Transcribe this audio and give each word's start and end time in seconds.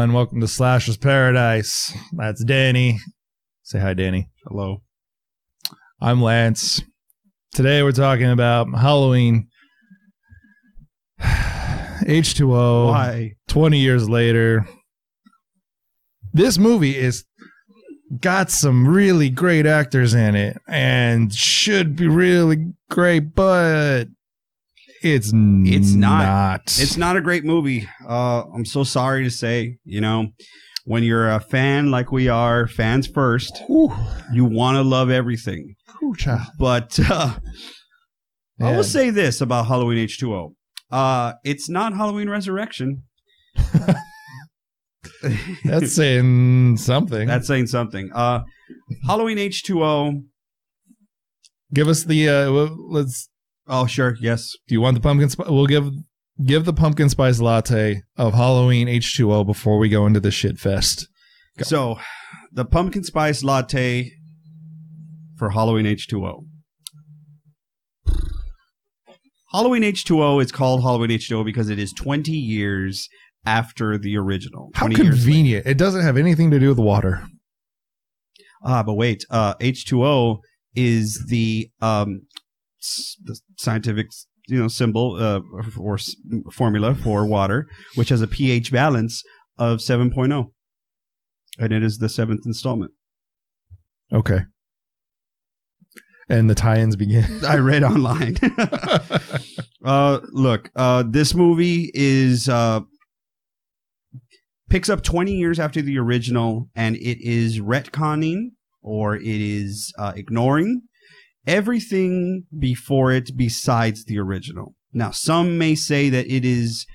Everyone. 0.00 0.16
Welcome 0.16 0.40
to 0.40 0.48
Slasher's 0.48 0.96
Paradise. 0.96 1.92
That's 2.12 2.42
Danny. 2.42 3.00
Say 3.64 3.80
hi, 3.80 3.92
Danny. 3.92 4.30
Hello. 4.46 4.80
I'm 6.00 6.22
Lance. 6.22 6.80
Today 7.52 7.82
we're 7.82 7.92
talking 7.92 8.30
about 8.30 8.68
Halloween. 8.72 9.48
H2O. 11.20 12.86
Why? 12.86 13.34
20 13.48 13.78
years 13.78 14.08
later. 14.08 14.66
This 16.32 16.56
movie 16.56 16.96
is 16.96 17.26
got 18.22 18.50
some 18.50 18.88
really 18.88 19.28
great 19.28 19.66
actors 19.66 20.14
in 20.14 20.34
it 20.34 20.56
and 20.66 21.30
should 21.30 21.94
be 21.94 22.08
really 22.08 22.72
great, 22.88 23.34
but 23.34 24.06
it's 25.02 25.32
It's 25.34 25.92
not. 25.94 26.22
not. 26.24 26.60
It's 26.66 26.96
not 26.96 27.16
a 27.16 27.20
great 27.20 27.44
movie. 27.44 27.88
Uh, 28.06 28.42
I'm 28.54 28.64
so 28.64 28.84
sorry 28.84 29.24
to 29.24 29.30
say. 29.30 29.78
You 29.84 30.00
know, 30.00 30.28
when 30.84 31.02
you're 31.02 31.30
a 31.30 31.40
fan 31.40 31.90
like 31.90 32.12
we 32.12 32.28
are, 32.28 32.66
fans 32.66 33.06
first, 33.06 33.62
you 33.68 34.44
want 34.44 34.76
to 34.76 34.82
love 34.82 35.10
everything. 35.10 35.74
Ooh. 36.02 36.14
But 36.58 36.98
uh, 37.10 37.38
I 38.60 38.76
will 38.76 38.84
say 38.84 39.10
this 39.10 39.40
about 39.40 39.66
Halloween 39.66 40.06
H2O. 40.06 40.54
Uh, 40.90 41.34
it's 41.44 41.68
not 41.68 41.94
Halloween 41.94 42.28
Resurrection. 42.28 43.04
That's 45.64 45.94
saying 45.94 46.76
something. 46.78 47.26
That's 47.28 47.46
saying 47.46 47.66
something. 47.68 48.10
Uh, 48.12 48.42
Halloween 49.06 49.38
H2O. 49.38 50.24
Give 51.72 51.88
us 51.88 52.02
the 52.04 52.28
uh 52.28 52.50
let's 52.50 53.29
Oh, 53.72 53.86
sure. 53.86 54.16
Yes. 54.20 54.50
do 54.66 54.74
you 54.74 54.80
want 54.80 54.96
the 54.96 55.00
pumpkin 55.00 55.30
spice 55.30 55.48
we'll 55.48 55.66
give 55.66 55.90
give 56.44 56.64
the 56.64 56.72
pumpkin 56.72 57.08
spice 57.08 57.40
latte 57.40 58.02
of 58.16 58.34
Halloween 58.34 58.88
H2O 58.88 59.46
before 59.46 59.78
we 59.78 59.88
go 59.88 60.06
into 60.06 60.20
the 60.20 60.30
shit 60.30 60.58
fest. 60.58 61.08
Go. 61.58 61.64
So, 61.64 61.98
the 62.52 62.64
pumpkin 62.64 63.04
spice 63.04 63.44
latte 63.44 64.12
for 65.36 65.50
Halloween 65.50 65.86
H2O. 65.86 66.44
Halloween 69.52 69.82
H2O 69.82 70.42
is 70.42 70.52
called 70.52 70.82
Halloween 70.82 71.10
H2O 71.10 71.44
because 71.44 71.70
it 71.70 71.78
is 71.78 71.92
20 71.92 72.30
years 72.32 73.08
after 73.44 73.98
the 73.98 74.16
original. 74.16 74.70
How 74.74 74.86
20 74.86 75.02
years 75.02 75.14
later. 75.14 75.16
convenient. 75.16 75.66
It 75.66 75.78
doesn't 75.78 76.02
have 76.02 76.16
anything 76.16 76.50
to 76.52 76.58
do 76.58 76.68
with 76.68 76.78
water. 76.78 77.24
Ah, 78.64 78.82
but 78.82 78.94
wait. 78.94 79.24
Uh, 79.30 79.54
H2O 79.54 80.38
is 80.74 81.26
the 81.28 81.68
um 81.80 82.22
the 83.24 83.38
scientific 83.56 84.08
you 84.48 84.58
know 84.58 84.68
symbol 84.68 85.16
uh, 85.16 85.40
or 85.78 85.94
s- 85.94 86.16
formula 86.52 86.94
for 86.94 87.26
water, 87.26 87.66
which 87.94 88.08
has 88.08 88.22
a 88.22 88.26
pH 88.26 88.72
balance 88.72 89.22
of 89.58 89.78
7.0, 89.78 90.50
and 91.58 91.72
it 91.72 91.82
is 91.82 91.98
the 91.98 92.08
seventh 92.08 92.46
installment. 92.46 92.92
Okay. 94.12 94.40
And 96.28 96.48
the 96.48 96.54
tie-ins 96.54 96.96
begin. 96.96 97.44
I 97.46 97.56
read 97.56 97.82
online. 97.82 98.36
uh, 99.84 100.20
look, 100.30 100.70
uh, 100.76 101.04
this 101.06 101.34
movie 101.34 101.90
is 101.92 102.48
uh, 102.48 102.80
picks 104.68 104.88
up 104.88 105.02
20 105.02 105.32
years 105.32 105.58
after 105.58 105.82
the 105.82 105.98
original, 105.98 106.70
and 106.74 106.96
it 106.96 107.18
is 107.20 107.60
retconning 107.60 108.52
or 108.82 109.16
it 109.16 109.24
is 109.26 109.92
uh, 109.98 110.12
ignoring 110.16 110.82
everything 111.46 112.44
before 112.58 113.12
it 113.12 113.30
besides 113.36 114.04
the 114.04 114.18
original. 114.18 114.74
Now, 114.92 115.10
some 115.10 115.58
may 115.58 115.74
say 115.74 116.08
that 116.10 116.26
it 116.26 116.44
is 116.44 116.86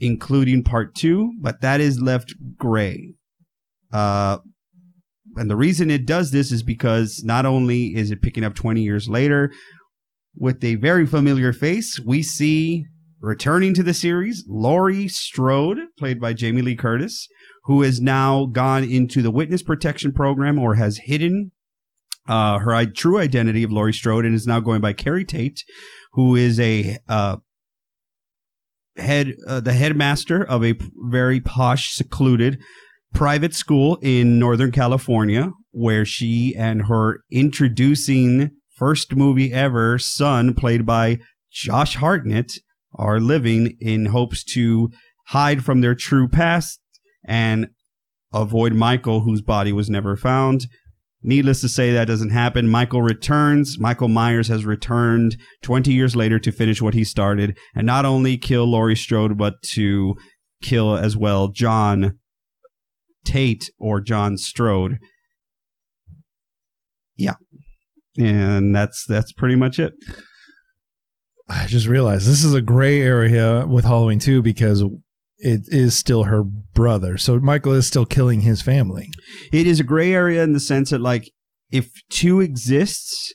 including 0.00 0.64
part 0.64 0.94
two, 0.94 1.32
but 1.40 1.60
that 1.60 1.80
is 1.80 2.00
left 2.00 2.34
gray. 2.56 3.14
Uh, 3.92 4.38
and 5.36 5.48
the 5.48 5.56
reason 5.56 5.90
it 5.90 6.06
does 6.06 6.30
this 6.30 6.50
is 6.50 6.62
because 6.62 7.22
not 7.24 7.46
only 7.46 7.94
is 7.94 8.10
it 8.10 8.22
picking 8.22 8.44
up 8.44 8.54
20 8.54 8.82
years 8.82 9.08
later 9.08 9.52
with 10.34 10.62
a 10.64 10.74
very 10.76 11.06
familiar 11.06 11.52
face, 11.52 12.00
we 12.00 12.22
see 12.22 12.86
returning 13.20 13.72
to 13.74 13.82
the 13.82 13.94
series 13.94 14.44
Laurie 14.48 15.08
Strode, 15.08 15.78
played 15.98 16.20
by 16.20 16.32
Jamie 16.32 16.62
Lee 16.62 16.76
Curtis, 16.76 17.28
who 17.64 17.82
has 17.82 18.00
now 18.00 18.46
gone 18.46 18.82
into 18.82 19.22
the 19.22 19.30
witness 19.30 19.62
protection 19.62 20.12
program 20.12 20.58
or 20.58 20.74
has 20.74 20.98
hidden 21.04 21.52
uh, 22.28 22.58
her 22.58 22.84
true 22.86 23.18
identity 23.18 23.62
of 23.62 23.72
Laurie 23.72 23.92
Strode 23.92 24.24
and 24.24 24.34
is 24.34 24.46
now 24.46 24.60
going 24.60 24.80
by 24.80 24.92
Keri 24.92 25.24
Tate, 25.24 25.64
who 26.12 26.36
is 26.36 26.60
a 26.60 26.98
uh, 27.08 27.36
head 28.96 29.34
uh, 29.46 29.60
the 29.60 29.72
headmaster 29.72 30.42
of 30.44 30.64
a 30.64 30.74
very 31.10 31.40
posh, 31.40 31.94
secluded 31.94 32.60
private 33.12 33.54
school 33.54 33.98
in 34.02 34.38
Northern 34.38 34.72
California, 34.72 35.52
where 35.70 36.04
she 36.04 36.54
and 36.56 36.86
her 36.86 37.22
introducing 37.30 38.50
first 38.76 39.14
movie 39.14 39.52
ever 39.52 39.98
son, 39.98 40.54
played 40.54 40.86
by 40.86 41.18
Josh 41.50 41.96
Hartnett, 41.96 42.52
are 42.94 43.20
living 43.20 43.76
in 43.80 44.06
hopes 44.06 44.44
to 44.44 44.90
hide 45.28 45.64
from 45.64 45.80
their 45.80 45.94
true 45.94 46.28
past 46.28 46.80
and 47.24 47.68
avoid 48.32 48.72
Michael, 48.72 49.20
whose 49.20 49.40
body 49.40 49.72
was 49.72 49.90
never 49.90 50.16
found. 50.16 50.66
Needless 51.22 51.60
to 51.60 51.68
say, 51.68 51.92
that 51.92 52.06
doesn't 52.06 52.30
happen. 52.30 52.68
Michael 52.68 53.02
returns. 53.02 53.78
Michael 53.78 54.08
Myers 54.08 54.48
has 54.48 54.64
returned 54.64 55.36
20 55.62 55.92
years 55.92 56.16
later 56.16 56.38
to 56.40 56.50
finish 56.50 56.82
what 56.82 56.94
he 56.94 57.04
started 57.04 57.56
and 57.74 57.86
not 57.86 58.04
only 58.04 58.36
kill 58.36 58.64
Laurie 58.64 58.96
Strode, 58.96 59.38
but 59.38 59.62
to 59.74 60.16
kill 60.62 60.96
as 60.96 61.16
well 61.16 61.48
John 61.48 62.18
Tate 63.24 63.70
or 63.78 64.00
John 64.00 64.36
Strode. 64.36 64.98
Yeah. 67.16 67.34
And 68.18 68.74
that's 68.74 69.04
that's 69.06 69.32
pretty 69.32 69.56
much 69.56 69.78
it. 69.78 69.92
I 71.48 71.66
just 71.66 71.86
realized 71.86 72.26
this 72.26 72.44
is 72.44 72.54
a 72.54 72.62
gray 72.62 73.00
area 73.00 73.66
with 73.66 73.84
Halloween 73.84 74.18
too 74.18 74.42
because 74.42 74.84
it 75.44 75.62
is 75.68 75.96
still 75.96 76.24
her 76.24 76.42
brother. 76.42 77.18
So 77.18 77.38
Michael 77.40 77.72
is 77.72 77.86
still 77.86 78.06
killing 78.06 78.40
his 78.42 78.62
family. 78.62 79.08
It 79.52 79.66
is 79.66 79.80
a 79.80 79.84
gray 79.84 80.14
area 80.14 80.42
in 80.42 80.52
the 80.52 80.60
sense 80.60 80.90
that 80.90 81.00
like 81.00 81.30
if 81.70 81.90
two 82.10 82.40
exists, 82.40 83.34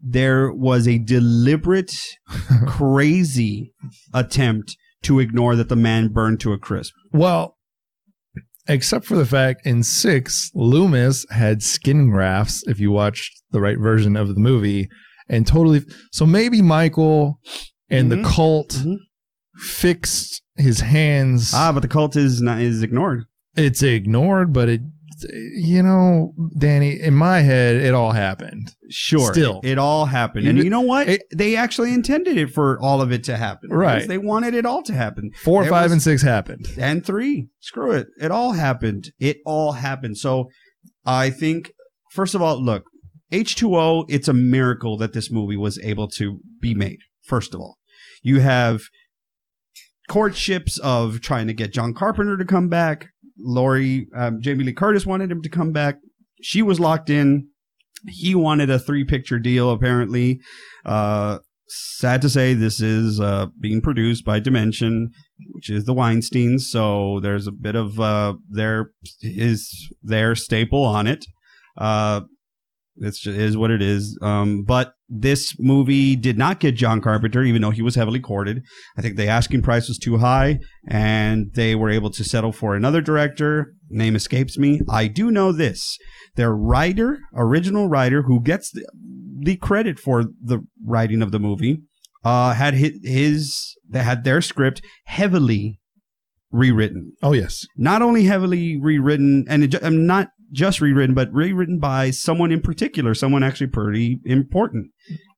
there 0.00 0.52
was 0.52 0.86
a 0.86 0.98
deliberate 0.98 1.92
crazy 2.66 3.72
attempt 4.14 4.76
to 5.02 5.18
ignore 5.20 5.56
that 5.56 5.68
the 5.68 5.76
man 5.76 6.08
burned 6.08 6.40
to 6.40 6.52
a 6.52 6.58
crisp. 6.58 6.92
Well, 7.12 7.56
except 8.68 9.04
for 9.06 9.16
the 9.16 9.26
fact 9.26 9.66
in 9.66 9.82
six, 9.82 10.50
Loomis 10.54 11.26
had 11.30 11.62
skin 11.62 12.10
grafts, 12.10 12.62
if 12.66 12.78
you 12.78 12.90
watched 12.92 13.42
the 13.50 13.60
right 13.60 13.78
version 13.78 14.16
of 14.16 14.28
the 14.28 14.40
movie, 14.40 14.88
and 15.28 15.46
totally. 15.46 15.82
So 16.12 16.26
maybe 16.26 16.62
Michael 16.62 17.40
and 17.90 18.10
Mhm. 18.10 18.22
the 18.22 18.28
cult 18.28 18.68
Mhm. 18.84 18.96
fixed 19.56 20.42
his 20.58 20.80
hands. 20.80 21.52
Ah, 21.54 21.72
but 21.72 21.80
the 21.80 21.88
cult 21.88 22.16
is 22.16 22.40
not 22.42 22.60
is 22.60 22.82
ignored. 22.82 23.24
it's 23.56 23.82
ignored, 23.82 24.52
but 24.52 24.68
it, 24.68 24.80
you 25.56 25.82
know, 25.82 26.32
Danny, 26.58 27.00
in 27.00 27.14
my 27.14 27.40
head, 27.40 27.76
it 27.76 27.92
all 27.94 28.12
happened. 28.12 28.70
Sure. 28.90 29.32
Still. 29.32 29.60
It, 29.64 29.76
all 29.78 30.04
happened. 30.06 30.44
You 30.44 30.50
and 30.50 30.58
you 30.58 30.70
know 30.70 30.80
what? 30.82 31.08
it- 31.08 31.22
they 31.34 31.56
actually 31.56 31.92
intended 31.92 32.36
it 32.36 32.50
for 32.50 32.78
all 32.80 33.00
of 33.02 33.10
it 33.12 33.24
to 33.24 33.36
happen. 33.36 33.70
Right. 33.70 34.06
They 34.06 34.18
wanted 34.18 34.54
it 34.54 34.64
all 34.64 34.82
to 34.82 34.92
happen. 34.94 35.30
Four, 35.42 35.62
There 35.62 35.70
five, 35.70 35.84
was- 35.86 35.92
and 35.92 36.02
six 36.02 36.22
happened. 36.22 36.66
and 36.78 37.04
three. 37.04 37.48
Screw 37.60 37.92
it. 37.92 38.06
It 38.20 38.30
all 38.30 38.52
happened. 38.52 39.10
It 39.18 39.38
all 39.44 39.72
happened. 39.72 40.18
So 40.18 40.50
I 41.04 41.30
think, 41.30 41.72
first 42.12 42.34
of 42.36 42.42
all, 42.42 42.62
look, 42.62 42.84
H2O, 43.32 44.06
it's 44.08 44.28
a 44.28 44.32
miracle 44.32 44.96
that 44.98 45.12
this 45.12 45.30
movie 45.30 45.56
was 45.56 45.78
able 45.80 46.08
to 46.08 46.38
be 46.60 46.74
made, 46.74 46.98
first 47.24 47.54
of 47.54 47.60
all. 47.60 47.76
You 48.22 48.40
have 48.40 48.82
courtships 50.08 50.78
of 50.78 51.20
trying 51.20 51.46
to 51.46 51.54
get 51.54 51.72
John 51.72 51.94
Carpenter 51.94 52.36
to 52.36 52.44
come 52.44 52.68
back. 52.68 53.08
Laurie, 53.38 54.08
um, 54.16 54.40
Jamie 54.40 54.64
Lee 54.64 54.72
Curtis 54.72 55.06
wanted 55.06 55.30
him 55.30 55.42
to 55.42 55.48
come 55.48 55.72
back. 55.72 55.96
She 56.42 56.62
was 56.62 56.80
locked 56.80 57.10
in. 57.10 57.48
He 58.08 58.34
wanted 58.34 58.70
a 58.70 58.78
three 58.78 59.04
picture 59.04 59.38
deal, 59.38 59.70
apparently. 59.70 60.40
Uh, 60.84 61.38
sad 61.68 62.22
to 62.22 62.30
say, 62.30 62.54
this 62.54 62.80
is 62.80 63.20
uh, 63.20 63.46
being 63.60 63.80
produced 63.80 64.24
by 64.24 64.40
Dimension 64.40 65.10
which 65.52 65.70
is 65.70 65.84
the 65.84 65.94
Weinsteins. 65.94 66.62
So 66.62 67.20
there's 67.20 67.46
a 67.46 67.52
bit 67.52 67.74
of 67.74 67.98
uh, 68.00 68.34
their 68.48 68.92
is 69.20 69.92
their 70.02 70.34
staple 70.34 70.84
on 70.84 71.06
it. 71.06 71.24
Uh, 71.76 72.22
it's 72.96 73.20
just, 73.20 73.38
is 73.38 73.56
what 73.56 73.70
it 73.70 73.82
is. 73.82 74.18
Um, 74.22 74.64
but 74.64 74.94
this 75.08 75.58
movie 75.58 76.16
did 76.16 76.36
not 76.36 76.60
get 76.60 76.74
John 76.74 77.00
Carpenter, 77.00 77.42
even 77.42 77.62
though 77.62 77.70
he 77.70 77.82
was 77.82 77.94
heavily 77.94 78.20
courted. 78.20 78.62
I 78.96 79.02
think 79.02 79.16
the 79.16 79.26
asking 79.26 79.62
price 79.62 79.88
was 79.88 79.98
too 79.98 80.18
high, 80.18 80.58
and 80.86 81.52
they 81.54 81.74
were 81.74 81.90
able 81.90 82.10
to 82.10 82.24
settle 82.24 82.52
for 82.52 82.74
another 82.74 83.00
director. 83.00 83.72
Name 83.88 84.16
escapes 84.16 84.58
me. 84.58 84.80
I 84.88 85.06
do 85.06 85.30
know 85.30 85.52
this: 85.52 85.98
their 86.36 86.54
writer, 86.54 87.18
original 87.34 87.88
writer, 87.88 88.22
who 88.22 88.42
gets 88.42 88.70
the, 88.70 88.86
the 89.40 89.56
credit 89.56 89.98
for 89.98 90.24
the 90.42 90.60
writing 90.84 91.22
of 91.22 91.32
the 91.32 91.38
movie, 91.38 91.82
uh, 92.24 92.52
had 92.54 92.74
his, 92.74 92.92
his 93.02 93.76
they 93.88 94.02
had 94.02 94.24
their 94.24 94.42
script 94.42 94.82
heavily 95.06 95.80
rewritten. 96.50 97.12
Oh 97.22 97.32
yes. 97.32 97.66
Not 97.76 98.02
only 98.02 98.24
heavily 98.24 98.78
rewritten, 98.80 99.44
and 99.48 99.64
it, 99.64 99.82
um, 99.82 100.06
not 100.06 100.28
just 100.52 100.80
rewritten, 100.80 101.14
but 101.14 101.32
rewritten 101.32 101.78
by 101.78 102.10
someone 102.10 102.52
in 102.52 102.60
particular, 102.60 103.14
someone 103.14 103.42
actually 103.42 103.68
pretty 103.68 104.20
important, 104.24 104.90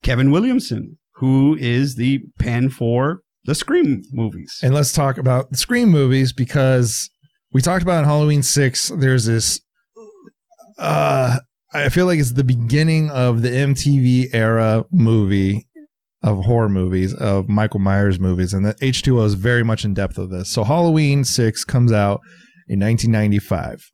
Kevin 0.02 0.30
Williamson, 0.30 0.98
who 1.14 1.56
is 1.60 1.96
the 1.96 2.22
pen 2.38 2.70
for 2.70 3.22
the 3.44 3.54
Scream 3.54 4.02
movies. 4.12 4.60
And 4.62 4.74
let's 4.74 4.92
talk 4.92 5.18
about 5.18 5.50
the 5.50 5.56
Scream 5.56 5.88
movies 5.88 6.32
because 6.32 7.10
we 7.52 7.60
talked 7.60 7.82
about 7.82 8.04
Halloween 8.04 8.42
6 8.42 8.92
there's 8.96 9.26
this 9.26 9.60
uh 10.78 11.38
I 11.72 11.88
feel 11.88 12.06
like 12.06 12.18
it's 12.18 12.32
the 12.32 12.42
beginning 12.42 13.10
of 13.10 13.42
the 13.42 13.48
MTV 13.48 14.34
era 14.34 14.84
movie 14.90 15.68
of 16.22 16.44
horror 16.44 16.68
movies 16.68 17.14
of 17.14 17.48
Michael 17.48 17.80
Myers 17.80 18.18
movies 18.18 18.52
and 18.52 18.64
the 18.66 18.74
H2O 18.74 19.24
is 19.24 19.34
very 19.34 19.62
much 19.62 19.84
in 19.84 19.94
depth 19.94 20.18
of 20.18 20.30
this. 20.30 20.50
So 20.50 20.64
Halloween 20.64 21.24
6 21.24 21.64
comes 21.64 21.92
out 21.92 22.20
in 22.68 22.80
1995 22.80 23.88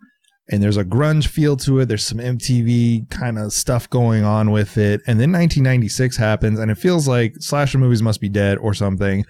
and 0.50 0.62
there's 0.62 0.76
a 0.76 0.84
grunge 0.84 1.26
feel 1.26 1.56
to 1.58 1.80
it. 1.80 1.86
There's 1.86 2.06
some 2.06 2.18
MTV 2.18 3.10
kind 3.10 3.38
of 3.38 3.52
stuff 3.52 3.90
going 3.90 4.22
on 4.24 4.50
with 4.52 4.78
it. 4.78 5.00
And 5.06 5.18
then 5.20 5.32
1996 5.32 6.16
happens, 6.16 6.58
and 6.58 6.70
it 6.70 6.78
feels 6.78 7.08
like 7.08 7.34
slasher 7.40 7.78
movies 7.78 8.02
must 8.02 8.20
be 8.20 8.28
dead 8.28 8.58
or 8.58 8.72
something. 8.74 9.24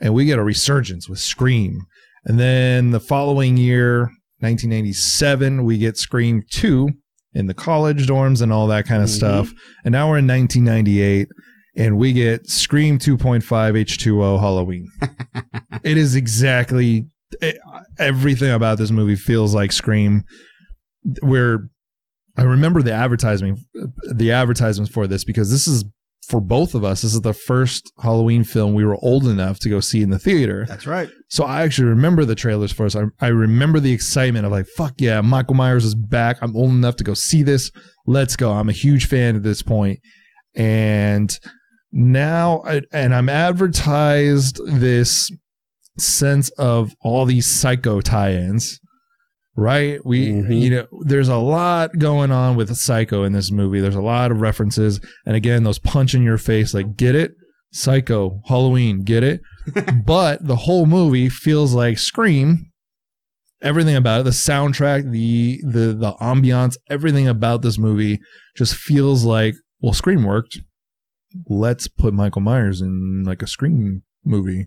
And 0.00 0.14
we 0.14 0.24
get 0.24 0.38
a 0.38 0.42
resurgence 0.44 1.08
with 1.08 1.18
Scream. 1.18 1.80
And 2.24 2.40
then 2.40 2.90
the 2.90 3.00
following 3.00 3.56
year, 3.56 4.10
1997, 4.40 5.64
we 5.64 5.78
get 5.78 5.96
Scream 5.96 6.42
2 6.50 6.88
in 7.34 7.46
the 7.46 7.54
college 7.54 8.06
dorms 8.06 8.40
and 8.42 8.52
all 8.52 8.66
that 8.68 8.86
kind 8.86 9.02
of 9.02 9.08
Mhm. 9.08 9.12
stuff. 9.16 9.52
And 9.84 9.92
now 9.92 10.08
we're 10.08 10.18
in 10.18 10.26
1998, 10.26 11.28
and 11.76 11.96
we 11.98 12.12
get 12.12 12.48
Scream 12.48 12.98
2.5 12.98 13.76
H2O 13.76 14.38
Halloween. 14.38 14.86
it 15.82 15.96
is 15.96 16.14
exactly 16.14 17.06
it, 17.40 17.58
everything 17.98 18.50
about 18.52 18.78
this 18.78 18.92
movie 18.92 19.16
feels 19.16 19.54
like 19.54 19.72
Scream 19.72 20.22
where 21.22 21.68
I 22.36 22.42
remember 22.42 22.82
the 22.82 22.92
advertising, 22.92 23.64
the 24.12 24.32
advertisements 24.32 24.92
for 24.92 25.06
this 25.06 25.24
because 25.24 25.50
this 25.50 25.66
is 25.68 25.84
for 26.26 26.40
both 26.40 26.74
of 26.74 26.84
us. 26.84 27.02
This 27.02 27.14
is 27.14 27.20
the 27.20 27.34
first 27.34 27.92
Halloween 28.00 28.44
film 28.44 28.74
we 28.74 28.84
were 28.84 28.96
old 29.02 29.26
enough 29.26 29.58
to 29.60 29.68
go 29.68 29.80
see 29.80 30.02
in 30.02 30.10
the 30.10 30.18
theater. 30.18 30.64
That's 30.66 30.86
right. 30.86 31.08
So 31.28 31.44
I 31.44 31.62
actually 31.62 31.88
remember 31.88 32.24
the 32.24 32.34
trailers 32.34 32.72
for 32.72 32.86
us. 32.86 32.96
I, 32.96 33.04
I 33.20 33.28
remember 33.28 33.78
the 33.78 33.92
excitement 33.92 34.46
of 34.46 34.52
like, 34.52 34.66
fuck 34.66 34.94
yeah, 34.98 35.20
Michael 35.20 35.54
Myers 35.54 35.84
is 35.84 35.94
back. 35.94 36.38
I'm 36.40 36.56
old 36.56 36.70
enough 36.70 36.96
to 36.96 37.04
go 37.04 37.14
see 37.14 37.42
this. 37.42 37.70
Let's 38.06 38.36
go. 38.36 38.52
I'm 38.52 38.68
a 38.68 38.72
huge 38.72 39.06
fan 39.06 39.36
at 39.36 39.42
this 39.42 39.62
point. 39.62 40.00
And 40.56 41.38
now, 41.92 42.62
I, 42.66 42.82
and 42.92 43.14
I'm 43.14 43.28
advertised 43.28 44.60
this 44.66 45.30
sense 45.98 46.48
of 46.50 46.94
all 47.00 47.24
these 47.24 47.46
psycho 47.46 48.00
tie-ins 48.00 48.80
right? 49.56 50.04
We 50.04 50.28
Mhm. 50.28 50.60
you 50.60 50.70
know 50.70 50.86
there's 51.04 51.28
a 51.28 51.36
lot 51.36 51.98
going 51.98 52.30
on 52.30 52.56
with 52.56 52.74
psycho 52.76 53.22
in 53.24 53.32
this 53.32 53.50
movie. 53.50 53.80
There's 53.80 53.94
a 53.94 54.00
lot 54.02 54.30
of 54.30 54.40
references. 54.40 55.00
And 55.26 55.36
again 55.36 55.62
those 55.64 55.78
punch 55.78 56.14
in 56.14 56.22
your 56.22 56.38
face 56.38 56.74
like 56.74 56.96
get 56.96 57.14
it? 57.14 57.32
Psycho 57.72 58.40
halloween 58.46 59.02
get 59.02 59.22
it? 59.22 59.40
But 60.06 60.46
the 60.46 60.56
whole 60.56 60.86
movie 60.86 61.28
feels 61.28 61.72
like 61.74 61.98
scream 61.98 62.70
everything 63.62 63.96
about 63.96 64.20
it 64.20 64.24
the 64.24 64.30
soundtrack 64.30 65.10
the 65.10 65.58
the 65.64 65.94
the 65.94 66.12
ambiance 66.20 66.76
everything 66.90 67.26
about 67.26 67.62
this 67.62 67.78
movie 67.78 68.20
just 68.56 68.74
feels 68.74 69.24
like 69.24 69.54
well 69.80 69.92
scream 69.94 70.24
worked. 70.24 70.58
Let's 71.48 71.88
put 71.88 72.12
michael 72.14 72.42
myers 72.42 72.80
in 72.80 73.24
like 73.24 73.42
a 73.42 73.46
scream 73.46 74.02
movie 74.24 74.66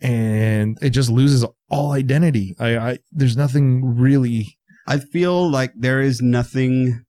and 0.00 0.78
it 0.80 0.90
just 0.90 1.10
loses 1.10 1.44
all 1.68 1.92
identity 1.92 2.54
i 2.60 2.76
i 2.76 2.98
there's 3.12 3.36
nothing 3.36 3.84
really 3.84 4.58
I 4.88 4.98
feel 4.98 5.48
like 5.50 5.74
there 5.76 6.00
is 6.00 6.22
nothing, 6.22 7.04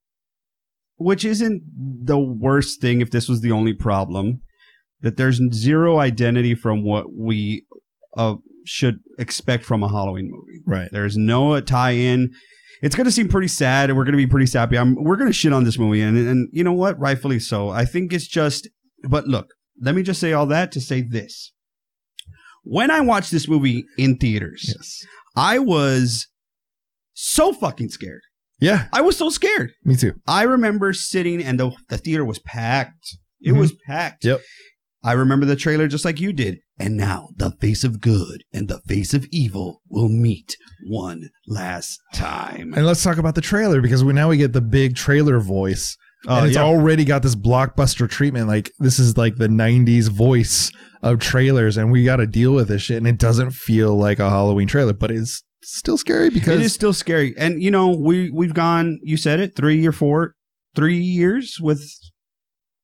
which 0.96 1.24
isn't 1.24 1.62
the 2.04 2.18
worst 2.18 2.78
thing 2.82 3.00
if 3.00 3.10
this 3.10 3.26
was 3.26 3.40
the 3.40 3.52
only 3.52 3.72
problem, 3.72 4.42
that 5.00 5.16
there's 5.16 5.40
zero 5.54 5.98
identity 5.98 6.54
from 6.54 6.84
what 6.84 7.06
we 7.10 7.64
uh, 8.18 8.34
should 8.66 8.98
expect 9.18 9.64
from 9.64 9.82
a 9.82 9.88
Halloween 9.88 10.30
movie. 10.30 10.60
right 10.66 10.90
There's 10.92 11.16
no 11.16 11.58
tie 11.62 11.92
in. 11.92 12.34
It's 12.82 12.94
going 12.94 13.06
to 13.06 13.10
seem 13.10 13.28
pretty 13.28 13.48
sad, 13.48 13.88
and 13.88 13.96
we're 13.96 14.04
going 14.04 14.12
to 14.12 14.18
be 14.18 14.26
pretty 14.26 14.46
sappy. 14.46 14.76
I'm, 14.76 14.94
we're 15.02 15.16
going 15.16 15.30
to 15.30 15.34
shit 15.34 15.54
on 15.54 15.64
this 15.64 15.78
movie, 15.78 16.02
and, 16.02 16.18
and 16.18 16.50
you 16.52 16.62
know 16.62 16.74
what? 16.74 16.98
Rightfully 16.98 17.38
so. 17.38 17.70
I 17.70 17.86
think 17.86 18.12
it's 18.12 18.28
just, 18.28 18.68
but 19.08 19.26
look, 19.26 19.54
let 19.80 19.94
me 19.94 20.02
just 20.02 20.20
say 20.20 20.34
all 20.34 20.46
that 20.46 20.70
to 20.72 20.82
say 20.82 21.00
this. 21.00 21.54
When 22.62 22.90
I 22.90 23.00
watched 23.00 23.30
this 23.30 23.48
movie 23.48 23.84
in 23.98 24.16
theaters, 24.16 24.62
yes 24.66 24.98
I 25.36 25.58
was 25.58 26.26
so 27.14 27.52
fucking 27.52 27.88
scared. 27.90 28.22
yeah 28.60 28.86
I 28.92 29.00
was 29.00 29.16
so 29.16 29.30
scared. 29.30 29.72
me 29.84 29.96
too 29.96 30.14
I 30.26 30.42
remember 30.44 30.92
sitting 30.92 31.42
and 31.42 31.58
the, 31.58 31.72
the 31.88 31.98
theater 31.98 32.24
was 32.24 32.38
packed. 32.40 33.16
It 33.40 33.52
Mhm. 33.52 33.58
was 33.58 33.72
packed. 33.86 34.24
Yep. 34.24 34.40
I 35.02 35.12
remember 35.12 35.46
the 35.46 35.56
trailer 35.56 35.88
just 35.88 36.04
like 36.04 36.20
you 36.20 36.30
did. 36.32 36.58
And 36.78 36.96
now 36.96 37.30
the 37.36 37.52
face 37.52 37.84
of 37.84 38.00
good 38.02 38.42
and 38.52 38.68
the 38.68 38.80
face 38.86 39.14
of 39.14 39.26
evil 39.32 39.80
will 39.88 40.08
meet 40.10 40.56
one 40.86 41.30
last 41.46 41.98
time. 42.14 42.74
and 42.74 42.84
let's 42.86 43.02
talk 43.02 43.16
about 43.18 43.34
the 43.34 43.40
trailer 43.40 43.80
because 43.80 44.04
we 44.04 44.12
now 44.12 44.28
we 44.28 44.36
get 44.36 44.52
the 44.52 44.60
big 44.60 44.96
trailer 44.96 45.40
voice 45.40 45.96
Oh, 46.28 46.36
and 46.38 46.46
it's 46.48 46.56
yeah. 46.56 46.64
already 46.64 47.06
got 47.06 47.22
this 47.22 47.34
blockbuster 47.34 48.06
treatment 48.08 48.46
like 48.46 48.70
this 48.78 48.98
is 48.98 49.16
like 49.16 49.36
the 49.36 49.48
90s 49.48 50.08
voice 50.10 50.70
of 51.02 51.18
trailers 51.18 51.76
and 51.76 51.90
we 51.90 52.04
got 52.04 52.16
to 52.16 52.26
deal 52.26 52.52
with 52.52 52.68
this 52.68 52.82
shit 52.82 52.98
and 52.98 53.06
it 53.08 53.18
doesn't 53.18 53.52
feel 53.52 53.96
like 53.96 54.18
a 54.18 54.28
halloween 54.28 54.68
trailer 54.68 54.92
but 54.92 55.10
it's 55.10 55.42
still 55.62 55.98
scary 55.98 56.30
because 56.30 56.60
it 56.60 56.62
is 56.62 56.72
still 56.72 56.92
scary. 56.92 57.34
And 57.36 57.62
you 57.62 57.70
know, 57.70 57.90
we 57.90 58.30
we've 58.30 58.54
gone. 58.54 58.98
You 59.02 59.16
said 59.16 59.40
it, 59.40 59.56
three 59.56 59.86
or 59.86 59.92
four, 59.92 60.34
three 60.74 60.98
years 60.98 61.58
with 61.60 61.82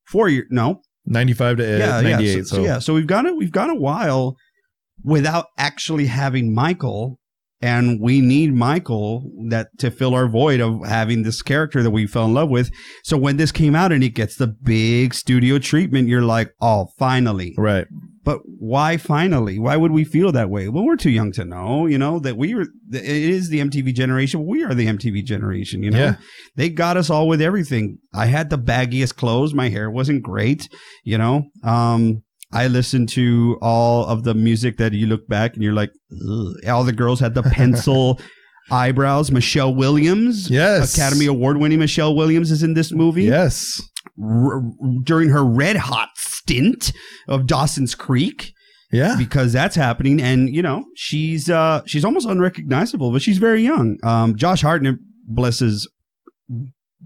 four 0.07 0.29
years. 0.29 0.47
No, 0.51 0.83
95 1.07 1.59
to 1.59 1.65
uh, 1.65 1.79
yeah, 1.79 2.01
98 2.01 2.27
yeah. 2.27 2.33
So, 2.33 2.43
so, 2.43 2.57
so 2.57 2.63
yeah, 2.63 2.79
so 2.79 2.95
we've 2.95 3.07
got 3.07 3.27
it. 3.27 3.37
We've 3.37 3.53
got 3.53 3.71
a 3.71 3.75
while 3.75 4.37
without 5.03 5.47
actually 5.59 6.07
having 6.07 6.55
Michael, 6.55 7.19
and 7.63 8.01
we 8.01 8.21
need 8.21 8.55
Michael 8.55 9.31
that 9.49 9.69
to 9.79 9.91
fill 9.91 10.15
our 10.15 10.29
void 10.29 10.61
of 10.61 10.85
having 10.87 11.23
this 11.23 11.41
character 11.41 11.83
that 11.83 11.91
we 11.91 12.07
fell 12.07 12.27
in 12.27 12.35
love 12.35 12.51
with. 12.51 12.71
So 13.03 13.17
when 13.17 13.39
this 13.39 13.51
came 13.51 13.75
out 13.75 13.93
and 13.93 14.05
it 14.05 14.11
gets 14.11 14.37
the 14.37 14.47
big 14.47 15.15
studio 15.15 15.59
treatment, 15.59 16.09
you're 16.09 16.23
like, 16.23 16.53
oh, 16.61 16.89
finally. 16.99 17.55
right 17.57 17.87
But 18.25 18.41
why 18.45 18.99
finally? 18.99 19.59
Why 19.59 19.77
would 19.77 19.93
we 19.93 20.05
feel 20.05 20.33
that 20.33 20.51
way? 20.51 20.69
Well, 20.69 20.85
we're 20.85 20.97
too 20.97 21.11
young 21.11 21.33
to 21.33 21.47
know, 21.47 21.87
you 21.87 21.97
know, 21.97 22.19
that 22.19 22.37
we 22.37 22.55
were, 22.55 22.67
it 22.93 23.05
is 23.05 23.49
the 23.49 23.61
MTV 23.61 23.95
generation. 23.95 24.45
We 24.45 24.63
are 24.63 24.75
the 24.75 24.87
MTV 24.87 25.25
generation, 25.25 25.83
you 25.83 25.91
know? 25.91 25.99
Yeah. 25.99 26.17
They 26.57 26.69
got 26.69 26.99
us 26.99 27.09
all 27.09 27.27
with 27.27 27.41
everything. 27.41 27.99
I 28.13 28.27
had 28.27 28.51
the 28.51 28.59
baggiest 28.59 29.17
clothes. 29.17 29.55
My 29.55 29.71
hair 29.71 29.91
wasn't 29.91 30.23
great, 30.23 30.69
you 31.05 31.17
know? 31.17 31.45
Um, 31.65 32.23
I 32.53 32.69
listened 32.69 33.09
to 33.11 33.59
all 33.61 34.07
of 34.07 34.25
the 34.25 34.35
music 34.35 34.77
that 34.79 34.93
you 34.93 35.07
look 35.07 35.27
back 35.29 35.55
and 35.55 35.63
you're 35.63 35.73
like, 35.75 35.91
Ugh. 36.13 36.55
all 36.69 36.85
the 36.85 36.93
girls 36.93 37.21
had 37.21 37.35
the 37.35 37.43
pencil 37.59 38.21
eyebrows. 38.71 39.31
Michelle 39.31 39.75
Williams, 39.75 40.49
yes. 40.51 40.95
Academy 40.97 41.27
Award 41.27 41.59
winning 41.59 41.79
Michelle 41.79 42.15
Williams 42.15 42.51
is 42.51 42.63
in 42.63 42.75
this 42.75 42.93
movie. 42.93 43.25
Yes. 43.25 43.83
R- 44.23 44.63
during 45.05 45.29
her 45.31 45.45
red 45.45 45.77
hot 45.77 46.11
stint 46.17 46.93
of 47.29 47.47
Dawson's 47.47 47.95
Creek. 47.95 48.53
Yeah. 48.93 49.17
Because 49.19 49.53
that's 49.53 49.75
happening 49.75 50.23
and 50.23 50.49
you 50.55 50.63
know 50.63 50.85
she's 50.95 51.51
uh 51.51 51.83
she's 51.87 52.05
almost 52.05 52.27
unrecognizable 52.29 53.11
but 53.11 53.21
she's 53.21 53.39
very 53.39 53.63
young. 53.63 53.99
Um 54.05 54.37
Josh 54.37 54.63
Hartnett 54.63 54.97
bless 55.27 55.59
his 55.59 55.89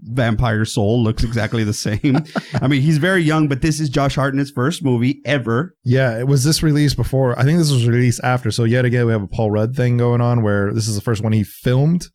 vampire 0.03 0.65
soul 0.65 1.03
looks 1.03 1.23
exactly 1.23 1.63
the 1.63 1.73
same 1.73 2.17
I 2.55 2.67
mean 2.67 2.81
he's 2.81 2.97
very 2.97 3.21
young 3.21 3.47
but 3.47 3.61
this 3.61 3.79
is 3.79 3.89
Josh 3.89 4.15
Hartnett's 4.15 4.49
first 4.51 4.83
movie 4.83 5.21
ever 5.25 5.75
Yeah, 5.83 6.17
it 6.17 6.27
was 6.27 6.43
this 6.43 6.63
released 6.63 6.95
before. 6.95 7.37
I 7.37 7.43
think 7.43 7.59
this 7.59 7.71
was 7.71 7.87
released 7.87 8.19
after. 8.23 8.51
So 8.51 8.63
yet 8.63 8.85
again, 8.85 9.05
we 9.05 9.11
have 9.11 9.21
a 9.21 9.27
Paul 9.27 9.51
Rudd 9.51 9.75
thing 9.75 9.97
going 9.97 10.21
on 10.21 10.41
where 10.43 10.73
this 10.73 10.87
is 10.87 10.95
the 10.95 11.01
first 11.01 11.21
one 11.23 11.33
he 11.33 11.43
filmed. 11.43 12.07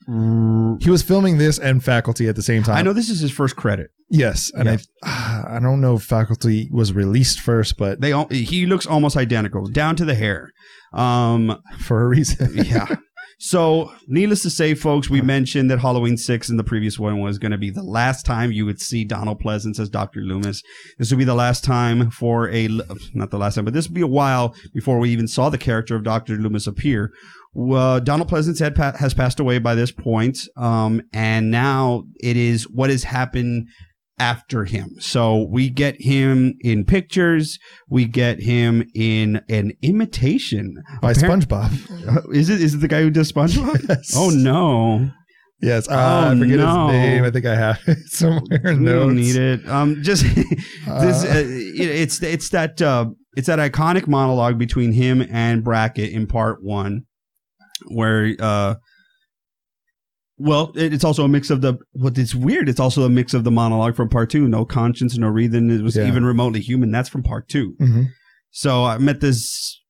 He 0.80 0.90
was 0.90 1.02
filming 1.02 1.38
this 1.38 1.59
and 1.59 1.83
Faculty 1.85 2.28
at 2.28 2.37
the 2.37 2.42
same 2.42 2.62
time. 2.62 2.76
I 2.76 2.83
know 2.83 2.92
this 2.92 3.09
is 3.11 3.21
his 3.21 3.30
first 3.30 3.56
credit 3.56 3.90
Yes, 4.09 4.50
and 4.54 4.66
Yeah. 4.68 4.76
I 5.02 5.45
I 5.56 5.59
don't 5.61 5.80
know 5.80 5.97
if 5.97 6.02
Faculty 6.02 6.68
was 6.73 6.92
released 6.92 7.40
first, 7.40 7.76
but 7.76 8.00
they 8.00 8.12
all 8.12 8.26
he 8.28 8.66
looks 8.66 8.87
almost 8.87 9.16
identical 9.16 9.66
down 9.66 9.97
to 9.97 10.04
the 10.04 10.14
hair 10.14 10.50
um 10.92 11.61
for 11.80 12.02
a 12.02 12.09
reason. 12.09 12.64
yeah. 12.64 12.87
So, 13.38 13.93
needless 14.07 14.43
to 14.43 14.50
say, 14.50 14.73
folks, 14.75 15.11
we 15.11 15.21
mentioned 15.21 15.71
that 15.71 15.81
Halloween 15.81 16.16
6 16.16 16.49
in 16.49 16.57
the 16.57 16.64
previous 16.64 16.99
one 16.99 17.21
was 17.21 17.38
going 17.38 17.52
to 17.52 17.59
be 17.59 17.69
the 17.69 17.83
last 17.83 18.25
time 18.25 18.50
you 18.50 18.64
would 18.64 18.81
see 18.81 19.05
Donald 19.05 19.43
Pleasence 19.43 19.78
as 19.78 19.90
Dr. 19.90 20.21
Loomis. 20.21 20.62
This 20.99 21.11
would 21.11 21.19
be 21.19 21.25
the 21.25 21.35
last 21.35 21.62
time 21.62 22.11
for 22.11 22.49
a, 22.49 22.69
not 23.12 23.31
the 23.31 23.37
last 23.37 23.57
time, 23.57 23.66
but 23.66 23.75
this 23.75 23.88
would 23.88 23.95
be 23.95 24.00
a 24.00 24.07
while 24.07 24.55
before 24.73 24.99
we 24.99 25.11
even 25.11 25.28
saw 25.28 25.50
the 25.50 25.59
character 25.59 25.95
of 25.95 26.02
Dr. 26.02 26.37
Loomis 26.37 26.66
appear. 26.66 27.12
Uh, 27.55 28.00
Donald 28.00 28.31
Pleasence 28.31 28.59
had 28.59 28.76
has 28.97 29.14
passed 29.14 29.40
away 29.40 29.59
by 29.59 29.75
this 29.75 29.90
point, 29.90 30.38
um, 30.57 31.02
and 31.12 31.50
now 31.50 32.05
it 32.21 32.37
is 32.37 32.64
what 32.64 32.90
has 32.90 33.05
happened 33.05 33.69
after 34.18 34.64
him. 34.64 34.90
So 34.99 35.46
we 35.50 35.68
get 35.70 35.96
him 36.00 36.54
in 36.61 36.85
pictures. 36.85 37.58
We 37.88 38.06
get 38.06 38.40
him 38.40 38.88
in 38.94 39.42
an 39.49 39.73
imitation. 39.82 40.82
By 41.02 41.12
SpongeBob. 41.12 42.30
Is 42.35 42.49
it? 42.49 42.61
Is 42.62 42.75
it 42.75 42.78
the 42.78 42.88
guy 42.88 43.02
who 43.02 43.11
does 43.11 43.30
SpongeBob? 43.32 43.85
Yes. 43.88 44.14
Oh 44.16 44.30
no! 44.30 45.11
Yes. 45.61 45.88
Uh, 45.88 45.94
Oh, 46.28 46.30
I 46.35 46.38
forget 46.38 46.58
no. 46.58 46.88
his 46.88 46.92
name. 46.92 47.25
I 47.25 47.30
think 47.30 47.46
I 47.46 47.54
have 47.56 47.78
it 47.87 47.99
somewhere 48.08 48.61
We 48.76 48.85
don't 48.85 49.16
need 49.16 49.37
it. 49.37 49.68
Um, 49.68 50.02
just 50.02 50.23
this. 50.25 50.44
Uh, 50.87 51.28
Uh, 51.28 51.38
it, 51.38 51.80
it's 51.90 52.23
it's 52.23 52.49
that 52.50 52.80
uh, 52.82 53.06
it's 53.37 53.46
that 53.49 53.58
iconic 53.58 54.06
monologue 54.06 54.58
between 54.58 54.92
him 54.92 55.23
and 55.30 55.62
Brackett 55.64 56.11
in 56.11 56.26
part 56.26 56.62
one, 56.62 57.02
where 57.88 58.35
uh, 58.40 58.75
well, 60.38 60.73
it's 60.75 61.05
also 61.05 61.25
a 61.25 61.28
mix 61.28 61.50
of 61.50 61.61
the. 61.62 61.78
What 61.93 62.19
it's 62.19 62.35
weird. 62.35 62.69
It's 62.69 62.81
also 62.81 63.05
a 63.05 63.09
mix 63.09 63.33
of 63.35 63.45
the 63.45 63.50
monologue 63.50 63.97
from 63.97 64.09
part 64.09 64.31
two. 64.31 64.47
No 64.49 64.64
conscience, 64.64 65.16
no 65.16 65.28
reason. 65.28 65.71
It 65.71 65.83
was 65.83 65.97
Yeah. 65.97 66.07
even 66.07 66.25
remotely 66.25 66.61
human. 66.61 66.90
That's 66.90 67.09
from 67.09 67.23
part 67.23 67.49
two. 67.49 67.75
mhm. 67.81 68.09
So 68.50 68.85
I 68.85 68.99
met 68.99 69.21
this 69.21 69.81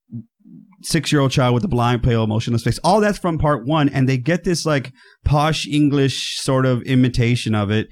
six 0.82 1.10
year 1.10 1.20
old 1.20 1.30
child 1.32 1.54
with 1.54 1.64
a 1.64 1.68
blind, 1.68 2.02
pale, 2.02 2.22
emotionless 2.22 2.62
face. 2.62 2.78
All 2.84 3.00
that's 3.00 3.18
from 3.18 3.38
part 3.38 3.66
one, 3.66 3.88
and 3.88 4.08
they 4.08 4.18
get 4.18 4.44
this 4.44 4.64
like 4.64 4.92
posh 5.24 5.66
English 5.66 6.38
sort 6.38 6.64
of 6.66 6.82
imitation 6.82 7.54
of 7.54 7.70
it. 7.70 7.88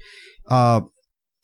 Uh, 0.49 0.81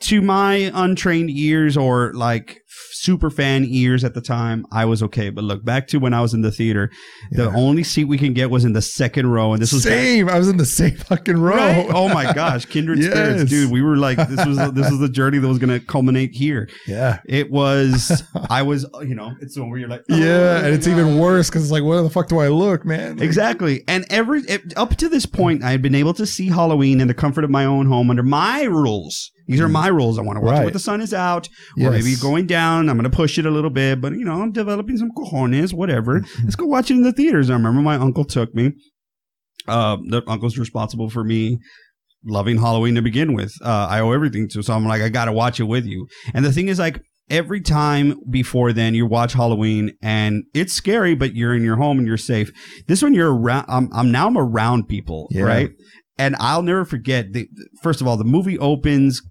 to 0.02 0.22
my 0.22 0.72
untrained 0.74 1.30
ears 1.30 1.78
or 1.78 2.12
like 2.16 2.61
super 2.92 3.30
fan 3.30 3.66
ears 3.68 4.04
at 4.04 4.14
the 4.14 4.22
time, 4.22 4.66
I 4.72 4.86
was 4.86 5.02
okay. 5.04 5.30
But 5.30 5.44
look 5.44 5.64
back 5.64 5.88
to 5.88 5.98
when 5.98 6.14
I 6.14 6.22
was 6.22 6.34
in 6.34 6.42
the 6.42 6.52
theater, 6.52 6.92
the 7.32 7.50
only 7.52 7.84
seat 7.84 8.06
we 8.06 8.18
can 8.18 8.34
get 8.34 8.50
was 8.50 8.66
in 8.66 8.74
the 8.74 8.82
second 8.82 9.28
row, 9.28 9.54
and 9.54 9.62
this 9.62 9.74
was 9.74 9.84
back- 9.84 9.94
same. 9.94 10.30
I 10.30 10.38
was 10.38 10.48
in 10.50 10.58
the 10.58 10.66
same 10.66 10.96
fucking 10.96 11.38
row. 11.38 11.56
Right? 11.56 11.88
Oh 11.94 12.10
my 12.10 12.32
gosh, 12.34 12.66
kindred 12.68 13.00
Yes. 13.00 13.12
spirits, 13.12 13.50
dude. 13.50 13.72
We 13.72 13.82
were 13.82 13.98
like, 13.98 14.18
this 14.18 14.46
was 14.46 14.58
this 14.74 14.90
was 14.90 15.00
the 15.00 15.10
journey 15.10 15.38
that 15.40 15.48
was 15.48 15.60
going 15.60 15.78
to 15.78 15.86
culminate 15.86 16.32
here. 16.32 16.70
Yeah. 16.88 17.20
It 17.26 17.52
was, 17.52 18.24
I 18.50 18.62
was, 18.62 18.86
you 19.02 19.16
know, 19.16 19.32
it's 19.42 19.56
the 19.56 19.62
one 19.62 19.70
where 19.72 19.80
you're 19.80 19.90
like, 19.90 20.04
Yeah, 20.10 20.60
oh 20.62 20.66
and 20.66 20.74
it's 20.74 20.88
my 20.88 20.94
even 20.94 21.18
worse 21.18 21.50
because 21.50 21.64
it's 21.64 21.72
like, 21.72 21.84
where 21.84 22.02
the 22.02 22.10
fuck 22.10 22.28
do 22.28 22.40
I 22.40 22.48
look, 22.48 22.86
man? 22.86 23.18
Like, 23.18 23.26
Exactly. 23.26 23.84
And 23.88 24.06
every 24.10 24.42
it, 24.42 24.78
up 24.78 24.96
to 24.98 25.10
this 25.10 25.26
point, 25.26 25.64
I 25.64 25.72
had 25.72 25.82
been 25.82 25.96
able 25.96 26.14
to 26.16 26.26
see 26.26 26.48
Halloween 26.50 27.02
in 27.02 27.08
the 27.08 27.14
comfort 27.14 27.44
of 27.44 27.50
my 27.50 27.66
own 27.66 27.88
home 27.88 28.10
under 28.10 28.24
my 28.24 28.64
rules. 28.64 29.32
These 29.48 29.60
are 29.60 29.68
mm. 29.68 29.72
my 29.72 29.88
rules. 29.88 30.18
I 30.18 30.22
want 30.22 30.38
to 30.38 30.46
watch 30.46 30.62
it 30.62 30.64
when 30.66 30.74
the 30.74 30.80
sun 30.80 31.02
is 31.02 31.14
out, 31.14 31.48
or 31.78 31.92
Yes. 31.92 31.92
maybe 31.92 32.16
going 32.16 32.48
down. 32.48 32.61
I'm 32.70 32.86
going 32.98 33.04
to 33.04 33.10
push 33.10 33.38
it 33.38 33.46
a 33.46 33.52
little 33.52 33.70
bit, 33.70 34.02
but 34.02 34.14
you 34.14 34.24
know, 34.26 34.42
I'm 34.42 34.52
developing 34.52 34.98
some 34.98 35.12
cojones, 35.12 35.74
whatever. 35.74 36.22
Let's 36.44 36.56
go 36.56 36.66
watch 36.66 36.90
it 36.92 36.96
in 36.96 37.04
the 37.04 37.12
theaters. 37.12 37.50
I 37.50 37.54
remember 37.54 37.82
my 37.82 37.96
uncle 37.96 38.24
took 38.26 38.54
me. 38.56 38.72
Uh, 39.68 39.98
the 40.10 40.24
uncle's 40.28 40.58
responsible 40.58 41.10
for 41.10 41.24
me 41.24 41.58
loving 42.26 42.58
Halloween 42.58 42.96
to 42.96 43.02
begin 43.02 43.34
with. 43.34 43.54
Uh, 43.64 43.88
I 43.90 44.00
owe 44.00 44.12
everything 44.12 44.48
to, 44.50 44.62
so 44.64 44.74
I'm 44.74 44.86
like, 44.86 45.02
I 45.02 45.10
got 45.10 45.26
to 45.26 45.32
watch 45.32 45.60
it 45.60 45.64
with 45.64 45.86
you. 45.86 46.08
And 46.34 46.44
the 46.46 46.52
thing 46.52 46.68
is, 46.68 46.80
like, 46.80 47.02
every 47.30 47.62
time 47.62 48.16
before 48.30 48.74
then, 48.74 48.94
you 48.94 49.06
watch 49.06 49.34
Halloween, 49.34 49.94
and 50.02 50.44
it's 50.54 50.74
scary, 50.74 51.16
but 51.16 51.36
you're 51.36 51.56
in 51.56 51.64
your 51.64 51.78
home 51.78 51.98
and 51.98 52.08
you're 52.08 52.18
safe. 52.18 52.52
This 52.88 53.02
one, 53.02 53.14
you're 53.14 53.34
around. 53.34 53.66
I'm, 53.70 53.90
I'm 53.94 54.12
now 54.12 54.28
I'm 54.28 54.38
around 54.38 54.88
people, 54.88 55.28
Yeah. 55.32 55.44
right? 55.44 55.70
And 56.18 56.36
I'll 56.40 56.62
never 56.62 56.86
forget. 56.86 57.34
The, 57.34 57.48
first 57.82 58.02
of 58.02 58.08
all, 58.08 58.18
the 58.18 58.24
movie 58.24 58.60
opens. 58.60 59.22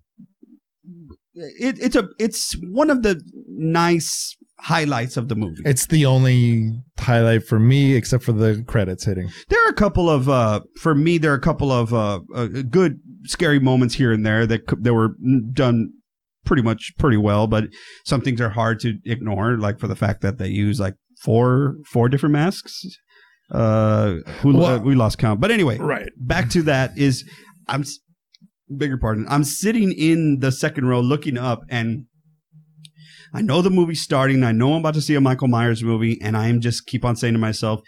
It, 1.35 1.79
it's 1.81 1.97
a 1.97 2.09
it's 2.19 2.55
one 2.71 2.91
of 2.91 3.03
the 3.03 3.21
nice 3.49 4.37
highlights 4.59 5.17
of 5.17 5.29
the 5.29 5.35
movie. 5.37 5.63
It's 5.65 5.87
the 5.87 6.05
only 6.07 6.71
highlight 6.99 7.45
for 7.47 7.59
me, 7.59 7.95
except 7.95 8.25
for 8.25 8.33
the 8.33 8.63
credits 8.67 9.05
hitting. 9.05 9.31
there 9.49 9.65
are 9.67 9.71
a 9.71 9.75
couple 9.75 10.11
of 10.11 10.29
uh 10.29 10.61
for 10.81 10.95
me 10.95 11.19
there 11.19 11.33
are 11.33 11.37
a 11.37 11.41
couple 11.41 11.71
of 11.73 11.95
uh, 11.95 12.21
uh 12.35 12.47
good 12.69 12.99
scary 13.25 13.59
moments 13.61 13.95
here 13.95 14.13
and 14.13 14.25
there 14.27 14.47
that 14.47 14.63
that 14.83 14.93
were 14.95 15.15
done 15.53 15.91
pretty 16.45 16.63
much 16.63 16.93
pretty 16.99 17.17
well 17.19 17.47
but 17.47 17.65
some 18.05 18.21
things 18.23 18.41
are 18.41 18.49
hard 18.51 18.81
to 18.81 18.99
ignore 19.05 19.57
like 19.59 19.79
for 19.79 19.87
the 19.89 19.97
fact 19.97 20.21
that 20.23 20.39
they 20.39 20.49
use 20.49 20.81
like 20.81 20.95
four 21.23 21.77
four 21.93 22.09
different 22.09 22.33
masks 22.33 22.83
uh 23.53 24.15
who 24.41 24.57
Well- 24.57 24.67
uh, 24.67 24.79
we 24.79 24.95
lost 24.95 25.19
count 25.19 25.41
but 25.41 25.51
anyway 25.51 25.79
Right. 25.79 26.09
back 26.19 26.49
to 26.51 26.63
that 26.63 26.97
is 26.99 27.25
i'm 27.69 27.85
bigger 28.77 28.97
pardon. 28.99 29.27
I'm 29.29 29.45
sitting 29.45 29.93
in 29.93 30.39
the 30.41 30.53
second 30.53 30.87
row 30.87 31.01
looking 31.01 31.37
up 31.39 31.63
and 31.69 32.07
i 33.33 33.41
know 33.43 33.63
the 33.63 33.71
movie's 33.71 34.01
starting. 34.03 34.43
I 34.45 34.53
know 34.53 34.75
i'm 34.75 34.81
about 34.81 34.95
to 34.95 35.01
see 35.01 35.15
a 35.15 35.21
michael 35.21 35.49
myers 35.49 35.83
movie 35.83 36.19
and 36.23 36.37
i 36.37 36.49
am 36.49 36.61
just 36.61 36.87
keep 36.87 37.05
on 37.05 37.17
saying 37.17 37.35
to 37.35 37.39
myself 37.39 37.81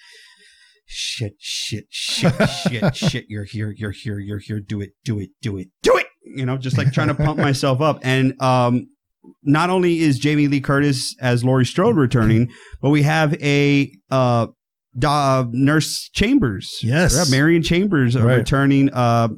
shit 0.87 1.35
shit 1.39 1.85
shit 1.91 2.35
shit 2.71 2.97
shit. 2.97 3.25
You're 3.29 3.45
here 3.45 3.73
you're 3.77 3.93
here 3.93 4.19
you're 4.19 4.39
here. 4.41 4.61
Do 4.61 4.81
it 4.81 4.91
do 5.05 5.19
it 5.21 5.31
do 5.41 5.57
it 5.57 5.69
do 5.83 5.97
it. 5.97 6.07
You 6.25 6.45
know 6.47 6.57
just 6.57 6.77
like 6.79 6.93
trying 6.93 7.09
to 7.09 7.15
pump 7.15 7.39
myself 7.39 7.81
up. 7.81 8.01
And 8.03 8.41
um 8.43 8.87
not 9.45 9.71
only 9.71 10.01
is 10.01 10.19
jamie 10.19 10.49
lee 10.49 10.61
curtis 10.61 11.15
as 11.21 11.45
laurie 11.45 11.65
strode 11.65 11.97
returning 11.97 12.51
but 12.81 12.91
we 12.91 13.03
have 13.03 13.35
a 13.41 13.89
uh 14.11 14.49
da- 14.99 15.47
nurse 15.53 16.09
chambers. 16.13 16.79
Yes. 16.83 17.31
marion 17.31 17.63
chambers 17.63 18.17
uh, 18.17 18.25
Right. 18.25 18.37
returning 18.39 18.91
uh 18.93 19.29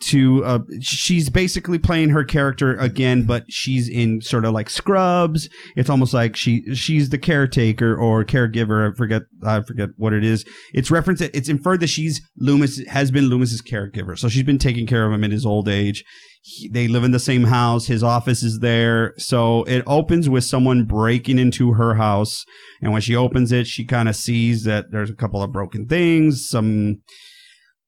to 0.00 0.44
uh 0.44 0.58
she's 0.80 1.28
basically 1.28 1.78
playing 1.78 2.10
her 2.10 2.24
character 2.24 2.76
again 2.76 3.24
but 3.24 3.44
she's 3.48 3.88
in 3.88 4.20
sort 4.20 4.44
of 4.44 4.52
like 4.52 4.70
scrubs. 4.70 5.48
It's 5.76 5.90
almost 5.90 6.14
like 6.14 6.36
she 6.36 6.74
she's 6.74 7.10
the 7.10 7.18
caretaker 7.18 7.96
or 7.96 8.24
caregiver. 8.24 8.90
I 8.90 8.96
forget 8.96 9.22
i 9.44 9.60
forget 9.62 9.90
what 9.96 10.12
it 10.12 10.24
is. 10.24 10.44
It's 10.72 10.90
referenced 10.90 11.22
it's 11.22 11.48
inferred 11.48 11.80
that 11.80 11.88
she's 11.88 12.20
loomis 12.36 12.82
has 12.88 13.10
been 13.10 13.24
loomis's 13.28 13.62
caregiver. 13.62 14.18
So 14.18 14.28
she's 14.28 14.42
been 14.42 14.58
taking 14.58 14.86
care 14.86 15.06
of 15.06 15.12
him 15.12 15.24
in 15.24 15.30
his 15.30 15.46
old 15.46 15.68
age. 15.68 16.04
He- 16.42 16.68
they 16.68 16.88
live 16.88 17.04
in 17.04 17.12
the 17.12 17.18
same 17.18 17.44
house. 17.44 17.86
His 17.86 18.02
office 18.02 18.42
is 18.42 18.60
there. 18.60 19.14
So 19.18 19.64
it 19.64 19.82
opens 19.86 20.28
with 20.28 20.44
someone 20.44 20.84
breaking 20.84 21.38
into 21.38 21.72
her 21.72 21.94
house. 21.94 22.44
And 22.80 22.92
when 22.92 23.02
she 23.02 23.16
opens 23.16 23.52
it 23.52 23.66
she 23.66 23.84
kind 23.84 24.08
of 24.08 24.16
sees 24.16 24.64
that 24.64 24.86
there's 24.90 25.10
a 25.10 25.14
couple 25.14 25.42
of 25.42 25.52
broken 25.52 25.86
things 25.86 26.48
some 26.48 27.00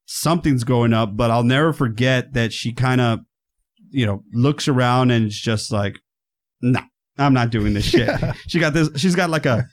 something's 0.06 0.64
going 0.64 0.92
up 0.92 1.16
but 1.16 1.30
i'll 1.30 1.42
never 1.42 1.72
forget 1.72 2.32
that 2.32 2.52
she 2.52 2.72
kind 2.72 3.00
of 3.00 3.18
you 3.90 4.06
know 4.06 4.22
looks 4.32 4.68
around 4.68 5.10
and 5.10 5.26
is 5.26 5.38
just 5.38 5.70
like 5.72 5.98
no 6.62 6.80
i'm 7.18 7.34
not 7.34 7.50
doing 7.50 7.74
this 7.74 7.84
shit 7.84 8.06
Yeah. 8.20 8.32
she 8.46 8.58
got 8.60 8.72
this 8.72 8.88
she's 8.96 9.14
got 9.14 9.30
like 9.30 9.46
a 9.46 9.64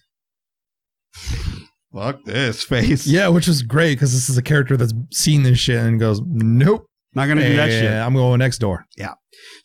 fuck 1.93 2.23
this 2.25 2.63
face 2.63 3.05
Yeah, 3.05 3.27
which 3.27 3.47
is 3.47 3.61
great 3.63 3.95
because 3.95 4.13
this 4.13 4.29
is 4.29 4.37
a 4.37 4.41
character 4.41 4.77
that's 4.77 4.93
seen 5.11 5.43
this 5.43 5.59
shit 5.59 5.77
and 5.77 5.99
goes, 5.99 6.21
nope. 6.25 6.85
not 7.13 7.27
gonna 7.27 7.47
do 7.47 7.55
that 7.55 7.69
shit 7.69 7.91
I'm 7.91 8.13
going 8.15 8.39
next 8.39 8.57
door. 8.59 8.85
Yeah. 8.97 9.13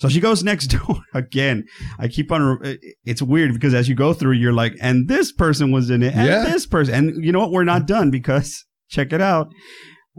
So 0.01 0.09
she 0.09 0.21
goes 0.21 0.45
next 0.45 0.67
door 0.87 1.01
again. 1.15 1.65
I 1.99 2.09
keep 2.09 2.31
on. 2.33 2.59
Uh, 2.65 2.75
it's 3.05 3.23
weird 3.23 3.53
because 3.55 3.75
as 3.75 3.89
you 3.89 3.95
go 3.95 4.13
through, 4.13 4.33
you're 4.33 4.53
like, 4.53 4.75
and 4.81 5.09
this 5.09 5.33
person 5.33 5.71
was 5.73 5.89
in 5.91 6.03
it, 6.03 6.15
and 6.15 6.27
Yeah. 6.27 6.45
this 6.45 6.67
person, 6.67 6.95
and 6.95 7.25
you 7.25 7.33
know 7.33 7.41
what? 7.41 7.51
We're 7.53 7.65
not 7.65 7.87
done 7.87 8.11
because 8.11 8.65
check 8.91 9.13
it 9.13 9.21
out. 9.21 9.49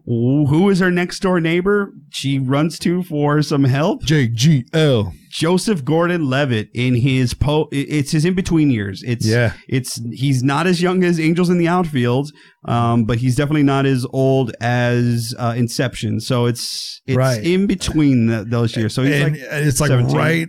Who 0.05 0.69
is 0.69 0.79
her 0.79 0.91
next 0.91 1.19
door 1.19 1.39
neighbor? 1.39 1.91
She 2.09 2.39
runs 2.39 2.77
to 2.79 3.03
for 3.03 3.41
some 3.41 3.63
help. 3.63 4.03
JGL. 4.03 5.13
Joseph 5.31 5.85
Gordon-Levitt 5.85 6.69
in 6.73 6.95
his 6.95 7.33
po. 7.33 7.67
It's 7.71 8.11
his 8.11 8.25
in 8.25 8.33
between 8.33 8.71
years. 8.71 9.03
It's 9.05 9.25
Yeah. 9.25 9.53
it's 9.67 10.01
he's 10.11 10.41
not 10.43 10.65
as 10.67 10.81
young 10.81 11.03
as 11.03 11.19
Angels 11.19 11.49
in 11.49 11.57
the 11.59 11.67
Outfield, 11.67 12.31
um, 12.65 13.05
but 13.05 13.19
he's 13.19 13.35
definitely 13.35 13.63
not 13.63 13.85
as 13.85 14.05
old 14.11 14.51
as 14.59 15.35
uh, 15.37 15.53
Inception. 15.55 16.19
So 16.19 16.45
it's 16.47 17.01
it's 17.05 17.15
Right. 17.17 17.43
in 17.43 17.67
between 17.67 18.27
th 18.27 18.47
those 18.47 18.75
years. 18.75 18.93
So 18.95 19.03
he's 19.03 19.13
and 19.21 19.33
like 19.33 19.41
it's 19.41 19.79
like 19.79 19.89
17. 19.89 20.17
right 20.17 20.47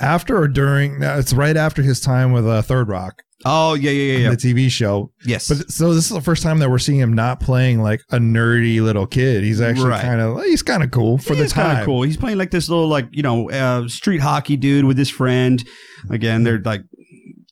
after 0.00 0.36
or 0.38 0.48
during. 0.48 1.00
No, 1.00 1.18
it's 1.18 1.32
right 1.34 1.56
after 1.56 1.82
his 1.82 2.00
time 2.00 2.32
with 2.32 2.46
uh, 2.46 2.62
Third 2.62 2.88
Rock, 2.88 3.22
Oh 3.44 3.74
yeah, 3.74 3.90
yeah, 3.90 4.12
yeah, 4.12 4.18
yeah. 4.24 4.30
the 4.30 4.36
TV 4.36 4.70
show. 4.70 5.10
yes, 5.26 5.48
But 5.48 5.70
so 5.70 5.92
this 5.94 6.04
is 6.04 6.10
the 6.10 6.20
first 6.20 6.42
time 6.42 6.58
that 6.60 6.70
we're 6.70 6.78
seeing 6.78 6.98
him 7.00 7.12
not 7.12 7.40
playing 7.40 7.80
like 7.82 8.00
a 8.10 8.18
nerdy 8.18 8.80
little 8.80 9.06
kid. 9.06 9.42
He's 9.44 9.60
actually 9.60 9.90
Right. 9.90 10.02
kind 10.02 10.20
of 10.20 10.42
he's 10.44 10.62
kind 10.62 10.82
of 10.82 10.90
cool 10.90 11.18
for 11.18 11.34
the 11.34 11.46
kinda 11.46 11.52
time. 11.54 11.84
cool. 11.84 12.02
He's 12.02 12.16
playing 12.16 12.38
like 12.38 12.50
this 12.50 12.68
little 12.68 12.88
like 12.88 13.08
you 13.10 13.22
know 13.22 13.50
uh, 13.50 13.88
street 13.88 14.20
hockey 14.20 14.56
dude 14.56 14.84
with 14.84 14.96
his 14.98 15.10
friend. 15.10 15.62
Again, 16.10 16.44
they're 16.44 16.60
like 16.60 16.82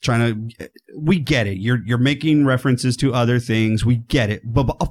trying 0.02 0.48
to. 0.58 0.68
We 0.98 1.18
get 1.18 1.46
it. 1.46 1.58
You're 1.58 1.80
you're 1.84 1.98
making 1.98 2.44
references 2.46 2.96
to 2.98 3.12
other 3.12 3.38
things. 3.38 3.84
We 3.84 3.96
get 3.96 4.30
it. 4.30 4.42
But, 4.44 4.64
but 4.64 4.76
oh, 4.80 4.88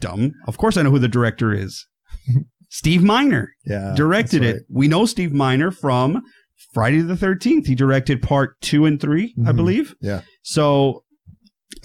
dumb. 0.00 0.32
Of 0.46 0.58
course, 0.58 0.76
I 0.76 0.82
know 0.82 0.90
who 0.90 0.98
the 0.98 1.08
director 1.08 1.52
is. 1.54 1.86
Steve 2.68 3.02
Miner 3.02 3.50
Yeah, 3.66 3.92
directed 3.94 4.42
that's 4.42 4.58
it. 4.60 4.62
We 4.70 4.88
know 4.88 5.04
Steve 5.04 5.32
Miner 5.32 5.70
from 5.70 6.22
Friday 6.72 7.00
the 7.00 7.16
Thirteenth. 7.16 7.66
He 7.66 7.74
directed 7.74 8.22
part 8.22 8.60
two 8.60 8.86
and 8.86 9.00
3 9.00 9.34
I 9.46 9.52
Mhm. 9.52 9.56
believe. 9.56 9.94
Yeah. 10.00 10.22
So 10.42 11.04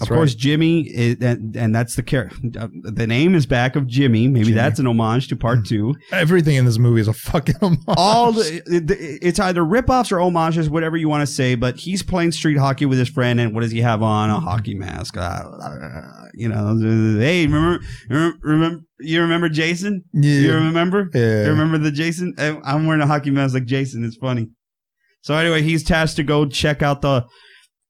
That's 0.06 0.10
course, 0.16 0.34
Jimmy, 0.36 0.82
is, 0.82 1.16
and, 1.22 1.56
and 1.56 1.74
that's 1.74 1.96
the 1.96 2.02
character. 2.04 2.36
The 2.84 3.06
name 3.06 3.34
is 3.34 3.46
back 3.46 3.74
of 3.74 3.86
Jimmy. 3.88 4.28
Maybe 4.28 4.44
Jimmy. 4.44 4.54
that's 4.54 4.78
an 4.78 4.86
homage 4.86 5.26
to 5.28 5.34
part 5.36 5.64
two. 5.66 5.94
Everything 6.12 6.54
in 6.56 6.66
this 6.66 6.78
movie 6.78 7.00
is 7.00 7.08
a 7.08 7.12
fucking 7.14 7.56
homage. 7.60 7.80
All 7.88 8.30
the, 8.32 8.62
it's 9.22 9.40
either 9.40 9.62
ripoffs 9.62 10.12
or 10.12 10.20
homages, 10.20 10.70
whatever 10.70 10.96
you 10.96 11.08
want 11.08 11.26
to 11.26 11.26
say. 11.26 11.56
But 11.56 11.78
he's 11.78 12.02
playing 12.04 12.30
street 12.32 12.58
hockey 12.58 12.84
with 12.86 12.98
his 12.98 13.08
friend, 13.08 13.40
and 13.40 13.54
what 13.54 13.62
does 13.62 13.72
he 13.72 13.80
have 13.80 14.02
on? 14.02 14.30
A 14.30 14.38
hockey 14.38 14.74
mask. 14.74 15.16
Uh, 15.16 15.42
you 16.34 16.48
know, 16.48 16.76
hey, 17.18 17.46
remember, 17.46 17.82
remember, 18.08 18.38
remember 18.42 18.80
you 19.00 19.20
remember 19.22 19.48
Jason? 19.48 20.04
Yeah. 20.12 20.40
You 20.40 20.54
remember? 20.54 21.08
yeah. 21.14 21.44
You 21.44 21.50
remember 21.50 21.78
the 21.78 21.90
Jason? 21.90 22.34
I'm 22.38 22.86
wearing 22.86 23.02
a 23.02 23.06
hockey 23.06 23.30
mask 23.30 23.54
like 23.54 23.64
Jason. 23.64 24.04
It's 24.04 24.16
funny. 24.16 24.50
So 25.22 25.34
anyway, 25.34 25.62
he's 25.62 25.82
tasked 25.84 26.16
to 26.16 26.22
go 26.22 26.46
check 26.46 26.82
out 26.82 27.02
the 27.02 27.26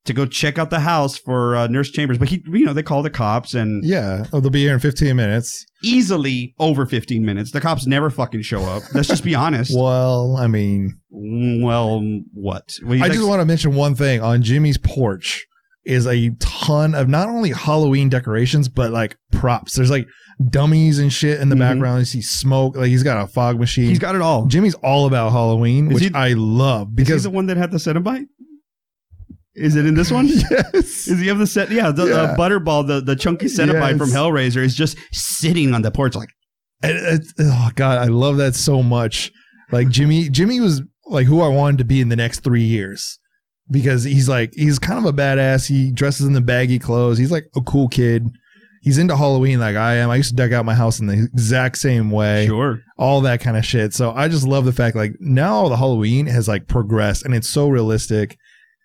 to 0.04 0.14
go 0.14 0.25
check 0.25 0.58
out 0.58 0.70
the 0.70 0.80
house 0.80 1.18
for 1.18 1.54
uh, 1.54 1.66
Nurse 1.66 1.90
Chambers, 1.90 2.16
but 2.16 2.28
he, 2.28 2.42
you 2.47 2.64
know, 2.64 2.73
they 2.73 2.82
call 2.82 3.02
the 3.02 3.11
cops 3.11 3.52
and 3.52 3.85
Yeah. 3.85 4.25
Oh, 4.32 4.40
they'll 4.40 4.50
be 4.50 4.62
here 4.62 4.73
in 4.73 4.80
15 4.80 5.14
minutes. 5.14 5.66
easily 5.85 6.54
over 6.58 6.87
15 6.87 7.25
minutes. 7.26 7.50
The 7.52 7.61
cops 7.61 7.87
never 7.87 8.08
fucking 8.08 8.40
show 8.42 8.62
up. 8.62 8.82
Let's 8.94 9.08
just 9.08 9.23
be 9.23 9.35
honest. 9.44 9.73
Well, 9.76 10.37
I 10.38 10.47
mean, 10.47 10.99
Well, 11.11 12.00
what? 12.32 12.64
What 12.82 13.02
I 13.02 13.08
just 13.08 13.26
want 13.26 13.40
to 13.40 13.44
mention 13.44 13.75
one 13.75 13.94
thing 13.94 14.23
on 14.23 14.42
Jimmy's 14.42 14.78
porch 14.78 15.44
is 15.85 16.06
a 16.06 16.30
ton 16.40 16.94
of 16.94 17.08
not 17.08 17.28
only 17.28 17.50
Halloween 17.50 18.08
decorations 18.08 18.68
but 18.68 18.90
like 18.92 19.16
props. 19.32 19.75
There's 19.75 19.90
like 19.90 20.06
dummies 20.50 20.99
and 20.99 21.12
shit 21.12 21.40
in 21.40 21.49
the 21.49 21.57
Mhm. 21.57 21.61
background. 21.61 21.99
You 22.00 22.04
see 22.04 22.23
smoke. 22.23 22.76
Like 22.76 22.88
he's 22.88 23.02
got 23.02 23.23
a 23.23 23.26
fog 23.26 23.59
machine. 23.59 23.88
He's 23.88 23.99
got 23.99 24.14
it 24.14 24.21
all. 24.23 24.47
Jimmy's 24.47 24.75
all 24.75 25.07
about 25.07 25.33
Halloween, 25.33 25.88
Is 25.88 25.95
which 25.95 26.04
he- 26.04 26.14
I 26.14 26.35
love 26.35 26.95
because 26.95 27.25
the 27.25 27.30
one 27.30 27.47
that 27.47 27.57
had 27.57 27.71
the 27.71 27.78
Cenobite? 27.78 28.26
Is 29.54 29.75
it 29.75 29.87
in 29.87 29.95
this 29.95 30.12
one? 30.12 30.28
yes, 30.50 31.09
Is 31.09 31.18
he 31.21 31.26
have 31.26 31.38
the 31.38 31.47
set? 31.47 31.71
Yeah, 31.73 31.90
the, 31.90 32.07
Yeah. 32.07 32.26
the 32.26 32.35
butterball, 32.35 32.87
the, 32.87 33.00
the 33.00 33.16
chunky 33.16 33.47
Cenobite 33.47 33.90
Yes. 33.92 33.99
from 33.99 34.11
Hellraiser 34.11 34.59
is 34.62 34.75
just 34.76 34.97
sitting 35.12 35.75
on 35.75 35.83
the 35.83 35.90
porch 35.90 36.14
like, 36.14 36.28
And 36.83 36.97
it- 36.97 37.26
oh 37.40 37.71
god, 37.75 37.99
I 37.99 38.04
love 38.07 38.37
that 38.37 38.54
so 38.54 38.83
much. 38.85 39.33
Like 39.73 39.88
Jimmy, 39.88 40.28
Jimmy 40.28 40.61
was 40.61 40.83
like 41.07 41.26
who 41.26 41.40
I 41.40 41.49
wanted 41.49 41.78
to 41.78 41.85
be 41.85 42.00
in 42.00 42.09
the 42.09 42.16
next 42.16 42.40
three 42.45 42.62
years 42.62 43.18
because 43.71 44.04
he's 44.04 44.28
like 44.28 44.52
he's 44.54 44.78
kind 44.78 44.99
of 44.99 45.04
a 45.04 45.12
badass. 45.12 45.66
He 45.66 45.90
dresses 45.90 46.26
in 46.26 46.35
the 46.35 46.40
baggy 46.40 46.78
clothes. 46.78 47.18
He's 47.18 47.33
like 47.33 47.47
a 47.57 47.61
cool 47.61 47.88
kid. 47.88 48.28
He's 48.88 48.97
into 48.97 49.14
Halloween 49.14 49.61
like 49.61 49.76
I 49.76 49.97
am. 49.97 50.09
I 50.09 50.16
used 50.16 50.30
to 50.30 50.35
deck 50.37 50.52
out 50.52 50.64
my 50.64 50.75
house 50.75 50.99
in 50.99 51.07
the 51.09 51.12
exact 51.33 51.76
same 51.76 52.11
way. 52.11 52.47
sure. 52.47 52.80
All 52.97 53.21
that 53.21 53.40
kind 53.40 53.59
of 53.59 53.66
shit. 53.66 53.92
So 53.92 54.12
I 54.12 54.28
just 54.28 54.47
love 54.49 54.64
the 54.64 54.73
fact 54.73 54.97
like 54.97 55.12
now 55.21 55.68
the 55.68 55.76
Halloween 55.76 56.25
has 56.25 56.49
like 56.49 56.66
progressed 56.68 57.26
and 57.26 57.35
it's 57.35 57.50
so 57.50 57.68
realistic. 57.68 58.38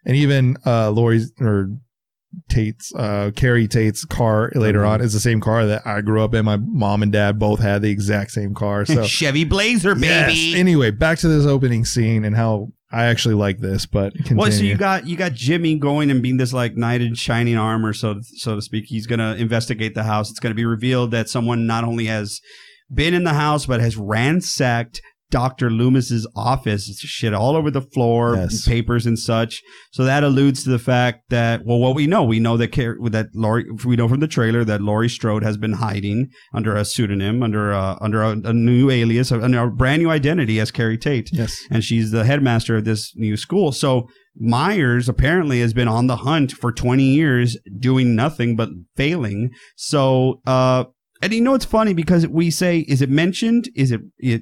And 0.05 0.17
even 0.17 0.57
uh 0.65 0.89
Laurie's 0.91 1.31
or 1.39 1.69
Tate's 2.49 2.91
uh 2.95 3.31
Keri 3.35 3.67
Tate's 3.67 4.03
car 4.05 4.51
later 4.55 4.81
Mhm. 4.81 4.89
on 4.89 5.01
is 5.01 5.13
the 5.13 5.19
same 5.19 5.39
car 5.39 5.65
that 5.67 5.85
I 5.85 6.01
grew 6.01 6.21
up 6.21 6.33
in. 6.33 6.43
My 6.45 6.57
mom 6.57 7.01
and 7.03 7.11
dad 7.11 7.39
both 7.39 7.59
had 7.61 7.81
the 7.81 7.89
exact 7.91 8.31
same 8.31 8.53
car. 8.53 8.85
So 8.85 9.03
Chevy 9.07 9.45
Blazer, 9.45 9.95
baby. 9.95 10.33
Yes. 10.33 10.59
Anyway, 10.59 10.91
back 10.91 11.19
to 11.19 11.27
this 11.29 11.45
opening 11.45 11.85
scene 11.85 12.25
and 12.25 12.35
how 12.35 12.73
I 12.93 13.05
actually 13.05 13.33
like 13.33 13.57
this, 13.57 13.87
but 13.87 14.13
continue. 14.13 14.37
Well, 14.37 14.51
so 14.51 14.61
you 14.61 14.77
got 14.77 15.07
you 15.07 15.17
got 15.17 15.33
Jimmy 15.33 15.75
going 15.75 16.11
and 16.11 16.21
being 16.21 16.37
this 16.37 16.53
like 16.53 16.77
knight 16.77 17.01
in 17.01 17.15
shining 17.15 17.57
armor, 17.57 17.91
so 17.91 18.21
so 18.21 18.55
to 18.55 18.61
speak. 18.61 18.85
He's 18.87 19.07
gonna 19.07 19.33
investigate 19.33 19.95
the 19.95 20.03
house. 20.03 20.29
It's 20.29 20.39
gonna 20.39 20.53
be 20.53 20.65
revealed 20.65 21.09
that 21.11 21.27
someone 21.27 21.65
not 21.65 21.83
only 21.83 22.05
has 22.05 22.39
been 22.93 23.15
in 23.15 23.23
the 23.23 23.33
house 23.33 23.65
but 23.65 23.79
has 23.79 23.97
ransacked 23.97 25.01
Doctor 25.29 25.69
Loomis's 25.69 26.27
office. 26.35 26.87
It's 26.89 26.99
shit 26.99 27.33
all 27.33 27.55
over 27.55 27.71
the 27.71 27.81
floor, 27.81 28.35
Yes. 28.35 28.67
papers 28.67 29.05
and 29.05 29.17
such. 29.17 29.61
So 29.91 30.03
that 30.03 30.23
alludes 30.23 30.63
to 30.63 30.69
the 30.69 30.79
fact 30.79 31.29
that 31.29 31.65
well, 31.65 31.79
what 31.79 31.95
we 31.95 32.07
know, 32.07 32.23
we 32.23 32.39
know 32.39 32.57
that 32.57 32.71
that 32.73 33.27
Laurie, 33.33 33.65
we 33.85 33.95
know 33.95 34.07
from 34.07 34.19
the 34.19 34.27
trailer 34.27 34.63
that 34.63 34.81
Laurie 34.81 35.09
Strode 35.09 35.43
has 35.43 35.57
been 35.57 35.73
hiding 35.73 36.29
under 36.53 36.75
a 36.75 36.85
pseudonym, 36.85 37.41
under 37.41 37.71
a, 37.71 37.97
under 37.99 38.21
a, 38.21 38.31
a 38.43 38.53
new 38.53 38.89
alias, 38.89 39.31
under 39.31 39.63
a 39.63 39.71
brand 39.71 40.03
new 40.03 40.09
identity 40.09 40.59
as 40.59 40.71
Keri 40.71 40.97
Tate 40.97 41.29
yes. 41.33 41.63
and 41.71 41.83
she's 41.83 42.11
the 42.11 42.25
headmaster 42.25 42.77
of 42.77 42.85
this 42.85 43.15
new 43.15 43.35
school. 43.37 43.71
So 43.71 44.07
Myers 44.35 45.07
apparently 45.07 45.59
has 45.61 45.73
been 45.73 45.87
on 45.87 46.07
the 46.07 46.17
hunt 46.17 46.51
for 46.51 46.71
20 46.71 47.03
years 47.03 47.57
doing 47.79 48.15
nothing 48.15 48.55
but 48.55 48.69
failing. 48.95 49.51
So, 49.75 50.41
uh, 50.45 50.85
and 51.21 51.33
you 51.33 51.41
know, 51.41 51.53
it's 51.53 51.65
funny 51.65 51.93
because 51.93 52.27
we 52.27 52.49
say, 52.49 52.79
is 52.79 53.01
it 53.01 53.09
mentioned? 53.09 53.69
Is 53.75 53.91
it, 53.91 54.01
it 54.17 54.41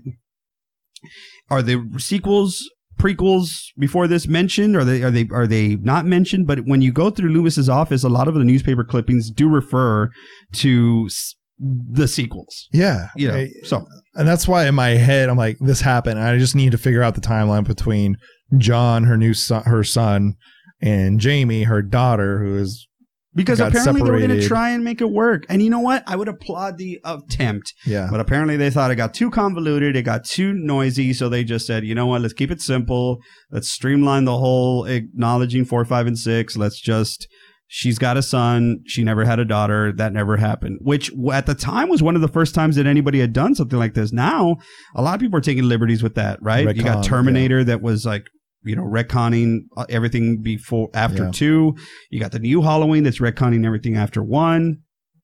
are 1.49 1.61
the 1.61 1.83
sequels, 1.97 2.69
prequels 2.99 3.65
before 3.77 4.07
this 4.07 4.27
mentioned? 4.27 4.75
Are 4.75 4.83
they, 4.83 5.01
are 5.03 5.11
they, 5.11 5.27
are 5.31 5.47
they 5.47 5.75
not 5.77 6.05
mentioned? 6.05 6.47
But 6.47 6.59
when 6.65 6.81
you 6.81 6.91
go 6.91 7.09
through 7.09 7.31
Loomis's 7.31 7.69
office, 7.69 8.03
a 8.03 8.09
lot 8.09 8.27
of 8.27 8.33
the 8.35 8.43
newspaper 8.43 8.83
clippings 8.83 9.31
do 9.31 9.49
refer 9.49 10.09
to 10.53 11.03
s- 11.07 11.35
the 11.59 12.07
sequels. 12.07 12.67
Yeah. 12.71 13.07
You 13.15 13.27
know, 13.27 13.35
I- 13.35 13.49
so 13.63 13.85
and 14.15 14.27
that's 14.27 14.47
why 14.47 14.67
in 14.67 14.75
my 14.75 14.89
head 14.89 15.29
I'm 15.29 15.37
like, 15.37 15.57
this 15.59 15.81
happened. 15.81 16.19
I 16.19 16.37
just 16.37 16.55
need 16.55 16.71
to 16.73 16.77
figure 16.77 17.01
out 17.03 17.15
the 17.15 17.21
timeline 17.21 17.65
between 17.67 18.17
John, 18.57 19.03
her 19.05 19.17
new 19.17 19.33
son, 19.33 19.63
her 19.63 19.83
son, 19.83 20.33
and 20.81 21.19
Jamie, 21.19 21.63
her 21.63 21.81
daughter, 21.81 22.39
who 22.39 22.57
is 22.57 22.87
because 23.33 23.59
apparently 23.59 24.01
they 24.01 24.11
were 24.11 24.19
going 24.19 24.39
to 24.39 24.47
try 24.47 24.71
and 24.71 24.83
make 24.83 25.01
it 25.01 25.09
work. 25.09 25.45
And 25.49 25.61
you 25.61 25.69
know 25.69 25.79
what? 25.79 26.03
I 26.05 26.15
would 26.15 26.27
applaud 26.27 26.77
the 26.77 26.99
attempt, 27.05 27.73
yeah. 27.85 28.07
but 28.11 28.19
apparently 28.19 28.57
they 28.57 28.69
thought 28.69 28.91
it 28.91 28.95
got 28.95 29.13
too 29.13 29.31
convoluted, 29.31 29.95
it 29.95 30.03
got 30.03 30.25
too 30.25 30.53
noisy, 30.53 31.13
so 31.13 31.29
they 31.29 31.43
just 31.43 31.65
said, 31.65 31.85
you 31.85 31.95
know 31.95 32.05
what? 32.05 32.21
Let's 32.21 32.33
keep 32.33 32.51
it 32.51 32.61
simple. 32.61 33.19
Let's 33.49 33.69
streamline 33.69 34.25
the 34.25 34.37
whole 34.37 34.85
acknowledging 34.85 35.65
four, 35.65 35.85
five, 35.85 36.07
and 36.07 36.17
six. 36.17 36.57
Let's 36.57 36.79
just. 36.79 37.27
She's 37.73 37.97
got 37.97 38.17
a 38.17 38.21
son. 38.21 38.81
She 38.85 39.01
never 39.01 39.23
had 39.23 39.39
a 39.39 39.45
daughter. 39.45 39.93
That 39.93 40.11
never 40.11 40.35
happened. 40.35 40.79
Which 40.81 41.09
at 41.31 41.45
the 41.45 41.55
time 41.55 41.87
was 41.87 42.03
one 42.03 42.15
of 42.15 42.21
the 42.21 42.27
first 42.27 42.53
times 42.53 42.75
that 42.75 42.85
anybody 42.85 43.21
had 43.21 43.31
done 43.31 43.55
something 43.55 43.79
like 43.79 43.93
this. 43.93 44.11
Now, 44.11 44.57
a 44.93 45.01
lot 45.01 45.15
of 45.15 45.21
people 45.21 45.37
are 45.37 45.41
taking 45.41 45.63
liberties 45.63 46.03
with 46.03 46.15
that, 46.15 46.37
right? 46.41 46.75
you 46.75 46.83
got 46.83 47.05
Terminator 47.05 47.63
that 47.63 47.81
was 47.81 48.05
like, 48.05 48.25
you 48.63 48.75
know, 48.75 48.83
retconning 48.83 49.61
uh, 49.77 49.85
everything 49.89 50.41
before, 50.41 50.89
after 50.93 51.23
Yeah. 51.25 51.31
two. 51.31 51.75
You 52.09 52.19
got 52.19 52.31
the 52.31 52.39
new 52.39 52.61
Halloween 52.61 53.03
that's 53.03 53.19
retconning 53.19 53.65
everything 53.65 53.95
after 53.97 54.21
one. 54.23 54.77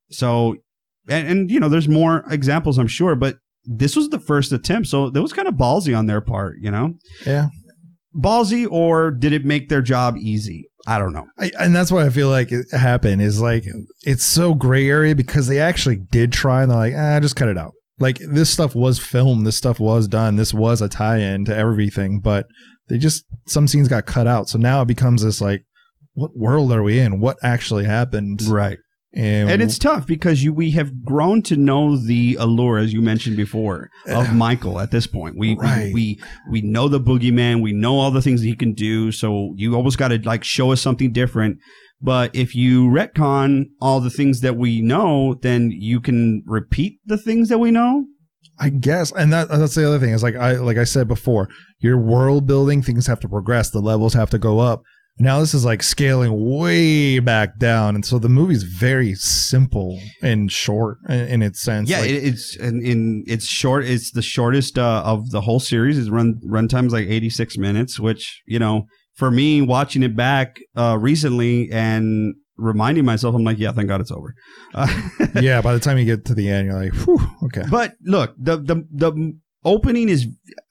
So, 0.09 0.55
and, 1.09 1.27
and 1.27 1.51
you 1.51 1.59
know, 1.59 1.69
there's 1.69 1.87
more 1.89 2.23
examples, 2.29 2.77
I'm 2.77 2.87
sure, 2.87 3.15
but 3.15 3.37
this 3.65 3.95
was 3.95 4.09
the 4.09 4.19
first 4.19 4.51
attempt. 4.51 4.87
So 4.87 5.09
that 5.09 5.21
was 5.21 5.33
kind 5.33 5.47
of 5.47 5.55
ballsy 5.55 5.97
on 5.97 6.05
their 6.05 6.21
part, 6.21 6.55
you 6.61 6.71
know? 6.71 6.93
Yeah. 7.25 7.47
Ballsy, 8.15 8.67
or 8.69 9.11
did 9.11 9.33
it 9.33 9.45
make 9.45 9.69
their 9.69 9.81
job 9.81 10.17
easy? 10.17 10.69
I 10.87 10.97
don't 10.99 11.11
know. 11.13 11.25
I, 11.37 11.51
and 11.59 11.75
that's 11.75 11.91
what 11.91 12.03
I 12.05 12.09
feel 12.09 12.29
like 12.29 12.51
it 12.51 12.65
happened 12.71 13.21
is 13.21 13.41
like 13.41 13.65
it's 14.03 14.23
so 14.25 14.53
gray 14.53 14.89
area 14.89 15.13
because 15.15 15.47
they 15.47 15.59
actually 15.59 15.97
did 15.97 16.31
try 16.31 16.61
and 16.61 16.71
they're 16.71 16.77
like, 16.77 16.93
ah, 16.95 17.19
just 17.19 17.35
cut 17.35 17.49
it 17.49 17.57
out. 17.57 17.73
Like 17.99 18.19
this 18.19 18.49
stuff 18.49 18.73
was 18.73 18.97
filmed, 18.99 19.45
this 19.45 19.57
stuff 19.57 19.79
was 19.79 20.07
done, 20.07 20.37
this 20.37 20.53
was 20.53 20.81
a 20.81 20.87
tie-in 20.87 21.45
to 21.45 21.55
everything, 21.55 22.21
but 22.21 22.45
they 22.89 22.97
just 22.97 23.25
some 23.45 23.67
scenes 23.67 23.87
got 23.87 24.05
cut 24.05 24.27
out. 24.27 24.49
So 24.49 24.57
now 24.57 24.81
it 24.81 24.87
becomes 24.87 25.23
this 25.23 25.41
like, 25.41 25.65
what 26.13 26.35
world 26.35 26.71
are 26.71 26.83
we 26.83 26.99
in? 26.99 27.19
What 27.19 27.37
actually 27.43 27.85
happened? 27.85 28.41
Right. 28.43 28.77
And, 29.13 29.49
And 29.49 29.61
it's 29.61 29.79
tough 29.79 30.05
because 30.05 30.43
you 30.43 30.53
we 30.53 30.71
have 30.71 31.03
grown 31.03 31.41
to 31.43 31.55
know 31.55 31.97
the 31.97 32.37
allure, 32.39 32.77
as 32.77 32.93
you 32.93 33.01
mentioned 33.01 33.37
before, 33.37 33.89
of. 34.05 34.33
Michael 34.33 34.79
at 34.79 34.91
this 34.91 35.07
point. 35.07 35.35
We, 35.37 35.55
Right. 35.55 35.93
we 35.93 36.19
we 36.51 36.61
we 36.61 36.61
know 36.61 36.87
the 36.87 36.99
boogeyman, 36.99 37.61
we 37.61 37.71
know 37.73 37.97
all 37.99 38.11
the 38.11 38.21
things 38.21 38.41
that 38.41 38.47
he 38.47 38.55
can 38.55 38.73
do, 38.73 39.11
so 39.11 39.53
you 39.55 39.75
always 39.75 39.95
gotta 39.95 40.19
like 40.23 40.43
show 40.43 40.71
us 40.71 40.81
something 40.81 41.13
different. 41.13 41.57
But 41.99 42.35
if 42.35 42.53
you 42.53 42.89
retcon 42.89 43.69
all 43.81 44.01
the 44.01 44.11
things 44.11 44.41
that 44.41 44.55
we 44.55 44.81
know, 44.81 45.39
then 45.41 45.71
you 45.71 45.99
can 45.99 46.43
repeat 46.45 46.99
the 47.05 47.17
things 47.17 47.49
that 47.49 47.57
we 47.57 47.71
know. 47.71 48.05
I 48.59 48.69
guess, 48.69 49.11
and 49.11 49.31
that 49.33 49.49
that's 49.49 49.75
the 49.75 49.87
other 49.87 49.99
thing 49.99 50.11
is 50.11 50.23
like 50.23 50.35
I 50.35 50.53
like 50.53 50.77
I 50.77 50.83
said 50.83 51.07
before, 51.07 51.49
your 51.79 51.97
world 51.97 52.47
building 52.47 52.81
things 52.81 53.07
have 53.07 53.19
to 53.21 53.29
progress, 53.29 53.69
the 53.69 53.79
levels 53.79 54.13
have 54.13 54.29
to 54.31 54.39
go 54.39 54.59
up. 54.59 54.81
Now 55.19 55.39
this 55.39 55.55
is 55.55 55.65
like 55.65 55.81
scaling 55.81 56.57
way 56.57 57.19
back 57.19 57.57
down, 57.57 57.95
and 57.95 58.05
so 58.05 58.19
the 58.19 58.29
movie's 58.29 58.63
very 58.63 59.15
simple 59.15 59.99
and 60.21 60.51
short 60.51 60.99
in, 61.09 61.27
in 61.27 61.41
its 61.41 61.61
sense. 61.61 61.89
Yeah, 61.89 62.01
Like, 62.01 62.09
it, 62.11 62.23
it's 62.23 62.55
in, 62.55 62.85
in 62.85 63.23
it's 63.27 63.45
short. 63.45 63.85
It's 63.85 64.11
the 64.11 64.21
shortest 64.21 64.77
uh, 64.77 65.01
of 65.05 65.31
the 65.31 65.41
whole 65.41 65.59
series. 65.59 65.97
Is 65.97 66.09
run 66.09 66.39
runtime's 66.45 66.93
like 66.93 67.07
eighty 67.07 67.29
six 67.29 67.57
minutes, 67.57 67.99
which 67.99 68.43
you 68.45 68.59
know, 68.59 68.85
for 69.15 69.31
me 69.31 69.61
watching 69.61 70.03
it 70.03 70.15
back 70.15 70.59
uh, 70.75 70.97
recently 70.99 71.69
and 71.71 72.35
reminding 72.57 73.05
myself, 73.05 73.35
I'm 73.35 73.43
like, 73.43 73.57
yeah, 73.59 73.71
thank 73.71 73.87
God 73.87 74.01
it's 74.01 74.11
over. 74.11 74.33
Uh, 74.73 74.87
yeah. 75.41 75.61
By 75.61 75.73
the 75.73 75.79
time 75.79 75.97
you 75.97 76.05
get 76.05 76.25
to 76.25 76.33
the 76.33 76.49
end, 76.49 76.67
you're 76.67 76.81
like, 76.81 76.93
Whew, 77.05 77.19
okay, 77.45 77.63
but 77.69 77.93
look, 78.03 78.35
the 78.37 78.57
the 78.57 78.85
the 78.91 79.37
opening 79.63 80.09
is. 80.09 80.27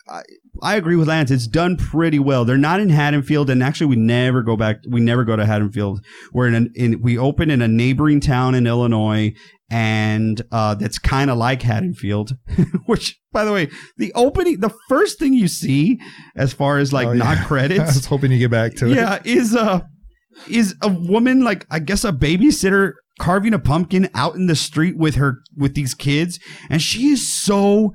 I, 0.08 0.22
I 0.62 0.76
agree 0.76 0.94
with 0.96 1.08
Lance. 1.08 1.30
It's 1.32 1.48
done 1.48 1.76
pretty 1.76 2.20
well. 2.20 2.44
They're 2.44 2.56
not 2.56 2.78
in 2.80 2.88
Haddonfield, 2.90 3.50
and 3.50 3.60
actually, 3.62 3.88
we 3.88 3.96
never 3.96 4.42
go 4.42 4.56
back. 4.56 4.76
We 4.88 5.00
never 5.00 5.24
go 5.24 5.34
to 5.34 5.44
Haddonfield. 5.44 6.00
We're 6.32 6.46
in, 6.46 6.54
an, 6.54 6.72
in 6.76 7.02
we 7.02 7.18
open 7.18 7.50
in 7.50 7.60
a 7.60 7.66
neighboring 7.68 8.20
town 8.20 8.54
in 8.54 8.66
Illinois, 8.68 9.34
and 9.68 10.40
uh, 10.52 10.74
that's 10.76 10.98
kind 10.98 11.28
of 11.30 11.36
like 11.38 11.62
Haddonfield. 11.62 12.36
Which, 12.86 13.20
by 13.32 13.44
the 13.44 13.52
way, 13.52 13.68
the 13.96 14.12
opening, 14.14 14.60
the 14.60 14.72
first 14.88 15.18
thing 15.18 15.32
you 15.34 15.48
see, 15.48 16.00
as 16.36 16.52
far 16.52 16.78
as 16.78 16.92
like 16.92 17.08
Oh, 17.08 17.12
not 17.12 17.24
yeah. 17.36 17.42
I 17.42 17.44
credits, 17.44 17.94
was 17.96 18.06
hoping 18.06 18.30
you 18.30 18.38
get 18.38 18.50
back 18.50 18.74
to 18.76 18.86
it. 18.90 18.94
yeah, 18.94 19.18
is 19.24 19.54
uh 19.56 19.80
is 20.48 20.74
a 20.82 20.88
woman 20.88 21.42
like 21.42 21.66
I 21.70 21.78
guess 21.78 22.04
a 22.04 22.12
babysitter 22.12 22.92
carving 23.18 23.54
a 23.54 23.58
pumpkin 23.58 24.10
out 24.14 24.34
in 24.34 24.46
the 24.46 24.56
street 24.56 24.96
with 24.96 25.14
her 25.16 25.38
with 25.56 25.74
these 25.74 25.94
kids, 25.94 26.38
and 26.70 26.80
she 26.82 27.08
is 27.08 27.26
so 27.26 27.94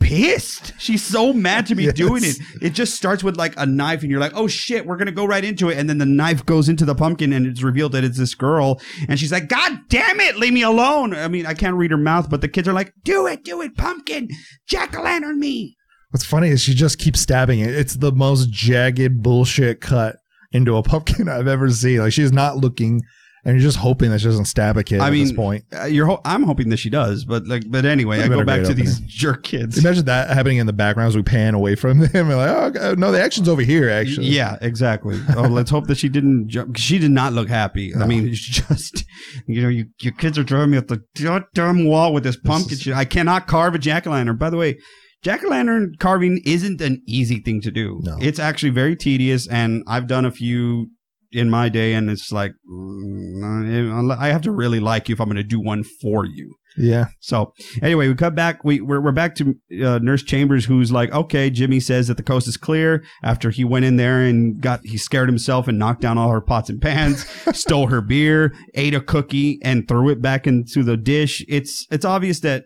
pissed. 0.00 0.72
She's 0.78 1.04
so 1.04 1.32
mad 1.34 1.66
to 1.66 1.74
be 1.74 1.82
Yes. 1.90 1.94
doing 1.94 2.24
it. 2.24 2.36
It 2.62 2.70
just 2.70 2.94
starts 2.94 3.22
with 3.22 3.36
like 3.36 3.52
a 3.58 3.66
knife, 3.66 4.00
and 4.02 4.10
you're 4.10 4.20
like, 4.20 4.32
oh 4.34 4.46
shit, 4.48 4.86
we're 4.86 4.96
gonna 4.96 5.12
go 5.12 5.26
right 5.26 5.44
into 5.44 5.68
it. 5.68 5.76
And 5.78 5.88
then 5.90 5.98
the 5.98 6.06
knife 6.06 6.44
goes 6.46 6.68
into 6.68 6.84
the 6.84 6.94
pumpkin, 6.94 7.32
and 7.32 7.46
it's 7.46 7.62
revealed 7.62 7.92
that 7.92 8.04
it's 8.04 8.18
this 8.18 8.34
girl. 8.34 8.80
And 9.08 9.18
she's 9.20 9.32
like, 9.32 9.48
God 9.48 9.78
damn 9.88 10.20
it, 10.20 10.36
leave 10.36 10.52
me 10.54 10.62
alone. 10.62 11.14
I 11.14 11.28
mean, 11.28 11.44
I 11.46 11.54
can't 11.54 11.76
read 11.76 11.90
her 11.90 11.96
mouth, 11.98 12.30
but 12.30 12.40
the 12.40 12.48
kids 12.48 12.66
are 12.68 12.72
like, 12.72 12.92
do 13.04 13.26
it, 13.26 13.44
do 13.44 13.60
it, 13.60 13.76
pumpkin, 13.76 14.28
jack 14.66 14.96
o' 14.98 15.02
lantern 15.02 15.38
me. 15.38 15.76
What's 16.10 16.24
funny 16.24 16.48
is 16.48 16.60
she 16.60 16.74
just 16.74 16.98
keeps 16.98 17.20
stabbing 17.20 17.60
it. 17.60 17.70
It's 17.74 17.94
the 17.96 18.10
most 18.10 18.50
jagged 18.50 19.22
bullshit 19.22 19.80
cut 19.80 20.16
into 20.52 20.76
a 20.76 20.82
pumpkin 20.82 21.28
I've 21.30 21.48
ever 21.48 21.70
seen. 21.70 21.98
Like 22.00 22.12
she's 22.12 22.32
not 22.32 22.56
looking, 22.56 23.02
and 23.44 23.54
you're 23.56 23.62
just 23.62 23.78
hoping 23.78 24.10
that 24.10 24.18
she 24.20 24.26
doesn't 24.26 24.44
stab 24.46 24.76
a 24.76 24.84
kid 24.84 25.00
I 25.00 25.06
at 25.06 25.12
mean, 25.12 25.24
this 25.24 25.32
point. 25.32 25.64
Uh, 25.74 25.84
you're 25.84 26.06
ho- 26.06 26.20
I'm 26.24 26.42
hoping 26.42 26.68
that 26.70 26.76
she 26.78 26.90
does, 26.90 27.24
but 27.24 27.46
like, 27.46 27.62
but 27.70 27.84
anyway, 27.86 28.16
I 28.18 28.22
Would've 28.28 28.32
go 28.36 28.40
a 28.40 28.44
back 28.44 28.56
great 28.60 28.66
to 28.68 28.74
these 28.74 28.96
opening. 28.96 29.08
jerk 29.08 29.42
kids. 29.44 29.78
Imagine 29.78 30.04
that 30.06 30.28
happening 30.30 30.58
in 30.58 30.66
the 30.66 30.72
background 30.74 31.08
as 31.08 31.16
we 31.16 31.22
pan 31.22 31.54
away 31.54 31.74
from 31.74 31.98
them. 32.00 32.30
And 32.30 32.36
like, 32.36 32.76
oh 32.78 32.94
no, 32.98 33.10
the 33.12 33.22
action's 33.22 33.48
over 33.48 33.62
here. 33.62 33.88
Actually, 33.88 34.26
Yeah, 34.26 34.58
exactly. 34.60 35.18
Oh, 35.36 35.42
let's 35.42 35.70
hope 35.70 35.86
that 35.86 35.96
she 35.96 36.08
didn't. 36.08 36.48
Jump. 36.48 36.76
She 36.76 36.98
did 36.98 37.10
not 37.12 37.32
look 37.32 37.48
happy. 37.48 37.94
I 37.94 38.00
No. 38.00 38.06
mean, 38.06 38.28
it's 38.28 38.40
just 38.40 39.04
you 39.46 39.62
know, 39.62 39.68
you, 39.68 39.86
your 40.00 40.12
kids 40.14 40.36
are 40.36 40.44
driving 40.44 40.72
me 40.72 40.78
up 40.78 40.88
the 40.88 41.02
goddamn 41.22 41.86
wall 41.86 42.12
with 42.12 42.24
this 42.24 42.36
pumpkin 42.36 42.76
shit. 42.76 42.94
I 42.94 43.04
cannot 43.04 43.46
carve 43.46 43.74
a 43.74 43.78
jack 43.78 44.06
o' 44.06 44.10
lantern. 44.10 44.36
By 44.36 44.50
the 44.50 44.56
way, 44.56 44.78
jack 45.22 45.44
o' 45.44 45.48
lantern 45.48 45.94
carving 45.98 46.40
isn't 46.44 46.80
an 46.80 47.02
easy 47.06 47.40
thing 47.40 47.60
to 47.62 47.70
do. 47.70 48.00
No. 48.02 48.18
It's 48.20 48.38
actually 48.38 48.70
very 48.70 48.96
tedious, 48.96 49.46
and 49.46 49.82
I've 49.86 50.06
done 50.06 50.24
a 50.24 50.30
few 50.30 50.90
in 51.32 51.48
my 51.48 51.68
day, 51.68 51.94
and 51.94 52.10
it's 52.10 52.32
like 52.32 52.52
mm, 52.70 54.16
I 54.18 54.28
have 54.28 54.42
to 54.42 54.50
really 54.50 54.80
like 54.80 55.08
you 55.08 55.14
if 55.14 55.20
I'm 55.20 55.26
going 55.26 55.36
to 55.36 55.42
do 55.42 55.60
one 55.60 55.84
for 55.84 56.24
you. 56.24 56.56
yeah. 56.76 57.06
So 57.20 57.52
anyway, 57.82 58.08
we 58.08 58.14
cut 58.14 58.34
back. 58.34 58.64
We 58.64 58.80
we're, 58.80 59.00
we're 59.00 59.12
back 59.12 59.34
to 59.36 59.54
uh, 59.84 59.98
Nurse 60.00 60.22
Chambers, 60.22 60.64
who's 60.64 60.90
like, 60.90 61.12
okay, 61.12 61.50
Jimmy 61.50 61.80
says 61.80 62.08
that 62.08 62.16
the 62.16 62.22
coast 62.22 62.48
is 62.48 62.56
clear 62.56 63.04
after 63.22 63.50
he 63.50 63.64
went 63.64 63.84
in 63.84 63.96
there 63.96 64.22
and 64.22 64.60
got 64.60 64.80
he 64.84 64.96
scared 64.96 65.28
himself 65.28 65.68
and 65.68 65.78
knocked 65.78 66.00
down 66.00 66.18
all 66.18 66.30
her 66.30 66.40
pots 66.40 66.70
and 66.70 66.80
pans, 66.80 67.26
stole 67.56 67.88
her 67.88 68.00
beer, 68.00 68.52
ate 68.74 68.94
a 68.94 69.00
cookie, 69.00 69.60
and 69.62 69.86
threw 69.86 70.08
it 70.08 70.20
back 70.22 70.46
into 70.46 70.82
the 70.82 70.96
dish. 70.96 71.44
It's 71.48 71.86
it's 71.90 72.04
obvious 72.04 72.40
that. 72.40 72.64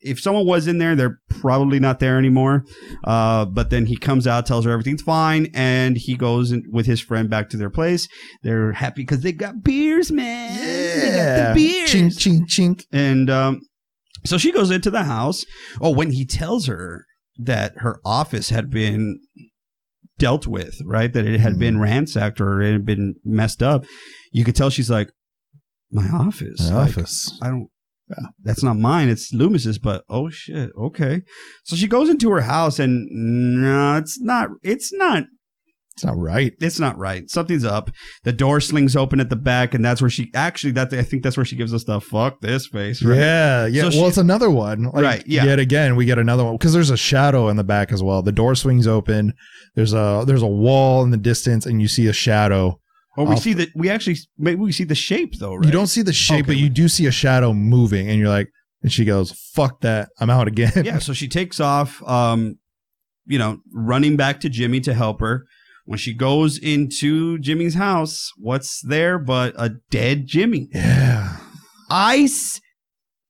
If 0.00 0.20
someone 0.20 0.46
was 0.46 0.68
in 0.68 0.78
there, 0.78 0.94
they're 0.94 1.18
probably 1.28 1.80
not 1.80 1.98
there 1.98 2.18
anymore. 2.18 2.64
Uh, 3.04 3.44
but 3.44 3.70
then 3.70 3.86
he 3.86 3.96
comes 3.96 4.26
out, 4.26 4.46
tells 4.46 4.64
her 4.64 4.70
everything's 4.70 5.02
fine, 5.02 5.48
and 5.54 5.96
he 5.96 6.14
goes 6.16 6.52
in, 6.52 6.62
with 6.70 6.86
his 6.86 7.00
friend 7.00 7.28
back 7.28 7.48
to 7.50 7.56
their 7.56 7.70
place. 7.70 8.06
They're 8.42 8.72
happy 8.72 9.02
because 9.02 9.22
they 9.22 9.32
got 9.32 9.62
beers, 9.64 10.12
man. 10.12 10.56
They 11.00 11.16
got 11.16 11.48
the 11.48 11.54
beers. 11.54 11.90
Chink, 11.90 12.16
chink, 12.16 12.46
chink. 12.46 12.84
And 12.92 13.28
um, 13.28 13.60
so 14.24 14.38
she 14.38 14.52
goes 14.52 14.70
into 14.70 14.90
the 14.90 15.02
house. 15.04 15.44
Oh, 15.80 15.90
when 15.90 16.12
he 16.12 16.24
tells 16.24 16.66
her 16.66 17.04
that 17.36 17.74
her 17.78 18.00
office 18.04 18.50
had 18.50 18.70
been 18.70 19.18
dealt 20.18 20.46
with, 20.46 20.80
right? 20.84 21.12
That 21.12 21.26
it 21.26 21.40
had 21.40 21.54
Mhm. 21.54 21.58
been 21.58 21.80
ransacked 21.80 22.40
or 22.40 22.60
it 22.60 22.72
had 22.72 22.84
been 22.86 23.14
messed 23.24 23.62
up, 23.62 23.84
you 24.32 24.44
could 24.44 24.56
tell 24.56 24.70
she's 24.70 24.90
like, 24.90 25.10
"My 25.90 26.08
office, 26.08 26.70
My 26.70 26.76
Like, 26.76 26.88
office. 26.98 27.38
I 27.42 27.48
don't." 27.50 27.68
That's 28.42 28.62
not 28.62 28.78
mine. 28.78 29.08
It's 29.08 29.32
Loomis's. 29.34 29.78
But 29.78 30.04
oh 30.08 30.30
shit. 30.30 30.70
Okay. 30.78 31.22
So 31.64 31.76
she 31.76 31.86
goes 31.86 32.08
into 32.08 32.30
her 32.30 32.40
house, 32.42 32.78
and 32.78 33.06
no, 33.10 33.96
it's 33.96 34.20
not. 34.20 34.48
It's 34.62 34.92
not 34.92 35.24
It's 35.94 36.04
not 36.04 36.16
right. 36.16 36.52
it's 36.60 36.78
not 36.78 36.96
right. 36.96 37.28
Something's 37.28 37.64
up. 37.64 37.90
The 38.24 38.32
door 38.32 38.60
slings 38.60 38.94
open 38.96 39.20
at 39.20 39.30
the 39.30 39.36
back, 39.36 39.74
and 39.74 39.84
that's 39.84 40.00
where 40.00 40.08
she 40.10 40.30
actually 40.34 40.72
that 40.72 40.92
I 40.92 41.02
think 41.02 41.22
that's 41.22 41.36
where 41.36 41.44
she 41.44 41.56
gives 41.56 41.74
us 41.74 41.84
the 41.84 42.00
fuck 42.00 42.40
this 42.40 42.66
face. 42.68 43.02
Right? 43.02 43.18
Yeah, 43.18 43.66
yeah. 43.66 43.82
So 43.82 43.88
well, 43.88 43.92
she- 44.04 44.08
it's 44.08 44.16
another 44.18 44.50
one. 44.50 44.84
Like, 44.84 45.04
Right, 45.04 45.22
yeah. 45.26 45.44
Yet 45.44 45.58
again, 45.58 45.96
we 45.96 46.04
get 46.04 46.18
another 46.18 46.44
one 46.44 46.54
because 46.56 46.72
there's 46.72 46.90
a 46.90 46.96
shadow 46.96 47.48
in 47.48 47.56
the 47.56 47.64
back 47.64 47.92
as 47.92 48.02
well. 48.02 48.22
The 48.22 48.32
door 48.32 48.54
swings 48.54 48.86
open. 48.86 49.32
There's 49.74 49.92
a 49.92 50.24
there's 50.26 50.42
a 50.42 50.46
wall 50.46 51.02
in 51.02 51.10
the 51.10 51.16
distance, 51.18 51.66
and 51.66 51.82
you 51.82 51.88
see 51.88 52.06
a 52.06 52.12
shadow. 52.12 52.78
Or 53.18 53.26
we 53.26 53.34
Off- 53.34 53.42
see 53.42 53.52
that 53.54 53.70
we 53.74 53.90
actually 53.90 54.16
maybe 54.38 54.60
we 54.60 54.70
see 54.70 54.84
the 54.84 54.94
shape 54.94 55.38
though. 55.40 55.56
Right? 55.56 55.66
You 55.66 55.72
don't 55.72 55.88
see 55.88 56.02
the 56.02 56.12
shape, 56.12 56.44
Okay. 56.44 56.52
but 56.52 56.56
you 56.56 56.68
do 56.68 56.88
see 56.88 57.06
a 57.06 57.10
shadow 57.10 57.52
moving, 57.52 58.08
and 58.08 58.18
you're 58.20 58.28
like, 58.28 58.48
and 58.82 58.92
she 58.92 59.04
goes, 59.04 59.32
"Fuck 59.54 59.80
that, 59.80 60.10
I'm 60.20 60.30
out 60.30 60.46
again." 60.46 60.72
yeah. 60.84 60.98
So 61.00 61.12
she 61.20 61.26
takes 61.26 61.58
off. 61.58 62.00
Um, 62.08 62.58
you 63.26 63.38
know, 63.38 63.58
running 63.72 64.16
back 64.16 64.40
to 64.40 64.48
Jimmy 64.48 64.80
to 64.80 64.94
help 64.94 65.20
her. 65.20 65.46
When 65.84 65.98
she 65.98 66.14
goes 66.14 66.58
into 66.58 67.38
Jimmy's 67.38 67.74
house, 67.74 68.30
what's 68.38 68.80
there 68.82 69.18
but 69.18 69.54
a 69.58 69.70
dead 69.90 70.26
Jimmy? 70.26 70.68
yeah. 70.72 71.38
Ice. 71.90 72.60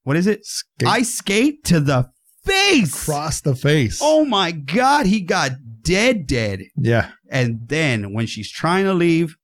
What 0.02 0.16
is 0.16 0.26
it? 0.26 0.44
Skate 0.44 0.88
Ice 0.88 1.14
skate 1.14 1.64
to 1.64 1.80
the 1.80 2.10
face. 2.44 3.02
across 3.02 3.40
the 3.40 3.54
face. 3.54 4.00
Oh 4.02 4.24
my 4.24 4.50
god, 4.52 5.06
he 5.06 5.20
got 5.20 5.52
dead, 5.82 6.26
dead. 6.26 6.62
yeah. 6.76 7.10
And 7.30 7.60
then 7.68 8.12
when 8.12 8.26
she's 8.26 8.50
trying 8.50 8.84
to 8.86 8.94
leave, 8.94 9.36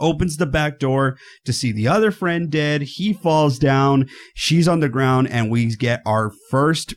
opens 0.00 0.36
the 0.36 0.46
back 0.46 0.78
door 0.78 1.16
to 1.44 1.52
see 1.52 1.72
the 1.72 1.88
other 1.88 2.10
friend 2.10 2.50
dead. 2.50 2.82
He 2.82 3.12
falls 3.12 3.58
down. 3.58 4.08
She's 4.34 4.68
on 4.68 4.80
the 4.80 4.88
ground, 4.88 5.28
and 5.28 5.50
we 5.50 5.74
get 5.76 6.00
our 6.06 6.32
first 6.50 6.94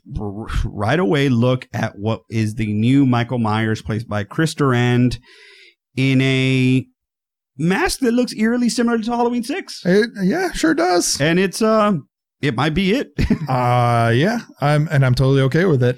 right 0.65 0.99
away 0.99 1.29
look 1.29 1.67
at 1.73 1.97
what 1.97 2.21
is 2.29 2.55
the 2.55 2.71
new 2.73 3.05
Michael 3.05 3.39
Myers, 3.39 3.81
played 3.81 4.07
by 4.07 4.23
Chris 4.23 4.53
Durand, 4.53 5.19
in 5.95 6.21
a 6.21 6.85
mask 7.57 7.99
that 7.99 8.13
looks 8.13 8.33
eerily 8.35 8.69
similar 8.69 8.97
to 8.97 9.11
Halloween 9.11 9.43
Six, 9.43 9.81
It, 9.85 10.09
yeah, 10.23 10.51
sure 10.53 10.73
does. 10.73 11.19
and 11.19 11.37
it's 11.39 11.61
uh, 11.61 11.93
it 12.41 12.55
might 12.55 12.73
be 12.73 12.93
it. 12.93 13.09
Uh 13.49 14.11
yeah. 14.15 14.39
I'm 14.61 14.87
and 14.89 15.05
I'm 15.05 15.15
totally 15.15 15.41
okay 15.41 15.65
with 15.65 15.83
it. 15.83 15.97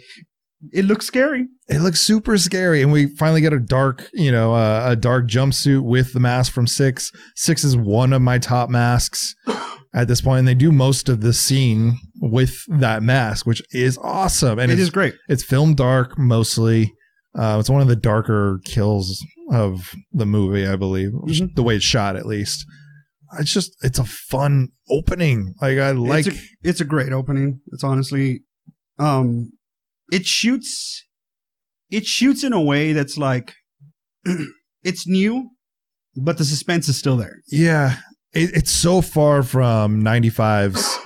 It 0.72 0.86
looks 0.86 1.06
scary. 1.06 1.48
It 1.68 1.80
looks 1.82 2.00
super 2.00 2.38
scary, 2.38 2.82
and 2.82 2.92
we 2.92 3.08
finally 3.08 3.42
get 3.42 3.54
a 3.54 3.60
dark, 3.60 4.10
you 4.14 4.32
know, 4.32 4.54
uh, 4.54 4.84
a 4.92 4.96
dark 4.96 5.28
jumpsuit 5.28 5.84
with 5.84 6.14
the 6.14 6.20
mask 6.20 6.52
from 6.54 6.68
Six. 6.68 7.12
Six 7.36 7.64
is 7.64 7.76
one 7.76 8.14
of 8.14 8.22
my 8.22 8.38
top 8.40 8.70
masks 8.70 9.36
at 9.94 10.08
this 10.08 10.22
point, 10.22 10.40
and 10.40 10.48
they 10.48 10.54
do 10.56 10.72
most 10.72 11.10
of 11.10 11.22
the 11.22 11.34
scene 11.34 11.98
with 12.22 12.56
that 12.80 13.04
mask, 13.04 13.46
which 13.46 13.62
is 13.72 13.98
awesome. 14.02 14.60
And 14.60 14.72
it's, 14.72 14.90
great. 14.90 15.16
it's 15.28 15.44
filmed 15.44 15.78
dark 15.78 16.18
mostly. 16.18 16.94
Uh, 17.38 17.58
it's 17.60 17.70
one 17.70 17.82
of 17.82 17.88
the 17.88 17.96
darker 17.96 18.60
kills 18.64 19.26
of 19.52 19.94
the 20.12 20.26
movie, 20.26 20.68
I 20.68 20.76
believe, 20.76 21.10
Mhm. 21.28 21.56
the 21.56 21.64
way 21.64 21.76
it's 21.78 21.84
shot 21.86 22.16
at 22.16 22.26
least. 22.28 22.66
It's 23.40 23.52
just 23.52 23.76
it's 23.82 23.98
a 23.98 24.04
fun 24.06 24.70
opening. 24.90 25.56
Like 25.60 25.80
I 25.80 25.92
like 25.92 26.28
it's 26.28 26.38
a, 26.38 26.42
it's 26.64 26.82
a 26.82 26.86
great 26.86 27.12
opening. 27.12 27.60
It's 27.72 27.84
honestly, 27.84 28.44
um, 29.00 29.52
it 30.12 30.26
shoots, 30.26 31.06
it 31.90 32.06
shoots 32.06 32.44
in 32.44 32.54
a 32.54 32.62
way 32.62 32.94
that's 32.94 33.18
like, 33.18 33.54
it's 34.84 35.08
new, 35.08 35.50
but 36.16 36.38
the 36.38 36.46
suspense 36.46 36.88
is 36.90 36.98
still 36.98 37.18
there. 37.18 37.38
Yeah, 37.48 37.98
it, 38.34 38.52
it's 38.56 38.72
so 38.72 39.02
far 39.02 39.44
from 39.44 40.02
95's 40.04 40.98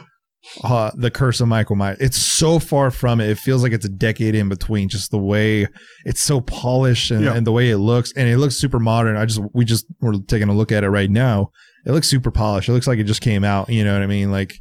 uh, 0.64 0.92
The 0.96 1.12
Curse 1.12 1.42
of 1.42 1.48
Michael 1.48 1.76
Myers. 1.76 1.98
It's 2.00 2.18
so 2.18 2.60
far 2.60 2.90
from 2.92 3.20
it. 3.20 3.30
It 3.30 3.38
feels 3.38 3.64
like 3.64 3.72
it's 3.74 3.86
a 3.86 3.90
decade 3.90 4.34
in 4.36 4.50
between. 4.50 4.90
Just 4.90 5.12
the 5.12 5.18
way 5.20 5.68
it's 6.06 6.22
so 6.22 6.42
polished 6.42 7.12
and, 7.12 7.24
Yeah. 7.24 7.34
and 7.36 7.46
the 7.46 7.52
way 7.52 7.70
it 7.70 7.78
looks, 7.78 8.14
and 8.16 8.28
it 8.30 8.38
looks 8.38 8.56
super 8.56 8.80
modern. 8.80 9.18
I 9.18 9.26
just 9.26 9.42
we 9.54 9.66
just 9.66 9.86
we're 10.02 10.14
taking 10.28 10.50
a 10.50 10.54
look 10.54 10.72
at 10.72 10.84
it 10.84 10.90
right 10.90 11.10
now. 11.10 11.52
It 11.86 11.92
looks 11.92 12.08
super 12.08 12.32
polished. 12.32 12.70
It 12.70 12.74
looks 12.74 12.88
like 12.88 13.00
it 13.00 13.04
just 13.06 13.22
came 13.22 13.44
out. 13.44 13.70
You 13.70 13.84
know 13.84 13.94
what 13.94 14.02
I 14.04 14.08
mean? 14.08 14.32
Like 14.32 14.58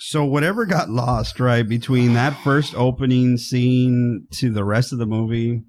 So 0.00 0.24
whatever 0.24 0.64
got 0.64 0.88
lost 0.88 1.38
right 1.40 1.68
between 1.68 2.14
that 2.14 2.30
first 2.42 2.74
opening 2.74 3.36
scene 3.36 4.26
to 4.32 4.50
the 4.50 4.64
rest 4.64 4.94
of 4.94 4.98
the 4.98 5.06
movie, 5.06 5.60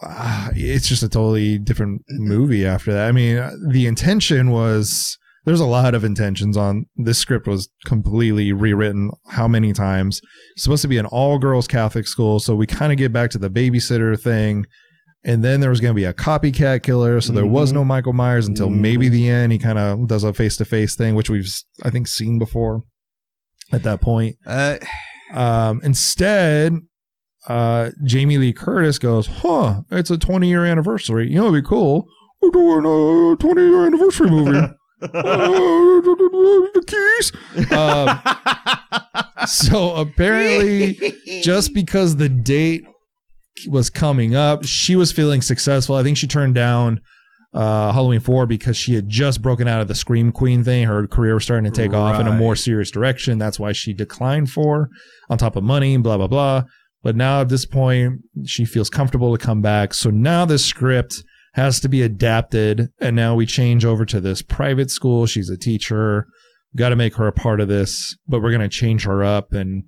ah, 0.00 0.50
it's 0.54 0.86
just 0.86 1.02
a 1.02 1.08
totally 1.08 1.58
different 1.58 2.02
movie 2.08 2.64
after 2.64 2.92
that. 2.92 3.08
I 3.08 3.12
mean, 3.12 3.38
uh, 3.38 3.50
the 3.68 3.88
intention 3.88 4.52
was 4.52 5.18
there's 5.44 5.58
a 5.58 5.66
lot 5.66 5.96
of 5.96 6.04
intentions 6.04 6.56
on 6.56 6.86
this 6.94 7.18
script 7.18 7.48
was 7.48 7.68
completely 7.84 8.52
rewritten 8.52 9.10
how 9.30 9.48
many 9.48 9.72
times. 9.72 10.20
It's 10.54 10.62
supposed 10.62 10.82
to 10.82 10.88
be 10.88 10.98
an 10.98 11.06
all 11.06 11.40
girls 11.40 11.66
Catholic 11.66 12.06
school, 12.06 12.38
so 12.38 12.54
we 12.54 12.68
kind 12.68 12.92
of 12.92 12.98
get 12.98 13.12
back 13.12 13.30
to 13.30 13.38
the 13.38 13.50
babysitter 13.50 14.18
thing. 14.18 14.66
And 15.24 15.44
then 15.44 15.60
there 15.60 15.70
was 15.70 15.80
going 15.80 15.92
to 15.92 15.96
be 15.96 16.04
a 16.04 16.12
copycat 16.12 16.82
killer, 16.82 17.20
so 17.20 17.32
there 17.32 17.46
was 17.46 17.70
Mhm. 17.70 17.74
no 17.74 17.84
Michael 17.84 18.12
Myers 18.12 18.48
until 18.48 18.68
Mhm. 18.68 18.80
maybe 18.80 19.08
the 19.08 19.28
end. 19.28 19.52
He 19.52 19.58
kind 19.58 19.78
of 19.78 20.08
does 20.08 20.24
a 20.24 20.32
face 20.32 20.56
to 20.56 20.64
face 20.64 20.96
thing, 20.96 21.14
which 21.14 21.30
we've 21.30 21.48
I 21.84 21.90
think 21.90 22.08
seen 22.08 22.38
before 22.40 22.82
at 23.72 23.82
that 23.84 24.00
point. 24.00 24.36
uh, 24.46 24.78
Um, 25.32 25.80
instead, 25.82 26.74
uh, 27.48 27.90
Jamie 28.04 28.36
Lee 28.36 28.52
Curtis 28.52 28.98
goes, 28.98 29.26
"Huh, 29.28 29.82
it's 29.90 30.10
a 30.10 30.18
20 30.18 30.48
year 30.48 30.64
anniversary. 30.66 31.30
You 31.30 31.36
know, 31.36 31.48
it'd 31.48 31.64
be 31.64 31.68
cool. 31.68 32.06
We're 32.42 32.50
doing 32.50 32.84
a 32.84 33.36
20 33.36 33.62
year 33.62 33.86
anniversary 33.86 34.28
movie. 34.30 34.58
Uh, 34.58 35.08
the 36.74 36.84
keys." 36.86 37.32
Um, 37.72 39.46
so 39.46 39.94
apparently, 39.96 41.14
just 41.42 41.72
because 41.74 42.16
the 42.16 42.28
date 42.28 42.84
was 43.68 43.90
coming 43.90 44.34
up, 44.34 44.64
she 44.64 44.96
was 44.96 45.12
feeling 45.12 45.42
successful. 45.42 45.96
I 45.96 46.02
think 46.02 46.16
she 46.16 46.26
turned 46.26 46.54
down 46.54 47.00
uh, 47.54 47.92
Halloween 47.92 48.20
4 48.20 48.46
because 48.46 48.76
she 48.76 48.94
had 48.94 49.08
just 49.08 49.42
broken 49.42 49.68
out 49.68 49.80
of 49.80 49.88
the 49.88 49.94
Scream 49.94 50.32
Queen 50.32 50.64
thing. 50.64 50.86
Her 50.86 51.06
career 51.06 51.34
was 51.34 51.44
starting 51.44 51.70
to 51.70 51.76
take 51.76 51.92
off 51.92 52.20
in 52.20 52.26
a 52.26 52.32
more 52.32 52.56
serious 52.56 52.90
direction. 52.90 53.38
That's 53.38 53.60
why 53.60 53.72
she 53.72 53.92
declined 53.92 54.50
4 54.50 54.88
on 55.28 55.38
top 55.38 55.56
of 55.56 55.64
money, 55.64 55.96
blah, 55.98 56.16
blah, 56.16 56.28
blah. 56.28 56.64
But 57.02 57.16
now 57.16 57.40
at 57.40 57.48
this 57.48 57.66
point, 57.66 58.20
she 58.46 58.64
feels 58.64 58.88
comfortable 58.88 59.36
to 59.36 59.44
come 59.44 59.60
back. 59.60 59.92
So 59.92 60.08
now 60.10 60.44
this 60.44 60.64
script 60.64 61.22
has 61.54 61.80
to 61.80 61.88
be 61.88 62.02
adapted. 62.02 62.88
And 63.00 63.14
now 63.16 63.34
we 63.34 63.44
change 63.44 63.84
over 63.84 64.06
to 64.06 64.20
this 64.20 64.40
private 64.40 64.90
school. 64.90 65.26
She's 65.26 65.50
a 65.50 65.56
teacher. 65.56 66.26
Got 66.76 66.90
to 66.90 66.96
make 66.96 67.16
her 67.16 67.26
a 67.26 67.32
part 67.32 67.60
of 67.60 67.68
this, 67.68 68.16
but 68.26 68.40
we're 68.40 68.50
going 68.50 68.62
to 68.62 68.68
change 68.68 69.04
her 69.04 69.22
up. 69.22 69.52
And 69.52 69.84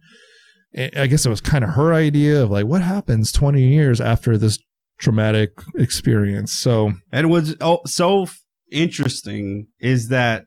I 0.76 1.06
guess 1.06 1.24
it 1.24 1.30
was 1.30 1.40
kind 1.40 1.64
of 1.64 1.70
her 1.70 1.94
idea 1.94 2.42
of 2.42 2.50
like, 2.50 2.66
what 2.66 2.82
happens 2.82 3.30
20 3.32 3.62
years 3.62 4.00
after 4.00 4.36
this 4.36 4.58
traumatic 4.98 5.52
experience? 5.76 6.52
So, 6.52 6.94
And 7.12 7.30
what's 7.30 7.54
so 7.86 8.26
interesting 8.72 9.68
is 9.78 10.08
that 10.08 10.46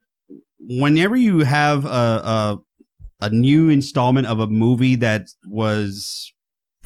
whenever 0.59 1.15
you 1.15 1.39
have 1.39 1.85
a, 1.85 1.89
a 1.89 2.57
a 3.19 3.29
new 3.31 3.69
installment 3.69 4.27
of 4.27 4.39
a 4.39 4.47
movie 4.47 4.95
that 4.95 5.27
was 5.45 6.31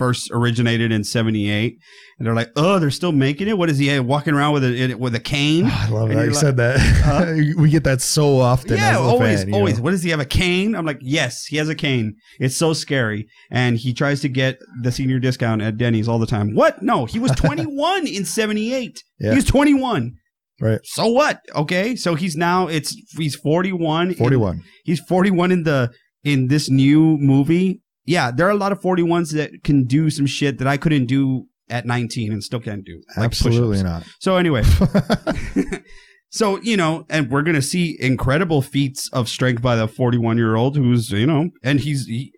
first 0.02 0.32
originated 0.32 0.92
in 0.92 1.04
78 1.04 1.78
and 2.18 2.26
they're 2.26 2.34
like 2.34 2.50
oh 2.56 2.80
they're 2.80 2.90
still 2.90 3.12
making 3.12 3.48
it? 3.48 3.56
What 3.58 3.70
is 3.70 3.78
he 3.78 3.92
uh, 3.96 4.02
walking 4.02 4.34
around 4.34 4.54
with 4.54 4.64
a 4.64 4.96
with 4.96 5.14
a 5.14 5.20
cane? 5.20 5.66
I 5.68 5.90
love 5.90 6.10
And 6.10 6.18
that. 6.18 6.24
you're 6.26 6.34
like, 6.34 6.42
said 6.42 6.58
that. 6.58 7.56
we 7.58 7.70
get 7.70 7.84
that 7.84 8.02
so 8.02 8.40
often. 8.40 8.78
yeah 8.78 8.98
always 8.98 9.44
fan, 9.44 9.54
always 9.54 9.78
know? 9.78 9.84
what 9.84 9.92
does 9.92 10.02
he 10.04 10.10
have 10.10 10.20
a 10.20 10.26
cane? 10.26 10.76
I'm 10.76 10.86
like 10.86 10.98
yes 11.02 11.46
he 11.46 11.58
has 11.58 11.70
a 11.70 11.76
cane. 11.76 12.16
It's 12.40 12.58
so 12.58 12.74
scary. 12.74 13.28
And 13.52 13.78
he 13.78 13.94
tries 13.94 14.22
to 14.22 14.30
get 14.30 14.58
the 14.82 14.92
senior 14.92 15.20
discount 15.20 15.62
at 15.62 15.78
denny's 15.78 16.08
all 16.08 16.18
the 16.20 16.26
time. 16.26 16.56
What? 16.56 16.82
No 16.82 17.06
he 17.06 17.20
was 17.20 17.32
21 17.36 18.08
in 18.08 18.26
78 18.26 19.04
Yeah. 19.20 19.30
he 19.32 19.36
was 19.36 19.46
21 19.46 20.14
Right. 20.60 20.80
so 20.84 21.08
what? 21.08 21.42
Okay 21.56 21.96
so 21.96 22.16
he's 22.16 22.36
now 22.36 22.68
it's 22.68 22.96
he's 23.18 23.36
41 23.36 24.10
in- 24.10 24.16
41. 24.16 24.64
he's 24.84 25.00
41 25.00 25.52
in 25.52 25.64
the 25.64 25.92
in 26.24 26.50
this 26.50 26.70
new 26.70 27.18
movie 27.18 27.81
yeah 28.06 28.32
there 28.32 28.48
are 28.48 28.52
a 28.52 28.56
lot 28.56 28.72
of 28.72 28.80
41s 28.82 29.34
that 29.34 29.52
can 29.64 29.84
do 29.86 30.10
some 30.10 30.26
shit 30.26 30.58
that 30.60 30.68
i 30.68 30.78
couldn't 30.78 31.06
do 31.06 31.46
at 31.70 31.86
19 31.86 32.32
and 32.34 32.44
still 32.44 32.60
can't 32.60 32.84
do 32.84 33.02
like 33.16 33.26
Absolutely 33.26 33.78
push-ups. 33.78 33.84
not. 33.84 34.04
so 34.20 34.36
anyway 34.38 34.64
so 36.30 36.60
you 36.62 36.76
know 36.78 37.06
and 37.10 37.30
we're 37.30 37.42
gonna 37.44 37.62
see 37.62 37.98
incredible 38.00 38.62
feats 38.62 39.10
of 39.14 39.28
strength 39.30 39.62
by 39.62 39.76
the 39.76 39.88
41 39.88 40.38
year 40.38 40.56
old 40.56 40.76
who's 40.78 41.12
you 41.12 41.26
know 41.26 41.50
and 41.64 41.80
he's 41.82 42.06
he, 42.08 42.32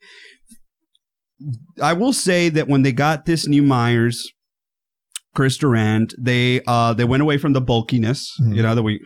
i 1.81 1.93
will 1.93 2.13
say 2.13 2.49
that 2.49 2.67
when 2.67 2.83
they 2.83 2.91
got 2.91 3.25
this 3.25 3.47
new 3.47 3.63
myers 3.63 4.31
chris 5.35 5.57
durand 5.57 6.13
they 6.19 6.61
uh 6.67 6.93
they 6.93 7.03
went 7.05 7.21
away 7.23 7.37
from 7.37 7.53
the 7.53 7.61
bulkiness 7.61 8.31
Mhm. 8.41 8.55
you 8.55 8.61
know 8.63 8.75
that 8.75 8.83
we 8.83 8.99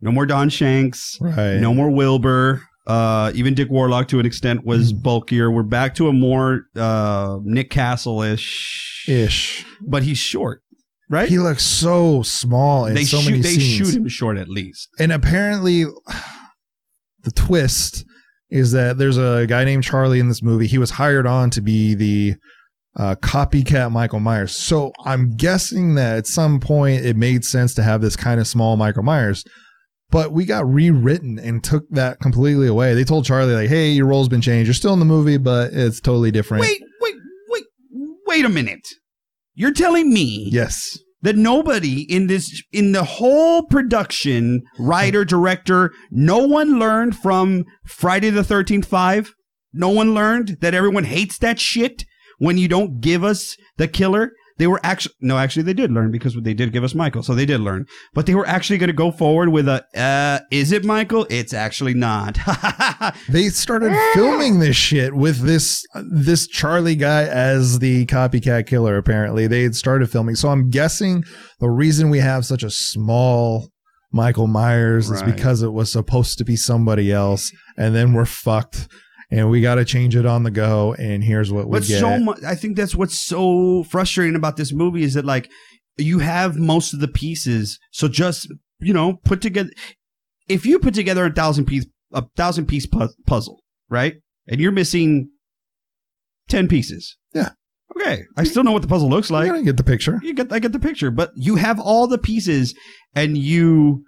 no 0.00 0.12
more 0.12 0.26
don 0.26 0.48
shanks 0.48 1.16
right. 1.20 1.56
no 1.58 1.74
more 1.74 1.90
wilbur 1.90 2.62
uh 2.86 3.32
even 3.34 3.54
dick 3.54 3.68
warlock 3.70 4.06
to 4.08 4.20
an 4.20 4.26
extent 4.26 4.64
was 4.64 4.92
Mhm. 4.92 5.02
bulkier 5.02 5.50
we're 5.50 5.62
back 5.62 5.94
to 5.96 6.08
a 6.08 6.12
more 6.12 6.62
uh 6.76 7.38
nick 7.42 7.70
castle-ish 7.70 9.04
Ish. 9.08 9.64
but 9.86 10.02
he's 10.02 10.18
short 10.18 10.62
right 11.10 11.28
He 11.28 11.38
looks 11.38 11.62
so 11.64 12.22
small 12.22 12.86
in 12.86 12.94
they 12.94 13.04
so 13.04 13.18
shoot 13.20 13.30
many 13.30 13.42
they 13.42 13.48
scenes. 13.50 13.88
shoot 13.90 13.96
him 13.96 14.08
short 14.08 14.36
at 14.38 14.48
least 14.48 14.88
And 14.98 15.12
apparently, 15.12 15.84
the 17.22 17.30
twist 17.34 18.04
is 18.50 18.72
that 18.72 18.98
there's 18.98 19.16
a 19.18 19.46
guy 19.48 19.64
named 19.64 19.82
Charlie 19.82 20.20
in 20.20 20.28
this 20.28 20.42
movie. 20.42 20.66
He 20.68 20.78
was 20.78 20.90
hired 20.90 21.26
on 21.26 21.50
to 21.50 21.60
be 21.60 21.94
the 21.94 22.34
uh, 22.96 23.14
copycat 23.16 23.90
Michael 23.90 24.20
Myers. 24.20 24.52
So 24.56 24.92
I'm 25.04 25.36
guessing 25.36 25.96
that 25.96 26.16
at 26.18 26.26
some 26.26 26.60
point 26.60 27.04
it 27.04 27.16
made 27.16 27.44
sense 27.44 27.74
to 27.74 27.82
have 27.82 28.00
this 28.00 28.14
kind 28.16 28.40
of 28.40 28.46
small 28.46 28.76
Michael 28.76 29.02
Myers. 29.02 29.44
But 30.10 30.32
we 30.32 30.44
got 30.44 30.66
rewritten 30.72 31.38
and 31.38 31.62
took 31.64 31.88
that 31.90 32.20
completely 32.20 32.68
away. 32.68 32.94
They 32.94 33.04
told 33.04 33.24
Charlie, 33.24 33.54
like, 33.54 33.68
hey, 33.68 33.90
your 33.90 34.06
role's 34.06 34.28
been 34.28 34.40
changed. 34.40 34.68
You're 34.68 34.74
still 34.74 34.92
in 34.92 34.98
the 35.00 35.04
movie, 35.04 35.36
but 35.36 35.72
it's 35.72 36.00
totally 36.00 36.30
different. 36.30 36.60
Wait, 36.62 36.80
wait, 37.00 37.14
wait, 37.48 37.64
wait 38.26 38.44
a 38.44 38.48
minute. 38.48 38.86
You're 39.54 39.72
telling 39.72 40.12
me 40.12 40.48
Yes. 40.52 40.98
that 41.22 41.34
nobody 41.36 42.02
in 42.02 42.28
this 42.28 42.62
in 42.72 42.92
the 42.92 43.02
whole 43.04 43.64
production, 43.64 44.62
writer, 44.78 45.24
director, 45.34 45.92
no 46.10 46.38
one 46.46 46.78
learned 46.78 47.16
from 47.16 47.64
Friday 47.84 48.30
the 48.30 48.42
13th 48.42 48.84
5? 48.86 49.32
No 49.72 49.88
one 49.88 50.14
learned 50.14 50.58
that 50.60 50.72
everyone 50.74 51.04
hates 51.04 51.36
that 51.38 51.58
shit 51.58 52.04
when 52.38 52.58
you 52.58 52.68
don't 52.68 53.00
give 53.00 53.24
us 53.24 53.56
the 53.76 53.88
killer? 53.88 54.30
They 54.58 54.66
were 54.66 54.80
actually 54.82 55.14
no, 55.20 55.38
actually 55.38 55.64
they 55.64 55.74
did 55.74 55.90
learn 55.90 56.10
because 56.10 56.34
they 56.34 56.54
did 56.54 56.72
give 56.72 56.84
us 56.84 56.94
Michael, 56.94 57.22
so 57.22 57.34
they 57.34 57.46
did 57.46 57.60
learn. 57.60 57.86
But 58.14 58.26
they 58.26 58.34
were 58.34 58.46
actually 58.46 58.78
going 58.78 58.88
to 58.88 58.94
go 58.94 59.10
forward 59.10 59.50
with 59.50 59.68
a, 59.68 59.84
uh, 59.94 60.44
is 60.50 60.72
it 60.72 60.84
Michael? 60.84 61.26
It's 61.30 61.52
actually 61.52 61.94
not. 61.94 62.38
They 63.28 63.48
started 63.48 63.96
filming 64.14 64.58
this 64.58 64.76
shit 64.76 65.14
with 65.14 65.40
this 65.40 65.84
this 66.10 66.46
Charlie 66.46 66.96
guy 66.96 67.24
as 67.24 67.78
the 67.78 68.06
copycat 68.06 68.66
killer. 68.66 68.96
Apparently, 68.96 69.46
they 69.46 69.62
had 69.62 69.76
started 69.76 70.10
filming. 70.10 70.34
So 70.34 70.48
I'm 70.48 70.70
guessing 70.70 71.24
the 71.60 71.70
reason 71.70 72.10
we 72.10 72.18
have 72.18 72.44
such 72.46 72.62
a 72.62 72.70
small 72.70 73.70
Michael 74.12 74.46
Myers 74.46 75.10
is 75.10 75.22
because 75.22 75.62
it 75.62 75.72
was 75.72 75.90
supposed 75.92 76.38
to 76.38 76.44
be 76.44 76.56
somebody 76.56 77.12
else, 77.12 77.52
and 77.76 77.94
then 77.94 78.12
we're 78.12 78.24
fucked, 78.24 78.88
and 79.30 79.50
we 79.50 79.60
got 79.60 79.76
to 79.76 79.84
change 79.84 80.14
it 80.16 80.26
on 80.26 80.42
the 80.44 80.50
go. 80.50 80.94
And 80.94 81.22
here's 81.24 81.52
what 81.52 81.66
we 81.68 81.78
But 81.78 81.86
get. 81.86 82.00
so 82.00 82.18
much, 82.18 82.42
I 82.44 82.54
think 82.54 82.76
that's 82.76 82.94
what's 82.94 83.18
so 83.18 83.82
frustrating 83.84 84.36
about 84.36 84.56
this 84.56 84.72
movie 84.72 85.02
is 85.02 85.14
that 85.14 85.24
like 85.24 85.50
you 85.96 86.18
have 86.20 86.56
most 86.56 86.92
of 86.94 87.00
the 87.00 87.08
pieces, 87.08 87.78
so 87.90 88.06
just 88.08 88.48
you 88.80 88.92
know 88.92 89.14
put 89.24 89.40
together. 89.40 89.70
If 90.48 90.64
you 90.66 90.78
put 90.78 90.94
together 90.94 91.24
a 91.26 91.32
thousand 91.32 91.64
piece 91.66 91.86
a 92.12 92.22
thousand 92.36 92.66
piece 92.66 92.86
pu- 92.86 93.08
puzzle, 93.26 93.62
right, 93.88 94.14
and 94.46 94.60
you're 94.60 94.72
missing 94.72 95.28
ten 96.48 96.68
pieces, 96.68 97.16
Yeah. 97.34 97.50
okay, 97.96 98.22
I 98.36 98.44
still 98.44 98.62
know 98.62 98.72
what 98.72 98.82
the 98.82 98.88
puzzle 98.88 99.08
looks 99.10 99.30
like. 99.30 99.46
gotta 99.48 99.62
get 99.62 99.76
the 99.76 99.82
picture. 99.84 100.20
You 100.22 100.34
get, 100.34 100.52
I 100.52 100.58
get 100.60 100.72
the 100.72 100.78
picture, 100.78 101.10
but 101.10 101.30
you 101.34 101.56
have 101.56 101.80
all 101.80 102.06
the 102.06 102.18
pieces, 102.18 102.74
and 103.14 103.36
you 103.36 104.04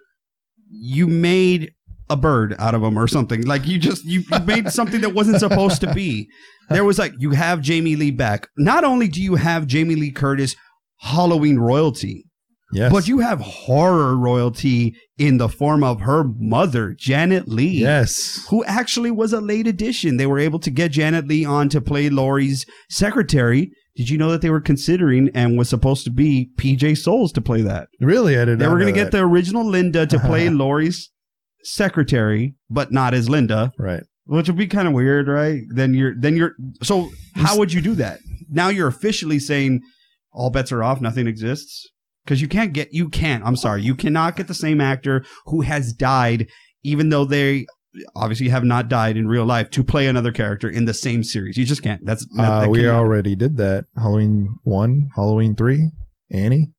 you 0.70 1.07
made 1.09 1.72
a 2.11 2.16
bird 2.16 2.55
out 2.59 2.75
of 2.75 2.83
them 2.83 2.99
or 2.99 3.07
something. 3.07 3.42
Like 3.42 3.66
you 3.66 3.79
just 3.79 4.05
you 4.05 4.21
you 4.31 4.38
made 4.40 4.71
something 4.71 5.01
that 5.03 5.14
wasn't 5.14 5.40
supposed 5.40 5.81
to 5.83 5.92
be. 5.94 6.29
There 6.71 6.85
was 6.85 6.99
like 6.99 7.12
you 7.18 7.31
have 7.33 7.61
Jamie 7.61 7.97
Lee 7.97 8.11
back. 8.11 8.49
Not 8.57 8.85
only 8.85 9.09
do 9.09 9.23
you 9.23 9.37
have 9.37 9.66
Jamie 9.66 9.94
Lee 9.94 10.11
Curtis 10.11 10.55
Halloween 11.01 11.59
royalty, 11.59 12.25
Yes, 12.73 12.92
but 12.92 13.09
you 13.09 13.21
have 13.21 13.40
horror 13.40 14.14
royalty 14.16 14.94
in 15.16 15.38
the 15.38 15.49
form 15.49 15.83
of 15.83 16.01
her 16.03 16.25
mother, 16.38 16.94
Janet 16.99 17.49
Leigh. 17.49 17.68
yes, 17.68 18.47
Who 18.51 18.62
actually 18.64 19.11
was 19.11 19.33
a 19.33 19.40
late 19.40 19.66
addition. 19.66 20.18
They 20.18 20.27
were 20.27 20.38
able 20.38 20.59
to 20.61 20.71
get 20.71 20.92
Janet 20.92 21.27
Leigh 21.29 21.47
on 21.47 21.71
to 21.71 21.81
play 21.81 22.11
Laurie's 22.11 22.66
secretary. 22.90 23.71
Did 23.97 24.11
you 24.11 24.18
know 24.18 24.31
that 24.31 24.42
they 24.42 24.51
were 24.51 24.61
considering 24.61 25.31
and 25.35 25.57
was 25.59 25.68
supposed 25.68 26.05
to 26.05 26.11
be 26.11 26.51
PJ 26.57 26.99
Soles 26.99 27.33
to 27.33 27.40
play 27.40 27.62
that? 27.62 27.88
really, 28.01 28.37
I 28.37 28.40
didn't 28.40 28.59
They 28.59 28.68
were 28.68 28.79
going 28.79 28.92
to 28.92 29.01
get 29.01 29.11
the 29.12 29.21
original 29.21 29.64
Linda 29.64 30.07
to 30.07 30.18
play 30.21 30.49
Laurie's 30.51 31.11
secretary, 31.74 32.54
but 32.70 32.90
not 32.92 33.14
as 33.14 33.28
Linda, 33.28 33.72
right. 33.78 34.02
which 34.26 34.48
would 34.48 34.57
be 34.57 34.66
kind 34.66 34.88
of 34.88 34.94
weird, 34.94 35.28
right? 35.28 35.62
Then 35.68 35.94
you're 35.94 36.14
then 36.18 36.37
you're 36.37 36.54
so 36.83 37.11
how 37.35 37.59
would 37.59 37.72
you 37.72 37.81
do 37.81 37.94
that? 37.96 38.20
Now 38.50 38.68
you're 38.68 38.88
officially 38.88 39.38
saying 39.38 39.83
all 40.33 40.50
bets 40.50 40.72
are 40.72 40.83
off, 40.83 41.00
nothing 41.00 41.26
exists 41.26 41.87
because 42.24 42.40
you 42.40 42.48
can't 42.48 42.72
get 42.72 42.92
you 42.92 43.09
can't. 43.09 43.44
I'm 43.44 43.57
sorry, 43.57 43.83
you 43.83 43.94
cannot 43.94 44.37
get 44.37 44.48
the 44.48 44.54
same 44.54 44.81
actor 44.81 45.24
who 45.46 45.61
has 45.62 45.92
died, 45.92 46.48
even 46.83 47.09
though 47.11 47.24
they 47.24 47.66
obviously 48.14 48.48
have 48.48 48.64
not 48.64 48.88
died 48.88 49.16
in 49.16 49.26
real 49.26 49.44
life, 49.46 49.70
to 49.70 49.83
play 49.83 50.07
another 50.07 50.31
character 50.31 50.68
in 50.68 50.85
the 50.85 50.94
same 50.94 51.24
series. 51.24 51.57
You 51.57 51.64
just 51.64 51.83
can't. 51.83 52.04
That's 52.04 52.24
that, 52.37 52.42
Uh, 52.52 52.61
that 52.61 52.70
we 52.70 52.78
cannot- 52.81 52.94
already 52.96 53.35
did 53.35 53.57
that. 53.57 53.87
Halloween 53.96 54.57
one, 54.62 55.09
Halloween 55.16 55.54
three, 55.57 55.90
Annie. 56.31 56.70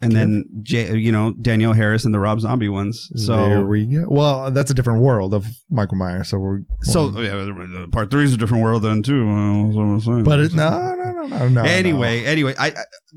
And 0.00 0.12
then 0.12 0.44
J, 0.62 0.96
you 0.96 1.10
know 1.10 1.32
Danielle 1.32 1.72
Harris 1.72 2.04
and 2.04 2.14
the 2.14 2.20
Rob 2.20 2.40
Zombie 2.40 2.68
ones. 2.68 3.10
So 3.16 3.36
there 3.36 3.66
we 3.66 3.84
go. 3.86 4.04
Well, 4.08 4.50
that's 4.52 4.70
a 4.70 4.74
different 4.74 5.02
world 5.02 5.34
of 5.34 5.44
Michael 5.70 5.96
Myers. 5.96 6.28
So 6.28 6.38
we're 6.38 6.60
So 6.82 7.20
yeah, 7.20 7.86
part 7.90 8.10
three 8.10 8.24
is 8.24 8.32
a 8.32 8.36
different 8.36 8.62
world 8.62 8.82
then 8.82 9.02
too. 9.02 9.28
uh, 9.28 9.64
that's 9.64 9.76
what 9.76 9.82
I'm 9.82 10.00
saying. 10.00 10.22
but 10.24 10.38
it, 10.38 10.54
no, 10.54 10.70
no, 10.70 11.12
no, 11.12 11.26
no, 11.26 11.48
no. 11.48 11.62
anyway, 11.64 12.24
anyway, 12.24 12.54
I, 12.56 12.68
I 12.68 12.74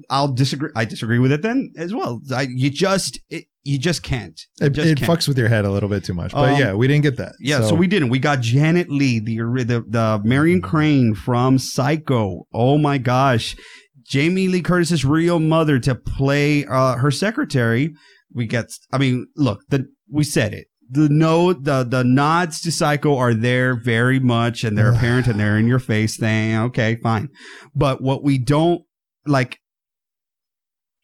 I'll 0.09 0.31
disagree. 0.33 0.71
I 0.75 0.85
disagree 0.85 1.19
with 1.19 1.31
it 1.31 1.43
then 1.43 1.71
as 1.77 1.93
well. 1.93 2.19
I, 2.33 2.43
you 2.43 2.71
just 2.71 3.19
it, 3.29 3.45
you 3.63 3.77
just 3.77 4.01
can't. 4.01 4.41
no. 4.59 4.65
it, 4.67 4.69
just 4.71 4.87
it 4.87 4.97
can't. 4.97 5.11
fucks 5.11 5.27
with 5.27 5.37
your 5.37 5.49
head 5.49 5.65
a 5.65 5.69
little 5.69 5.89
bit 5.89 6.03
too 6.03 6.15
much. 6.15 6.31
But 6.31 6.53
Um, 6.53 6.59
yeah, 6.59 6.73
we 6.73 6.87
didn't 6.87 7.03
get 7.03 7.17
that. 7.17 7.33
Yeah, 7.39 7.61
so. 7.61 7.75
we 7.75 7.85
didn't. 7.85 8.09
We 8.09 8.17
got 8.17 8.41
Janet 8.41 8.89
Leigh, 8.89 9.19
the 9.19 9.37
the 9.37 9.85
the 9.87 10.21
Marion 10.23 10.61
Crane 10.61 11.13
from 11.13 11.59
Psycho. 11.59 12.47
Oh 12.53 12.79
my 12.79 12.97
gosh, 12.97 13.55
Jamie 14.05 14.47
Lee 14.47 14.61
Curtis's 14.61 15.05
real 15.05 15.39
mother 15.39 15.79
to 15.79 15.95
play 15.95 16.65
uh, 16.65 16.95
her 16.97 17.11
secretary. 17.11 17.93
We 18.33 18.45
get. 18.47 18.71
I 18.91 18.97
mean, 18.97 19.27
look, 19.35 19.61
the 19.69 19.87
we 20.09 20.23
said 20.23 20.53
it. 20.53 20.67
The 20.89 21.07
no, 21.09 21.53
the 21.53 21.83
the 21.83 22.03
nods 22.03 22.61
to 22.61 22.71
Psycho 22.71 23.17
are 23.17 23.33
there 23.33 23.75
very 23.75 24.19
much, 24.19 24.63
and 24.63 24.77
they're 24.77 24.91
apparent, 24.91 25.27
and 25.27 25.39
they're 25.39 25.57
in 25.57 25.67
your 25.67 25.79
face. 25.79 26.17
Thing, 26.17 26.57
okay, 26.57 26.97
fine. 26.97 27.29
But 27.73 28.01
what 28.01 28.23
we 28.23 28.37
don't 28.37 28.81
like, 29.25 29.59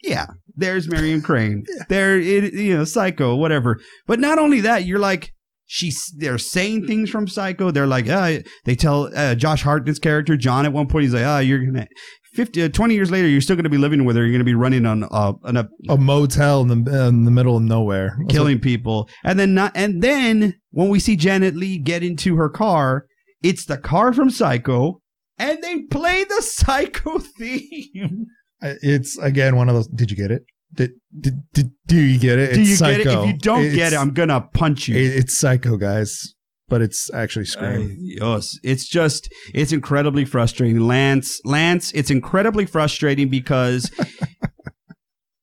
yeah, 0.03 0.27
there's 0.55 0.89
Marion 0.89 1.21
Crane. 1.21 1.63
There, 1.89 2.19
it, 2.19 2.53
you 2.53 2.77
know, 2.77 2.83
Psycho, 2.83 3.35
whatever. 3.35 3.79
But 4.07 4.19
not 4.19 4.39
only 4.39 4.59
that, 4.61 4.83
you're 4.83 4.99
like, 4.99 5.31
she's 5.67 6.11
they're 6.17 6.37
saying 6.37 6.87
things 6.87 7.09
from 7.09 7.27
Psycho. 7.27 7.71
They're 7.71 7.87
like, 7.87 8.07
ah, 8.09 8.37
they 8.65 8.75
tell 8.75 9.09
uh, 9.15 9.35
Josh 9.35 9.63
Hartnett's 9.63 9.99
character 9.99 10.35
John 10.35 10.65
at 10.65 10.73
one 10.73 10.87
point. 10.87 11.03
He's 11.03 11.13
like, 11.13 11.25
ah, 11.25 11.39
you're 11.39 11.63
gonna. 11.63 11.87
50, 12.37 12.63
uh, 12.63 12.69
20 12.69 12.93
years 12.93 13.11
later, 13.11 13.27
you're 13.27 13.41
still 13.41 13.55
going 13.55 13.63
to 13.65 13.69
be 13.69 13.77
living 13.77 14.05
with 14.05 14.15
her. 14.15 14.21
You're 14.21 14.31
going 14.31 14.39
to 14.39 14.45
be 14.45 14.53
running 14.53 14.85
on 14.85 15.03
uh, 15.03 15.33
on 15.43 15.57
a 15.57 15.67
A 15.89 15.97
motel 15.97 16.61
in 16.61 16.67
the 16.83 17.07
in 17.07 17.25
the 17.25 17.31
middle 17.31 17.57
of 17.57 17.63
nowhere. 17.63 18.17
killing 18.29 18.59
people, 18.59 19.09
and 19.25 19.37
then 19.39 19.53
not, 19.53 19.71
and 19.75 20.01
then 20.01 20.53
when 20.71 20.89
we 20.89 20.99
see 20.99 21.15
Janet 21.15 21.55
Leigh 21.55 21.79
get 21.79 22.03
into 22.03 22.35
her 22.37 22.47
car, 22.49 23.07
it's 23.41 23.65
the 23.65 23.77
car 23.77 24.13
from 24.13 24.29
Psycho, 24.29 25.01
and 25.39 25.57
they 25.63 25.81
play 25.83 26.23
the 26.23 26.41
Psycho 26.41 27.19
theme. 27.39 28.27
It's 28.61 29.17
again 29.17 29.55
one 29.55 29.67
of 29.69 29.75
those. 29.75 29.87
Did 29.87 30.11
you 30.11 30.17
get 30.17 30.31
it? 30.31 30.43
Did 30.73 30.91
did, 31.19 31.41
did 31.53 31.71
do 31.87 31.97
you 31.99 32.19
get 32.19 32.37
it? 32.39 32.53
Do 32.53 32.61
It's 32.61 32.69
you 32.69 32.77
get 32.87 32.99
it? 32.99 33.07
If 33.07 33.25
you 33.27 33.37
don't 33.39 33.73
get 33.73 33.93
it, 33.93 33.97
I'm 33.97 34.13
gonna 34.13 34.41
punch 34.53 34.87
you. 34.87 34.95
it- 34.95 35.15
it's 35.15 35.37
psycho, 35.37 35.77
guys. 35.77 36.35
But 36.69 36.81
it's 36.81 37.11
actually 37.13 37.43
uh, 37.43 37.45
Scream. 37.45 37.97
Yes, 37.99 38.57
it's 38.63 38.87
just 38.87 39.31
it's 39.53 39.71
incredibly 39.71 40.25
frustrating, 40.25 40.81
Lance. 40.81 41.39
Lance, 41.45 41.91
it's 41.93 42.11
incredibly 42.11 42.65
frustrating 42.65 43.29
because. 43.29 43.91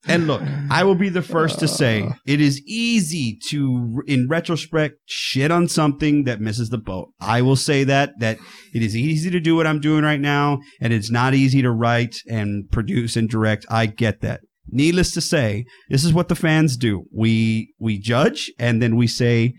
And 0.07 0.27
look, 0.27 0.43
I 0.71 0.85
will 0.85 0.95
be 0.95 1.09
the 1.09 1.23
first 1.23 1.59
to 1.61 1.69
say 1.69 2.03
uh. 2.03 2.13
it 2.27 2.41
is 2.41 2.63
easy 2.67 3.39
to, 3.49 4.03
in 4.07 4.29
retrospect, 4.29 4.97
shit 5.07 5.51
on 5.51 5.69
something 5.69 6.25
that 6.25 6.41
misses 6.41 6.71
the 6.71 6.79
boat. 6.79 7.09
I 7.21 7.43
will 7.43 7.57
say 7.57 7.85
that 7.85 8.13
that 8.21 8.39
it 8.75 8.83
is 8.83 8.97
easy 8.97 9.31
to 9.31 9.41
do 9.41 9.57
what 9.57 9.67
I'm 9.67 9.81
doing 9.81 10.05
right 10.05 10.21
now, 10.21 10.61
and 10.81 10.93
it's 10.93 11.11
not 11.11 11.35
easy 11.35 11.63
to 11.63 11.71
write 11.71 12.17
and 12.29 12.71
produce 12.71 13.17
and 13.17 13.29
direct. 13.29 13.65
I 13.71 13.87
get 13.87 14.21
that. 14.21 14.41
Needless 14.69 15.13
to 15.13 15.21
say, 15.21 15.65
this 15.89 16.05
is 16.05 16.13
what 16.13 16.29
the 16.29 16.35
fans 16.35 16.77
do. 16.77 17.05
We 17.13 17.73
we 17.79 17.99
judge, 17.99 18.51
and 18.59 18.83
then 18.83 18.97
we 18.97 19.07
say, 19.07 19.55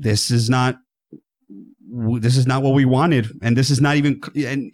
"This 0.00 0.30
is 0.30 0.48
not 0.48 0.76
this 2.20 2.36
is 2.36 2.46
not 2.46 2.62
what 2.62 2.74
we 2.74 2.84
wanted 2.84 3.26
and 3.42 3.56
this 3.56 3.70
is 3.70 3.80
not 3.80 3.96
even 3.96 4.20
and 4.36 4.72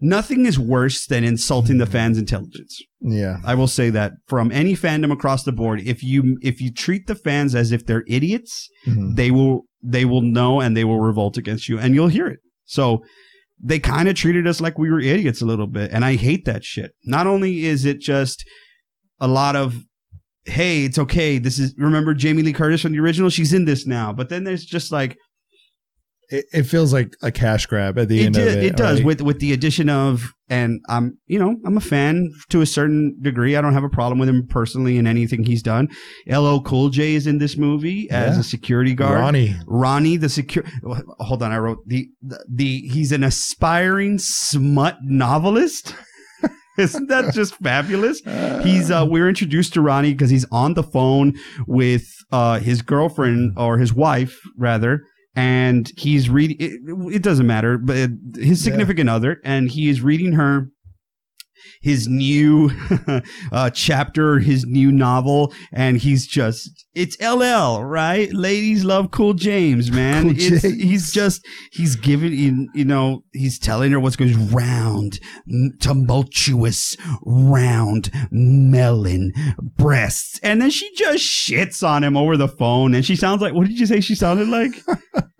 nothing 0.00 0.46
is 0.46 0.58
worse 0.58 1.06
than 1.06 1.24
insulting 1.24 1.78
the 1.78 1.86
fans 1.86 2.16
intelligence 2.16 2.80
yeah. 3.00 3.38
i 3.44 3.54
will 3.54 3.66
say 3.66 3.90
that 3.90 4.12
from 4.28 4.52
any 4.52 4.74
fandom 4.74 5.10
across 5.12 5.42
the 5.44 5.52
board 5.52 5.80
if 5.80 6.02
you 6.02 6.38
if 6.42 6.60
you 6.60 6.70
treat 6.72 7.06
the 7.06 7.14
fans 7.14 7.54
as 7.54 7.72
if 7.72 7.84
they're 7.86 8.04
idiots 8.06 8.68
Mhm. 8.86 9.16
they 9.16 9.30
will 9.30 9.62
they 9.82 10.04
will 10.04 10.20
know 10.22 10.60
and 10.60 10.76
they 10.76 10.84
will 10.84 11.00
revolt 11.00 11.36
against 11.36 11.68
you 11.68 11.78
and 11.78 11.94
you'll 11.94 12.08
hear 12.08 12.26
it 12.28 12.38
so 12.64 13.02
they 13.62 13.78
kind 13.78 14.08
of 14.08 14.14
treated 14.14 14.46
us 14.46 14.60
like 14.60 14.78
we 14.78 14.90
were 14.90 15.00
idiots 15.00 15.40
a 15.42 15.46
little 15.46 15.66
bit 15.66 15.90
and 15.92 16.04
i 16.04 16.14
hate 16.14 16.44
that 16.44 16.62
shit 16.64 16.92
not 17.04 17.26
only 17.26 17.64
is 17.64 17.84
it 17.84 17.98
just 18.00 18.44
a 19.20 19.26
lot 19.28 19.56
of 19.56 19.82
hey 20.46 20.84
it's 20.84 20.98
okay 20.98 21.38
this 21.38 21.58
is 21.58 21.74
remember 21.78 22.12
jamie 22.14 22.42
lee 22.42 22.52
curtis 22.52 22.80
from 22.82 22.92
the 22.92 22.98
original 23.00 23.30
she's 23.30 23.52
in 23.52 23.64
this 23.64 23.86
now 23.86 24.12
but 24.12 24.28
then 24.28 24.44
there's 24.44 24.64
just 24.64 24.92
like 24.92 25.16
It, 26.30 26.46
it 26.52 26.62
feels 26.64 26.92
like 26.92 27.14
a 27.22 27.30
cash 27.30 27.66
grab 27.66 27.98
at 27.98 28.08
the 28.08 28.22
it, 28.22 28.26
end 28.26 28.34
did, 28.34 28.48
of 28.48 28.54
it. 28.56 28.64
it 28.64 28.76
does 28.76 28.98
right? 28.98 29.06
with 29.06 29.20
with 29.22 29.40
the 29.40 29.52
addition 29.52 29.88
of 29.90 30.32
and 30.48 30.80
i'm 30.88 31.18
you 31.26 31.38
know 31.38 31.56
i'm 31.66 31.76
a 31.76 31.80
fan 31.82 32.30
to 32.50 32.60
a 32.62 32.66
certain 32.66 33.16
degree 33.22 33.56
i 33.56 33.60
don't 33.60 33.74
have 33.74 33.84
a 33.84 33.88
problem 33.90 34.18
with 34.18 34.28
him 34.28 34.46
personally 34.48 34.96
in 34.96 35.06
anything 35.06 35.44
he's 35.44 35.62
done 35.62 35.88
LL 36.26 36.60
Cool 36.60 36.88
J 36.90 37.14
is 37.14 37.26
in 37.26 37.38
this 37.38 37.56
movie 37.56 38.08
as 38.10 38.34
Yeah. 38.36 38.40
a 38.40 38.42
security 38.42 38.94
guard 38.94 39.20
Ronnie. 39.20 39.54
ronnie 39.66 40.16
the 40.18 40.28
secure 40.30 40.64
hold 41.20 41.42
on 41.42 41.52
i 41.52 41.58
wrote 41.58 41.78
the, 41.86 42.06
the 42.22 42.44
the 42.50 42.80
he's 42.88 43.12
an 43.12 43.22
aspiring 43.24 44.18
smut 44.18 44.96
novelist 45.02 45.94
isn't 46.78 47.08
that 47.08 47.34
just 47.34 47.54
fabulous? 47.56 48.20
He's 48.62 48.90
uh 48.90 49.06
we're 49.08 49.28
introduced 49.28 49.74
to 49.74 49.80
ronnie 49.80 50.12
because 50.12 50.30
he's 50.30 50.46
on 50.50 50.74
the 50.74 50.82
phone 50.82 51.34
with 51.66 52.06
uh 52.32 52.58
his 52.58 52.82
girlfriend 52.82 53.52
or 53.56 53.78
his 53.78 53.92
wife 53.92 54.40
rather 54.56 55.02
and 55.36 55.90
he's 55.96 56.30
reading 56.30 56.56
it, 56.60 56.80
it 57.14 57.22
doesn't 57.22 57.46
matter 57.46 57.76
but 57.78 58.10
his 58.36 58.62
significant 58.62 59.10
other 59.10 59.40
and 59.44 59.70
he 59.70 59.88
is 59.88 60.00
reading 60.00 60.32
her 60.32 60.68
his 61.84 62.08
new 62.08 62.70
uh, 63.52 63.68
chapter, 63.68 64.38
his 64.38 64.64
new 64.64 64.90
novel, 64.90 65.52
and 65.70 65.98
he's 65.98 66.26
just 66.26 66.86
it's 66.94 67.20
LL, 67.20 67.82
right? 67.82 68.32
Ladies 68.32 68.84
love 68.84 69.10
Cool 69.10 69.34
James, 69.34 69.92
man. 69.92 70.22
Cool 70.22 70.30
it's, 70.30 70.62
James. 70.62 70.82
He's 70.82 71.12
just 71.12 71.46
he's 71.72 71.94
giving 71.94 72.32
in, 72.32 72.68
you 72.74 72.86
know, 72.86 73.22
he's 73.34 73.58
telling 73.58 73.92
her 73.92 74.00
what's 74.00 74.16
goes 74.16 74.32
round, 74.34 75.20
tumultuous, 75.78 76.96
round 77.22 78.10
melon 78.30 79.32
breasts, 79.76 80.40
and 80.42 80.62
then 80.62 80.70
she 80.70 80.90
just 80.94 81.22
shits 81.22 81.86
on 81.86 82.02
him 82.02 82.16
over 82.16 82.38
the 82.38 82.48
phone, 82.48 82.94
and 82.94 83.04
she 83.04 83.14
sounds 83.14 83.42
like 83.42 83.52
what 83.52 83.66
did 83.66 83.78
you 83.78 83.84
say 83.84 84.00
she 84.00 84.14
sounded 84.14 84.48
like? 84.48 84.72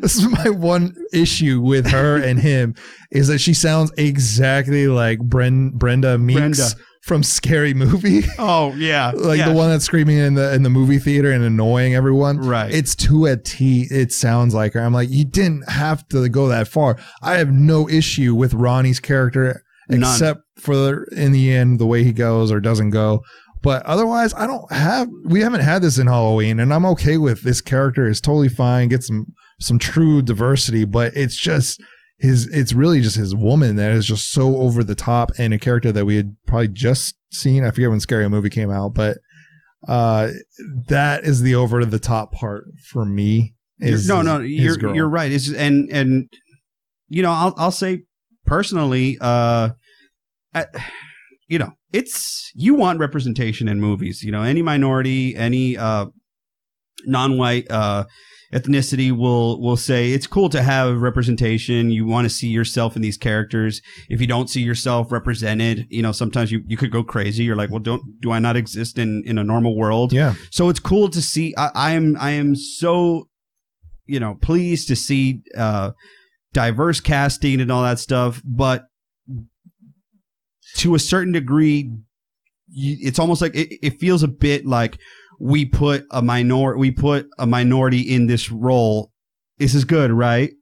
This 0.00 0.16
is 0.16 0.26
my 0.26 0.48
one 0.48 0.94
issue 1.12 1.60
with 1.60 1.88
her 1.88 2.16
and 2.16 2.38
him 2.38 2.74
is 3.10 3.28
that 3.28 3.38
she 3.38 3.54
sounds 3.54 3.92
exactly 3.96 4.86
like 4.88 5.18
Bren, 5.20 5.72
Brenda 5.72 6.18
Meeks 6.18 6.38
Brenda. 6.38 6.66
from 7.02 7.22
Scary 7.22 7.74
Movie. 7.74 8.22
Oh 8.38 8.72
yeah, 8.74 9.12
like 9.14 9.38
yeah. 9.38 9.48
the 9.48 9.54
one 9.54 9.70
that's 9.70 9.84
screaming 9.84 10.18
in 10.18 10.34
the 10.34 10.54
in 10.54 10.62
the 10.62 10.70
movie 10.70 10.98
theater 10.98 11.32
and 11.32 11.42
annoying 11.42 11.94
everyone. 11.94 12.38
Right. 12.38 12.72
It's 12.72 12.94
to 12.96 13.26
a 13.26 13.36
T. 13.36 13.86
It 13.90 14.12
sounds 14.12 14.54
like 14.54 14.74
her. 14.74 14.80
I'm 14.80 14.92
like, 14.92 15.08
you 15.10 15.24
didn't 15.24 15.68
have 15.70 16.06
to 16.08 16.28
go 16.28 16.48
that 16.48 16.68
far. 16.68 16.98
I 17.22 17.38
have 17.38 17.50
no 17.52 17.88
issue 17.88 18.34
with 18.34 18.54
Ronnie's 18.54 19.00
character 19.00 19.62
None. 19.88 20.00
except 20.02 20.42
for 20.58 21.04
in 21.12 21.32
the 21.32 21.50
end 21.52 21.78
the 21.78 21.86
way 21.86 22.04
he 22.04 22.12
goes 22.12 22.52
or 22.52 22.60
doesn't 22.60 22.90
go. 22.90 23.22
But 23.62 23.84
otherwise, 23.86 24.32
I 24.34 24.46
don't 24.46 24.70
have. 24.70 25.08
We 25.24 25.40
haven't 25.40 25.62
had 25.62 25.82
this 25.82 25.98
in 25.98 26.06
Halloween, 26.06 26.60
and 26.60 26.72
I'm 26.72 26.86
okay 26.86 27.16
with 27.18 27.42
this 27.42 27.60
character. 27.60 28.06
is 28.06 28.20
totally 28.20 28.48
fine. 28.48 28.88
Get 28.88 29.02
some 29.02 29.26
some 29.60 29.78
true 29.80 30.22
diversity, 30.22 30.84
but 30.84 31.16
it's 31.16 31.36
just 31.36 31.80
his. 32.18 32.46
It's 32.48 32.72
really 32.72 33.00
just 33.00 33.16
his 33.16 33.34
woman 33.34 33.76
that 33.76 33.92
is 33.92 34.06
just 34.06 34.30
so 34.30 34.56
over 34.56 34.84
the 34.84 34.94
top, 34.94 35.32
and 35.38 35.54
a 35.54 35.58
character 35.58 35.92
that 35.92 36.04
we 36.04 36.16
had 36.16 36.36
probably 36.46 36.68
just 36.68 37.16
seen. 37.32 37.64
I 37.64 37.70
forget 37.70 37.90
when 37.90 38.00
Scary 38.00 38.28
Movie 38.28 38.50
came 38.50 38.70
out, 38.70 38.94
but 38.94 39.18
uh, 39.86 40.30
that 40.88 41.24
is 41.24 41.42
the 41.42 41.54
over 41.54 41.84
the 41.84 41.98
top 41.98 42.32
part 42.32 42.64
for 42.90 43.04
me. 43.04 43.54
Is 43.80 44.08
no, 44.08 44.22
no, 44.22 44.40
his 44.40 44.50
you're 44.50 44.76
girl. 44.76 44.94
you're 44.94 45.08
right. 45.08 45.30
It's 45.30 45.52
and 45.52 45.88
and 45.90 46.28
you 47.08 47.22
know, 47.22 47.30
I'll 47.30 47.54
I'll 47.56 47.70
say 47.70 48.02
personally, 48.44 49.18
uh, 49.20 49.70
I, 50.54 50.66
you 51.46 51.58
know, 51.58 51.72
it's 51.92 52.50
you 52.54 52.74
want 52.74 52.98
representation 52.98 53.68
in 53.68 53.80
movies. 53.80 54.22
You 54.24 54.32
know, 54.32 54.42
any 54.42 54.62
minority, 54.62 55.36
any 55.36 55.76
uh, 55.76 56.06
non-white 57.06 57.70
uh, 57.70 58.04
ethnicity 58.52 59.12
will 59.12 59.60
will 59.60 59.76
say 59.76 60.12
it's 60.12 60.26
cool 60.26 60.48
to 60.50 60.62
have 60.62 61.00
representation. 61.00 61.90
You 61.90 62.06
want 62.06 62.24
to 62.24 62.30
see 62.30 62.48
yourself 62.48 62.96
in 62.96 63.02
these 63.02 63.16
characters. 63.16 63.82
If 64.08 64.20
you 64.20 64.26
don't 64.26 64.48
see 64.48 64.62
yourself 64.62 65.12
represented, 65.12 65.86
you 65.90 66.02
know, 66.02 66.12
sometimes 66.12 66.50
you, 66.50 66.62
you 66.66 66.76
could 66.76 66.90
go 66.90 67.02
crazy. 67.04 67.44
You're 67.44 67.56
like, 67.56 67.70
well, 67.70 67.80
don't 67.80 68.20
do 68.20 68.32
I 68.32 68.38
not 68.38 68.56
exist 68.56 68.98
in 68.98 69.22
in 69.26 69.38
a 69.38 69.44
normal 69.44 69.76
world? 69.76 70.12
Yeah, 70.12 70.34
so 70.50 70.68
it's 70.68 70.80
cool 70.80 71.08
to 71.10 71.22
see 71.22 71.54
I, 71.56 71.70
I 71.74 71.90
am 71.92 72.16
i 72.18 72.30
am 72.30 72.54
so 72.56 73.28
you 74.06 74.20
know 74.20 74.34
pleased 74.40 74.88
to 74.88 74.96
see 74.96 75.42
uh 75.56 75.92
diverse 76.52 77.00
casting 77.00 77.60
and 77.60 77.70
all 77.70 77.82
that 77.82 77.98
stuff 77.98 78.42
but 78.44 78.86
to 80.76 80.94
a 80.94 80.98
certain 80.98 81.32
degree 81.32 81.90
it's 82.70 83.18
almost 83.18 83.40
like 83.40 83.54
it, 83.54 83.78
it 83.82 84.00
feels 84.00 84.22
a 84.22 84.28
bit 84.28 84.66
like 84.66 84.98
we 85.38 85.64
put 85.64 86.04
a 86.10 86.22
minor 86.22 86.76
we 86.76 86.90
put 86.90 87.26
a 87.38 87.46
minority 87.46 88.00
in 88.00 88.26
this 88.26 88.50
role 88.50 89.10
this 89.58 89.74
is 89.74 89.84
good 89.84 90.10
right? 90.12 90.52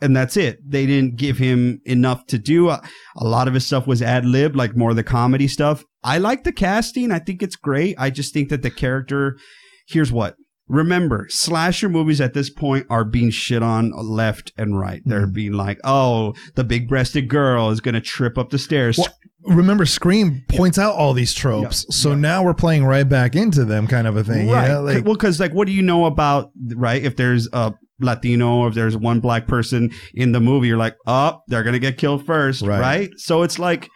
And 0.00 0.16
that's 0.16 0.36
it. 0.36 0.58
They 0.68 0.84
didn't 0.84 1.14
give 1.14 1.38
him 1.38 1.80
enough 1.84 2.26
to 2.26 2.36
do. 2.36 2.70
A, 2.70 2.82
a 3.16 3.24
lot 3.24 3.46
of 3.46 3.54
his 3.54 3.64
stuff 3.64 3.86
was 3.86 4.02
ad 4.02 4.26
lib 4.26 4.56
like 4.56 4.76
more 4.76 4.90
of 4.90 4.96
the 4.96 5.04
comedy 5.04 5.46
stuff. 5.46 5.84
I 6.02 6.18
like 6.18 6.42
the 6.42 6.50
casting. 6.52 7.12
I 7.12 7.20
think 7.20 7.40
it's 7.40 7.54
great. 7.54 7.94
I 7.98 8.10
just 8.10 8.34
think 8.34 8.48
that 8.48 8.62
the 8.62 8.70
character 8.70 9.38
here's 9.86 10.10
what. 10.10 10.34
Remember 10.66 11.26
slasher 11.30 11.88
movies 11.88 12.20
at 12.20 12.34
this 12.34 12.50
point 12.50 12.86
are 12.90 13.04
being 13.04 13.30
shit 13.30 13.62
on 13.62 13.92
left 13.92 14.52
and 14.56 14.76
right. 14.78 15.02
They're 15.04 15.28
Mhm. 15.28 15.34
being 15.34 15.52
like 15.52 15.78
oh 15.84 16.34
the 16.56 16.64
big 16.64 16.88
breasted 16.88 17.28
girl 17.28 17.70
is 17.70 17.80
gonna 17.80 18.00
trip 18.00 18.36
up 18.36 18.50
the 18.50 18.58
stairs. 18.58 18.98
Well, 18.98 19.06
remember 19.44 19.84
Scream 19.86 20.44
points 20.48 20.78
out 20.78 20.94
all 20.94 21.12
these 21.12 21.32
tropes, 21.34 21.86
so 21.90 22.10
yeah. 22.10 22.16
now 22.16 22.44
we're 22.44 22.54
playing 22.54 22.84
right 22.84 23.08
back 23.08 23.34
into 23.36 23.64
them, 23.64 23.86
kind 23.86 24.06
of 24.06 24.16
a 24.16 24.24
thing. 24.24 24.48
right 24.48 24.68
Yeah, 24.68 24.78
like 24.78 25.04
well 25.04 25.14
because 25.14 25.40
like 25.40 25.52
what 25.52 25.66
do 25.66 25.72
you 25.72 25.82
know 25.82 26.04
about 26.06 26.50
right 26.74 27.02
if 27.02 27.16
there's 27.16 27.48
a 27.52 27.74
latino 28.00 28.56
or 28.58 28.68
if 28.68 28.74
there's 28.74 28.96
one 28.96 29.20
black 29.20 29.46
person 29.46 29.90
in 30.14 30.32
the 30.32 30.40
movie 30.40 30.66
you're 30.66 30.76
like 30.76 30.96
oh 31.06 31.38
they're 31.46 31.62
gonna 31.62 31.78
get 31.78 31.96
killed 31.98 32.26
first 32.26 32.62
Right. 32.62 32.80
right, 32.80 33.10
so 33.16 33.42
it's 33.42 33.60
like 33.60 33.88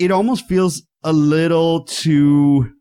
it 0.00 0.10
almost 0.10 0.48
feels 0.48 0.82
a 1.04 1.12
little 1.12 1.84
too 1.84 2.72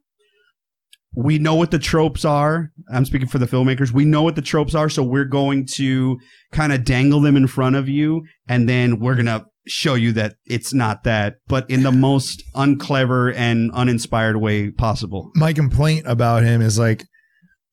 we 1.16 1.38
know 1.38 1.53
what 1.53 1.70
the 1.70 1.78
tropes 1.78 2.26
are 2.26 2.72
i'm 2.91 3.05
speaking 3.05 3.28
for 3.28 3.38
the 3.38 3.45
filmmakers 3.45 3.91
we 3.91 4.03
know 4.03 4.24
what 4.24 4.36
the 4.36 4.41
tropes 4.41 4.74
are 4.74 4.89
so 4.89 5.03
we're 5.03 5.26
going 5.26 5.64
to 5.76 6.18
kind 6.51 6.74
of 6.74 6.84
dangle 6.84 7.20
them 7.22 7.38
in 7.38 7.45
front 7.45 7.76
of 7.76 7.88
you 7.88 8.24
and 8.47 8.68
then 8.68 8.99
we're 8.99 9.14
gonna 9.16 9.45
show 9.66 9.95
you 9.95 10.11
that 10.14 10.36
it's 10.45 10.74
not 10.74 11.03
that, 11.03 11.38
but 11.47 11.70
in 11.70 11.84
the 11.84 11.91
most 11.91 12.43
unclever 12.55 13.32
and 13.32 13.72
uninspired 13.74 14.38
way 14.38 14.72
possible. 14.72 15.32
My 15.36 15.53
complaint 15.53 16.05
about 16.07 16.43
him 16.43 16.61
is 16.61 16.78
like, 16.78 17.05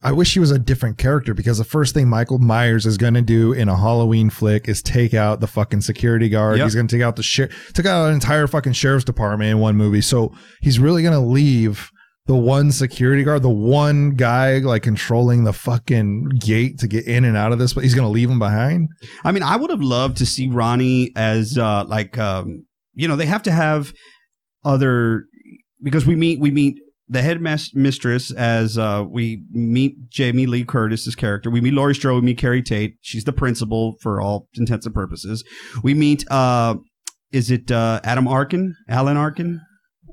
I 0.03 0.12
wish 0.12 0.32
he 0.32 0.41
was 0.41 0.51
a 0.51 0.59
different 0.59 0.97
character 0.97 1.34
because 1.34 1.59
the 1.59 1.64
first 1.64 1.93
thing 1.93 2.09
Michael 2.09 2.38
Myers 2.38 2.86
is 2.86 2.97
going 2.97 3.14
to 3.14 3.22
do 3.22 3.53
in 3.53 3.68
a 3.68 3.76
Halloween 3.76 4.30
flick 4.30 4.66
is 4.66 4.82
take 4.82 5.12
out 5.12 5.41
the 5.41 5.47
fucking 5.47 5.82
security 5.82 6.30
guard. 6.30 6.57
Yep. 6.57 6.64
He's 6.64 6.74
going 6.74 6.86
to 6.86 6.97
take 6.97 7.05
out 7.05 7.16
the 7.16 7.22
sheriff, 7.22 7.72
took 7.74 7.84
out 7.84 8.09
an 8.09 8.14
entire 8.14 8.47
fucking 8.47 8.72
sheriff's 8.72 9.05
department 9.05 9.51
in 9.51 9.59
one 9.59 9.76
movie. 9.76 10.01
So 10.01 10.32
he's 10.62 10.78
really 10.78 11.03
going 11.03 11.12
to 11.12 11.20
leave 11.20 11.91
the 12.31 12.37
one 12.37 12.70
security 12.70 13.24
guard, 13.24 13.43
the 13.43 13.51
one 13.51 14.11
guy 14.11 14.59
like 14.59 14.85
controlling 14.85 15.43
the 15.43 15.53
fucking 15.53 16.28
gate 16.39 16.78
to 16.78 16.87
get 16.87 17.05
in 17.05 17.24
and 17.24 17.37
out 17.37 17.51
of 17.51 17.59
this, 17.59 17.72
but 17.72 17.83
he's 17.83 17.93
to 18.07 18.09
leave 18.09 18.31
him 18.31 18.39
behind. 18.39 18.89
I 19.24 19.33
mean, 19.33 19.43
I 19.43 19.57
would 19.57 19.70
have 19.70 19.83
loved 19.83 20.18
to 20.18 20.26
see 20.26 20.47
Ronnie 20.47 21.11
as 21.16 21.59
uh 21.59 21.83
like 21.89 22.18
um 22.18 22.66
you 22.95 23.09
know, 23.09 23.16
they 23.16 23.26
have 23.26 23.43
to 23.43 23.51
have 23.51 23.93
other 24.64 25.24
because 25.83 26.07
we 26.07 26.14
meet 26.14 26.39
we 26.39 26.53
meet 26.53 26.78
the 27.09 27.18
headmas- 27.18 27.74
mistress 27.74 28.31
as 28.31 28.78
uh 28.78 29.05
we 29.11 29.43
meet 29.51 30.09
Jamie 30.09 30.47
Lee 30.47 30.64
Curtis's 30.64 31.16
character. 31.16 31.51
We 31.51 31.61
meet 31.61 31.74
Laurie 31.74 31.97
Strode, 31.97 32.22
we 32.22 32.26
meet 32.26 32.39
Keri 32.39 32.62
Tate. 32.62 32.95
She's 33.01 33.24
the 33.24 33.33
principal 33.33 33.97
for 34.01 34.20
all 34.20 34.47
intents 34.55 34.87
and 34.87 34.95
purposes. 34.95 35.43
We 35.83 35.95
meet 35.95 36.24
uh 36.31 36.76
is 37.33 37.51
it 37.51 37.72
uh 37.72 38.01
Adam 38.05 38.28
Arkin? 38.28 38.76
Alan 38.89 39.16
Arkin? 39.16 39.62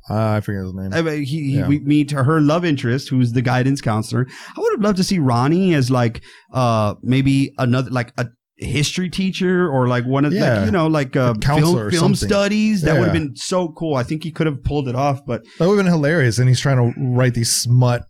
Uh, 0.10 0.38
I 0.38 0.42
forget 0.42 0.64
his 0.64 0.74
name. 0.74 0.94
I 0.94 1.02
mean, 1.02 1.24
he, 1.24 1.24
he- 1.24 1.58
Yeah. 1.58 1.68
we 1.68 1.80
meet 1.80 2.12
her 2.12 2.40
love 2.42 2.64
interest, 2.64 3.10
who's 3.10 3.34
the 3.34 3.42
guidance 3.42 3.82
counselor. 3.82 4.26
I 4.56 4.60
would 4.60 4.72
have 4.74 4.82
loved 4.82 4.98
to 4.98 5.04
see 5.04 5.20
Ronnie 5.20 5.74
as 5.74 5.92
like 5.92 6.22
uh 6.54 6.96
maybe 7.04 7.54
another 7.58 7.90
like 7.92 8.14
a 8.18 8.28
history 8.60 9.10
teacher 9.10 9.70
or 9.70 9.88
like 9.88 10.06
one 10.06 10.26
of 10.26 10.34
Yeah. 10.34 10.58
like, 10.60 10.66
you 10.66 10.72
know 10.72 10.88
like 10.88 11.16
uh, 11.16 11.34
A 11.38 11.60
film, 11.60 11.92
film 11.92 12.16
studies. 12.16 12.82
That 12.84 12.96
would 12.96 13.04
have 13.06 13.14
been 13.14 13.36
so 13.36 13.70
cool. 13.70 13.96
I 13.96 14.04
think 14.04 14.24
he 14.24 14.32
could 14.32 14.48
have 14.48 14.64
pulled 14.64 14.88
it 14.88 14.96
off, 14.96 15.26
but 15.26 15.44
That 15.60 15.68
would 15.68 15.76
have 15.78 15.86
been 15.86 15.94
hilarious. 15.94 16.40
And 16.40 16.48
he's 16.48 16.60
trying 16.60 16.78
to 16.78 17.00
write 17.00 17.34
these 17.34 17.52
smut, 17.52 18.04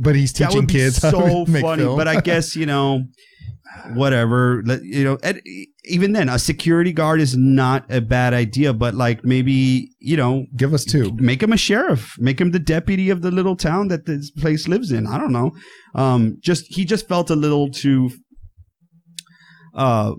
but 0.00 0.14
he's 0.14 0.32
teaching 0.32 0.56
would 0.56 0.66
be 0.68 0.74
kids 0.74 1.02
how 1.02 1.10
so 1.10 1.44
to 1.44 1.50
make 1.50 1.62
funny. 1.62 1.84
But 1.84 2.08
I 2.08 2.20
guess 2.20 2.56
you 2.56 2.66
know. 2.66 3.02
Whatever, 3.94 4.62
you 4.82 5.04
know. 5.04 5.18
And 5.22 5.40
even 5.84 6.12
then, 6.12 6.28
a 6.28 6.38
security 6.38 6.92
guard 6.92 7.20
is 7.20 7.36
not 7.36 7.84
a 7.90 8.00
bad 8.00 8.32
idea. 8.34 8.72
But 8.72 8.94
like, 8.94 9.24
maybe 9.24 9.90
you 9.98 10.16
know, 10.16 10.46
give 10.56 10.74
us 10.74 10.84
two. 10.84 11.12
make 11.16 11.42
him 11.42 11.52
a 11.52 11.56
sheriff 11.56 12.16
make 12.18 12.40
him 12.40 12.50
the 12.50 12.58
deputy 12.58 13.10
of 13.10 13.22
the 13.22 13.30
little 13.30 13.56
town 13.56 13.88
that 13.88 14.06
this 14.06 14.30
place 14.30 14.68
lives 14.68 14.90
in 14.92 15.06
i 15.06 15.18
don't 15.18 15.32
know 15.32 15.50
um 15.94 16.36
just 16.40 16.64
he 16.68 16.84
just 16.84 17.08
felt 17.08 17.30
a 17.30 17.36
little 17.36 17.70
too 17.70 18.10
uh 19.74 20.12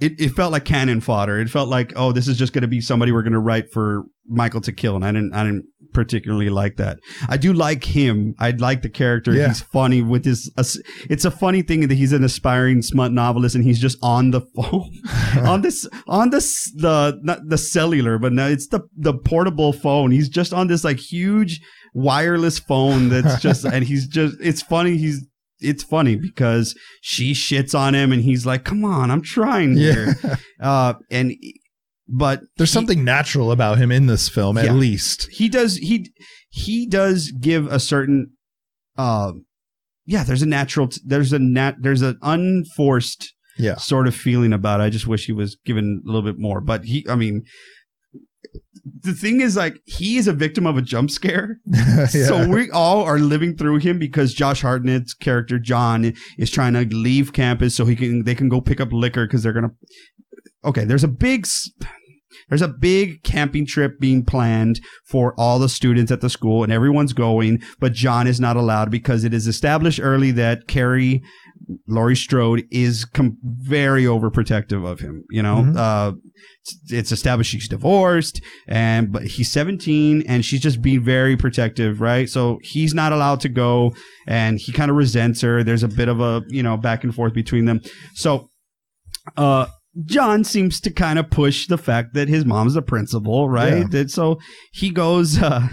it, 0.00 0.20
it 0.20 0.28
felt 0.30 0.52
like 0.52 0.64
cannon 0.64 1.00
fodder. 1.00 1.40
It 1.40 1.48
felt 1.50 1.68
like 1.68 1.92
oh 1.96 2.12
this 2.12 2.28
is 2.28 2.36
just 2.38 2.52
going 2.52 2.62
to 2.62 2.68
be 2.68 2.80
somebody 2.80 3.12
we're 3.12 3.22
going 3.22 3.32
to 3.32 3.38
write 3.38 3.72
for 3.72 4.04
michael 4.28 4.60
to 4.60 4.72
kill 4.72 4.96
and 4.96 5.04
i 5.04 5.12
didn't 5.12 5.32
i 5.32 5.44
didn't 5.44 5.64
particularly 5.96 6.50
like 6.50 6.76
that. 6.76 6.98
I 7.26 7.38
do 7.38 7.54
like 7.54 7.82
him. 7.82 8.34
I 8.38 8.50
like 8.50 8.82
the 8.82 8.90
character. 8.90 9.32
Yeah. 9.32 9.48
he's 9.48 9.62
funny 9.62 10.02
with 10.02 10.26
his 10.26 10.52
as- 10.58 10.80
it's 11.08 11.24
a 11.24 11.30
funny 11.30 11.62
thing 11.62 11.88
that 11.88 11.94
he's 11.94 12.12
an 12.12 12.22
aspiring 12.22 12.82
smut 12.82 13.12
novelist 13.12 13.54
and 13.54 13.64
he's 13.64 13.80
just 13.80 13.96
on 14.02 14.30
the 14.30 14.40
phone 14.56 14.90
on 15.46 15.62
this 15.62 15.88
on 16.06 16.28
this 16.30 16.70
the 16.76 17.18
not 17.22 17.48
the 17.48 17.56
cellular 17.56 18.18
but 18.18 18.34
no 18.34 18.46
it's 18.46 18.68
the 18.68 18.80
the 18.94 19.14
portable 19.14 19.72
phone. 19.72 20.10
He's 20.10 20.28
just 20.28 20.52
on 20.52 20.66
this 20.66 20.84
like 20.84 20.98
huge 20.98 21.62
wireless 21.94 22.58
phone 22.58 23.08
that's 23.08 23.40
just 23.46 23.64
and 23.64 23.82
he's 23.82 24.06
just 24.06 24.36
it's 24.40 24.60
funny. 24.60 24.98
He's 24.98 25.26
it's 25.60 25.82
funny 25.82 26.16
because 26.16 26.74
she 27.00 27.32
shits 27.32 27.78
on 27.78 27.94
him 27.94 28.12
and 28.12 28.22
he's 28.22 28.44
like 28.46 28.64
come 28.64 28.84
on 28.84 29.10
i'm 29.10 29.22
trying 29.22 29.76
Yeah. 29.76 29.92
here 29.92 30.38
uh 30.60 30.94
and 31.10 31.32
but 32.08 32.40
There's 32.56 32.70
he- 32.70 32.74
something 32.74 33.04
natural 33.04 33.50
about 33.50 33.78
him 33.78 33.90
in 33.90 34.06
this 34.06 34.28
film, 34.28 34.56
at 34.58 34.66
Yeah. 34.66 34.72
least. 34.74 35.28
he 35.32 35.48
does 35.48 35.76
he 35.78 36.10
he 36.50 36.86
does 36.86 37.32
give 37.32 37.66
a 37.66 37.80
certain 37.80 38.30
uh 38.96 39.32
yeah 40.04 40.22
there's 40.22 40.42
a 40.42 40.46
natural 40.46 40.88
there's 41.04 41.32
a 41.32 41.38
nat 41.38 41.74
there's 41.80 42.02
an 42.02 42.16
unforced 42.22 43.32
Yeah. 43.58 43.76
sort 43.76 44.06
of 44.06 44.14
feeling 44.14 44.52
about 44.52 44.80
it. 44.80 44.84
I 44.84 44.90
just 44.90 45.06
wish 45.06 45.26
he 45.26 45.32
was 45.32 45.56
given 45.64 46.02
a 46.04 46.06
little 46.06 46.22
bit 46.30 46.38
more. 46.38 46.60
But 46.60 46.84
he, 46.84 47.06
I 47.08 47.14
mean, 47.16 47.42
the 49.02 49.12
thing 49.12 49.40
is, 49.40 49.56
like, 49.56 49.80
he 49.84 50.16
is 50.16 50.28
a 50.28 50.32
victim 50.32 50.66
of 50.66 50.76
a 50.76 50.82
jump 50.82 51.10
scare. 51.10 51.58
Yeah. 51.96 52.06
So 52.06 52.48
we 52.48 52.70
all 52.70 53.02
are 53.02 53.18
living 53.18 53.56
through 53.56 53.78
him 53.78 53.98
because 53.98 54.34
Josh 54.34 54.62
Hartnett's 54.62 55.14
character 55.14 55.58
John 55.58 56.12
is 56.38 56.50
trying 56.50 56.74
to 56.74 56.84
leave 56.94 57.32
campus 57.32 57.74
so 57.74 57.84
he 57.84 57.96
can 57.96 58.24
they 58.24 58.34
can 58.34 58.48
go 58.48 58.60
pick 58.60 58.80
up 58.80 58.92
liquor 58.92 59.26
because 59.26 59.42
they're 59.42 59.52
gonna. 59.52 59.72
Okay, 60.64 60.84
there's 60.84 61.04
a 61.04 61.08
big. 61.08 61.46
There's 62.48 62.62
a 62.62 62.68
big 62.68 63.22
camping 63.22 63.66
trip 63.66 63.98
being 63.98 64.24
planned 64.24 64.80
for 65.04 65.34
all 65.38 65.58
the 65.58 65.68
students 65.68 66.12
at 66.12 66.20
the 66.20 66.30
school, 66.30 66.62
and 66.62 66.72
everyone's 66.72 67.12
going, 67.12 67.62
but 67.80 67.92
John 67.92 68.26
is 68.26 68.38
not 68.38 68.56
allowed 68.56 68.90
because 68.90 69.24
it 69.24 69.32
is 69.32 69.46
established 69.46 70.00
early 70.02 70.30
that 70.32 70.68
Keri, 70.68 71.22
Laurie 71.88 72.16
Strode, 72.16 72.64
is 72.70 73.04
com- 73.04 73.38
very 73.42 74.04
overprotective 74.04 74.84
of 74.86 75.00
him. 75.00 75.24
You 75.30 75.42
know, 75.42 75.56
Mhm. 75.56 75.76
uh, 75.76 76.12
it's, 76.62 76.92
it's 76.92 77.12
established 77.12 77.50
she's 77.50 77.68
divorced, 77.68 78.40
and 78.68 79.10
but 79.12 79.22
he's 79.24 79.50
17, 79.50 80.22
and 80.28 80.44
she's 80.44 80.60
just 80.60 80.82
being 80.82 81.02
very 81.02 81.36
protective, 81.36 82.00
right? 82.00 82.28
So 82.28 82.58
he's 82.62 82.94
not 82.94 83.12
allowed 83.12 83.40
to 83.40 83.48
go, 83.48 83.94
and 84.26 84.58
he 84.58 84.72
kind 84.72 84.90
of 84.90 84.96
resents 84.96 85.40
her. 85.42 85.62
There's 85.64 85.82
a 85.82 85.88
bit 85.88 86.08
of 86.08 86.20
a 86.20 86.42
you 86.48 86.62
know 86.62 86.76
back 86.76 87.04
and 87.04 87.14
forth 87.14 87.34
between 87.34 87.64
them. 87.64 87.80
So, 88.14 88.50
uh, 89.36 89.66
John 90.04 90.44
seems 90.44 90.78
to 90.82 90.90
kind 90.90 91.18
of 91.18 91.30
push 91.30 91.66
the 91.68 91.78
fact 91.78 92.12
that 92.14 92.28
his 92.28 92.44
mom's 92.44 92.74
the 92.74 92.82
principal, 92.82 93.48
right? 93.48 93.78
Yeah. 93.78 93.86
That 93.90 94.10
so 94.10 94.38
he 94.72 94.90
goes 94.90 95.40
uh, 95.42 95.68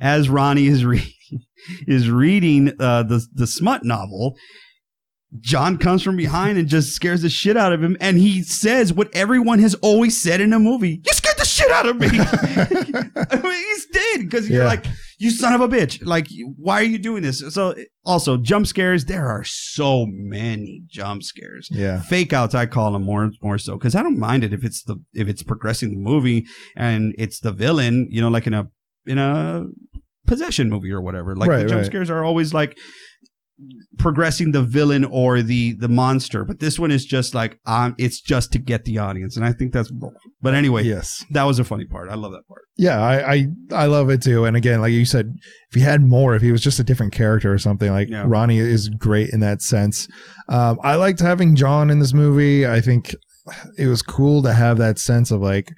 as 0.00 0.28
Ronnie 0.28 0.66
is 0.66 0.84
reading 0.84 1.12
is 1.86 2.10
reading 2.10 2.72
uh, 2.80 3.04
the 3.04 3.24
the 3.34 3.46
smut 3.46 3.84
novel. 3.84 4.34
John 5.40 5.76
comes 5.76 6.02
from 6.02 6.16
behind 6.16 6.58
and 6.58 6.68
just 6.68 6.94
scares 6.94 7.22
the 7.22 7.28
shit 7.28 7.56
out 7.56 7.72
of 7.72 7.82
him, 7.82 7.96
and 8.00 8.16
he 8.16 8.42
says 8.42 8.92
what 8.92 9.14
everyone 9.14 9.58
has 9.58 9.74
always 9.76 10.20
said 10.20 10.40
in 10.40 10.52
a 10.54 10.58
movie: 10.58 11.02
"You 11.04 11.12
scared 11.12 11.36
the 11.36 11.44
shit 11.44 11.70
out 11.70 11.86
of 11.86 11.98
me." 11.98 12.08
I 12.12 13.40
mean, 13.42 13.68
he's 13.68 13.86
dead 13.86 14.20
because 14.20 14.48
you're 14.48 14.62
Yeah. 14.62 14.68
like, 14.68 14.86
"You 15.18 15.30
son 15.30 15.52
of 15.52 15.60
a 15.60 15.68
bitch!" 15.68 16.04
Like, 16.04 16.28
why 16.56 16.80
are 16.80 16.84
you 16.84 16.98
doing 16.98 17.22
this? 17.22 17.42
So, 17.50 17.74
also 18.06 18.38
jump 18.38 18.66
scares. 18.66 19.04
There 19.04 19.28
are 19.28 19.44
so 19.44 20.06
many 20.08 20.82
jump 20.86 21.22
scares 21.22 21.68
yeah. 21.70 22.00
fake 22.00 22.32
outs 22.32 22.54
i 22.54 22.64
call 22.64 22.92
them 22.92 23.02
more 23.02 23.30
more 23.42 23.58
so 23.58 23.76
because 23.76 23.94
i 23.94 24.02
don't 24.02 24.18
mind 24.18 24.42
it 24.44 24.52
if 24.54 24.64
it's 24.64 24.82
the 24.84 24.96
if 25.12 25.28
it's 25.28 25.42
progressing 25.42 25.90
the 25.90 26.00
movie 26.00 26.46
and 26.76 27.14
it's 27.18 27.40
the 27.40 27.52
villain 27.52 28.08
you 28.10 28.20
know 28.20 28.28
like 28.28 28.46
in 28.46 28.54
a 28.54 28.66
in 29.06 29.18
a 29.18 29.64
possession 30.26 30.68
movie 30.70 30.90
or 30.90 31.00
whatever 31.00 31.36
like 31.36 31.50
the 31.50 31.64
jump 31.66 31.80
right. 31.80 31.86
scares 31.86 32.10
are 32.10 32.24
always 32.24 32.52
like 32.54 32.76
progressing 33.98 34.52
the 34.52 34.62
villain 34.62 35.04
or 35.04 35.42
the 35.42 35.72
the 35.80 35.88
monster 35.88 36.44
but 36.44 36.60
this 36.60 36.78
one 36.78 36.90
is 36.92 37.04
just 37.04 37.34
like 37.34 37.58
um 37.66 37.94
it's 37.98 38.20
just 38.20 38.52
to 38.52 38.58
get 38.58 38.84
the 38.84 38.98
audience 38.98 39.36
and 39.36 39.44
i 39.44 39.52
think 39.52 39.72
that's 39.72 39.90
but 40.40 40.54
anyway 40.54 40.84
Yes. 40.84 41.24
that 41.32 41.42
was 41.42 41.58
a 41.58 41.64
funny 41.64 41.84
part 41.84 42.08
i 42.08 42.14
love 42.14 42.30
that 42.32 42.46
part 42.46 42.62
Yeah, 42.76 43.00
I, 43.00 43.32
I 43.34 43.46
I 43.72 43.86
love 43.86 44.08
it 44.10 44.22
too. 44.22 44.44
And 44.44 44.56
again, 44.56 44.80
like 44.80 44.92
you 44.92 45.04
said, 45.04 45.34
if 45.70 45.74
he 45.74 45.80
had 45.80 46.00
more, 46.00 46.36
if 46.36 46.42
he 46.42 46.52
was 46.52 46.62
just 46.62 46.78
a 46.78 46.84
different 46.84 47.12
character 47.12 47.52
or 47.52 47.58
something, 47.58 47.90
like 47.90 48.08
Yeah. 48.08 48.22
Ronnie 48.24 48.58
is 48.60 48.88
great 48.88 49.30
in 49.30 49.40
that 49.40 49.62
sense. 49.62 50.06
Um, 50.48 50.78
I 50.84 50.94
liked 50.94 51.18
having 51.20 51.56
John 51.56 51.90
in 51.90 51.98
this 51.98 52.14
movie. 52.14 52.64
I 52.68 52.80
think 52.80 53.12
it 53.76 53.88
was 53.88 54.00
cool 54.02 54.42
to 54.44 54.52
have 54.52 54.78
that 54.78 55.00
sense 55.00 55.32
of 55.32 55.40
like 55.40 55.72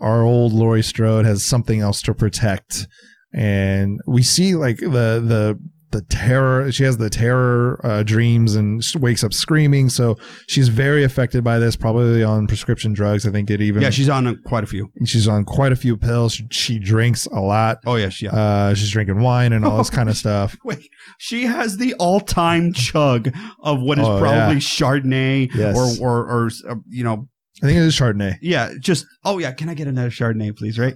our 0.00 0.22
old 0.22 0.52
Laurie 0.52 0.82
Strode 0.84 1.26
has 1.26 1.44
something 1.44 1.80
else 1.80 2.00
to 2.02 2.14
protect, 2.14 2.86
and 3.34 3.98
we 4.06 4.22
see 4.22 4.54
like 4.54 4.76
the 4.78 5.20
the 5.34 5.58
the 5.90 6.02
terror. 6.02 6.70
She 6.70 6.84
has 6.84 6.98
the 6.98 7.08
terror 7.10 7.80
uh, 7.84 8.02
dreams 8.02 8.54
and 8.56 8.84
wakes 9.00 9.24
up 9.24 9.32
screaming. 9.32 9.88
So 9.88 10.16
she's 10.46 10.68
very 10.68 11.02
affected 11.04 11.42
by 11.42 11.58
this. 11.58 11.76
Probably 11.76 12.22
on 12.22 12.46
prescription 12.46 12.92
drugs. 12.92 13.26
I 13.26 13.30
think 13.30 13.50
it 13.50 13.60
even. 13.60 13.82
yeah 13.82 13.90
she's 13.90 14.08
on 14.08 14.26
uh, 14.26 14.34
quite 14.44 14.64
a 14.64 14.66
few 14.66 14.90
She's 15.04 15.26
on 15.28 15.44
quite 15.44 15.72
a 15.72 15.76
few 15.76 15.96
pills. 15.96 16.34
She, 16.34 16.46
she 16.50 16.78
drinks 16.78 17.26
a 17.26 17.40
lot. 17.40 17.78
oh 17.86 17.96
yes 17.96 18.20
yeah 18.20 18.30
Uh, 18.30 18.74
she's 18.74 18.90
drinking 18.90 19.20
wine 19.20 19.52
and 19.52 19.64
all 19.64 19.78
this 19.78 19.90
kind 19.98 20.08
of 20.08 20.16
stuff. 20.16 20.56
Wait, 20.64 20.88
she 21.18 21.44
has 21.44 21.76
the 21.78 21.94
all-time 21.94 22.72
chug 22.72 23.32
of 23.62 23.80
what 23.80 23.98
is 23.98 24.06
Oh, 24.06 24.18
probably 24.18 24.54
yeah. 24.56 24.60
Chardonnay 24.60 25.50
Yes. 25.54 25.76
or, 26.00 26.06
or 26.06 26.30
or 26.30 26.50
uh, 26.68 26.74
you 26.88 27.04
know 27.04 27.28
I 27.62 27.66
think 27.66 27.76
it 27.78 27.82
is 27.82 27.96
Chardonnay 27.98 28.36
Yeah, 28.42 28.72
just 28.80 29.06
oh 29.24 29.38
yeah, 29.38 29.52
can 29.52 29.68
I 29.68 29.74
get 29.74 29.88
another 29.88 30.10
Chardonnay, 30.10 30.56
please? 30.56 30.78
Right? 30.78 30.94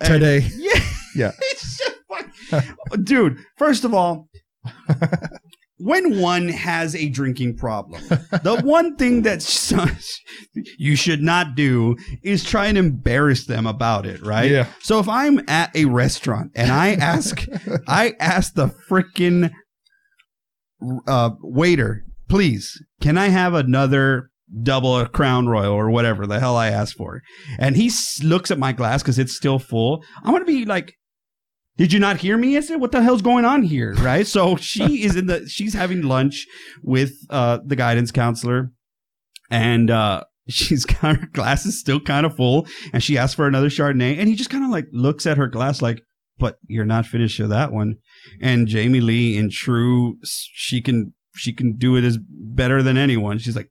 And- 0.00 0.08
today. 0.08 0.48
yeah, 0.56 0.80
Yeah. 1.14 1.32
It's 2.52 2.66
just 2.66 2.78
fun. 2.90 3.04
dude. 3.04 3.38
First 3.56 3.84
of 3.84 3.94
all, 3.94 4.28
when 5.80 6.20
one 6.20 6.48
has 6.48 6.94
a 6.94 7.08
drinking 7.08 7.56
problem, 7.56 8.02
the 8.08 8.60
one 8.64 8.96
thing 8.96 9.22
that 9.22 9.42
you 10.78 10.94
should 10.94 11.22
not 11.22 11.54
do 11.54 11.96
is 12.22 12.44
try 12.44 12.66
and 12.66 12.76
embarrass 12.76 13.46
them 13.46 13.66
about 13.66 14.06
it, 14.06 14.24
right? 14.24 14.50
Yeah. 14.50 14.66
So 14.80 14.98
if 14.98 15.08
I'm 15.08 15.40
at 15.48 15.74
a 15.74 15.86
restaurant 15.86 16.52
and 16.54 16.70
I 16.70 16.92
ask, 16.94 17.46
I 17.88 18.14
ask 18.20 18.54
the 18.54 18.68
freaking 18.88 19.50
uh, 21.08 21.30
waiter, 21.40 22.04
please, 22.28 22.78
can 23.00 23.16
I 23.16 23.28
have 23.28 23.54
another 23.54 24.30
double 24.62 24.98
a 24.98 25.08
crown 25.08 25.46
royal 25.46 25.72
or 25.72 25.90
whatever 25.90 26.26
the 26.26 26.40
hell 26.40 26.56
I 26.56 26.68
asked 26.68 26.96
for. 26.96 27.22
And 27.58 27.76
he 27.76 27.90
looks 28.22 28.50
at 28.50 28.58
my 28.58 28.72
glass 28.72 29.00
because 29.00 29.18
it's 29.18 29.36
still 29.36 29.58
full. 29.58 30.02
I'm 30.24 30.32
gonna 30.32 30.44
be 30.44 30.64
like, 30.64 30.94
did 31.76 31.92
you 31.92 31.98
not 31.98 32.18
hear 32.18 32.36
me? 32.36 32.56
I 32.56 32.60
said, 32.60 32.80
what 32.80 32.92
the 32.92 33.02
hell's 33.02 33.22
going 33.22 33.44
on 33.44 33.62
here? 33.62 33.94
Right. 33.94 34.26
So 34.26 34.56
she 34.56 35.02
is 35.04 35.16
in 35.16 35.26
the, 35.26 35.48
she's 35.48 35.74
having 35.74 36.02
lunch 36.02 36.46
with 36.82 37.12
uh, 37.30 37.58
the 37.64 37.76
guidance 37.76 38.10
counselor 38.12 38.72
and 39.50 39.90
uh, 39.90 40.24
she's 40.48 40.84
got 41.00 41.16
her 41.16 41.26
glass 41.32 41.64
is 41.66 41.78
still 41.78 42.00
kind 42.00 42.26
of 42.26 42.36
full 42.36 42.66
and 42.92 43.02
she 43.02 43.16
asks 43.16 43.34
for 43.34 43.46
another 43.46 43.68
Chardonnay 43.68 44.18
and 44.18 44.28
he 44.28 44.34
just 44.34 44.50
kind 44.50 44.64
of 44.64 44.70
like 44.70 44.86
looks 44.92 45.26
at 45.26 45.36
her 45.38 45.46
glass 45.46 45.80
like, 45.80 46.02
but 46.38 46.58
you're 46.66 46.84
not 46.84 47.06
finished 47.06 47.38
with 47.38 47.50
that 47.50 47.72
one. 47.72 47.96
And 48.40 48.66
Jamie 48.66 49.00
Lee 49.00 49.36
in 49.36 49.50
true, 49.50 50.16
she 50.24 50.80
can, 50.80 51.14
she 51.34 51.52
can 51.52 51.76
do 51.76 51.96
it 51.96 52.04
as 52.04 52.18
better 52.18 52.82
than 52.82 52.96
anyone. 52.96 53.38
She's 53.38 53.56
like, 53.56 53.70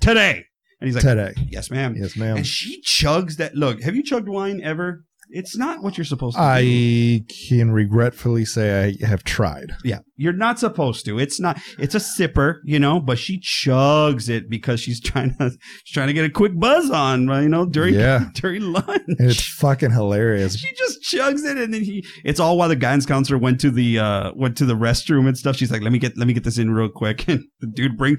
today. 0.00 0.44
And 0.80 0.88
he's 0.88 0.94
like, 0.94 1.04
Today. 1.04 1.34
yes, 1.48 1.70
ma'am. 1.70 1.94
Yes, 1.96 2.16
ma'am. 2.16 2.38
And 2.38 2.46
she 2.46 2.82
chugs 2.82 3.36
that. 3.36 3.54
Look, 3.54 3.82
have 3.82 3.94
you 3.94 4.02
chugged 4.02 4.28
wine 4.28 4.62
ever? 4.62 5.04
It's 5.32 5.56
not 5.56 5.82
what 5.82 5.96
you're 5.96 6.04
supposed 6.04 6.36
to 6.36 6.40
do. 6.40 6.46
I 6.46 7.24
can 7.48 7.70
regretfully 7.70 8.44
say 8.44 8.96
I 9.00 9.06
have 9.06 9.24
tried. 9.24 9.72
Yeah, 9.84 9.98
you're 10.16 10.32
not 10.32 10.58
supposed 10.58 11.04
to. 11.06 11.18
It's 11.18 11.38
not. 11.40 11.58
It's 11.78 11.94
a 11.94 11.98
sipper, 11.98 12.56
you 12.64 12.78
know. 12.78 13.00
But 13.00 13.18
she 13.18 13.40
chugs 13.40 14.28
it 14.28 14.50
because 14.50 14.80
she's 14.80 15.00
trying 15.10 15.34
to 15.36 15.50
she's 15.84 15.94
trying 15.94 16.08
to 16.08 16.12
get 16.12 16.24
a 16.24 16.30
quick 16.30 16.58
buzz 16.58 16.90
on, 16.90 17.22
you 17.42 17.48
know, 17.48 17.66
during 17.66 17.94
Yeah. 17.94 18.26
during 18.34 18.62
lunch. 18.72 18.86
And 19.06 19.16
it's 19.30 19.42
fucking 19.54 19.90
hilarious. 19.92 20.56
she 20.58 20.74
just 20.74 21.02
chugs 21.02 21.44
it, 21.44 21.56
and 21.58 21.72
then 21.72 21.82
he. 21.82 22.04
It's 22.24 22.40
all 22.40 22.58
while 22.58 22.68
the 22.68 22.76
guidance 22.76 23.06
counselor 23.06 23.38
went 23.38 23.60
to 23.60 23.70
the 23.70 23.98
uh 23.98 24.32
went 24.34 24.56
to 24.58 24.64
the 24.64 24.74
restroom 24.74 25.26
and 25.28 25.36
stuff. 25.38 25.56
She's 25.56 25.70
like, 25.70 25.82
"Let 25.82 25.92
me 25.92 25.98
get 25.98 26.16
let 26.18 26.26
me 26.26 26.32
get 26.34 26.44
this 26.44 26.58
in 26.58 26.70
real 26.70 26.88
quick." 26.88 27.24
And 27.30 27.44
the 27.60 27.68
dude 27.68 27.96
bring, 27.96 28.16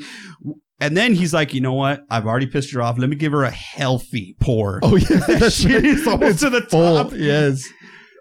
and 0.81 0.97
then 0.97 1.13
he's 1.13 1.33
like, 1.33 1.53
"You 1.53 1.61
know 1.61 1.73
what? 1.73 2.03
I've 2.09 2.25
already 2.25 2.47
pissed 2.47 2.73
her 2.73 2.81
off. 2.81 2.97
Let 2.97 3.09
me 3.09 3.15
give 3.15 3.31
her 3.31 3.43
a 3.43 3.51
healthy 3.51 4.35
pour." 4.41 4.79
Oh 4.83 4.97
yeah, 4.97 5.07
That 5.39 5.53
shit 5.53 5.85
is 5.85 6.05
almost 6.05 6.39
to 6.39 6.49
the 6.49 6.61
full. 6.61 7.03
top. 7.03 7.13
Yes. 7.15 7.63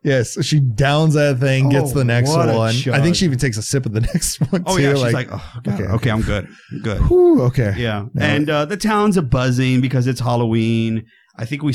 Yes. 0.02 0.42
She 0.46 0.60
downs 0.60 1.12
that 1.14 1.40
thing, 1.40 1.68
gets 1.68 1.90
Oh, 1.90 1.94
the 1.94 2.04
next 2.04 2.30
one. 2.30 2.48
I 2.48 3.00
think 3.02 3.16
she 3.16 3.26
even 3.26 3.38
takes 3.38 3.58
a 3.58 3.62
sip 3.62 3.84
of 3.84 3.92
the 3.92 4.00
next 4.12 4.40
one 4.50 4.62
Oh 4.66 4.76
too. 4.76 4.82
yeah, 4.82 4.94
she's 4.94 5.12
like, 5.12 5.28
"Oh, 5.30 5.52
God. 5.62 5.74
okay, 5.74 5.82
okay, 5.84 5.92
okay. 5.94 6.10
I'm 6.10 6.22
good, 6.22 6.48
I'm 6.72 6.78
good." 6.82 7.00
Whew, 7.08 7.42
okay. 7.42 7.74
Yeah, 7.76 8.06
No. 8.14 8.24
and 8.24 8.48
uh, 8.48 8.64
the 8.64 8.76
town's 8.78 9.16
a 9.16 9.22
buzzing 9.22 9.80
because 9.80 10.06
it's 10.06 10.20
Halloween. 10.20 11.04
I 11.36 11.44
think 11.44 11.62
we, 11.62 11.74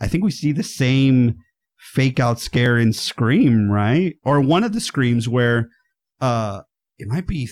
I 0.00 0.06
think 0.08 0.24
we 0.24 0.30
see 0.30 0.52
the 0.52 0.62
same 0.62 1.36
fake 1.78 2.18
out 2.20 2.40
scare 2.40 2.78
in 2.78 2.92
Scream, 2.92 3.70
right? 3.70 4.14
Or 4.24 4.40
one 4.40 4.64
of 4.64 4.72
the 4.72 4.80
screams 4.80 5.28
where, 5.28 5.68
uh, 6.20 6.62
it 6.98 7.06
might 7.08 7.26
be 7.26 7.48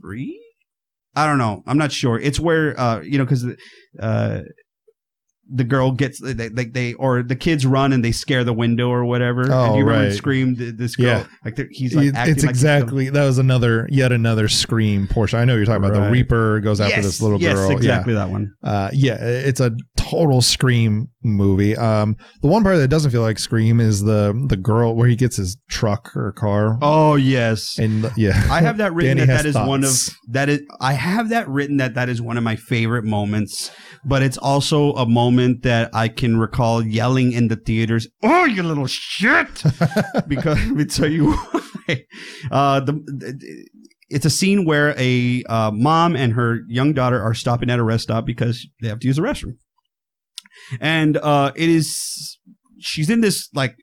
three. 0.00 0.38
I 1.14 1.26
don't 1.26 1.38
know. 1.38 1.62
I'm 1.66 1.78
not 1.78 1.92
sure. 1.92 2.18
It's 2.18 2.38
where, 2.40 2.78
uh, 2.78 3.00
you 3.00 3.18
know, 3.18 3.24
because, 3.24 3.46
uh. 4.00 4.40
The 5.52 5.64
girl 5.64 5.90
gets 5.92 6.20
they, 6.20 6.32
they 6.48 6.64
they 6.66 6.92
or 6.94 7.22
the 7.22 7.36
kids 7.36 7.66
run 7.66 7.92
and 7.92 8.04
they 8.04 8.12
scare 8.12 8.44
the 8.44 8.52
window 8.52 8.88
or 8.88 9.04
whatever. 9.04 9.46
Oh, 9.50 9.72
do 9.72 9.78
you 9.78 9.84
right. 9.84 10.12
Scream? 10.12 10.54
th- 10.56 10.74
This 10.76 10.96
girl, 10.96 11.06
Yeah. 11.06 11.26
like 11.44 11.58
he's 11.72 11.94
like 11.94 12.12
it's 12.14 12.42
like 12.44 12.50
exactly 12.50 13.10
that 13.10 13.24
was 13.24 13.38
another 13.38 13.88
yet 13.90 14.12
another 14.12 14.48
scream 14.48 15.08
portion. 15.08 15.38
I 15.40 15.44
know 15.44 15.56
you're 15.56 15.64
talking 15.64 15.84
about 15.84 15.94
the 16.00 16.10
Reaper 16.10 16.60
goes 16.60 16.80
after 16.80 16.96
Yes, 16.96 17.04
this 17.04 17.20
little 17.22 17.40
yes, 17.40 17.54
girl. 17.54 17.70
exactly 17.72 18.14
that 18.14 18.30
one. 18.30 18.52
Yeah. 18.62 18.70
Uh, 18.70 18.90
yeah, 18.92 19.16
it's 19.20 19.60
a 19.60 19.72
total 19.96 20.40
scream 20.40 21.08
movie. 21.22 21.76
Um, 21.76 22.16
the 22.42 22.48
one 22.48 22.62
part 22.62 22.76
that 22.76 22.88
doesn't 22.88 23.10
feel 23.10 23.22
like 23.22 23.38
scream 23.38 23.80
is 23.80 24.02
the 24.02 24.32
the 24.48 24.56
girl 24.56 24.94
where 24.94 25.08
he 25.08 25.16
gets 25.16 25.36
his 25.36 25.56
truck 25.68 26.14
or 26.16 26.32
car. 26.32 26.78
Oh 26.82 27.16
yes, 27.16 27.76
And 27.78 28.10
yeah, 28.16 28.40
I 28.50 28.60
have 28.60 28.76
that 28.78 28.92
written 28.94 29.18
that 29.18 29.26
that 29.26 29.46
is 29.46 29.54
one 29.56 29.84
of 29.84 29.90
that 30.28 30.48
is 30.48 30.60
I 30.80 30.92
have 30.94 31.30
that 31.30 31.48
written 31.48 31.78
that 31.78 31.94
that 31.94 32.08
is 32.08 32.22
one 32.22 32.36
of 32.36 32.44
my 32.44 32.56
favorite 32.56 33.04
moments, 33.04 33.70
but 34.04 34.22
it's 34.22 34.38
also 34.38 34.92
a 34.94 35.06
moment 35.06 35.39
that 35.62 35.90
I 35.94 36.08
can 36.08 36.38
recall 36.38 36.84
yelling 36.84 37.32
in 37.32 37.48
the 37.48 37.56
theaters. 37.56 38.08
Oh, 38.22 38.44
you 38.44 38.62
little 38.62 38.86
shit! 38.86 39.62
because 40.28 40.58
let 40.66 40.74
me 40.74 40.84
tell 40.84 41.10
you 41.10 41.32
why. 41.32 41.60
Uh, 42.52 42.78
the, 42.78 43.66
it's 44.08 44.24
a 44.24 44.30
scene 44.30 44.64
where 44.64 44.94
a 44.96 45.42
uh, 45.48 45.72
mom 45.72 46.14
and 46.14 46.34
her 46.34 46.60
young 46.68 46.92
daughter 46.92 47.20
are 47.20 47.34
stopping 47.34 47.68
at 47.68 47.80
a 47.80 47.82
rest 47.82 48.04
stop 48.04 48.24
because 48.24 48.64
they 48.80 48.88
have 48.88 49.00
to 49.00 49.08
use 49.08 49.16
the 49.16 49.22
restroom, 49.22 49.56
and 50.80 51.16
uh, 51.16 51.50
it 51.56 51.68
is 51.68 52.38
she's 52.78 53.10
in 53.10 53.22
this 53.22 53.48
like 53.54 53.74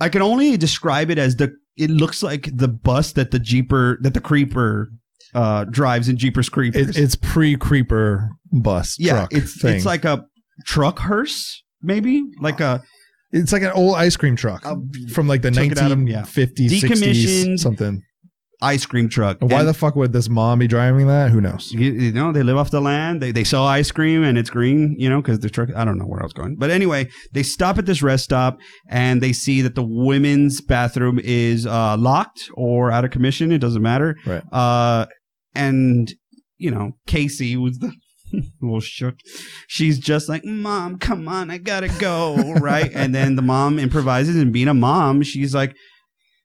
I 0.00 0.08
can 0.08 0.22
only 0.22 0.56
describe 0.58 1.10
it 1.10 1.18
as 1.18 1.36
the 1.36 1.56
it 1.76 1.90
looks 1.90 2.22
like 2.22 2.50
the 2.54 2.68
bus 2.68 3.12
that 3.12 3.30
the 3.30 3.38
Jeeper 3.38 3.98
that 4.02 4.14
the 4.14 4.20
Creeper 4.20 4.90
uh 5.34 5.64
drives 5.64 6.08
in 6.08 6.16
Jeepers 6.16 6.48
Creepers. 6.48 6.96
it, 6.96 6.98
it's 7.02 7.16
pre 7.16 7.56
creeper 7.56 8.30
bus 8.52 8.96
yeah, 8.98 9.12
truck 9.12 9.32
it's 9.34 9.60
thing. 9.60 9.76
it's 9.76 9.84
like 9.86 10.04
a 10.04 10.24
truck 10.66 10.98
hearse, 10.98 11.62
maybe 11.82 12.22
like 12.40 12.60
a 12.60 12.82
it's 13.32 13.52
like 13.52 13.62
an 13.62 13.72
old 13.72 13.94
ice 13.96 14.16
cream 14.16 14.36
truck 14.36 14.64
Uh, 14.64 14.76
from 15.12 15.28
like 15.28 15.42
the 15.42 15.50
took 15.50 15.66
it 15.72 15.78
out 15.78 15.92
of- 15.92 16.08
yeah. 16.08 16.22
1950s, 16.22 16.70
60s, 16.70 16.80
Decommissioned. 16.80 17.58
something. 17.60 18.02
ice 18.62 18.86
cream 18.86 19.08
truck. 19.08 19.36
Why 19.40 19.60
And 19.60 19.68
the 19.68 19.74
fuck 19.74 19.94
would 19.94 20.12
this 20.12 20.28
mom 20.28 20.58
be 20.60 20.66
driving 20.66 21.06
that? 21.08 21.30
Who 21.30 21.40
knows? 21.40 21.70
you, 21.72 21.92
you 21.92 22.12
know 22.12 22.32
they 22.32 22.42
live 22.42 22.56
off 22.56 22.70
the 22.72 22.80
land. 22.80 23.20
They 23.22 23.30
they 23.30 23.44
sell 23.44 23.64
ice 23.66 23.90
cream 23.92 24.24
and 24.24 24.36
it's 24.38 24.50
green. 24.50 24.96
You 24.98 25.08
know 25.10 25.20
because 25.20 25.38
the 25.40 25.50
truck. 25.50 25.68
I 25.76 25.84
don't 25.84 25.98
know 25.98 26.06
where 26.06 26.20
I 26.20 26.24
was 26.24 26.32
going, 26.32 26.56
but 26.56 26.70
anyway, 26.70 27.08
they 27.34 27.42
stop 27.44 27.76
at 27.78 27.84
this 27.86 28.02
rest 28.02 28.24
stop 28.24 28.58
and 28.88 29.20
they 29.22 29.32
see 29.32 29.60
that 29.60 29.74
the 29.76 29.84
women's 29.84 30.60
bathroom 30.62 31.20
is 31.22 31.66
uh, 31.66 31.96
locked 31.98 32.50
or 32.54 32.90
out 32.90 33.04
of 33.04 33.10
commission. 33.12 33.52
It 33.52 33.58
doesn't 33.58 33.82
matter. 33.82 34.16
Right. 34.26 34.42
Uh, 34.50 35.06
and 35.54 36.12
you 36.58 36.70
know, 36.70 36.92
Casey 37.06 37.56
was 37.56 37.78
the 37.78 37.92
little 38.60 38.80
shook. 38.80 39.16
She's 39.66 39.98
just 39.98 40.28
like, 40.28 40.44
"Mom, 40.44 40.98
come 40.98 41.28
on, 41.28 41.50
I 41.50 41.58
gotta 41.58 41.88
go." 42.00 42.36
right, 42.60 42.90
and 42.94 43.14
then 43.14 43.36
the 43.36 43.42
mom 43.42 43.78
improvises, 43.78 44.36
and 44.36 44.52
being 44.52 44.68
a 44.68 44.74
mom, 44.74 45.22
she's 45.22 45.54
like, 45.54 45.74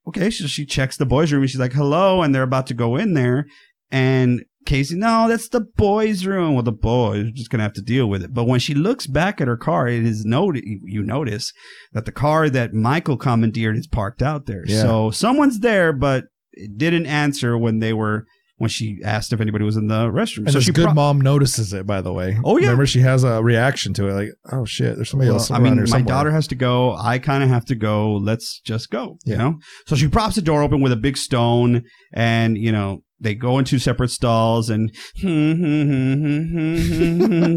"Okay." 0.08 0.30
So 0.30 0.48
she 0.48 0.66
checks 0.66 0.98
the 0.98 1.06
boys' 1.06 1.32
room, 1.32 1.42
and 1.42 1.50
she's 1.50 1.60
like, 1.60 1.74
"Hello," 1.74 2.22
and 2.22 2.34
they're 2.34 2.44
about 2.44 2.68
to 2.68 2.74
go 2.74 2.96
in 2.96 3.14
there, 3.14 3.48
and 3.92 4.44
Casey, 4.66 4.96
no, 4.96 5.28
that's 5.28 5.50
the 5.50 5.62
boys' 5.62 6.26
room. 6.26 6.54
Well, 6.54 6.64
the 6.64 6.72
boys 6.72 7.28
are 7.28 7.32
just 7.32 7.50
gonna 7.50 7.64
have 7.64 7.74
to 7.74 7.82
deal 7.82 8.08
with 8.08 8.24
it. 8.24 8.34
But 8.34 8.46
when 8.46 8.60
she 8.60 8.74
looks 8.74 9.08
back 9.08 9.42
at 9.42 9.48
her 9.48 9.58
car, 9.58 9.88
it 9.88 10.06
is 10.06 10.26
noted. 10.26 10.64
You 10.66 11.04
notice 11.04 11.54
that 11.92 12.06
the 12.06 12.12
car 12.12 12.50
that 12.50 12.74
Michael 12.74 13.18
commandeered 13.18 13.78
is 13.78 13.88
parked 13.88 14.22
out 14.22 14.46
there. 14.46 14.64
Yeah. 14.66 14.82
So 14.82 15.12
someone's 15.12 15.60
there, 15.60 15.92
but 15.92 16.26
it 16.54 16.78
didn't 16.78 17.08
answer 17.08 17.58
when 17.58 17.80
they 17.80 17.94
were 17.94 18.26
when 18.58 18.70
she 18.70 19.00
asked 19.04 19.34
if 19.34 19.42
anybody 19.42 19.66
was 19.66 19.76
in 19.78 19.88
the 19.88 20.06
restroom. 20.10 20.46
And 20.46 20.52
so 20.52 20.60
she 20.60 20.72
good 20.72 20.86
pro- 20.86 20.94
mom 20.94 21.20
notices 21.20 21.74
it, 21.74 21.86
by 21.88 22.02
the 22.02 22.14
way. 22.14 22.38
Oh, 22.46 22.58
yeah. 22.58 22.68
Remember, 22.68 22.86
she 22.86 23.02
has 23.02 23.24
a 23.24 23.42
reaction 23.44 23.94
to 23.96 24.08
it, 24.08 24.14
like, 24.14 24.30
"Oh 24.52 24.66
shit, 24.66 24.96
there's 24.96 25.10
somebody 25.10 25.30
Well, 25.30 25.40
else 25.40 25.52
I 25.52 25.60
mean, 25.60 25.76
my 25.78 25.86
somewhere." 25.86 26.06
daughter 26.06 26.32
has 26.32 26.48
to 26.48 26.56
go. 26.56 26.96
I 26.96 27.20
kind 27.20 27.44
of 27.44 27.50
have 27.50 27.66
to 27.66 27.76
go. 27.76 28.14
Let's 28.14 28.60
just 28.62 28.90
go. 28.90 29.18
You 29.26 29.38
know. 29.38 29.60
So 29.88 29.96
she 29.96 30.08
props 30.08 30.36
the 30.36 30.42
door 30.42 30.62
open 30.62 30.82
with 30.82 30.92
a 30.92 30.96
big 30.98 31.18
stone, 31.18 31.84
and 32.14 32.58
you 32.58 32.72
know 32.72 33.04
they 33.20 33.36
go 33.36 33.58
into 33.58 33.80
separate 33.80 34.10
stalls. 34.12 34.70
And 34.70 34.92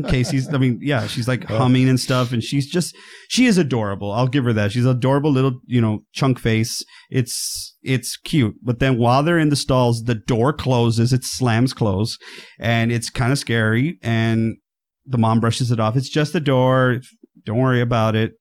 Casey's. 0.09 0.53
I 0.53 0.59
mean, 0.59 0.79
yeah, 0.83 1.07
she's 1.07 1.29
like 1.29 1.51
Oh. 1.51 1.59
humming 1.59 1.89
and 1.89 2.01
stuff, 2.01 2.33
and 2.33 2.43
she's 2.43 2.67
just 2.71 2.97
she 3.29 3.47
is 3.47 3.59
adorable. 3.59 4.13
I'll 4.13 4.29
give 4.29 4.45
her 4.45 4.53
that. 4.55 4.73
She's 4.73 4.87
adorable 4.87 5.31
little 5.31 5.61
you 5.67 5.81
know 5.81 6.05
chunk 6.13 6.39
face. 6.39 6.83
It's 7.11 7.76
it's 7.87 8.17
cute. 8.17 8.57
But 8.63 8.81
then 8.81 8.99
while 8.99 9.23
they're 9.23 9.39
in 9.39 9.49
the 9.49 9.57
stalls, 9.57 10.05
the 10.05 10.15
door 10.15 10.53
closes. 10.53 11.13
It 11.13 11.25
slams 11.25 11.73
close, 11.73 12.19
and 12.59 12.91
it's 12.91 13.09
kind 13.11 13.33
of 13.33 13.39
scary. 13.39 13.99
And 14.03 14.57
the 15.07 15.19
mom 15.19 15.41
brushes 15.41 15.71
it 15.71 15.81
off. 15.81 15.97
It's 15.97 16.09
just 16.09 16.33
the 16.33 16.41
door. 16.41 17.01
Don't 17.45 17.59
worry 17.59 17.81
about 17.81 18.17
it. 18.17 18.33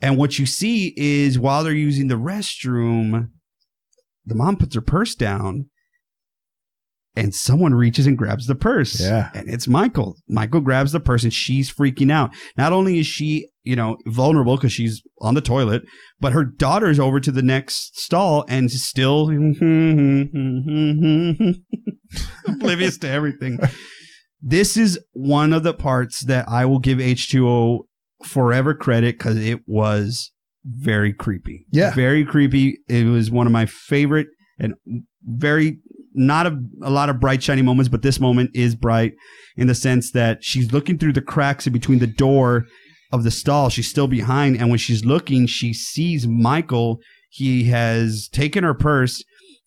And 0.00 0.18
what 0.18 0.38
you 0.38 0.44
see 0.44 0.92
is 0.96 1.38
while 1.38 1.64
they're 1.64 1.72
using 1.72 2.08
the 2.08 2.16
restroom, 2.16 3.30
the 4.26 4.34
mom 4.34 4.56
puts 4.56 4.74
her 4.74 4.82
purse 4.82 5.14
down 5.14 5.70
and 7.16 7.34
someone 7.34 7.74
reaches 7.74 8.06
and 8.06 8.16
grabs 8.16 8.46
the 8.46 8.54
purse. 8.54 9.00
Yeah. 9.00 9.30
And 9.34 9.48
it's 9.48 9.66
Michael. 9.66 10.16
Michael 10.28 10.60
grabs 10.60 10.92
the 10.92 11.00
purse 11.00 11.24
and 11.24 11.32
she's 11.32 11.72
freaking 11.72 12.12
out. 12.12 12.30
Not 12.56 12.72
only 12.72 12.98
is 12.98 13.06
she, 13.06 13.48
you 13.62 13.74
know, 13.74 13.96
vulnerable 14.06 14.56
because 14.56 14.72
she's 14.72 15.02
on 15.20 15.34
the 15.34 15.40
toilet, 15.40 15.82
but 16.20 16.32
her 16.32 16.44
daughter's 16.44 17.00
over 17.00 17.18
to 17.20 17.32
the 17.32 17.42
next 17.42 17.98
stall 17.98 18.44
and 18.48 18.70
still 18.70 19.28
oblivious 22.46 22.98
to 22.98 23.08
everything. 23.08 23.58
This 24.42 24.76
is 24.76 24.98
one 25.12 25.52
of 25.52 25.62
the 25.62 25.74
parts 25.74 26.24
that 26.26 26.48
I 26.48 26.66
will 26.66 26.78
give 26.78 26.98
H2O 26.98 27.80
forever 28.24 28.74
credit 28.74 29.18
because 29.18 29.38
it 29.38 29.60
was 29.66 30.32
very 30.64 31.12
creepy. 31.12 31.66
Yeah. 31.70 31.94
Very 31.94 32.24
creepy. 32.24 32.78
It 32.88 33.06
was 33.06 33.30
one 33.30 33.46
of 33.46 33.52
my 33.52 33.66
favorite 33.66 34.28
and 34.58 34.74
very 35.22 35.78
not 36.16 36.46
a, 36.46 36.58
a 36.82 36.90
lot 36.90 37.08
of 37.08 37.20
bright 37.20 37.42
shiny 37.42 37.62
moments, 37.62 37.88
but 37.88 38.02
this 38.02 38.18
moment 38.18 38.50
is 38.54 38.74
bright 38.74 39.14
in 39.56 39.66
the 39.66 39.74
sense 39.74 40.10
that 40.12 40.42
she's 40.42 40.72
looking 40.72 40.98
through 40.98 41.12
the 41.12 41.22
cracks 41.22 41.66
in 41.66 41.72
between 41.72 41.98
the 41.98 42.06
door 42.06 42.64
of 43.12 43.22
the 43.22 43.30
stall. 43.30 43.68
She's 43.68 43.88
still 43.88 44.08
behind, 44.08 44.56
and 44.56 44.70
when 44.70 44.78
she's 44.78 45.04
looking, 45.04 45.46
she 45.46 45.72
sees 45.72 46.26
Michael. 46.26 46.98
He 47.30 47.64
has 47.64 48.28
taken 48.32 48.64
her 48.64 48.74
purse 48.74 49.22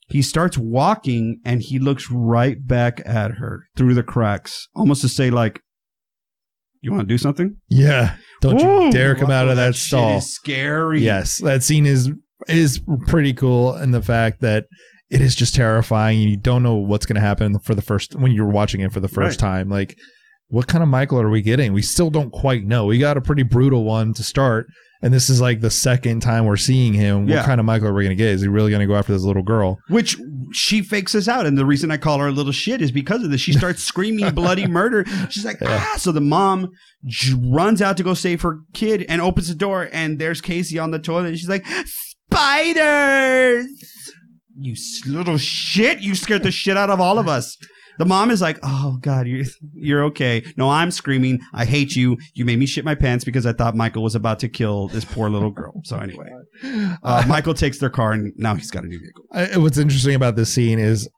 he 0.09 0.23
starts 0.23 0.57
walking 0.57 1.39
and 1.45 1.61
he 1.61 1.77
looks 1.77 2.09
right 2.11 2.65
back 2.65 3.01
at 3.05 3.33
her 3.33 3.67
through 3.77 3.93
the 3.93 4.03
cracks, 4.03 4.67
almost 4.75 5.01
to 5.01 5.09
say 5.09 5.29
like, 5.29 5.61
"You 6.81 6.91
want 6.91 7.07
to 7.07 7.13
do 7.13 7.19
something? 7.19 7.57
Yeah. 7.69 8.15
Don't 8.41 8.59
you 8.59 8.91
dare 8.91 9.15
come 9.15 9.29
out 9.29 9.47
of 9.47 9.57
that 9.57 9.75
shit 9.75 9.87
stall. 9.87 10.21
scary. 10.21 11.01
Yes, 11.01 11.37
that 11.39 11.63
scene 11.63 11.85
is 11.85 12.09
is 12.47 12.81
pretty 13.07 13.33
cool, 13.33 13.73
and 13.73 13.93
the 13.93 14.01
fact 14.01 14.41
that 14.41 14.65
it 15.09 15.21
is 15.21 15.35
just 15.35 15.55
terrifying. 15.55 16.19
You 16.19 16.37
don't 16.37 16.63
know 16.63 16.75
what's 16.75 17.05
going 17.05 17.15
to 17.15 17.21
happen 17.21 17.57
for 17.59 17.73
the 17.75 17.81
first 17.81 18.15
when 18.15 18.31
you're 18.31 18.49
watching 18.49 18.81
it 18.81 18.91
for 18.91 18.99
the 18.99 19.07
first 19.07 19.39
time. 19.39 19.69
Like, 19.69 19.97
what 20.49 20.67
kind 20.67 20.81
of 20.83 20.89
Michael 20.89 21.19
are 21.21 21.29
we 21.29 21.41
getting? 21.41 21.73
We 21.73 21.81
still 21.81 22.09
don't 22.09 22.31
quite 22.31 22.63
know. 22.65 22.85
We 22.85 22.97
got 22.99 23.17
a 23.17 23.21
pretty 23.21 23.43
brutal 23.43 23.83
one 23.83 24.13
to 24.15 24.23
start, 24.23 24.65
and 25.01 25.13
this 25.13 25.29
is 25.29 25.39
like 25.39 25.61
the 25.61 25.69
second 25.69 26.21
time 26.21 26.45
we're 26.45 26.57
seeing 26.57 26.93
him. 26.93 27.21
What 27.27 27.29
Yeah. 27.35 27.43
kind 27.45 27.59
of 27.59 27.65
Michael 27.65 27.87
are 27.89 27.93
we 27.93 28.03
going 28.03 28.15
to 28.17 28.21
get? 28.23 28.29
Is 28.29 28.41
he 28.41 28.47
really 28.47 28.69
going 28.71 28.81
to 28.81 28.87
go 28.87 28.95
after 28.95 29.13
this 29.13 29.21
little 29.23 29.43
girl? 29.43 29.77
Which 29.89 30.17
she 30.51 30.81
fakes 30.81 31.13
us 31.13 31.27
out. 31.27 31.45
And 31.45 31.55
the 31.55 31.65
reason 31.67 31.91
I 31.91 31.97
call 31.97 32.17
her 32.19 32.27
a 32.27 32.31
little 32.31 32.51
shit 32.51 32.81
is 32.81 32.91
because 32.91 33.23
of 33.23 33.29
this. 33.29 33.41
She 33.41 33.53
starts 33.53 33.83
screaming 33.91 34.33
bloody 34.33 34.65
murder. 34.65 35.05
She's 35.29 35.45
like, 35.45 35.61
Yeah. 35.61 35.85
ah. 35.93 35.97
So 35.97 36.11
the 36.11 36.19
mom 36.21 36.69
j- 37.05 37.35
runs 37.39 37.81
out 37.83 37.97
to 37.97 38.03
go 38.03 38.15
save 38.15 38.41
her 38.41 38.59
kid 38.73 39.05
and 39.07 39.21
opens 39.21 39.47
the 39.49 39.55
door. 39.55 39.87
And 39.93 40.17
there's 40.17 40.41
Casey 40.41 40.79
on 40.79 40.89
the 40.89 40.97
toilet. 40.99 41.27
And 41.29 41.37
she's 41.39 41.49
like, 41.49 41.65
spiders. 42.31 43.67
You 44.59 44.75
little 45.07 45.37
shit. 45.37 45.99
You 45.99 46.15
scared 46.15 46.43
the 46.43 46.51
shit 46.51 46.77
out 46.77 46.89
of 46.89 46.99
all 46.99 47.17
of 47.19 47.27
us. 47.27 47.57
The 47.97 48.05
mom 48.05 48.31
is 48.31 48.41
like, 48.41 48.59
"Oh 48.63 48.97
God, 49.01 49.27
you're 49.27 49.45
you're 49.73 50.03
okay." 50.05 50.43
No, 50.55 50.69
I'm 50.69 50.89
screaming. 50.89 51.39
I 51.53 51.65
hate 51.65 51.95
you. 51.95 52.17
You 52.33 52.45
made 52.45 52.57
me 52.57 52.65
shit 52.65 52.85
my 52.85 52.95
pants 52.95 53.25
because 53.25 53.45
I 53.45 53.53
thought 53.53 53.75
Michael 53.75 54.03
was 54.03 54.15
about 54.15 54.39
to 54.39 54.49
kill 54.49 54.87
this 54.87 55.03
poor 55.03 55.29
little 55.29 55.51
girl. 55.51 55.81
So 55.83 55.97
anyway, 55.97 56.29
uh, 57.03 57.25
Michael 57.27 57.53
takes 57.53 57.79
their 57.79 57.89
car 57.89 58.13
and 58.13 58.33
now 58.37 58.55
he's 58.55 58.71
got 58.71 58.83
a 58.83 58.87
new 58.87 58.99
vehicle. 58.99 59.25
I, 59.33 59.57
what's 59.57 59.77
interesting 59.77 60.15
about 60.15 60.37
this 60.37 60.53
scene 60.53 60.79
is 60.79 61.09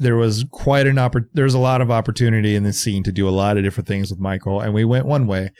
there 0.00 0.16
was 0.16 0.46
quite 0.50 0.86
an 0.86 0.96
oppor- 0.96 1.28
there's 1.34 1.54
a 1.54 1.58
lot 1.58 1.82
of 1.82 1.90
opportunity 1.90 2.56
in 2.56 2.64
this 2.64 2.82
scene 2.82 3.02
to 3.02 3.12
do 3.12 3.28
a 3.28 3.30
lot 3.30 3.58
of 3.58 3.62
different 3.62 3.86
things 3.86 4.10
with 4.10 4.18
Michael 4.18 4.60
and 4.60 4.72
we 4.72 4.84
went 4.84 5.04
one 5.04 5.26
way 5.26 5.50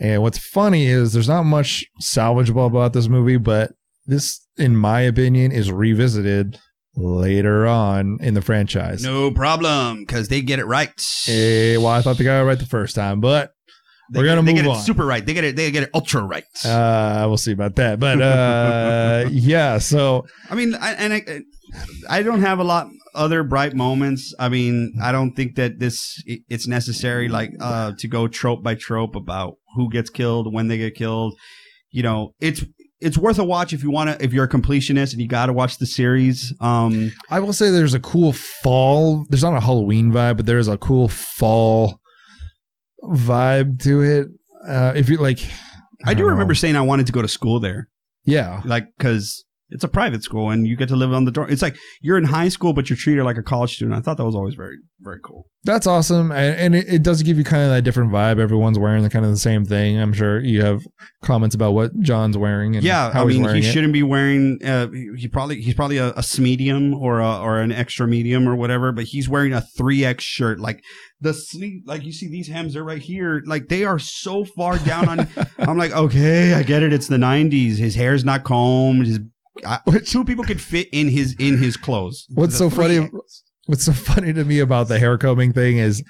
and 0.00 0.22
what's 0.22 0.38
funny 0.38 0.86
is 0.86 1.12
there's 1.12 1.28
not 1.28 1.42
much 1.42 1.84
salvageable 2.00 2.66
about 2.66 2.92
this 2.92 3.08
movie 3.08 3.36
but 3.36 3.72
this 4.06 4.46
in 4.56 4.76
my 4.76 5.00
opinion 5.00 5.50
is 5.50 5.72
revisited 5.72 6.60
later 6.98 7.66
on 7.66 8.18
in 8.20 8.34
the 8.34 8.42
franchise 8.42 9.02
No 9.02 9.30
problem, 9.30 10.00
because 10.00 10.28
they 10.28 10.40
get 10.42 10.58
it 10.58 10.66
right. 10.66 10.90
Eh, 11.28 11.76
well 11.76 11.86
I 11.88 12.02
thought 12.02 12.18
they 12.18 12.24
got 12.24 12.40
it 12.40 12.44
right 12.44 12.58
the 12.58 12.66
first 12.66 12.94
time 12.96 13.20
but 13.20 13.52
They 14.12 14.20
we're 14.20 14.26
gonna 14.26 14.42
they 14.42 14.54
move 14.54 14.64
get 14.64 14.70
on. 14.70 14.82
super 14.82 15.06
right. 15.06 15.24
They 15.24 15.32
get 15.34 15.44
it. 15.44 15.54
They 15.56 15.70
get 15.70 15.84
it 15.84 15.90
ultra 15.94 16.22
right. 16.22 16.44
uh 16.64 17.24
we'll 17.28 17.36
see 17.36 17.52
about 17.52 17.76
that 17.76 18.00
but 18.00 18.20
uh 18.20 19.28
yeah 19.30 19.78
so 19.78 20.26
I 20.50 20.54
mean, 20.54 20.74
I, 20.74 20.92
and 20.94 21.12
I, 21.12 21.22
I 22.08 22.22
don't 22.22 22.40
have 22.40 22.58
a 22.58 22.64
lot 22.64 22.88
other 23.14 23.42
bright 23.42 23.74
moments. 23.74 24.34
I 24.38 24.48
mean, 24.48 24.94
I 25.02 25.12
don't 25.12 25.32
think 25.32 25.56
that 25.56 25.78
this 25.78 26.22
it- 26.26 26.42
it's 26.48 26.66
necessary 26.66 27.28
like 27.28 27.50
uh 27.60 27.92
to 27.98 28.08
go 28.08 28.26
trope 28.28 28.62
by 28.62 28.74
trope 28.74 29.14
about 29.14 29.54
who 29.76 29.90
gets 29.90 30.10
killed, 30.10 30.52
when 30.52 30.68
they 30.68 30.78
get 30.78 30.94
killed. 30.94 31.34
You 31.90 32.02
know, 32.02 32.34
it's 32.40 32.64
it's 33.00 33.16
worth 33.18 33.38
a 33.38 33.44
watch 33.44 33.72
if 33.72 33.82
you 33.82 33.90
want 33.90 34.10
to 34.10 34.24
if 34.24 34.32
you're 34.32 34.44
a 34.44 34.48
completionist 34.48 35.12
and 35.12 35.20
you 35.22 35.28
got 35.28 35.46
to 35.46 35.52
watch 35.52 35.78
the 35.78 35.86
series. 35.86 36.52
Um 36.60 37.12
I 37.30 37.40
will 37.40 37.52
say 37.52 37.70
there's 37.70 37.94
a 37.94 38.00
cool 38.00 38.32
fall. 38.32 39.24
There's 39.28 39.42
not 39.44 39.54
a 39.56 39.60
Halloween 39.60 40.10
vibe, 40.12 40.36
but 40.36 40.46
there's 40.46 40.68
a 40.68 40.78
cool 40.78 41.08
fall 41.08 42.00
vibe 43.02 43.82
to 43.82 44.02
it. 44.02 44.28
Uh, 44.66 44.92
if 44.96 45.08
you 45.08 45.16
like, 45.18 45.38
I 46.04 46.14
do 46.14 46.20
don't 46.22 46.30
remember 46.32 46.52
know. 46.52 46.58
saying 46.58 46.76
I 46.76 46.80
wanted 46.82 47.06
to 47.06 47.12
go 47.12 47.22
to 47.22 47.28
school 47.28 47.60
there. 47.60 47.88
Yeah, 48.24 48.60
like 48.64 48.88
because 48.98 49.44
it's 49.70 49.84
a 49.84 49.88
private 49.88 50.22
school 50.22 50.50
and 50.50 50.66
you 50.66 50.76
get 50.76 50.88
to 50.88 50.96
live 50.96 51.12
on 51.12 51.24
the 51.24 51.30
dorm. 51.30 51.50
It's 51.50 51.62
like 51.62 51.76
you're 52.00 52.16
in 52.16 52.24
high 52.24 52.48
school, 52.48 52.72
but 52.72 52.88
you're 52.88 52.96
treated 52.96 53.24
like 53.24 53.36
a 53.36 53.42
college 53.42 53.74
student. 53.74 53.96
I 53.96 54.00
thought 54.00 54.16
that 54.16 54.24
was 54.24 54.34
always 54.34 54.54
very, 54.54 54.76
very 55.00 55.20
cool. 55.22 55.46
that's 55.64 55.86
awesome, 55.86 56.32
and, 56.32 56.56
and 56.56 56.74
it, 56.74 56.88
it 56.88 57.02
does 57.02 57.22
give 57.22 57.36
you 57.36 57.44
kind 57.44 57.62
of 57.62 57.70
that 57.70 57.82
different 57.82 58.10
vibe. 58.10 58.38
Everyone's 58.38 58.78
wearing 58.78 59.02
the 59.02 59.10
kind 59.10 59.24
of 59.24 59.30
the 59.30 59.38
same 59.38 59.64
thing. 59.64 59.98
I'm 59.98 60.12
sure 60.12 60.40
you 60.40 60.62
have 60.62 60.80
comments 61.22 61.54
about 61.54 61.72
what 61.72 61.98
John's 62.00 62.38
wearing. 62.38 62.76
And 62.76 62.84
yeah, 62.84 63.12
how 63.12 63.22
I 63.22 63.26
mean, 63.26 63.38
he 63.38 63.42
wearing 63.42 63.62
it. 63.62 63.70
shouldn't 63.70 63.92
be 63.92 64.02
wearing. 64.02 64.58
Uh, 64.64 64.88
he 65.16 65.28
probably 65.28 65.60
he's 65.60 65.74
probably 65.74 65.98
a, 65.98 66.10
a 66.10 66.24
medium 66.38 66.94
or 66.94 67.20
a, 67.20 67.38
or 67.38 67.60
an 67.60 67.72
extra 67.72 68.06
medium 68.06 68.48
or 68.48 68.56
whatever, 68.56 68.92
but 68.92 69.04
he's 69.04 69.28
wearing 69.28 69.52
a 69.52 69.60
three 69.60 70.04
X 70.04 70.24
shirt. 70.24 70.60
Like 70.60 70.82
the 71.20 71.34
sleeve, 71.34 71.82
like 71.84 72.04
you 72.04 72.12
see 72.12 72.28
these 72.28 72.48
hems 72.48 72.74
are 72.74 72.84
right 72.84 73.02
here. 73.02 73.42
Like 73.44 73.68
they 73.68 73.84
are 73.84 73.98
so 73.98 74.44
far 74.44 74.78
down 74.78 75.08
on. 75.08 75.28
I'm 75.58 75.76
like, 75.76 75.92
okay, 75.92 76.54
I 76.54 76.62
get 76.62 76.82
it. 76.82 76.92
It's 76.92 77.08
the 77.08 77.16
'90s. 77.16 77.76
His 77.76 77.94
hair's 77.94 78.24
not 78.24 78.44
combed. 78.44 79.06
His 79.06 79.18
I, 79.66 79.78
two 80.04 80.24
people 80.24 80.44
could 80.44 80.60
fit 80.60 80.88
in 80.92 81.08
his 81.08 81.34
in 81.38 81.58
his 81.58 81.76
clothes. 81.76 82.26
What's 82.34 82.56
so 82.56 82.70
funny- 82.70 82.98
3X. 82.98 83.42
What's 83.66 83.84
so 83.84 83.92
funny 83.92 84.32
to 84.32 84.44
me 84.46 84.60
about 84.60 84.88
the 84.88 84.98
hair 84.98 85.18
combing 85.18 85.52
thing 85.52 85.76
is 85.76 86.02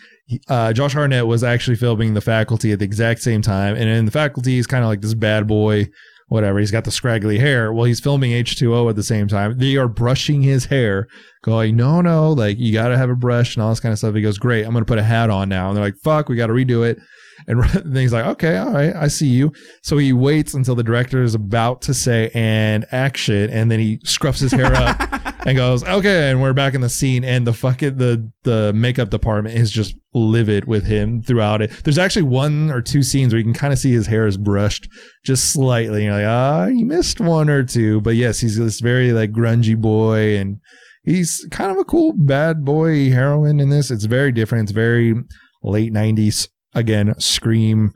uh, 0.48 0.72
Josh 0.72 0.92
Hartnett 0.92 1.26
was 1.26 1.42
actually 1.42 1.76
filming 1.76 2.14
the 2.14 2.20
faculty 2.20 2.70
at 2.70 2.78
the 2.78 2.84
exact 2.84 3.20
same 3.20 3.42
time. 3.42 3.74
And 3.74 3.88
in 3.88 4.04
the 4.04 4.12
faculty, 4.12 4.52
he's 4.52 4.68
kind 4.68 4.84
of 4.84 4.88
like 4.88 5.00
this 5.00 5.14
bad 5.14 5.48
boy, 5.48 5.88
whatever. 6.28 6.60
He's 6.60 6.70
got 6.70 6.84
the 6.84 6.92
scraggly 6.92 7.36
hair. 7.40 7.72
Well, 7.72 7.86
he's 7.86 7.98
filming 7.98 8.30
H2O 8.30 8.88
at 8.90 8.94
the 8.94 9.02
same 9.02 9.26
time. 9.26 9.58
They 9.58 9.76
are 9.76 9.88
brushing 9.88 10.42
his 10.42 10.66
hair, 10.66 11.08
going, 11.42 11.74
no, 11.74 12.00
no, 12.00 12.30
like 12.30 12.58
you 12.60 12.72
got 12.72 12.88
to 12.90 12.96
have 12.96 13.10
a 13.10 13.16
brush 13.16 13.56
and 13.56 13.62
all 13.64 13.70
this 13.70 13.80
kind 13.80 13.92
of 13.92 13.98
stuff. 13.98 14.14
He 14.14 14.22
goes, 14.22 14.38
great, 14.38 14.64
I'm 14.64 14.70
going 14.70 14.84
to 14.84 14.88
put 14.88 14.98
a 14.98 15.02
hat 15.02 15.28
on 15.28 15.48
now. 15.48 15.66
And 15.66 15.76
they're 15.76 15.84
like, 15.84 15.98
fuck, 16.04 16.28
we 16.28 16.36
got 16.36 16.46
to 16.46 16.52
redo 16.52 16.88
it. 16.88 17.00
And 17.46 17.62
then 17.84 18.02
he's 18.02 18.12
like, 18.12 18.26
okay, 18.26 18.56
all 18.56 18.72
right, 18.72 18.94
I 18.94 19.08
see 19.08 19.28
you. 19.28 19.52
So 19.82 19.98
he 19.98 20.12
waits 20.12 20.54
until 20.54 20.74
the 20.74 20.82
director 20.82 21.22
is 21.22 21.34
about 21.34 21.82
to 21.82 21.94
say, 21.94 22.30
and 22.34 22.86
action. 22.90 23.50
And 23.50 23.70
then 23.70 23.80
he 23.80 23.98
scruffs 23.98 24.40
his 24.40 24.52
hair 24.52 24.74
up 24.74 25.00
and 25.46 25.56
goes, 25.56 25.84
okay, 25.84 26.30
and 26.30 26.42
we're 26.42 26.52
back 26.52 26.74
in 26.74 26.80
the 26.80 26.88
scene, 26.88 27.24
and 27.24 27.46
the 27.46 27.52
fucking 27.52 27.96
the 27.96 28.30
the 28.42 28.72
makeup 28.74 29.10
department 29.10 29.56
is 29.56 29.70
just 29.70 29.94
livid 30.14 30.66
with 30.66 30.84
him 30.86 31.22
throughout 31.22 31.62
it. 31.62 31.70
There's 31.84 31.98
actually 31.98 32.22
one 32.22 32.70
or 32.70 32.82
two 32.82 33.02
scenes 33.02 33.32
where 33.32 33.38
you 33.38 33.44
can 33.44 33.54
kind 33.54 33.72
of 33.72 33.78
see 33.78 33.92
his 33.92 34.06
hair 34.06 34.26
is 34.26 34.36
brushed 34.36 34.88
just 35.24 35.52
slightly. 35.52 36.04
You're 36.04 36.14
like, 36.14 36.26
ah, 36.26 36.66
you 36.66 36.84
missed 36.84 37.20
one 37.20 37.48
or 37.48 37.62
two, 37.62 38.00
but 38.00 38.16
yes, 38.16 38.40
he's 38.40 38.58
this 38.58 38.80
very 38.80 39.12
like 39.12 39.32
grungy 39.32 39.76
boy, 39.76 40.36
and 40.36 40.60
he's 41.04 41.46
kind 41.50 41.70
of 41.70 41.78
a 41.78 41.84
cool 41.84 42.14
bad 42.16 42.64
boy 42.64 43.10
heroine 43.10 43.60
in 43.60 43.70
this. 43.70 43.90
It's 43.90 44.04
very 44.04 44.32
different. 44.32 44.64
It's 44.64 44.72
very 44.72 45.14
late 45.62 45.92
'90s 45.92 46.48
again, 46.74 47.14
scream. 47.18 47.92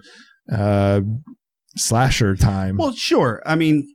Uh, 0.52 1.00
slasher 1.76 2.36
time 2.36 2.76
Well, 2.76 2.92
sure. 2.92 3.42
I 3.46 3.54
mean, 3.54 3.86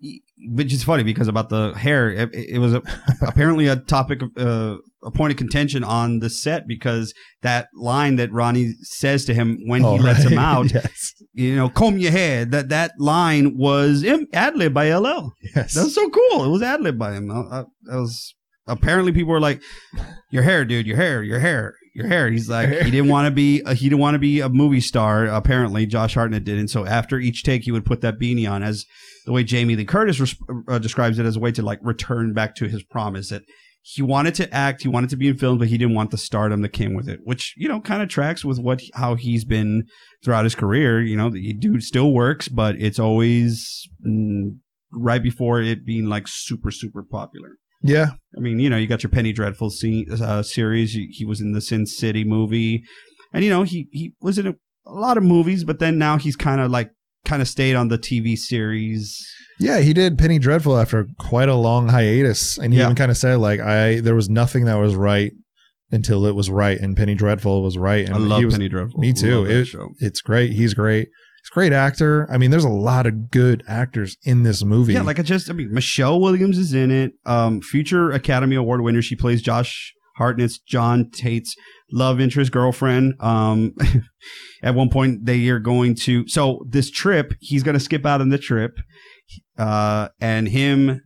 which 0.49 0.73
is 0.73 0.83
funny 0.83 1.03
because 1.03 1.27
about 1.27 1.49
the 1.49 1.73
hair, 1.73 2.09
it, 2.09 2.33
it 2.33 2.59
was 2.59 2.73
a, 2.73 2.81
apparently 3.21 3.67
a 3.67 3.75
topic 3.75 4.21
of 4.23 4.29
uh, 4.37 4.77
a 5.03 5.11
point 5.11 5.31
of 5.31 5.37
contention 5.37 5.83
on 5.83 6.19
the 6.19 6.29
set 6.29 6.67
because 6.67 7.13
that 7.43 7.67
line 7.75 8.15
that 8.15 8.31
Ronnie 8.31 8.73
says 8.81 9.25
to 9.25 9.33
him 9.33 9.59
when 9.67 9.81
he 9.81 9.87
Oh, 9.87 9.95
lets 9.95 10.23
him 10.23 10.37
out, 10.39 10.73
yes 10.73 11.13
you 11.33 11.55
know, 11.55 11.69
comb 11.69 11.99
your 11.99 12.11
hair. 12.11 12.45
That 12.45 12.69
that 12.69 12.93
line 12.97 13.55
was 13.57 14.03
ad 14.33 14.55
lib 14.57 14.73
by 14.73 14.91
LL. 14.91 15.33
yes 15.55 15.75
That 15.75 15.83
was 15.83 15.93
so 15.95 16.09
cool. 16.09 16.45
It 16.45 16.49
was 16.49 16.63
ad 16.63 16.81
lib 16.81 16.97
by 16.97 17.13
him. 17.13 17.29
I, 17.29 17.59
I, 17.59 17.63
that 17.83 17.97
was 17.97 18.33
apparently 18.67 19.11
people 19.11 19.31
were 19.33 19.39
like, 19.39 19.61
"Your 20.31 20.41
hair, 20.43 20.65
dude. 20.65 20.87
Your 20.87 20.97
hair. 20.97 21.21
Your 21.21 21.39
hair." 21.39 21.75
Your 21.97 22.05
hair. 22.05 22.29
He's 22.29 22.47
like 22.47 22.69
he 22.69 22.91
didn't 22.91 23.09
want 23.09 23.25
to 23.25 23.31
be 23.31 23.61
a, 23.65 23.73
he 23.73 23.89
didn't 23.89 24.01
want 24.01 24.13
to 24.13 24.19
be 24.19 24.39
a 24.39 24.49
movie 24.49 24.81
star. 24.81 25.25
Apparently, 25.25 25.87
Josh 25.87 26.13
Hartnett 26.13 26.43
did, 26.43 26.59
and 26.59 26.69
so 26.69 26.85
after 26.85 27.17
each 27.17 27.41
take, 27.41 27.63
he 27.63 27.71
would 27.71 27.85
put 27.85 28.01
that 28.01 28.19
beanie 28.19 28.49
on 28.49 28.61
as 28.61 28.85
the 29.25 29.31
way 29.31 29.43
Jamie 29.43 29.75
Lee 29.75 29.83
Curtis 29.83 30.19
res- 30.19 30.35
uh, 30.69 30.77
describes 30.77 31.17
it 31.17 31.25
as 31.25 31.37
a 31.37 31.39
way 31.39 31.51
to 31.51 31.63
like 31.63 31.79
return 31.81 32.33
back 32.33 32.53
to 32.57 32.67
his 32.67 32.83
promise 32.83 33.29
that 33.29 33.41
he 33.81 34.03
wanted 34.03 34.35
to 34.35 34.53
act, 34.53 34.83
he 34.83 34.87
wanted 34.87 35.09
to 35.09 35.17
be 35.17 35.27
in 35.27 35.37
films, 35.37 35.57
but 35.57 35.69
he 35.69 35.77
didn't 35.79 35.95
want 35.95 36.11
the 36.11 36.19
stardom 36.19 36.61
that 36.61 36.69
came 36.69 36.93
with 36.93 37.09
it, 37.09 37.21
which 37.23 37.55
you 37.57 37.67
know 37.67 37.81
kind 37.81 38.03
of 38.03 38.09
tracks 38.09 38.45
with 38.45 38.59
what 38.59 38.79
how 38.93 39.15
he's 39.15 39.43
been 39.43 39.87
throughout 40.23 40.43
his 40.43 40.53
career. 40.53 41.01
You 41.01 41.17
know, 41.17 41.31
the 41.31 41.53
dude 41.53 41.81
still 41.81 42.11
works, 42.11 42.47
but 42.47 42.75
it's 42.79 42.99
always 42.99 43.89
mm, 44.07 44.57
right 44.91 45.23
before 45.23 45.61
it 45.61 45.83
being 45.83 46.05
like 46.05 46.27
super 46.27 46.69
super 46.69 47.01
popular. 47.01 47.53
Yeah 47.81 48.11
I 48.35 48.39
mean, 48.39 48.59
you 48.59 48.69
know, 48.69 48.77
you 48.77 48.85
got 48.87 49.01
your 49.03 49.09
Penny 49.09 49.33
Dreadful 49.33 49.71
scene, 49.71 50.05
uh, 50.11 50.43
series. 50.43 50.93
He, 50.93 51.25
was 51.25 51.41
in 51.41 51.53
the 51.53 51.61
Sin 51.61 51.87
City 51.87 52.23
movie, 52.23 52.83
and 53.33 53.43
you 53.43 53.49
know, 53.49 53.63
he 53.63 53.87
he 53.91 54.13
was 54.21 54.37
in 54.37 54.45
a, 54.47 54.53
a 54.85 54.91
lot 54.93 55.17
of 55.17 55.23
movies, 55.23 55.63
but 55.63 55.79
then 55.79 55.97
now 55.97 56.17
he's 56.17 56.35
kind 56.35 56.61
of 56.61 56.69
like 56.69 56.91
kind 57.25 57.41
of 57.41 57.47
stayed 57.47 57.75
on 57.75 57.87
the 57.87 57.97
TV 57.97 58.37
series. 58.37 59.25
Yeah, 59.59 59.79
he 59.79 59.91
did 59.93 60.17
Penny 60.19 60.37
Dreadful 60.37 60.77
after 60.77 61.07
quite 61.19 61.49
a 61.49 61.55
long 61.55 61.89
hiatus, 61.89 62.59
and 62.59 62.73
he 62.73 62.79
Yeah. 62.79 62.85
even 62.85 62.95
kind 62.95 63.09
of 63.09 63.17
said 63.17 63.37
like, 63.39 63.59
"I 63.59 64.01
there 64.01 64.15
was 64.15 64.29
nothing 64.29 64.65
that 64.65 64.75
was 64.75 64.93
right 64.95 65.31
until 65.91 66.25
it 66.27 66.35
was 66.35 66.49
right," 66.51 66.79
and 66.79 66.95
Penny 66.95 67.15
Dreadful 67.15 67.63
was 67.63 67.77
right. 67.77 68.05
And 68.05 68.15
I 68.15 68.19
love 68.19 68.39
he 68.39 68.45
was, 68.45 68.53
Penny 68.53 68.69
Dreadful. 68.69 68.99
Me 68.99 69.13
too. 69.13 69.45
It- 69.45 69.67
It's 69.99 70.21
great. 70.21 70.51
He's 70.53 70.73
great. 70.75 71.07
He's 71.47 71.53
a 71.53 71.59
great 71.59 71.71
actor. 71.71 72.27
I 72.29 72.37
mean, 72.37 72.51
there's 72.51 72.65
a 72.65 72.69
lot 72.69 73.05
of 73.05 73.31
good 73.31 73.63
actors 73.69 74.17
in 74.23 74.43
this 74.43 74.65
movie. 74.65 74.93
Yeah, 74.93 75.03
like 75.03 75.17
I 75.17 75.21
just, 75.21 75.49
I 75.49 75.53
mean, 75.53 75.73
Michelle 75.73 76.19
Williams 76.19 76.57
is 76.57 76.73
in 76.73 76.91
it. 76.91 77.13
Um, 77.25 77.61
future 77.61 78.11
Academy 78.11 78.57
Award 78.57 78.81
winner. 78.81 79.01
She 79.01 79.15
plays 79.15 79.41
Josh 79.41 79.93
Hartnett's 80.17 80.59
John 80.59 81.09
Tate's 81.09 81.55
love 81.89 82.19
interest 82.19 82.51
girlfriend. 82.51 83.13
Um, 83.21 83.75
at 84.61 84.75
one 84.75 84.89
point 84.89 85.25
they 85.25 85.47
are 85.47 85.59
going 85.59 85.95
to. 86.03 86.27
So 86.27 86.65
this 86.67 86.91
trip, 86.91 87.33
he's 87.39 87.63
going 87.63 87.75
to 87.75 87.79
skip 87.79 88.05
out 88.05 88.19
on 88.19 88.27
the 88.27 88.37
trip, 88.37 88.77
uh, 89.57 90.09
and 90.19 90.49
him 90.49 90.99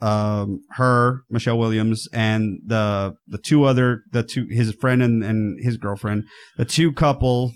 um, 0.00 0.60
her, 0.72 1.22
Michelle 1.30 1.58
Williams, 1.58 2.08
and 2.12 2.58
the 2.66 3.14
the 3.28 3.38
two 3.38 3.62
other 3.62 4.02
the 4.10 4.24
two 4.24 4.46
his 4.50 4.72
friend 4.72 5.02
and, 5.02 5.22
and 5.22 5.64
his 5.64 5.76
girlfriend, 5.76 6.24
the 6.56 6.64
two 6.64 6.92
couple. 6.92 7.52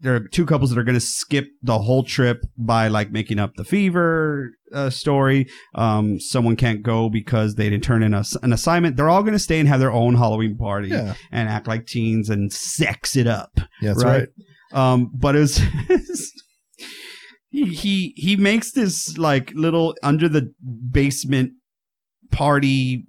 There 0.00 0.14
are 0.14 0.20
two 0.20 0.46
couples 0.46 0.70
that 0.70 0.78
are 0.78 0.84
going 0.84 0.94
to 0.94 1.00
skip 1.00 1.48
the 1.62 1.78
whole 1.78 2.02
trip 2.04 2.44
by 2.56 2.88
like 2.88 3.10
making 3.10 3.38
up 3.38 3.54
the 3.56 3.64
fever 3.64 4.52
uh, 4.72 4.90
story. 4.90 5.48
Um, 5.74 6.20
someone 6.20 6.54
can't 6.56 6.82
go 6.82 7.08
because 7.08 7.56
they 7.56 7.68
didn't 7.68 7.84
turn 7.84 8.02
in 8.02 8.14
a, 8.14 8.22
an 8.42 8.52
assignment. 8.52 8.96
They're 8.96 9.08
all 9.08 9.22
going 9.22 9.32
to 9.32 9.38
stay 9.38 9.58
and 9.58 9.68
have 9.68 9.80
their 9.80 9.90
own 9.92 10.14
Halloween 10.14 10.56
party 10.56 10.88
Yeah, 10.88 11.14
and 11.32 11.48
act 11.48 11.66
like 11.66 11.86
teens 11.86 12.30
and 12.30 12.52
sex 12.52 13.16
it 13.16 13.26
up. 13.26 13.50
yeah, 13.82 13.92
that's 13.94 14.04
Right. 14.04 14.28
right. 14.72 14.92
Um, 14.92 15.10
but 15.14 15.34
it 15.34 15.40
was 15.40 15.60
he, 17.50 17.64
he 17.74 18.12
he 18.16 18.36
makes 18.36 18.72
this 18.72 19.16
like 19.18 19.50
little 19.54 19.96
under 20.02 20.28
the 20.28 20.52
basement 20.90 21.52
party 22.30 23.06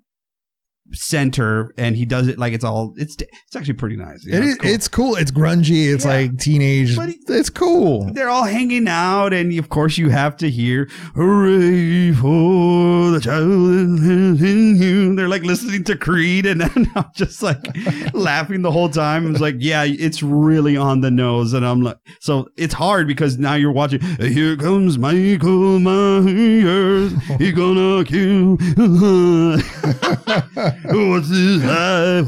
center, 0.94 1.74
and 1.78 1.96
he 1.96 2.06
does 2.06 2.28
it 2.28 2.38
like 2.40 2.54
it's 2.54 2.64
all 2.64 2.94
it's 2.98 3.16
it's 3.20 3.56
actually 3.56 3.74
pretty 3.76 3.96
nice. 3.96 4.24
you 4.26 4.34
It 4.34 4.40
know, 4.42 4.48
is, 4.48 4.56
cool. 4.58 4.72
It's 4.72 4.88
cool. 4.88 5.16
It's 5.16 5.32
grungy. 5.32 5.94
It's 5.94 6.06
Yeah. 6.06 6.12
like 6.12 6.38
teenage. 6.40 6.98
It- 6.98 7.16
it's 7.28 7.50
cool. 7.50 8.12
they're 8.14 8.30
all 8.30 8.44
hanging 8.46 8.88
out, 8.88 9.34
and 9.34 9.54
of 9.60 9.70
course 9.70 9.98
you 9.98 10.10
have 10.10 10.36
to 10.38 10.50
hear 10.50 10.88
"Hooray 11.16 12.12
for 12.14 13.12
the 13.12 13.20
child 13.22 13.50
in 13.50 14.76
you." 14.82 15.16
They're 15.16 15.28
like 15.28 15.44
listening 15.44 15.84
to 15.86 15.96
Creed, 15.96 16.46
and 16.46 16.62
then 16.62 16.90
I'm 16.96 17.06
just 17.16 17.42
like 17.44 17.60
laughing 18.14 18.62
the 18.64 18.72
whole 18.72 18.90
time. 18.90 19.30
It's 19.32 19.42
like, 19.42 19.56
yeah, 19.60 19.84
it's 19.88 20.22
really 20.24 20.76
on 20.78 21.02
the 21.02 21.12
nose, 21.12 21.54
and 21.54 21.66
I'm 21.66 21.82
like, 21.82 21.98
so 22.20 22.48
it's 22.58 22.74
hard 22.74 23.08
because 23.08 23.38
now 23.38 23.54
you're 23.56 23.72
watching. 23.72 24.02
Here 24.20 24.56
comes 24.58 24.98
Michael 24.98 25.80
Myers. 25.80 27.14
He 27.38 27.52
gonna 27.52 28.04
kill. 28.06 28.58
What's 30.86 31.30
his 31.30 31.62
high? 31.64 32.20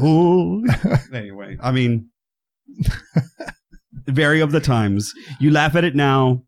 Anyway, 1.16 1.56
I 1.60 1.72
mean. 1.72 2.08
Very 4.06 4.40
of 4.40 4.50
the 4.52 4.60
times. 4.60 5.12
You 5.40 5.50
laugh 5.52 5.76
at 5.76 5.84
it 5.84 5.94
now. 5.94 6.42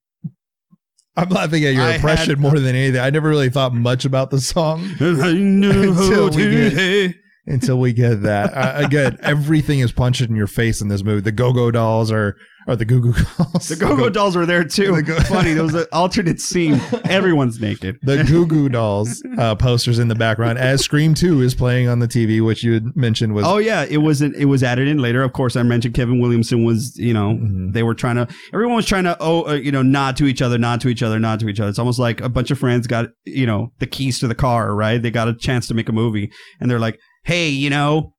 I'm 1.16 1.28
laughing 1.28 1.64
at 1.64 1.74
your 1.74 1.84
I 1.84 1.94
impression 1.94 2.30
had- 2.30 2.40
more 2.40 2.58
than 2.58 2.74
anything. 2.74 3.00
I 3.00 3.10
never 3.10 3.28
really 3.28 3.48
thought 3.50 3.72
much 3.74 4.04
about 4.04 4.30
the 4.30 4.40
song 4.40 4.80
Until 5.00 6.30
we 6.30 6.70
get- 6.70 7.14
until 7.46 7.78
we 7.78 7.92
get 7.92 8.22
that. 8.22 8.52
Uh, 8.54 8.72
again, 8.76 9.18
everything 9.20 9.80
is 9.80 9.92
punched 9.92 10.20
in 10.22 10.34
your 10.36 10.46
face 10.46 10.80
in 10.80 10.88
this 10.88 11.02
movie. 11.04 11.20
The 11.20 11.32
Go 11.32 11.52
Go 11.52 11.70
Dolls 11.70 12.10
are 12.10 12.36
are 12.66 12.76
the 12.76 12.86
Goo 12.86 12.98
Goo 12.98 13.12
Dolls. 13.12 13.68
The 13.68 13.76
Go 13.76 13.94
Go 13.94 14.08
Dolls 14.08 14.34
were 14.36 14.46
there 14.46 14.64
too. 14.64 14.96
The 14.96 15.02
Go- 15.02 15.20
Funny, 15.24 15.52
there 15.52 15.62
was 15.64 15.74
an 15.74 15.84
alternate 15.92 16.40
scene. 16.40 16.80
Everyone's 17.04 17.60
naked. 17.60 17.98
the 18.02 18.24
Goo 18.24 18.46
Goo 18.46 18.70
Dolls 18.70 19.22
uh, 19.36 19.54
posters 19.54 19.98
in 19.98 20.08
the 20.08 20.14
background 20.14 20.58
as 20.58 20.82
Scream 20.82 21.12
Two 21.12 21.42
is 21.42 21.54
playing 21.54 21.88
on 21.88 21.98
the 21.98 22.08
TV, 22.08 22.42
which 22.42 22.64
you 22.64 22.72
had 22.72 22.96
mentioned 22.96 23.34
was 23.34 23.44
Oh 23.46 23.58
yeah, 23.58 23.84
it 23.84 23.98
was 23.98 24.22
it 24.22 24.46
was 24.46 24.62
added 24.62 24.88
in 24.88 24.96
later. 24.96 25.22
Of 25.22 25.34
course, 25.34 25.56
I 25.56 25.62
mentioned 25.62 25.94
Kevin 25.94 26.20
Williamson 26.20 26.64
was 26.64 26.96
you 26.96 27.12
know 27.12 27.34
Mhm. 27.34 27.74
they 27.74 27.82
were 27.82 27.94
trying 27.94 28.16
to 28.16 28.26
everyone 28.54 28.76
was 28.76 28.86
trying 28.86 29.04
to 29.04 29.16
oh 29.20 29.46
uh, 29.48 29.52
you 29.52 29.70
know 29.70 29.82
nod 29.82 30.16
to 30.16 30.24
each 30.24 30.40
other, 30.40 30.56
nod 30.56 30.80
to 30.80 30.88
each 30.88 31.02
other, 31.02 31.18
nod 31.18 31.40
to 31.40 31.48
each 31.50 31.60
other. 31.60 31.68
It's 31.68 31.78
almost 31.78 31.98
like 31.98 32.22
a 32.22 32.30
bunch 32.30 32.50
of 32.50 32.58
friends 32.58 32.86
got 32.86 33.10
you 33.26 33.44
know 33.46 33.72
the 33.78 33.86
keys 33.86 34.18
to 34.20 34.28
the 34.28 34.34
car, 34.34 34.74
right? 34.74 35.02
They 35.02 35.10
got 35.10 35.28
a 35.28 35.34
chance 35.34 35.68
to 35.68 35.74
make 35.74 35.90
a 35.90 35.92
movie, 35.92 36.32
and 36.60 36.70
they're 36.70 36.78
like, 36.80 36.98
hey, 37.24 37.48
you 37.48 37.70
know. 37.70 38.12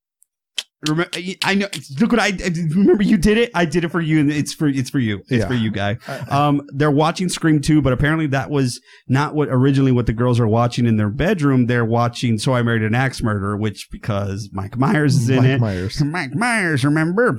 Remember, 0.87 1.09
I 1.43 1.55
know. 1.55 1.67
Look 1.99 2.11
what 2.11 2.19
I 2.19 2.29
remember. 2.75 3.01
You 3.01 3.17
did 3.17 3.39
it. 3.39 3.49
I 3.55 3.65
did 3.65 3.83
it 3.85 3.89
for 3.89 4.01
you, 4.01 4.19
and 4.19 4.31
it's 4.31 4.53
for 4.53 4.67
it's 4.67 4.91
for 4.91 4.99
you. 4.99 5.17
It's 5.29 5.31
Yeah. 5.31 5.47
for 5.47 5.55
you, 5.55 5.71
guy. 5.71 5.97
Um, 6.29 6.61
they're 6.75 6.91
watching 6.91 7.27
Scream 7.27 7.59
2, 7.59 7.81
but 7.81 7.91
apparently 7.91 8.27
that 8.27 8.51
was 8.51 8.79
not 9.07 9.33
what 9.33 9.47
originally 9.49 9.91
what 9.91 10.05
the 10.05 10.13
girls 10.13 10.39
are 10.39 10.47
watching 10.47 10.85
in 10.85 10.97
their 10.97 11.09
bedroom. 11.09 11.65
They're 11.65 11.85
watching 11.85 12.37
So 12.37 12.53
I 12.53 12.61
Married 12.61 12.83
an 12.83 12.93
Axe 12.93 13.23
Murderer, 13.23 13.57
which 13.57 13.87
because 13.91 14.51
Mike 14.53 14.77
Myers 14.77 15.15
is 15.15 15.27
in 15.27 15.37
Mike 15.37 15.45
it. 15.47 15.59
Myers. 15.59 16.01
Mike 16.05 16.35
Myers, 16.35 16.85
remember? 16.85 17.35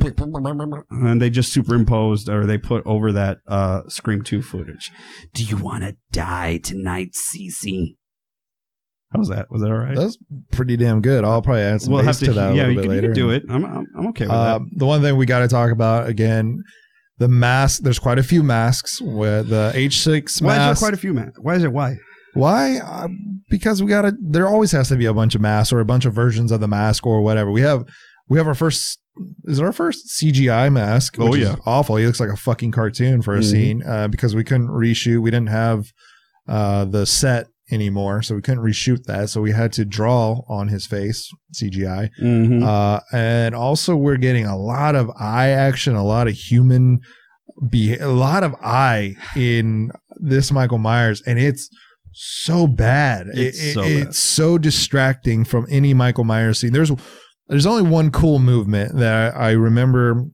And 0.91 1.23
they 1.23 1.31
just 1.31 1.53
superimposed 1.53 2.29
or 2.29 2.47
they 2.47 2.59
put 2.59 2.85
over 2.85 3.13
that 3.13 3.39
uh, 3.47 3.83
Scream 3.87 4.23
2 4.23 4.43
footage. 4.43 4.91
Do 5.35 5.45
you 5.45 5.57
want 5.57 5.85
to 5.85 5.95
die 6.11 6.57
tonight, 6.57 7.11
Cici? 7.15 7.95
How 9.17 9.21
was 9.21 9.29
that? 9.29 9.51
Was 9.51 9.63
that 9.63 9.71
all 9.71 9.79
right? 9.79 9.97
That's 9.97 10.17
pretty 10.53 10.77
damn 10.77 11.01
good. 11.01 11.25
I'll 11.25 11.43
probably 11.43 11.63
add 11.63 11.83
some 11.83 11.93
we'll 11.93 12.03
have 12.05 12.19
to, 12.19 12.27
to 12.27 12.33
that 12.35 12.53
a 12.53 12.55
yeah, 12.55 12.67
little 12.67 12.71
you 12.71 12.77
bit 12.77 12.83
can, 12.83 12.91
you 12.91 12.97
later. 12.97 13.07
can 13.09 13.15
do 13.15 13.31
it. 13.31 13.43
I'm, 13.49 13.65
I'm, 13.65 13.87
I'm 13.97 14.07
okay 14.09 14.25
with 14.25 14.31
Uh, 14.33 14.59
that. 14.59 14.67
the 14.77 14.87
one 14.87 15.03
thing 15.03 15.17
we 15.17 15.27
got 15.27 15.41
to 15.41 15.49
talk 15.49 15.71
about 15.71 16.09
again, 16.09 16.63
the 17.19 17.29
mask. 17.29 17.83
There's 17.83 17.99
quite 17.99 18.19
a 18.19 18.23
few 18.23 18.43
masks. 18.43 19.01
With 19.01 19.49
the 19.49 19.73
H6 19.75 20.41
mask. 20.41 20.43
Why 20.43 20.55
is 20.57 20.67
there 20.81 20.87
quite 20.89 20.95
a 20.95 21.01
few, 21.01 21.15
masks? 21.15 21.39
Why 21.41 21.55
is 21.57 21.65
it 21.65 21.73
why? 21.73 21.97
Why? 22.35 22.79
Uh, 22.79 23.09
because 23.49 23.83
we 23.83 23.89
got 23.89 24.03
to. 24.03 24.13
There 24.21 24.47
always 24.47 24.73
has 24.73 24.89
to 24.91 24.97
be 24.97 25.07
a 25.07 25.15
bunch 25.15 25.35
of 25.35 25.41
masks 25.41 25.73
or 25.73 25.81
a 25.81 25.85
bunch 25.87 26.05
of 26.05 26.13
versions 26.13 26.53
of 26.53 26.61
the 26.61 26.69
mask 26.69 27.07
or 27.07 27.23
whatever. 27.23 27.51
We 27.51 27.63
have. 27.63 27.85
We 28.29 28.39
have 28.39 28.47
our 28.47 28.55
first. 28.55 28.99
Is 29.45 29.61
it 29.61 29.65
our 29.65 29.73
first 29.73 30.09
CGI 30.21 30.71
mask? 30.71 31.17
Oh, 31.19 31.35
yeah. 31.35 31.57
awful. 31.65 31.97
He 31.97 32.05
looks 32.05 32.21
like 32.21 32.29
a 32.29 32.37
fucking 32.37 32.73
cartoon 32.73 33.23
for 33.23 33.35
a 33.35 33.39
Mhm. 33.39 33.51
scene 33.51 33.83
uh, 33.83 34.09
because 34.09 34.35
we 34.35 34.45
couldn't 34.45 34.69
reshoot. 34.69 35.23
We 35.23 35.31
didn't 35.31 35.49
have 35.49 35.87
uh, 36.47 36.85
the 36.85 37.07
set 37.07 37.47
anymore, 37.71 38.23
so 38.23 38.35
we 38.35 38.43
couldn't 38.43 38.63
reshoot 38.65 39.05
that. 39.05 39.29
So 39.31 39.41
we 39.41 39.51
had 39.53 39.73
to 39.75 39.85
draw 39.85 40.43
on 40.49 40.69
his 40.69 40.87
face 40.87 41.29
CGI. 41.55 42.11
Mm-hmm. 42.21 42.63
Uh, 42.63 43.01
and 43.13 43.55
also 43.55 43.97
we're 43.97 44.17
getting 44.19 44.47
a 44.47 44.57
lot 44.57 44.95
of 44.95 45.11
eye 45.19 45.49
action, 45.49 45.95
a 45.97 46.05
lot 46.05 46.29
of 46.29 46.35
human 46.35 47.01
be 47.71 47.97
a 47.97 48.09
lot 48.09 48.45
of 48.45 48.55
eye 48.63 49.15
in 49.35 49.91
this 50.17 50.53
Michael 50.53 50.79
Myers, 50.79 51.23
and 51.27 51.39
it's 51.39 51.71
so 52.13 52.67
bad. 52.67 53.27
It's 53.33 53.59
it- 53.63 53.75
so 53.75 53.83
bad. 53.83 53.91
it's 53.93 54.19
so 54.19 54.59
distracting 54.59 55.45
from 55.45 55.67
any 55.71 55.95
Michael 55.95 56.25
Myers 56.25 56.61
scene. 56.61 56.73
There's 56.73 56.93
there's 57.49 57.67
only 57.67 57.89
one 57.89 58.11
cool 58.11 58.39
movement 58.41 58.97
that 58.99 59.37
I 59.37 59.53
remember 59.53 60.25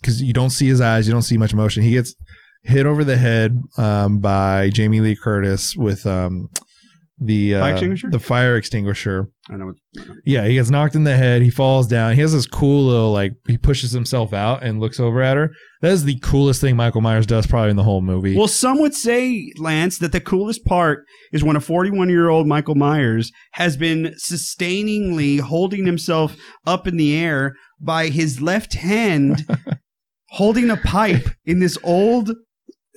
because 0.00 0.22
you 0.22 0.32
don't 0.32 0.50
see 0.50 0.66
his 0.66 0.80
eyes, 0.80 1.06
you 1.06 1.12
don't 1.12 1.22
see 1.22 1.36
much 1.38 1.54
motion. 1.54 1.82
He 1.82 1.92
gets 1.92 2.14
hit 2.62 2.86
over 2.86 3.04
the 3.04 3.16
head 3.16 3.60
um, 3.76 4.18
by 4.18 4.70
Jamie 4.70 5.00
Lee 5.00 5.16
Curtis 5.16 5.76
with 5.76 6.06
um, 6.06 6.48
the 7.20 7.54
Fire 7.54 7.62
uh, 7.62 7.70
extinguisher? 7.72 8.10
the 8.10 8.18
fire 8.18 8.56
extinguisher. 8.56 9.28
I 9.50 9.56
know. 9.56 9.72
Yeah, 10.24 10.46
he 10.46 10.54
gets 10.54 10.70
knocked 10.70 10.94
in 10.94 11.04
the 11.04 11.16
head. 11.16 11.42
He 11.42 11.50
falls 11.50 11.86
down. 11.86 12.14
He 12.14 12.20
has 12.20 12.32
this 12.32 12.46
cool 12.46 12.86
little 12.86 13.12
like 13.12 13.32
he 13.46 13.58
pushes 13.58 13.92
himself 13.92 14.32
out 14.32 14.62
and 14.62 14.78
looks 14.78 15.00
over 15.00 15.22
at 15.22 15.36
her. 15.36 15.50
That 15.80 15.92
is 15.92 16.04
the 16.04 16.18
coolest 16.20 16.60
thing 16.60 16.76
Michael 16.76 17.00
Myers 17.00 17.26
does 17.26 17.46
probably 17.46 17.70
in 17.70 17.76
the 17.76 17.82
whole 17.82 18.02
movie. 18.02 18.36
Well, 18.36 18.48
some 18.48 18.78
would 18.80 18.94
say, 18.94 19.52
Lance, 19.58 19.98
that 19.98 20.12
the 20.12 20.20
coolest 20.20 20.64
part 20.64 21.04
is 21.32 21.42
when 21.42 21.56
a 21.56 21.60
41 21.60 22.08
year 22.08 22.28
old 22.28 22.46
Michael 22.46 22.74
Myers 22.74 23.32
has 23.52 23.76
been 23.76 24.14
sustainingly 24.16 25.38
holding 25.38 25.86
himself 25.86 26.36
up 26.66 26.86
in 26.86 26.96
the 26.96 27.16
air 27.16 27.54
by 27.80 28.08
his 28.08 28.40
left 28.40 28.74
hand 28.74 29.46
holding 30.30 30.70
a 30.70 30.76
pipe 30.76 31.28
in 31.44 31.58
this 31.58 31.78
old 31.82 32.32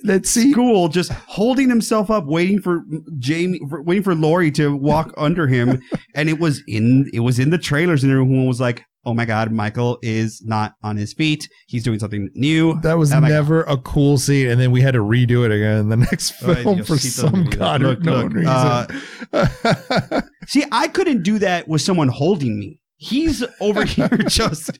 Let's 0.04 0.30
see. 0.30 0.52
school, 0.52 0.88
just 0.88 1.12
holding 1.12 1.68
himself 1.68 2.10
up, 2.10 2.24
waiting 2.26 2.60
for 2.60 2.84
Jamie, 3.18 3.60
for, 3.68 3.82
waiting 3.82 4.02
for 4.02 4.14
Laurie 4.14 4.50
to 4.52 4.76
walk 4.76 5.12
under 5.16 5.46
him. 5.46 5.82
And 6.14 6.28
it 6.28 6.38
was 6.38 6.62
in 6.66 7.10
it 7.12 7.20
was 7.20 7.38
in 7.38 7.50
the 7.50 7.58
trailers, 7.58 8.02
and 8.02 8.12
everyone 8.12 8.46
was 8.46 8.60
like, 8.60 8.84
"Oh 9.04 9.14
my 9.14 9.24
god, 9.24 9.52
Michael 9.52 9.98
is 10.02 10.42
not 10.44 10.74
on 10.82 10.96
his 10.96 11.12
feet. 11.12 11.48
He's 11.66 11.84
doing 11.84 11.98
something 11.98 12.30
new." 12.34 12.80
That 12.82 12.98
was 12.98 13.12
Oh 13.12 13.20
never 13.20 13.62
a 13.62 13.76
cool 13.76 14.18
scene, 14.18 14.48
and 14.50 14.60
then 14.60 14.70
we 14.70 14.80
had 14.80 14.94
to 14.94 15.00
redo 15.00 15.44
it 15.44 15.52
again 15.52 15.78
in 15.78 15.88
the 15.88 15.96
next 15.96 16.34
Oh, 16.42 16.54
film 16.54 16.78
yes, 16.78 16.86
for 16.86 16.98
some 16.98 17.44
god 17.44 17.82
no 17.82 17.90
look, 17.92 18.06
uh, 18.46 18.86
reason. 19.32 20.22
See, 20.46 20.64
I 20.72 20.88
couldn't 20.88 21.22
do 21.22 21.38
that 21.38 21.68
with 21.68 21.82
someone 21.82 22.08
holding 22.08 22.58
me. 22.58 22.80
He's 22.96 23.44
over 23.60 23.84
here 23.84 24.08
just 24.28 24.78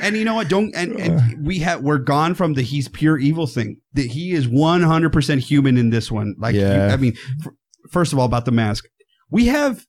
and 0.00 0.16
you 0.16 0.24
know 0.24 0.34
what? 0.34 0.48
Don't 0.48 0.74
and, 0.74 0.92
and 1.00 1.46
we 1.46 1.58
have 1.60 1.82
we're 1.82 1.98
gone 1.98 2.34
from 2.34 2.54
the 2.54 2.62
he's 2.62 2.88
pure 2.88 3.18
evil 3.18 3.46
thing. 3.46 3.80
That 3.94 4.06
he 4.06 4.32
is 4.32 4.48
one 4.48 4.82
hundred 4.82 5.12
percent 5.12 5.42
human 5.42 5.76
in 5.78 5.90
this 5.90 6.10
one. 6.10 6.34
Like, 6.38 6.54
you- 6.54 6.60
Yeah. 6.60 6.92
I 6.92 6.96
mean, 6.96 7.14
f- 7.44 7.52
first 7.90 8.12
of 8.12 8.18
all, 8.18 8.26
about 8.26 8.44
the 8.44 8.52
mask, 8.52 8.84
we 9.30 9.46
have 9.46 9.84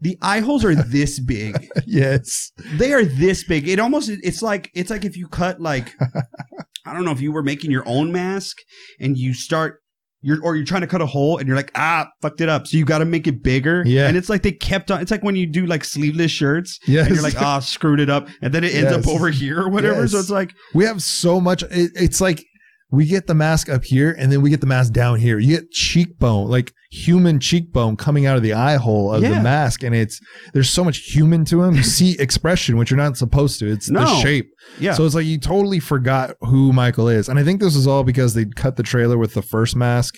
the 0.00 0.16
eye 0.22 0.40
holes 0.40 0.64
are 0.64 0.74
this 0.76 1.18
big. 1.20 1.68
yes, 1.86 2.52
They 2.76 2.92
are 2.92 3.04
this 3.04 3.44
big. 3.44 3.68
It 3.68 3.80
almost 3.80 4.08
it's 4.10 4.42
like 4.42 4.70
it's 4.74 4.90
like 4.90 5.04
if 5.04 5.16
you 5.16 5.26
cut 5.28 5.60
like 5.60 5.94
I 6.86 6.94
don't 6.94 7.04
know 7.04 7.10
if 7.12 7.20
you 7.20 7.32
were 7.32 7.42
making 7.42 7.70
your 7.70 7.82
own 7.86 8.12
mask 8.12 8.56
and 9.00 9.18
you 9.18 9.34
start 9.34 9.82
you're 10.20 10.42
or 10.42 10.56
you're 10.56 10.64
trying 10.64 10.80
to 10.80 10.86
cut 10.86 11.00
a 11.00 11.06
hole 11.06 11.38
and 11.38 11.46
you're 11.46 11.56
like 11.56 11.70
ah 11.76 12.08
fucked 12.22 12.40
it 12.40 12.48
up 12.48 12.66
so 12.66 12.76
you 12.76 12.84
got 12.84 12.98
to 12.98 13.04
make 13.04 13.26
it 13.26 13.42
bigger 13.42 13.82
Yeah. 13.86 14.08
and 14.08 14.16
it's 14.16 14.28
like 14.28 14.42
they 14.42 14.52
kept 14.52 14.90
on 14.90 15.00
it's 15.00 15.10
like 15.10 15.22
when 15.22 15.36
you 15.36 15.46
do 15.46 15.64
like 15.66 15.84
sleeveless 15.84 16.30
shirts 16.32 16.80
yes. 16.86 17.06
and 17.06 17.14
you're 17.14 17.22
like 17.22 17.40
ah 17.40 17.60
screwed 17.60 18.00
it 18.00 18.10
up 18.10 18.28
and 18.42 18.52
then 18.52 18.64
it 18.64 18.74
ends 18.74 18.90
Yes. 18.92 19.06
up 19.06 19.08
over 19.14 19.28
here 19.30 19.60
or 19.60 19.68
whatever 19.68 20.06
so 20.08 20.18
it's 20.18 20.30
like 20.30 20.52
we 20.74 20.84
have 20.84 21.02
so 21.02 21.40
much. 21.40 21.62
It, 21.64 21.92
it's 21.94 22.20
like 22.20 22.44
we 22.90 23.04
get 23.06 23.26
the 23.26 23.34
mask 23.34 23.68
up 23.68 23.84
here, 23.84 24.14
and 24.18 24.32
then 24.32 24.40
we 24.40 24.48
get 24.50 24.60
the 24.60 24.66
mask 24.66 24.92
down 24.92 25.18
here. 25.18 25.38
You 25.38 25.56
get 25.58 25.70
cheekbone, 25.70 26.48
like 26.48 26.72
human 26.90 27.38
cheekbone, 27.38 27.96
coming 27.96 28.24
out 28.24 28.36
of 28.38 28.42
the 28.42 28.54
eye 28.54 28.76
hole 28.76 29.12
of 29.12 29.22
Yeah. 29.22 29.34
the 29.34 29.40
mask, 29.42 29.82
and 29.82 29.94
it's 29.94 30.18
there's 30.54 30.70
so 30.70 30.82
much 30.84 30.98
human 30.98 31.44
to 31.46 31.62
him. 31.62 31.74
You 31.74 31.82
see 31.98 32.18
expression, 32.18 32.76
which 32.78 32.90
you're 32.90 32.96
not 32.96 33.16
supposed 33.18 33.58
to. 33.58 33.70
It's 33.70 33.88
the 33.90 34.06
shape. 34.22 34.48
yeah 34.80 34.94
So 34.94 35.04
it's 35.04 35.14
like 35.14 35.26
you 35.26 35.38
totally 35.38 35.80
forgot 35.80 36.34
who 36.40 36.72
Michael 36.72 37.08
is. 37.08 37.28
And 37.28 37.38
I 37.38 37.44
think 37.44 37.60
this 37.60 37.76
is 37.76 37.86
all 37.86 38.04
because 38.04 38.32
they 38.34 38.46
cut 38.46 38.76
the 38.76 38.82
trailer 38.82 39.18
with 39.18 39.34
the 39.34 39.42
first 39.42 39.76
mask 39.76 40.14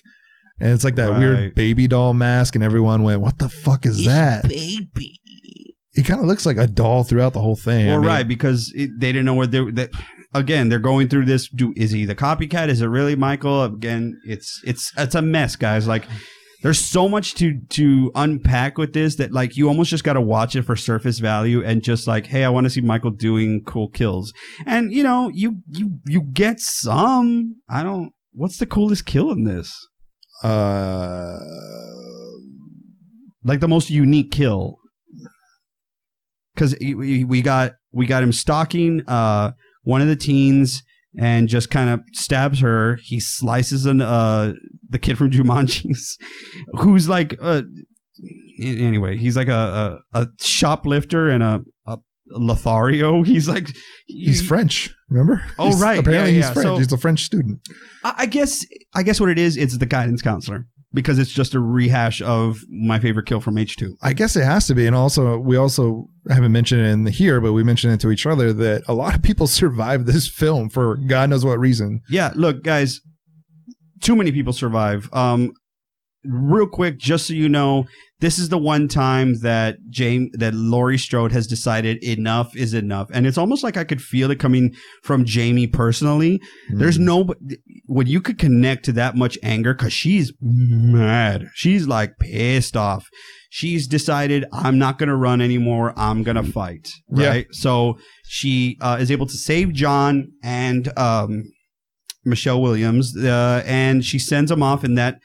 and 0.61 0.71
it's 0.73 0.85
like 0.85 0.95
that 0.97 1.11
Right. 1.11 1.19
weird 1.19 1.55
baby 1.57 1.89
doll 1.89 2.15
mask, 2.15 2.55
and 2.55 2.63
everyone 2.63 3.03
went, 3.03 3.21
"What 3.21 3.39
the 3.39 3.49
fuck 3.49 3.85
is 3.87 4.05
that?" 4.05 4.47
baby. 4.49 5.17
It 5.97 6.03
kind 6.05 6.21
of 6.21 6.27
looks 6.27 6.47
like 6.47 6.57
a 6.57 6.69
doll 6.69 7.03
throughout 7.03 7.33
the 7.33 7.41
whole 7.41 7.57
thing. 7.57 7.89
I 7.89 7.93
Well, 7.93 8.01
mean, 8.01 8.07
right, 8.09 8.29
because 8.29 8.73
it, 8.77 8.91
they 9.01 9.11
didn't 9.11 9.25
know 9.25 9.35
what 9.35 9.51
they. 9.51 9.59
That, 9.73 9.91
again, 10.33 10.69
they're 10.69 10.79
going 10.79 11.09
through 11.09 11.27
this. 11.27 11.49
Do 11.49 11.73
is 11.77 11.91
he 11.91 12.05
the 12.05 12.15
copycat? 12.15 12.69
Is 12.69 12.83
it 12.83 12.87
really 12.87 13.17
Michael? 13.17 13.65
Again, 13.65 14.21
it's 14.25 14.61
it's 14.65 14.93
it's 14.97 15.15
a 15.15 15.23
mess, 15.23 15.57
guys. 15.57 15.87
Like, 15.87 16.07
there's 16.63 16.79
so 16.79 17.09
much 17.09 17.35
to 17.37 17.61
to 17.71 18.11
unpack 18.15 18.79
with 18.79 18.93
this 18.93 19.17
that 19.17 19.33
like 19.33 19.57
you 19.57 19.69
almost 19.69 19.91
just 19.91 20.05
got 20.05 20.15
to 20.15 20.21
watch 20.21 20.57
it 20.57 20.63
for 20.63 20.77
surface 20.77 21.19
value 21.19 21.65
and 21.65 21.83
just 21.83 22.07
like, 22.07 22.27
hey, 22.27 22.45
I 22.45 22.49
want 22.51 22.65
to 22.65 22.71
see 22.71 22.81
Michael 22.81 23.11
doing 23.11 23.63
cool 23.65 23.89
kills, 23.89 24.33
and 24.67 24.93
you 24.93 25.03
know, 25.03 25.31
you 25.33 25.63
you 25.69 25.99
you 26.07 26.23
get 26.23 26.61
some. 26.61 27.57
I 27.69 27.83
don't. 27.83 28.13
What's 28.33 28.59
the 28.59 28.67
coolest 28.67 29.07
kill 29.07 29.31
in 29.33 29.45
this? 29.45 29.75
Uh, 30.43 31.37
like 33.45 33.61
the 33.61 33.69
most 33.69 33.91
unique 33.91 34.31
kill 34.31 34.77
because 36.55 36.77
we 36.81 37.43
got 37.43 37.73
we 37.93 38.07
got 38.07 38.23
him 38.23 38.33
stalking 38.33 39.03
uh 39.09 39.53
one 39.83 40.01
of 40.03 40.09
the 40.09 40.17
teens 40.17 40.83
and 41.19 41.49
just 41.49 41.71
kind 41.71 41.91
of 41.91 42.01
stabs 42.13 42.61
her 42.61 42.97
he 43.03 43.19
slices 43.19 43.85
an 43.87 44.01
uh 44.01 44.53
the 44.89 44.99
kid 44.99 45.19
from 45.19 45.31
Jumanji's 45.31 46.17
who's 46.81 47.09
like 47.09 47.37
uh 47.41 47.63
anyway 48.63 49.17
he's 49.17 49.37
like 49.37 49.49
a 49.49 50.01
a, 50.13 50.21
a 50.23 50.27
shoplifter 50.41 51.29
and 51.31 51.43
a, 51.43 51.61
a 51.87 51.99
Lothario 52.29 53.23
he's 53.25 53.49
like 53.49 53.69
he's 54.07 54.41
French. 54.47 54.95
Remember? 55.09 55.43
Oh, 55.59 55.67
He's- 55.67 55.81
right. 55.83 55.99
Apparently, 55.99 56.31
Yeah, 56.31 56.37
he's 56.37 56.45
yeah. 56.45 56.53
French. 56.53 56.67
So- 56.67 56.77
he's 56.79 56.93
a 56.93 56.99
French 56.99 57.25
student. 57.25 57.59
I 58.05 58.27
guess 58.27 58.65
I 58.95 59.03
guess 59.03 59.19
what 59.21 59.29
it 59.31 59.39
is 59.39 59.57
it's 59.57 59.77
the 59.79 59.87
guidance 59.87 60.23
counselor 60.23 60.67
because 60.93 61.19
it's 61.19 61.31
just 61.31 61.55
a 61.55 61.61
rehash 61.61 62.21
of 62.23 62.61
my 62.69 62.99
favorite 62.99 63.27
kill 63.27 63.41
from 63.41 63.57
H2 63.57 63.93
I 64.03 64.13
guess 64.13 64.37
it 64.37 64.45
has 64.45 64.67
to 64.67 64.75
be. 64.75 64.87
And 64.87 64.97
also, 64.97 65.39
we 65.39 65.57
also 65.57 66.09
haven't 66.29 66.53
mentioned 66.53 66.81
it 66.81 66.91
in 66.91 67.07
here, 67.07 67.41
but 67.41 67.53
we 67.53 67.63
mentioned 67.63 67.93
it 67.93 68.01
to 68.01 68.11
each 68.11 68.27
other 68.27 68.53
that 68.53 68.83
a 68.89 68.95
lot 68.95 69.15
of 69.15 69.23
people 69.23 69.47
survived 69.47 70.07
this 70.07 70.29
film 70.29 70.69
for 70.69 70.97
God 70.97 71.31
knows 71.31 71.45
what 71.45 71.59
reason. 71.59 72.01
Yeah, 72.09 72.33
look, 72.35 72.63
guys, 72.63 73.01
too 74.01 74.17
many 74.17 74.33
people 74.33 74.53
survive. 74.53 75.09
Um, 75.13 75.53
real 76.25 76.67
quick, 76.67 76.99
just 76.99 77.27
so 77.27 77.35
you 77.35 77.49
know, 77.49 77.87
this 78.21 78.39
is 78.39 78.49
the 78.51 78.59
one 78.59 78.87
time 78.89 79.41
that 79.41 79.77
James 79.89 80.31
that 80.35 80.55
Laurie 80.55 80.99
Strode 80.99 81.33
has 81.33 81.47
decided 81.47 82.03
enough 82.05 82.55
is 82.57 82.75
enough, 82.75 83.09
and 83.13 83.27
it's 83.27 83.39
almost 83.39 83.63
like 83.65 83.77
I 83.77 83.85
could 83.85 84.03
feel 84.03 84.31
it 84.31 84.39
coming 84.39 84.75
from 85.03 85.25
Jamie 85.25 85.67
personally. 85.67 86.41
There's 86.71 86.99
Mm. 86.99 87.03
no 87.03 87.35
when 87.87 88.07
you 88.07 88.21
could 88.21 88.39
connect 88.39 88.85
to 88.87 88.93
that 88.93 89.17
much 89.17 89.39
anger 89.43 89.75
because 89.75 89.93
she's 89.93 90.33
mad. 90.41 91.47
She's 91.55 91.87
like 91.87 92.19
pissed 92.21 92.77
off. 92.77 93.09
She's 93.53 93.89
decided 93.89 94.45
I'm 94.53 94.79
not 94.79 94.99
gonna 94.99 95.17
run 95.17 95.41
anymore. 95.41 95.93
I'm 95.97 96.23
gonna 96.23 96.45
fight. 96.45 96.89
Yeah. 97.15 97.29
Right. 97.29 97.47
So 97.51 97.99
she 98.29 98.77
uh, 98.81 98.99
is 99.01 99.11
able 99.11 99.27
to 99.27 99.37
save 99.37 99.73
John 99.73 100.29
and 100.45 100.97
um, 100.97 101.45
Michelle 102.25 102.61
Williams, 102.61 103.17
uh, 103.17 103.63
and 103.67 104.05
she 104.05 104.19
sends 104.19 104.51
him 104.51 104.63
off 104.63 104.85
in 104.85 104.95
that 104.97 105.19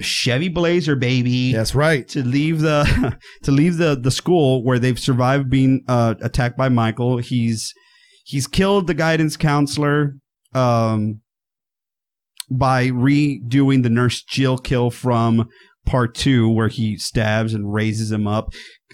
Chevy 0.00 0.48
Blazer, 0.48 0.96
baby 0.96 1.52
That's 1.52 1.74
right. 1.74 2.06
to 2.08 2.22
leave 2.24 2.60
the 2.60 3.16
to 3.44 3.50
leave 3.52 3.76
the 3.76 3.94
the 4.00 4.10
school 4.10 4.64
where 4.64 4.78
they've 4.78 4.98
survived 4.98 5.48
being 5.50 5.82
uh, 5.88 6.14
attacked 6.20 6.56
by 6.56 6.68
Michael. 6.68 7.18
He's 7.18 7.72
he's 8.24 8.46
killed 8.46 8.86
the 8.86 8.94
guidance 8.94 9.36
counselor 9.36 10.14
um, 10.54 11.20
by 12.50 12.88
redoing 12.88 13.82
the 13.82 13.90
nurse 13.90 14.22
Jill 14.22 14.58
kill 14.58 14.90
from 14.90 15.48
part 15.86 16.14
two, 16.14 16.48
where 16.48 16.68
he 16.68 16.96
stabs 16.96 17.54
and 17.54 17.72
raises 17.72 18.10
him 18.10 18.26
up. 18.26 18.52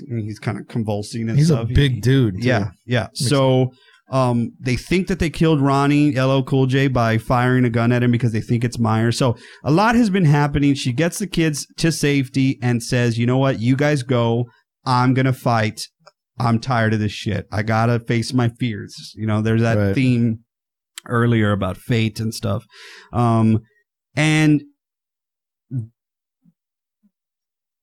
He's 0.08 0.38
kind 0.38 0.58
of 0.58 0.68
convulsing 0.68 1.28
and 1.28 1.38
He's 1.38 1.48
stuff. 1.48 1.70
a 1.70 1.72
big 1.72 2.02
dude. 2.02 2.40
too. 2.42 2.46
Yeah, 2.48 2.70
yeah. 2.84 3.08
So 3.14 3.72
um, 4.10 4.52
they 4.60 4.76
think 4.76 5.08
that 5.08 5.18
they 5.18 5.30
killed 5.30 5.60
Ronnie 5.60 6.18
LL 6.18 6.42
Cool 6.42 6.66
J 6.66 6.86
by 6.88 7.18
firing 7.18 7.64
a 7.64 7.70
gun 7.70 7.90
at 7.92 8.02
him 8.02 8.10
because 8.12 8.32
they 8.32 8.40
think 8.40 8.62
it's 8.64 8.78
Myers. 8.78 9.18
So 9.18 9.36
a 9.64 9.70
lot 9.70 9.94
has 9.96 10.10
been 10.10 10.24
happening. 10.26 10.74
She 10.74 10.92
gets 10.92 11.18
the 11.18 11.26
kids 11.26 11.66
to 11.78 11.90
safety 11.90 12.58
and 12.62 12.82
says, 12.82 13.18
"You 13.18 13.26
know 13.26 13.38
what? 13.38 13.58
You 13.60 13.74
guys 13.76 14.02
go. 14.02 14.46
I'm 14.84 15.12
gonna 15.14 15.32
fight. 15.32 15.80
I'm 16.38 16.60
tired 16.60 16.92
of 16.94 17.00
this 17.00 17.12
shit. 17.12 17.46
I 17.50 17.62
gotta 17.62 17.98
face 17.98 18.32
my 18.32 18.48
fears." 18.48 18.94
You 19.16 19.26
know, 19.26 19.42
there's 19.42 19.62
that 19.62 19.76
Right. 19.78 19.94
theme 19.94 20.40
earlier 21.08 21.52
about 21.52 21.76
fate 21.76 22.20
and 22.20 22.32
stuff. 22.34 22.64
Um, 23.12 23.60
and 24.16 24.62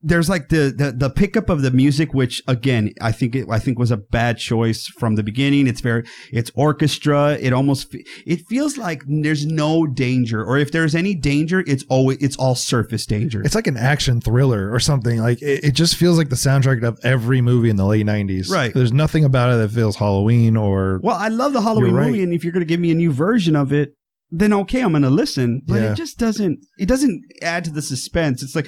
there's 0.04 0.30
like 0.30 0.50
the, 0.50 0.74
the 0.76 0.92
the 0.92 1.10
pickup 1.10 1.50
of 1.50 1.62
the 1.62 1.72
music 1.72 2.14
which 2.14 2.42
again 2.48 2.92
i 3.02 3.12
think 3.12 3.36
it 3.36 3.48
i 3.50 3.58
think 3.58 3.80
was 3.80 3.92
a 3.92 3.98
bad 3.98 4.38
choice 4.38 4.88
from 4.88 5.16
the 5.16 5.24
beginning 5.24 5.66
it's 5.66 5.82
very 5.82 6.04
it's 6.32 6.52
orchestra 6.56 7.38
it 7.40 7.54
almost 7.54 7.96
it 8.26 8.46
feels 8.48 8.78
like 8.78 9.04
there's 9.08 9.46
no 9.46 9.88
danger 9.88 10.44
or 10.44 10.58
if 10.58 10.72
there's 10.72 10.94
any 10.94 11.16
danger 11.16 11.64
it's 11.66 11.84
always 11.90 12.18
it's 12.22 12.36
all 12.38 12.56
surface 12.56 13.06
danger 13.06 13.42
It's 13.42 13.56
like 13.56 13.68
an 13.68 13.78
action 13.78 14.22
thriller 14.22 14.72
or 14.72 14.80
something. 14.80 15.20
Like 15.20 15.42
it, 15.42 15.64
it 15.64 15.72
just 15.72 15.96
feels 15.96 16.18
like 16.18 16.30
the 16.30 16.36
soundtrack 16.36 16.84
of 16.84 17.00
every 17.04 17.42
movie 17.42 17.70
in 17.70 17.76
the 17.76 17.86
late 17.86 18.06
'90s. 18.06 18.50
Right. 18.50 18.74
There's 18.74 18.92
nothing 18.92 19.24
about 19.24 19.52
it 19.52 19.58
that 19.58 19.70
feels 19.70 19.96
Halloween 19.96 20.58
or 20.58 21.00
well 21.04 21.16
i 21.18 21.28
love 21.28 21.54
the 21.54 21.62
halloween 21.62 21.94
right. 21.94 22.08
movie 22.08 22.24
and 22.24 22.34
if 22.34 22.44
you're 22.44 22.54
going 22.54 22.62
to 22.62 22.68
give 22.68 22.80
me 22.80 22.92
a 22.92 22.96
new 22.96 23.12
version 23.12 23.56
of 23.56 23.72
it 23.72 23.96
then 24.36 24.52
okay 24.52 24.82
i'm 24.82 24.94
to 25.02 25.10
listen 25.10 25.62
but 25.68 25.76
Yeah. 25.82 25.92
it 25.92 25.96
just 25.96 26.18
doesn't 26.18 26.60
it 26.80 26.88
doesn't 26.88 27.22
add 27.42 27.64
to 27.66 27.72
the 27.72 27.82
suspense 27.82 28.42
it's 28.42 28.56
like 28.56 28.68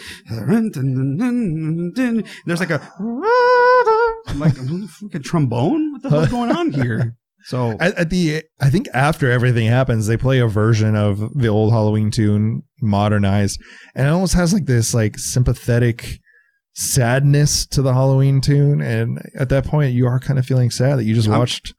there's 2.45 2.59
like 2.59 2.69
a 2.69 2.81
like 4.35 4.57
a 4.57 4.87
fucking 4.87 5.23
trombone 5.23 5.93
what 5.93 6.01
the 6.03 6.09
hell's 6.09 6.29
going 6.29 6.51
on 6.51 6.71
here 6.71 7.15
so 7.45 7.71
at, 7.79 7.95
at 7.97 8.09
the 8.09 8.43
I 8.61 8.69
think 8.69 8.87
after 8.93 9.29
everything 9.29 9.67
happens, 9.67 10.07
they 10.07 10.17
play 10.17 10.39
a 10.39 10.47
version 10.47 10.95
of 10.95 11.19
the 11.35 11.47
old 11.47 11.71
Halloween 11.73 12.09
tune 12.09 12.63
modernized, 12.81 13.61
and 13.93 14.07
it 14.07 14.09
almost 14.09 14.33
has 14.33 14.51
like 14.53 14.65
this 14.65 14.93
like 14.95 15.19
sympathetic 15.19 16.19
sadness 16.73 17.67
to 17.67 17.81
the 17.83 17.93
Halloween 17.93 18.41
tune. 18.41 18.81
And 18.81 19.19
at 19.37 19.49
that 19.49 19.65
point, 19.65 19.93
you 19.93 20.07
are 20.07 20.19
kind 20.19 20.39
of 20.39 20.45
feeling 20.45 20.71
sad 20.71 20.97
that 20.97 21.03
you 21.03 21.13
just 21.13 21.27
watched 21.27 21.73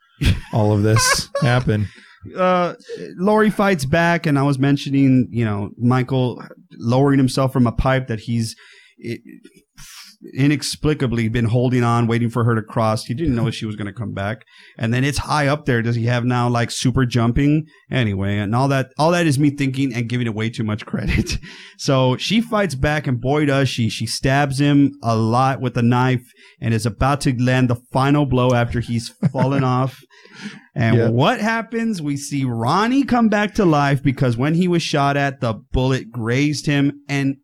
all 0.53 0.73
of 0.73 0.83
this 0.85 1.29
happen. 1.43 1.89
Uh 2.37 2.75
Laurie 3.17 3.51
fights 3.51 3.85
back 3.85 4.27
and 4.27 4.39
I 4.39 4.43
was 4.43 4.59
mentioning, 4.59 5.29
you 5.31 5.45
know, 5.45 5.71
Michael 5.79 6.43
lowering 6.79 7.19
himself 7.19 7.53
from 7.53 7.67
a 7.67 7.73
pipe 7.73 8.09
that 8.09 8.21
he's 8.21 8.57
i- 9.05 9.19
inexplicably 10.35 11.29
been 11.29 11.45
holding 11.47 11.83
on 11.85 12.07
waiting 12.07 12.31
for 12.31 12.45
her 12.45 12.55
to 12.55 12.63
cross. 12.63 13.05
He 13.05 13.15
didn't 13.15 13.35
know 13.35 13.51
she 13.51 13.67
was 13.67 13.77
going 13.77 13.87
to 13.87 13.93
come 13.93 14.13
back. 14.13 14.45
And 14.79 14.93
then 14.93 15.05
it's 15.05 15.19
high 15.19 15.47
up 15.47 15.65
there. 15.67 15.83
Does 15.83 15.97
he 15.97 16.07
have 16.07 16.25
now 16.25 16.49
like 16.49 16.71
super 16.71 17.05
jumping? 17.07 17.67
Anyway, 17.91 18.39
and 18.39 18.55
all 18.55 18.69
that 18.69 18.91
all 18.99 19.11
that 19.13 19.27
is 19.27 19.39
me 19.39 19.51
thinking 19.51 19.95
and 19.95 20.09
giving 20.09 20.27
it 20.27 20.35
way 20.35 20.51
too 20.51 20.65
much 20.65 20.87
credit. 20.87 21.39
So 21.79 22.17
she 22.17 22.41
fights 22.41 22.75
back 22.75 23.07
and 23.07 23.21
boy 23.21 23.47
does 23.47 23.69
she. 23.69 23.89
She 23.89 24.07
stabs 24.07 24.61
him 24.61 24.93
a 25.03 25.17
lot 25.17 25.61
with 25.61 25.77
a 25.77 25.83
knife 25.83 26.25
and 26.61 26.73
is 26.73 26.87
about 26.87 27.21
to 27.23 27.35
land 27.43 27.69
the 27.71 27.77
final 27.93 28.27
blow 28.27 28.53
after 28.53 28.81
he's 28.81 29.09
fallen 29.33 29.65
off. 29.65 30.01
And 30.75 30.97
Yeah. 30.97 31.09
what 31.09 31.41
happens? 31.41 32.03
We 32.03 32.17
see 32.17 32.45
Ronnie 32.45 33.05
come 33.05 33.29
back 33.29 33.55
to 33.55 33.65
life 33.65 34.03
because 34.03 34.37
when 34.37 34.55
he 34.55 34.69
was 34.69 34.83
shot 34.83 35.17
at, 35.17 35.41
the 35.41 35.55
bullet 35.73 36.11
grazed 36.11 36.67
him. 36.67 37.01
And 37.09 37.37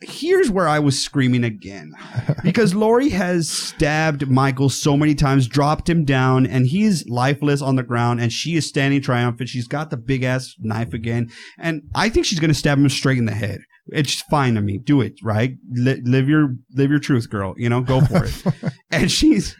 here's 0.00 0.50
where 0.50 0.68
I 0.68 0.78
was 0.78 1.00
screaming 1.00 1.44
again. 1.44 1.92
Because 2.42 2.74
Laurie 2.74 3.10
has 3.10 3.50
stabbed 3.50 4.30
Michael 4.30 4.70
so 4.70 4.96
many 4.96 5.14
times, 5.14 5.46
dropped 5.46 5.90
him 5.90 6.06
down, 6.06 6.46
and 6.46 6.66
he's 6.66 7.06
lifeless 7.06 7.60
on 7.60 7.76
the 7.76 7.82
ground, 7.82 8.18
and 8.18 8.32
she 8.32 8.56
is 8.56 8.66
standing 8.66 9.02
triumphant. 9.02 9.50
She's 9.50 9.68
got 9.68 9.90
the 9.90 9.98
big 9.98 10.22
ass 10.22 10.54
knife 10.58 10.94
again. 10.94 11.30
And 11.58 11.82
I 11.94 12.08
think 12.08 12.24
she's 12.24 12.40
gonna 12.40 12.54
stab 12.54 12.78
him 12.78 12.88
straight 12.88 13.18
in 13.18 13.26
the 13.26 13.34
head. 13.34 13.60
It's 13.88 14.22
fine 14.30 14.54
to 14.54 14.62
me. 14.62 14.78
Do 14.78 15.02
it, 15.02 15.14
right? 15.22 15.56
Li- 15.70 16.00
live 16.02 16.30
your 16.30 16.54
live 16.74 16.90
your 16.90 16.98
truth, 16.98 17.28
girl. 17.28 17.54
You 17.58 17.68
know, 17.68 17.82
go 17.82 18.00
for 18.00 18.24
it 18.24 18.72
and 18.90 19.10
she's 19.10 19.56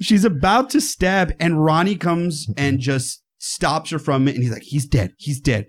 she's 0.00 0.24
about 0.24 0.70
to 0.70 0.80
stab 0.80 1.32
and 1.38 1.64
ronnie 1.64 1.96
comes 1.96 2.46
and 2.56 2.80
just 2.80 3.22
stops 3.38 3.90
her 3.90 3.98
from 3.98 4.26
it 4.28 4.34
and 4.34 4.42
he's 4.42 4.52
like 4.52 4.62
he's 4.62 4.86
dead 4.86 5.12
he's 5.18 5.40
dead 5.40 5.66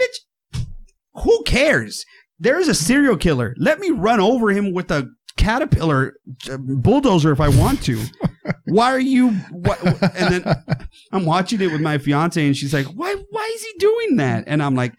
bitch 0.00 0.62
who 1.14 1.42
cares 1.44 2.04
there's 2.38 2.68
a 2.68 2.74
serial 2.74 3.16
killer 3.16 3.54
let 3.58 3.78
me 3.78 3.90
run 3.90 4.20
over 4.20 4.50
him 4.50 4.72
with 4.72 4.90
a 4.90 5.08
caterpillar 5.36 6.14
uh, 6.50 6.56
bulldozer 6.58 7.32
if 7.32 7.40
i 7.40 7.48
want 7.48 7.82
to 7.82 8.00
why 8.66 8.92
are 8.92 9.00
you 9.00 9.28
and 9.28 10.32
then 10.32 10.54
i'm 11.12 11.24
watching 11.24 11.60
it 11.60 11.72
with 11.72 11.80
my 11.80 11.98
fiance 11.98 12.44
and 12.44 12.56
she's 12.56 12.72
like 12.72 12.86
why 12.86 13.14
why 13.30 13.52
is 13.54 13.62
he 13.62 13.72
doing 13.78 14.16
that 14.16 14.44
and 14.46 14.62
i'm 14.62 14.74
like 14.74 14.94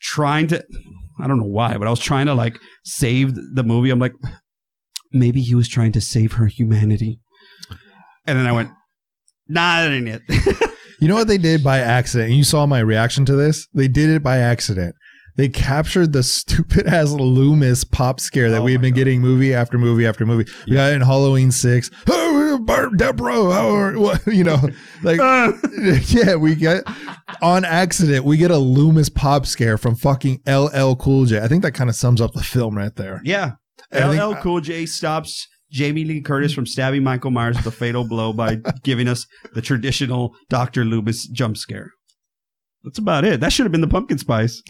trying 0.00 0.46
to 0.46 0.64
i 1.20 1.26
don't 1.26 1.38
know 1.38 1.44
why 1.44 1.76
but 1.76 1.86
i 1.86 1.90
was 1.90 2.00
trying 2.00 2.26
to 2.26 2.34
like 2.34 2.56
save 2.84 3.34
the 3.54 3.64
movie 3.64 3.90
i'm 3.90 3.98
like 3.98 4.14
maybe 5.12 5.40
he 5.40 5.54
was 5.54 5.68
trying 5.68 5.92
to 5.92 6.00
save 6.00 6.32
her 6.32 6.46
humanity. 6.46 7.20
And 8.26 8.38
then 8.38 8.46
I 8.46 8.52
went, 8.52 8.70
nah, 9.48 9.82
that 9.82 9.92
ain't 9.92 10.08
it. 10.08 10.70
You 11.00 11.08
know 11.08 11.14
what 11.14 11.28
they 11.28 11.38
did 11.38 11.64
by 11.64 11.78
accident? 11.78 12.28
And 12.28 12.36
you 12.36 12.44
saw 12.44 12.66
my 12.66 12.80
reaction 12.80 13.24
to 13.24 13.34
this. 13.34 13.66
They 13.72 13.88
did 13.88 14.10
it 14.10 14.22
by 14.22 14.36
accident. 14.36 14.94
They 15.40 15.48
captured 15.48 16.12
the 16.12 16.22
stupid 16.22 16.86
ass 16.86 17.10
Loomis 17.10 17.84
pop 17.84 18.20
scare 18.20 18.50
that 18.50 18.60
Oh 18.60 18.64
we've 18.64 18.80
been 18.80 18.92
God. 18.92 18.96
getting 18.96 19.20
movie 19.20 19.54
after 19.54 19.78
movie 19.78 20.06
after 20.06 20.26
movie. 20.26 20.50
We 20.66 20.74
got 20.74 20.92
in 20.92 21.00
Halloween 21.00 21.50
six. 21.50 21.90
Oh, 22.08 22.58
Bart 22.62 22.92
oh, 23.00 24.18
you 24.26 24.44
know, 24.44 24.58
like 25.02 25.18
yeah, 26.08 26.36
we 26.36 26.54
get 26.54 26.84
on 27.40 27.64
accident 27.64 28.24
we 28.24 28.36
get 28.36 28.50
a 28.50 28.58
Loomis 28.58 29.08
pop 29.08 29.46
scare 29.46 29.78
from 29.78 29.94
fucking 29.96 30.40
LL 30.46 30.94
Cool 30.96 31.24
J. 31.24 31.40
I 31.40 31.48
think 31.48 31.62
that 31.62 31.72
kind 31.72 31.88
of 31.88 31.96
sums 31.96 32.20
up 32.20 32.32
the 32.32 32.42
film 32.42 32.76
right 32.76 32.94
there. 32.96 33.20
yeah. 33.24 33.52
And 33.90 34.04
I 34.04 34.10
think- 34.16 34.22
LL 34.38 34.42
Cool 34.42 34.60
J 34.60 34.86
stops 34.86 35.48
Jamie 35.72 36.04
Lee 36.04 36.20
Curtis 36.20 36.52
from 36.52 36.66
stabbing 36.66 37.02
Michael 37.04 37.30
Myers 37.30 37.56
with 37.56 37.66
a 37.66 37.70
fatal 37.70 38.06
blow 38.06 38.32
by 38.32 38.58
giving 38.82 39.08
us 39.08 39.26
the 39.54 39.62
traditional 39.62 40.34
Dr. 40.48 40.84
Loomis 40.84 41.26
jump 41.28 41.56
scare. 41.56 41.92
That's 42.84 42.98
about 42.98 43.24
it. 43.24 43.40
That 43.40 43.52
should 43.52 43.64
have 43.64 43.72
been 43.72 43.80
the 43.80 43.88
pumpkin 43.88 44.18
spice. 44.18 44.62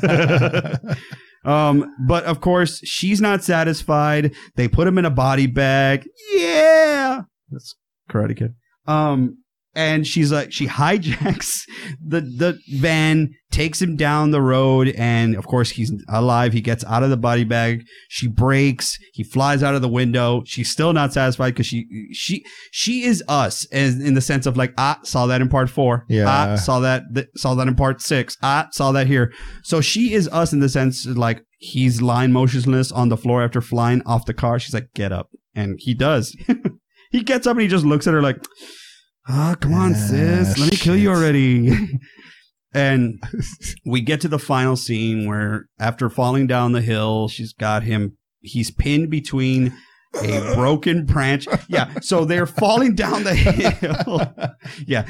Um, 1.46 1.94
but 2.08 2.24
of 2.24 2.40
course, 2.40 2.80
she's 2.80 3.20
not 3.20 3.44
satisfied. 3.44 4.34
They 4.56 4.66
put 4.66 4.88
him 4.88 4.98
in 4.98 5.04
a 5.04 5.10
body 5.10 5.46
bag. 5.46 6.08
Yeah, 6.32 7.22
that's 7.50 7.76
Karate 8.10 8.36
Kid. 8.36 8.54
Um, 8.86 9.38
and 9.76 10.06
she's 10.06 10.32
like, 10.32 10.52
she 10.52 10.66
hijacks 10.66 11.60
the 12.04 12.22
the 12.22 12.58
van, 12.78 13.30
takes 13.50 13.80
him 13.80 13.94
down 13.94 14.30
the 14.30 14.40
road, 14.40 14.88
and 14.96 15.36
of 15.36 15.46
course, 15.46 15.70
he's 15.70 15.92
alive. 16.08 16.52
He 16.52 16.60
gets 16.60 16.84
out 16.84 17.02
of 17.02 17.10
the 17.10 17.16
body 17.16 17.44
bag. 17.44 17.84
She 18.08 18.26
breaks. 18.26 18.98
He 19.12 19.22
flies 19.22 19.62
out 19.62 19.74
of 19.74 19.82
the 19.82 19.88
window. 19.88 20.42
She's 20.46 20.70
still 20.70 20.92
not 20.92 21.12
satisfied 21.12 21.50
because 21.50 21.66
she 21.66 21.86
she 22.12 22.44
she 22.72 23.04
is 23.04 23.22
us, 23.28 23.66
as 23.70 24.00
in 24.00 24.14
the 24.14 24.20
sense 24.20 24.46
of 24.46 24.56
like, 24.56 24.72
ah, 24.78 24.98
saw 25.04 25.26
that 25.26 25.40
in 25.40 25.48
part 25.48 25.70
four. 25.70 26.04
Yeah. 26.08 26.24
ah, 26.26 26.56
saw 26.56 26.80
that 26.80 27.02
th- 27.14 27.28
saw 27.36 27.54
that 27.54 27.68
in 27.68 27.74
part 27.76 28.00
six. 28.00 28.36
Ah, 28.42 28.68
saw 28.72 28.92
that 28.92 29.06
here. 29.06 29.32
So 29.62 29.80
she 29.80 30.14
is 30.14 30.28
us 30.32 30.52
in 30.52 30.60
the 30.60 30.68
sense 30.68 31.06
like 31.06 31.42
he's 31.58 32.02
lying 32.02 32.32
motionless 32.32 32.92
on 32.92 33.08
the 33.08 33.16
floor 33.16 33.42
after 33.42 33.60
flying 33.60 34.02
off 34.06 34.26
the 34.26 34.34
car. 34.34 34.58
She's 34.58 34.74
like, 34.74 34.88
get 34.94 35.12
up. 35.12 35.30
And 35.54 35.78
he 35.80 35.94
does. 35.94 36.36
he 37.10 37.22
gets 37.22 37.46
up 37.46 37.52
and 37.52 37.62
he 37.62 37.68
just 37.68 37.84
looks 37.84 38.06
at 38.06 38.14
her 38.14 38.22
like, 38.22 38.36
ah, 39.28 39.56
come 39.60 39.74
on, 39.74 39.92
Ah, 39.92 39.96
sis. 39.96 40.58
Let 40.58 40.70
me 40.70 40.76
kill 40.76 40.96
you 40.96 41.10
already. 41.10 41.98
and 42.74 43.22
we 43.86 44.00
get 44.00 44.20
to 44.22 44.28
the 44.28 44.38
final 44.38 44.76
scene 44.76 45.26
where 45.26 45.66
after 45.78 46.08
falling 46.10 46.46
down 46.46 46.72
the 46.72 46.82
hill, 46.82 47.28
she's 47.28 47.52
got 47.52 47.82
him, 47.82 48.16
he's 48.40 48.70
pinned 48.70 49.10
between 49.10 49.72
a 50.22 50.54
broken 50.54 51.04
branch. 51.04 51.46
Yeah. 51.68 51.92
So 52.00 52.24
they're 52.24 52.46
falling 52.46 52.94
down 52.94 53.24
the 53.24 53.34
hill. 53.34 54.22
yeah. 54.86 55.06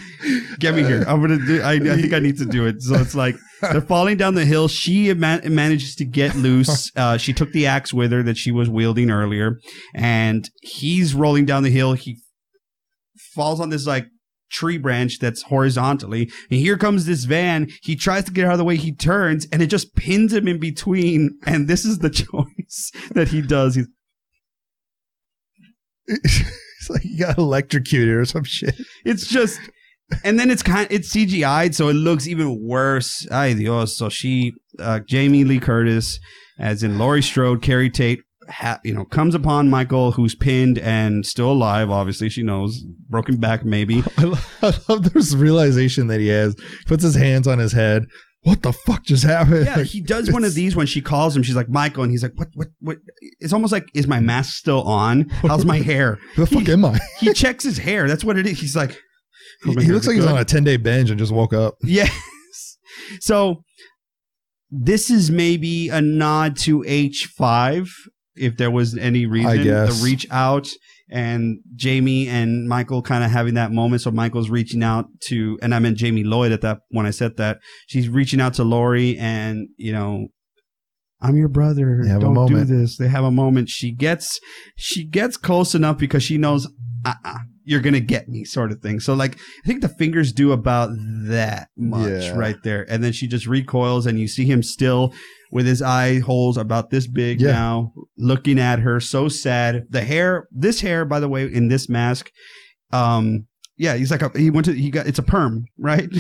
Get 0.58 0.74
me 0.74 0.82
here. 0.82 1.04
I'm 1.06 1.24
going 1.24 1.38
to 1.38 1.46
do, 1.46 1.62
I, 1.62 1.74
I 1.74 1.78
think 2.00 2.12
I 2.12 2.18
need 2.18 2.38
to 2.38 2.46
do 2.46 2.66
it. 2.66 2.82
So 2.82 2.96
it's 2.96 3.14
like, 3.14 3.36
they're 3.62 3.80
falling 3.80 4.16
down 4.16 4.34
the 4.34 4.44
hill. 4.44 4.68
She 4.68 5.12
ma- 5.14 5.40
manages 5.44 5.94
to 5.96 6.04
get 6.04 6.34
loose. 6.34 6.90
Uh, 6.96 7.16
she 7.18 7.32
took 7.32 7.52
the 7.52 7.66
axe 7.66 7.92
with 7.92 8.12
her 8.12 8.22
that 8.24 8.36
she 8.36 8.50
was 8.50 8.68
wielding 8.68 9.10
earlier, 9.10 9.58
and 9.94 10.48
he's 10.60 11.14
rolling 11.14 11.46
down 11.46 11.62
the 11.62 11.70
hill. 11.70 11.94
He 11.94 12.18
falls 13.36 13.60
on 13.60 13.70
this 13.70 13.86
like 13.86 14.06
tree 14.50 14.78
branch 14.78 15.18
that's 15.20 15.42
horizontally, 15.42 16.30
and 16.50 16.58
here 16.58 16.76
comes 16.76 17.06
this 17.06 17.24
van. 17.24 17.68
He 17.82 17.94
tries 17.94 18.24
to 18.24 18.32
get 18.32 18.46
out 18.46 18.52
of 18.52 18.58
the 18.58 18.64
way. 18.64 18.76
He 18.76 18.92
turns, 18.92 19.46
and 19.52 19.62
it 19.62 19.66
just 19.66 19.94
pins 19.94 20.32
him 20.32 20.48
in 20.48 20.58
between. 20.58 21.38
And 21.46 21.68
this 21.68 21.84
is 21.84 21.98
the 21.98 22.10
choice 22.26 22.90
that 23.12 23.28
he 23.28 23.42
does. 23.42 23.76
He's 23.76 23.88
it's 26.08 26.88
like 26.88 27.04
you 27.04 27.18
got 27.18 27.38
electrocuted 27.38 28.14
or 28.14 28.24
some 28.24 28.44
shit. 28.44 28.76
It's 29.04 29.26
just, 29.26 29.58
and 30.22 30.38
then 30.38 30.50
it's 30.50 30.62
kind, 30.62 30.86
it's 30.90 31.14
CGI'd, 31.14 31.74
so 31.74 31.88
it 31.88 31.94
looks 31.94 32.26
even 32.28 32.60
worse. 32.62 33.26
Ay 33.30 33.54
Dios! 33.54 33.96
So 33.96 34.08
she, 34.08 34.52
uh, 34.78 35.00
Jamie 35.00 35.44
Lee 35.44 35.58
Curtis, 35.58 36.20
as 36.58 36.82
in 36.82 36.98
Laurie 36.98 37.22
Strode, 37.22 37.62
Keri 37.62 37.90
Tate, 37.90 38.20
ha- 38.48 38.80
you 38.84 38.92
know, 38.94 39.04
comes 39.04 39.34
upon 39.34 39.68
Michael, 39.70 40.12
who's 40.12 40.34
pinned 40.34 40.78
and 40.78 41.24
still 41.26 41.50
alive. 41.52 41.90
Obviously, 41.90 42.28
she 42.28 42.42
knows 42.42 42.82
broken 43.08 43.36
back, 43.36 43.64
maybe. 43.64 44.02
I 44.18 44.22
love, 44.22 44.58
I 44.62 44.72
love 44.88 45.12
this 45.12 45.34
realization 45.34 46.06
that 46.08 46.20
he 46.20 46.28
has. 46.28 46.56
Puts 46.86 47.02
his 47.02 47.14
hands 47.14 47.46
on 47.46 47.58
his 47.58 47.72
head. 47.72 48.04
What 48.42 48.62
the 48.62 48.72
fuck 48.72 49.02
just 49.04 49.24
happened? 49.24 49.66
Yeah, 49.66 49.82
he 49.82 50.00
does 50.00 50.30
one 50.30 50.44
of 50.44 50.54
these 50.54 50.76
when 50.76 50.86
she 50.86 51.00
calls 51.00 51.36
him. 51.36 51.42
She's 51.42 51.56
like 51.56 51.68
Michael, 51.68 52.04
and 52.04 52.12
he's 52.12 52.22
like, 52.22 52.32
"What? 52.36 52.48
What? 52.54 52.68
What?" 52.78 52.98
It's 53.40 53.52
almost 53.52 53.72
like, 53.72 53.88
"Is 53.92 54.06
my 54.06 54.20
mask 54.20 54.54
still 54.56 54.82
on? 54.84 55.28
How's 55.42 55.64
my 55.64 55.78
hair?" 55.82 56.20
Who 56.36 56.44
the 56.44 56.54
fuck 56.54 56.68
am 56.68 56.84
I? 56.84 56.98
He 57.18 57.32
checks 57.32 57.64
his 57.64 57.78
hair. 57.78 58.06
That's 58.06 58.22
what 58.22 58.38
it 58.38 58.46
is. 58.46 58.60
He's 58.60 58.76
like, 58.76 58.96
He, 59.64 59.70
he 59.72 59.90
looks 59.92 60.06
like 60.06 60.14
he's 60.14 60.26
on 60.26 60.38
a 60.38 60.44
10 60.44 60.62
day 60.62 60.76
binge 60.76 61.10
and 61.10 61.18
just 61.18 61.32
woke 61.32 61.52
up. 61.52 61.74
Yes. 61.82 62.10
So 63.20 63.62
this 64.70 65.10
is 65.10 65.30
maybe 65.30 65.88
a 65.88 66.00
nod 66.00 66.56
to 66.58 66.82
H5 66.82 67.88
if 68.36 68.56
there 68.56 68.70
was 68.70 68.96
any 68.96 69.26
reason 69.26 69.64
to 69.64 69.92
reach 70.02 70.26
out 70.30 70.68
and 71.08 71.58
Jamie 71.76 72.28
and 72.28 72.68
Michael 72.68 73.00
kind 73.02 73.22
of 73.22 73.30
having 73.30 73.54
that 73.54 73.70
moment. 73.72 74.02
So 74.02 74.10
Michael's 74.10 74.50
reaching 74.50 74.82
out 74.82 75.06
to, 75.26 75.58
and 75.62 75.74
I 75.74 75.78
meant 75.78 75.96
Jamie 75.98 76.24
Lloyd 76.24 76.52
at 76.52 76.62
that 76.62 76.78
when 76.88 77.06
I 77.06 77.10
said 77.10 77.36
that. 77.36 77.58
She's 77.86 78.08
reaching 78.08 78.40
out 78.40 78.54
to 78.54 78.64
Laurie 78.64 79.16
and, 79.18 79.68
you 79.76 79.92
know, 79.92 80.28
I'm 81.20 81.36
your 81.36 81.48
brother. 81.48 82.02
Don't 82.18 82.46
do 82.46 82.64
this. 82.64 82.98
They 82.98 83.08
have 83.08 83.24
a 83.24 83.30
moment. 83.30 83.68
She 83.68 83.92
gets, 83.92 84.38
she 84.76 85.04
gets 85.04 85.36
close 85.36 85.74
enough 85.74 85.96
because 85.96 86.22
she 86.22 86.38
knows, 86.38 86.66
uh-uh, 87.04 87.38
you're 87.66 87.80
gonna 87.82 88.00
get 88.00 88.28
me, 88.28 88.44
sort 88.44 88.72
of 88.72 88.80
thing. 88.80 89.00
So 89.00 89.12
like, 89.12 89.36
I 89.36 89.66
think 89.66 89.82
the 89.82 89.88
fingers 89.90 90.32
do 90.32 90.52
about 90.52 90.90
that 91.26 91.68
much 91.76 92.22
Yeah. 92.22 92.36
right 92.38 92.56
there, 92.62 92.86
and 92.90 93.04
then 93.04 93.12
she 93.12 93.26
just 93.26 93.46
recoils, 93.46 94.06
and 94.06 94.18
you 94.18 94.28
see 94.28 94.46
him 94.46 94.62
still 94.62 95.12
with 95.52 95.66
his 95.66 95.82
eye 95.82 96.20
holes 96.20 96.56
about 96.56 96.90
this 96.90 97.06
big 97.06 97.40
Yeah. 97.40 97.52
now, 97.52 97.92
looking 98.16 98.58
at 98.58 98.78
her, 98.80 98.98
so 99.00 99.28
sad. 99.28 99.84
The 99.90 100.02
hair, 100.02 100.48
this 100.50 100.80
hair, 100.80 101.04
by 101.04 101.20
the 101.20 101.28
way, 101.28 101.44
in 101.52 101.68
this 101.68 101.88
mask, 101.88 102.30
um, 102.92 103.46
yeah, 103.76 103.94
he's 103.96 104.10
like 104.10 104.22
a, 104.22 104.30
he 104.38 104.48
went 104.50 104.64
to 104.66 104.72
he 104.72 104.90
got 104.90 105.06
it's 105.06 105.18
a 105.18 105.22
perm, 105.22 105.66
right? 105.78 106.08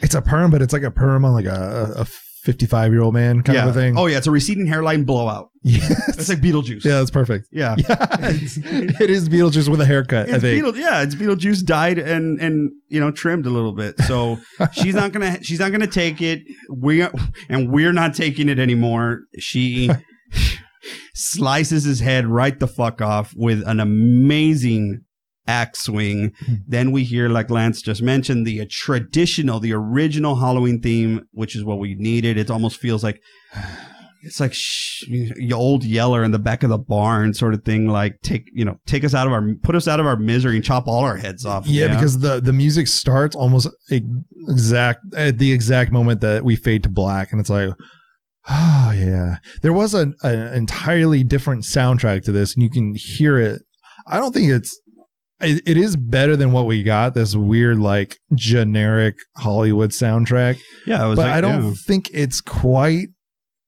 It's 0.00 0.14
a 0.14 0.22
perm, 0.22 0.52
but 0.52 0.62
it's 0.62 0.72
like 0.72 0.84
a 0.84 0.92
perm 0.92 1.24
on 1.24 1.32
like 1.32 1.44
a, 1.46 1.92
a 1.96 2.04
55 2.48 2.92
year 2.92 3.02
old 3.02 3.12
man 3.12 3.42
kind 3.42 3.56
yeah. 3.56 3.68
of 3.68 3.76
a 3.76 3.78
thing. 3.78 3.98
Oh 3.98 4.06
yeah, 4.06 4.16
it's 4.16 4.26
a 4.26 4.30
receding 4.30 4.66
hairline 4.66 5.04
blowout. 5.04 5.50
yes. 5.62 6.18
It's 6.18 6.30
like 6.30 6.38
Beetlejuice. 6.40 6.82
yeah, 6.82 6.92
that's 6.98 7.10
perfect. 7.10 7.46
Yeah. 7.52 7.76
Yeah, 7.88 8.30
it's- 8.30 9.28
Beetlejuice 9.28 9.68
with 9.68 9.82
a 9.82 9.84
haircut. 9.84 10.30
I 10.30 10.32
It's 10.36 10.40
think. 10.42 10.64
Beetle, 10.64 10.78
yeah, 10.80 11.02
it's 11.02 11.14
Beetlejuice 11.14 11.62
dyed 11.62 11.98
and 11.98 12.40
and 12.40 12.70
you 12.88 13.00
know 13.00 13.10
trimmed 13.10 13.44
a 13.44 13.50
little 13.50 13.72
bit. 13.74 14.00
So 14.06 14.38
she's 14.72 14.94
not 14.94 15.12
gonna 15.12 15.42
she's 15.44 15.60
not 15.60 15.72
gonna 15.72 15.86
take 15.86 16.22
it. 16.22 16.40
We 16.74 17.02
are, 17.02 17.12
and 17.50 17.70
we're 17.70 17.92
not 17.92 18.14
taking 18.14 18.48
it 18.48 18.58
anymore. 18.58 19.24
She 19.38 19.90
slices 21.14 21.84
his 21.84 22.00
head 22.00 22.26
right 22.26 22.58
the 22.58 22.66
fuck 22.66 23.02
off 23.02 23.34
with 23.36 23.62
an 23.66 23.78
amazing 23.78 25.02
axe 25.48 25.80
swing. 25.80 26.32
then 26.66 26.92
we 26.92 27.04
hear, 27.04 27.28
like 27.28 27.50
Lance 27.50 27.82
just 27.82 28.02
mentioned, 28.02 28.46
the 28.46 28.60
uh, 28.60 28.66
traditional, 28.70 29.58
the 29.58 29.72
original 29.72 30.36
Halloween 30.36 30.80
theme, 30.80 31.22
which 31.32 31.56
is 31.56 31.64
what 31.64 31.78
we 31.78 31.94
needed. 31.94 32.38
It 32.38 32.50
almost 32.50 32.78
feels 32.78 33.02
like 33.02 33.20
it's 34.22 34.40
like 34.40 34.54
old 35.52 35.84
yeller 35.84 36.24
in 36.24 36.32
the 36.32 36.38
back 36.38 36.62
of 36.62 36.70
the 36.70 36.78
barn 36.78 37.34
sort 37.34 37.54
of 37.54 37.64
thing. 37.64 37.88
Like 37.88 38.20
take 38.22 38.44
you 38.52 38.64
know 38.64 38.78
take 38.86 39.04
us 39.04 39.14
out 39.14 39.26
of 39.26 39.32
our 39.32 39.54
put 39.62 39.74
us 39.74 39.88
out 39.88 40.00
of 40.00 40.06
our 40.06 40.16
misery 40.16 40.56
and 40.56 40.64
chop 40.64 40.86
all 40.86 41.04
our 41.04 41.16
heads 41.16 41.44
off. 41.44 41.66
Yeah, 41.66 41.94
because 41.94 42.18
the 42.18 42.40
the 42.40 42.52
music 42.52 42.86
starts 42.88 43.34
almost 43.34 43.68
exact 43.90 45.00
at 45.16 45.38
the 45.38 45.52
exact 45.52 45.92
moment 45.92 46.20
that 46.20 46.44
we 46.44 46.56
fade 46.56 46.82
to 46.84 46.88
black, 46.88 47.32
and 47.32 47.40
it's 47.40 47.50
like, 47.50 47.70
oh 48.48 48.92
yeah. 48.94 49.36
There 49.62 49.72
was 49.72 49.94
an, 49.94 50.14
an 50.22 50.54
entirely 50.54 51.22
different 51.22 51.64
soundtrack 51.64 52.24
to 52.24 52.32
this, 52.32 52.54
and 52.54 52.62
you 52.62 52.70
can 52.70 52.94
hear 52.96 53.38
it. 53.38 53.62
I 54.06 54.18
don't 54.18 54.32
think 54.32 54.50
it's. 54.50 54.78
It, 55.40 55.62
it 55.66 55.76
is 55.76 55.96
better 55.96 56.36
than 56.36 56.52
what 56.52 56.66
we 56.66 56.82
got. 56.82 57.14
This 57.14 57.36
weird, 57.36 57.78
like 57.78 58.16
generic 58.34 59.14
Hollywood 59.36 59.90
soundtrack, 59.90 60.58
yeah, 60.86 61.04
it 61.04 61.08
was 61.08 61.16
but 61.16 61.26
like, 61.26 61.34
I 61.34 61.40
don't 61.40 61.64
yeah. 61.64 61.74
think 61.86 62.10
it's 62.12 62.40
quite 62.40 63.08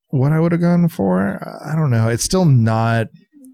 what 0.08 0.32
I 0.32 0.40
would 0.40 0.52
have 0.52 0.60
gone 0.60 0.88
for. 0.88 1.40
I 1.64 1.76
don't 1.76 1.90
know. 1.90 2.08
It's 2.08 2.24
still 2.24 2.44
not 2.44 3.06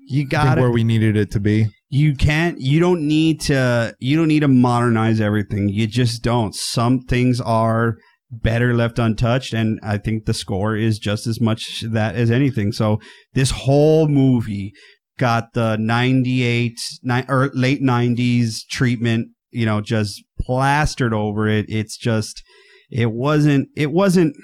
You 0.07 0.27
got 0.27 0.59
where 0.59 0.71
we 0.71 0.85
needed 0.85 1.17
it 1.17 1.31
to 1.33 1.41
be. 1.41 1.69
You 1.89 2.15
can't. 2.15 2.61
You 2.61 2.81
don't 2.81 3.07
need 3.07 3.41
to. 3.43 3.95
You 4.01 4.17
don't 4.17 4.29
need 4.29 4.41
to 4.41 4.49
modernize 4.49 5.21
everything. 5.21 5.69
You 5.69 5.87
just 5.87 6.23
don't. 6.23 6.55
Some 6.55 7.01
things 7.01 7.41
are 7.41 7.97
better 8.31 8.75
left 8.75 8.99
untouched, 8.99 9.53
and 9.53 9.79
I 9.83 9.99
think 9.99 10.25
the 10.25 10.35
score 10.35 10.75
is 10.75 10.99
just 10.99 11.27
as 11.27 11.41
much 11.41 11.83
that 11.83 12.17
as 12.17 12.31
anything. 12.31 12.73
So 12.73 13.01
this 13.35 13.51
whole 13.51 14.09
movie 14.09 14.73
got 15.19 15.53
the 15.55 15.77
'98 15.77 16.79
ni- 17.03 17.25
or 17.29 17.51
late 17.55 17.83
'90s 17.83 18.67
treatment. 18.69 19.29
You 19.51 19.65
know, 19.67 19.81
just 19.81 20.23
plastered 20.41 21.15
over 21.15 21.49
it. 21.49 21.67
It's 21.69 21.97
just. 21.97 22.43
It 22.91 23.11
wasn't. 23.13 23.69
It 23.77 23.91
wasn't. 23.91 24.37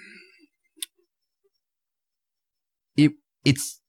It. 2.96 3.12
It's 3.44 3.80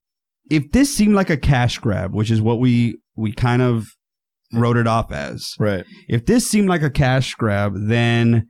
if 0.49 0.71
this 0.71 0.93
seemed 0.93 1.15
like 1.15 1.29
a 1.29 1.37
cash 1.37 1.77
grab, 1.79 2.13
which 2.13 2.29
is 2.31 2.41
what 2.41 2.59
we 2.59 2.97
we 3.15 3.31
kind 3.31 3.61
of 3.61 3.87
wrote 4.53 4.77
it 4.77 4.85
off 4.87 5.11
as, 5.11 5.53
Right. 5.59 5.83
if 6.07 6.25
this 6.27 6.47
seemed 6.47 6.69
like 6.69 6.83
a 6.83 6.89
cash 6.91 7.33
grab, 7.35 7.73
then 7.75 8.45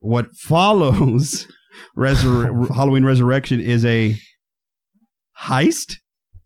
what 0.00 0.26
follows 0.36 1.46
Resur- 1.96 2.68
Halloween 2.74 3.04
Resurrection 3.04 3.58
is 3.60 3.84
a 3.86 4.16
heist, 5.44 5.94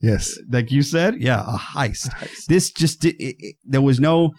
Yes. 0.05 0.39
like 0.51 0.71
you 0.71 0.83
said. 0.83 1.21
Yeah, 1.21 1.43
a 1.43 1.59
heist. 1.59 2.47
This 2.47 2.71
just 2.71 3.05
it, 3.05 3.17
it, 3.19 3.57
there 3.65 3.81
was 3.81 3.99
no 3.99 4.33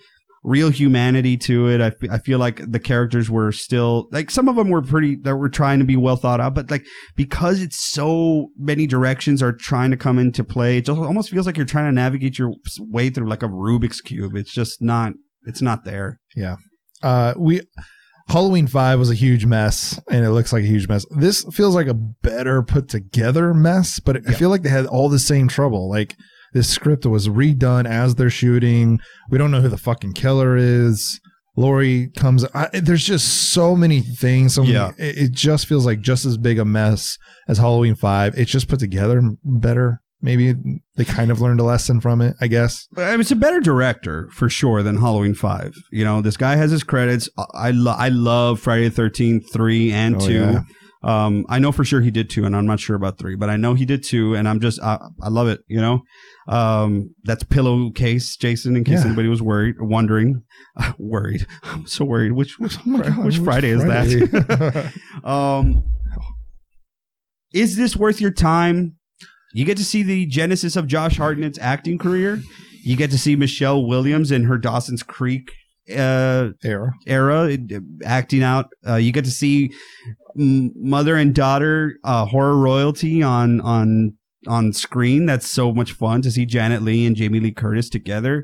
real 0.43 0.69
humanity 0.69 1.35
to 1.35 1.67
it. 1.67 1.81
I, 1.81 1.91
I 2.13 2.19
feel 2.19 2.37
like 2.37 2.61
the 2.71 2.79
characters 2.79 3.31
were 3.31 3.51
still 3.51 4.07
like 4.11 4.29
some 4.29 4.47
of 4.47 4.55
them 4.55 4.69
were 4.69 4.83
pretty 4.83 5.15
that 5.23 5.35
were 5.35 5.49
trying 5.49 5.79
to 5.79 5.85
be 5.85 5.97
well 5.97 6.15
thought 6.15 6.39
out, 6.39 6.53
but 6.53 6.69
like 6.69 6.85
because 7.15 7.61
it's 7.61 7.79
so 7.79 8.49
many 8.57 8.85
directions 8.85 9.41
are 9.41 9.53
trying 9.53 9.91
to 9.91 9.97
come 9.97 10.19
into 10.19 10.43
play, 10.43 10.77
it 10.77 10.85
just 10.85 10.99
almost 10.99 11.31
feels 11.31 11.47
like 11.47 11.57
you're 11.57 11.65
trying 11.65 11.87
to 11.87 11.91
navigate 11.91 12.37
your 12.37 12.53
way 12.79 13.09
through 13.09 13.27
like 13.27 13.43
a 13.43 13.47
Rubik's 13.47 14.01
cube. 14.01 14.35
It's 14.35 14.53
just 14.53 14.81
not. 14.81 15.13
It's 15.47 15.61
not 15.61 15.83
there. 15.83 16.19
Yeah. 16.35 16.55
Uh, 17.03 17.33
we 17.37 17.61
Halloween 18.27 18.67
Five 18.67 18.97
was 18.99 19.11
a 19.11 19.15
huge 19.15 19.45
mess, 19.45 19.99
and 20.09 20.25
it 20.25 20.31
looks 20.31 20.51
like 20.51 20.63
a 20.63 20.67
huge 20.67 20.87
mess. 20.87 21.05
This 21.11 21.43
feels 21.53 21.75
like 21.75 21.87
a 21.87 21.93
better 21.93 22.63
put 22.63 22.89
together 22.89 23.53
mess, 23.53 23.99
but 23.99 24.17
I 24.17 24.31
Yeah. 24.31 24.37
feel 24.37 24.49
like 24.49 24.63
they 24.63 24.69
had 24.69 24.87
all 24.87 25.09
the 25.09 25.19
same 25.19 25.47
trouble. 25.47 25.89
Like 25.89 26.15
this 26.53 26.67
script 26.69 27.05
was 27.05 27.27
redone 27.29 27.85
as 27.87 28.15
they're 28.15 28.29
shooting. 28.29 28.99
We 29.29 29.37
don't 29.37 29.51
know 29.51 29.61
who 29.61 29.69
the 29.69 29.77
fucking 29.77 30.13
killer 30.13 30.55
is. 30.57 31.19
Laurie 31.57 32.09
comes. 32.17 32.43
I, 32.53 32.67
there's 32.73 33.05
just 33.05 33.27
so 33.53 33.75
many 33.77 34.01
things. 34.01 34.55
So 34.55 34.61
many- 34.63 34.73
Yeah. 34.73 34.91
it, 34.97 35.17
it 35.17 35.31
just 35.31 35.67
feels 35.67 35.85
like 35.85 36.01
just 36.01 36.25
as 36.25 36.37
big 36.37 36.59
a 36.59 36.65
mess 36.65 37.17
as 37.47 37.59
Halloween 37.59 37.95
Five. 37.95 38.33
It's 38.37 38.51
just 38.51 38.67
put 38.67 38.79
together 38.79 39.21
better. 39.43 40.01
Maybe 40.21 40.53
they 40.95 41.05
kind 41.05 41.29
of 41.29 41.39
learned 41.41 41.59
a 41.59 41.63
lesson 41.63 42.01
from 42.01 42.21
it. 42.21 42.35
I 42.41 42.47
guess. 42.47 42.87
I 42.97 43.11
mean, 43.11 43.21
it's 43.21 43.31
a 43.31 43.35
better 43.35 43.59
director 43.59 44.27
for 44.31 44.49
sure 44.49 44.81
than 44.81 44.97
Halloween 44.97 45.35
Five. 45.35 45.75
You 45.91 46.03
know, 46.03 46.21
this 46.21 46.37
guy 46.37 46.55
has 46.55 46.71
his 46.71 46.83
credits. 46.83 47.29
I 47.53 47.71
lo- 47.71 47.95
I 47.97 48.09
love 48.09 48.59
Friday 48.59 48.85
the 48.89 48.95
Thirteenth 48.95 49.51
three 49.53 49.91
and 49.91 50.15
Oh, 50.15 50.19
two. 50.19 50.33
yeah. 50.33 50.61
Um, 51.03 51.45
I 51.49 51.59
know 51.59 51.71
for 51.71 51.85
sure 51.85 52.01
he 52.01 52.09
did 52.09 52.31
two, 52.31 52.45
and 52.45 52.55
I'm 52.55 52.65
not 52.65 52.79
sure 52.79 52.95
about 52.95 53.19
three, 53.19 53.35
but 53.35 53.47
I 53.47 53.57
know 53.57 53.75
he 53.75 53.85
did 53.85 54.03
two, 54.03 54.33
and 54.35 54.49
I'm 54.49 54.59
just 54.59 54.81
I, 54.81 54.97
I 55.21 55.29
love 55.29 55.47
it. 55.47 55.59
You 55.67 55.79
know, 55.79 56.01
um, 56.47 57.13
that's 57.25 57.43
pillowcase, 57.43 58.35
Jason. 58.37 58.75
In 58.75 58.83
case 58.83 59.01
Yeah. 59.01 59.07
anybody 59.07 59.27
was 59.27 59.39
worried, 59.41 59.75
wondering, 59.79 60.41
worried. 60.97 61.45
I'm 61.61 61.85
so 61.85 62.05
worried. 62.05 62.31
Which 62.31 62.57
which, 62.57 62.77
Oh 62.87 62.97
God, 62.97 63.17
which 63.17 63.37
which 63.37 63.37
Friday 63.39 63.69
is 63.69 63.83
that? 63.83 64.91
Um, 65.23 65.83
is 67.53 67.75
this 67.77 67.95
worth 67.95 68.19
your 68.19 68.31
time? 68.31 68.95
You 69.55 69.63
get 69.63 69.77
to 69.77 69.85
see 69.85 70.03
the 70.03 70.25
genesis 70.25 70.75
of 70.75 70.85
Josh 70.85 71.17
Hartnett's 71.17 71.57
acting 71.59 71.97
career. 71.97 72.41
You 72.83 72.97
get 72.97 73.09
to 73.11 73.17
see 73.17 73.37
Michelle 73.37 73.85
Williams 73.85 74.29
in 74.29 74.43
her 74.43 74.57
Dawson's 74.57 75.01
Creek 75.01 75.49
uh, 75.89 76.49
Era. 76.61 76.91
era 77.07 77.53
uh, 77.53 77.79
acting 78.03 78.43
out. 78.43 78.65
Uh, 78.85 78.95
you 78.95 79.13
get 79.13 79.23
to 79.23 79.31
see 79.31 79.71
mother 80.35 81.15
and 81.15 81.33
daughter 81.33 81.93
uh, 82.03 82.25
horror 82.25 82.57
royalty 82.57 83.23
on 83.23 83.61
on 83.61 84.17
on 84.45 84.73
screen. 84.73 85.25
That's 85.25 85.49
so 85.49 85.71
much 85.71 85.93
fun 85.93 86.21
to 86.23 86.31
see 86.31 86.45
Janet 86.45 86.81
Leigh 86.81 87.05
and 87.05 87.15
Jamie 87.15 87.39
Lee 87.39 87.53
Curtis 87.53 87.89
together. 87.89 88.43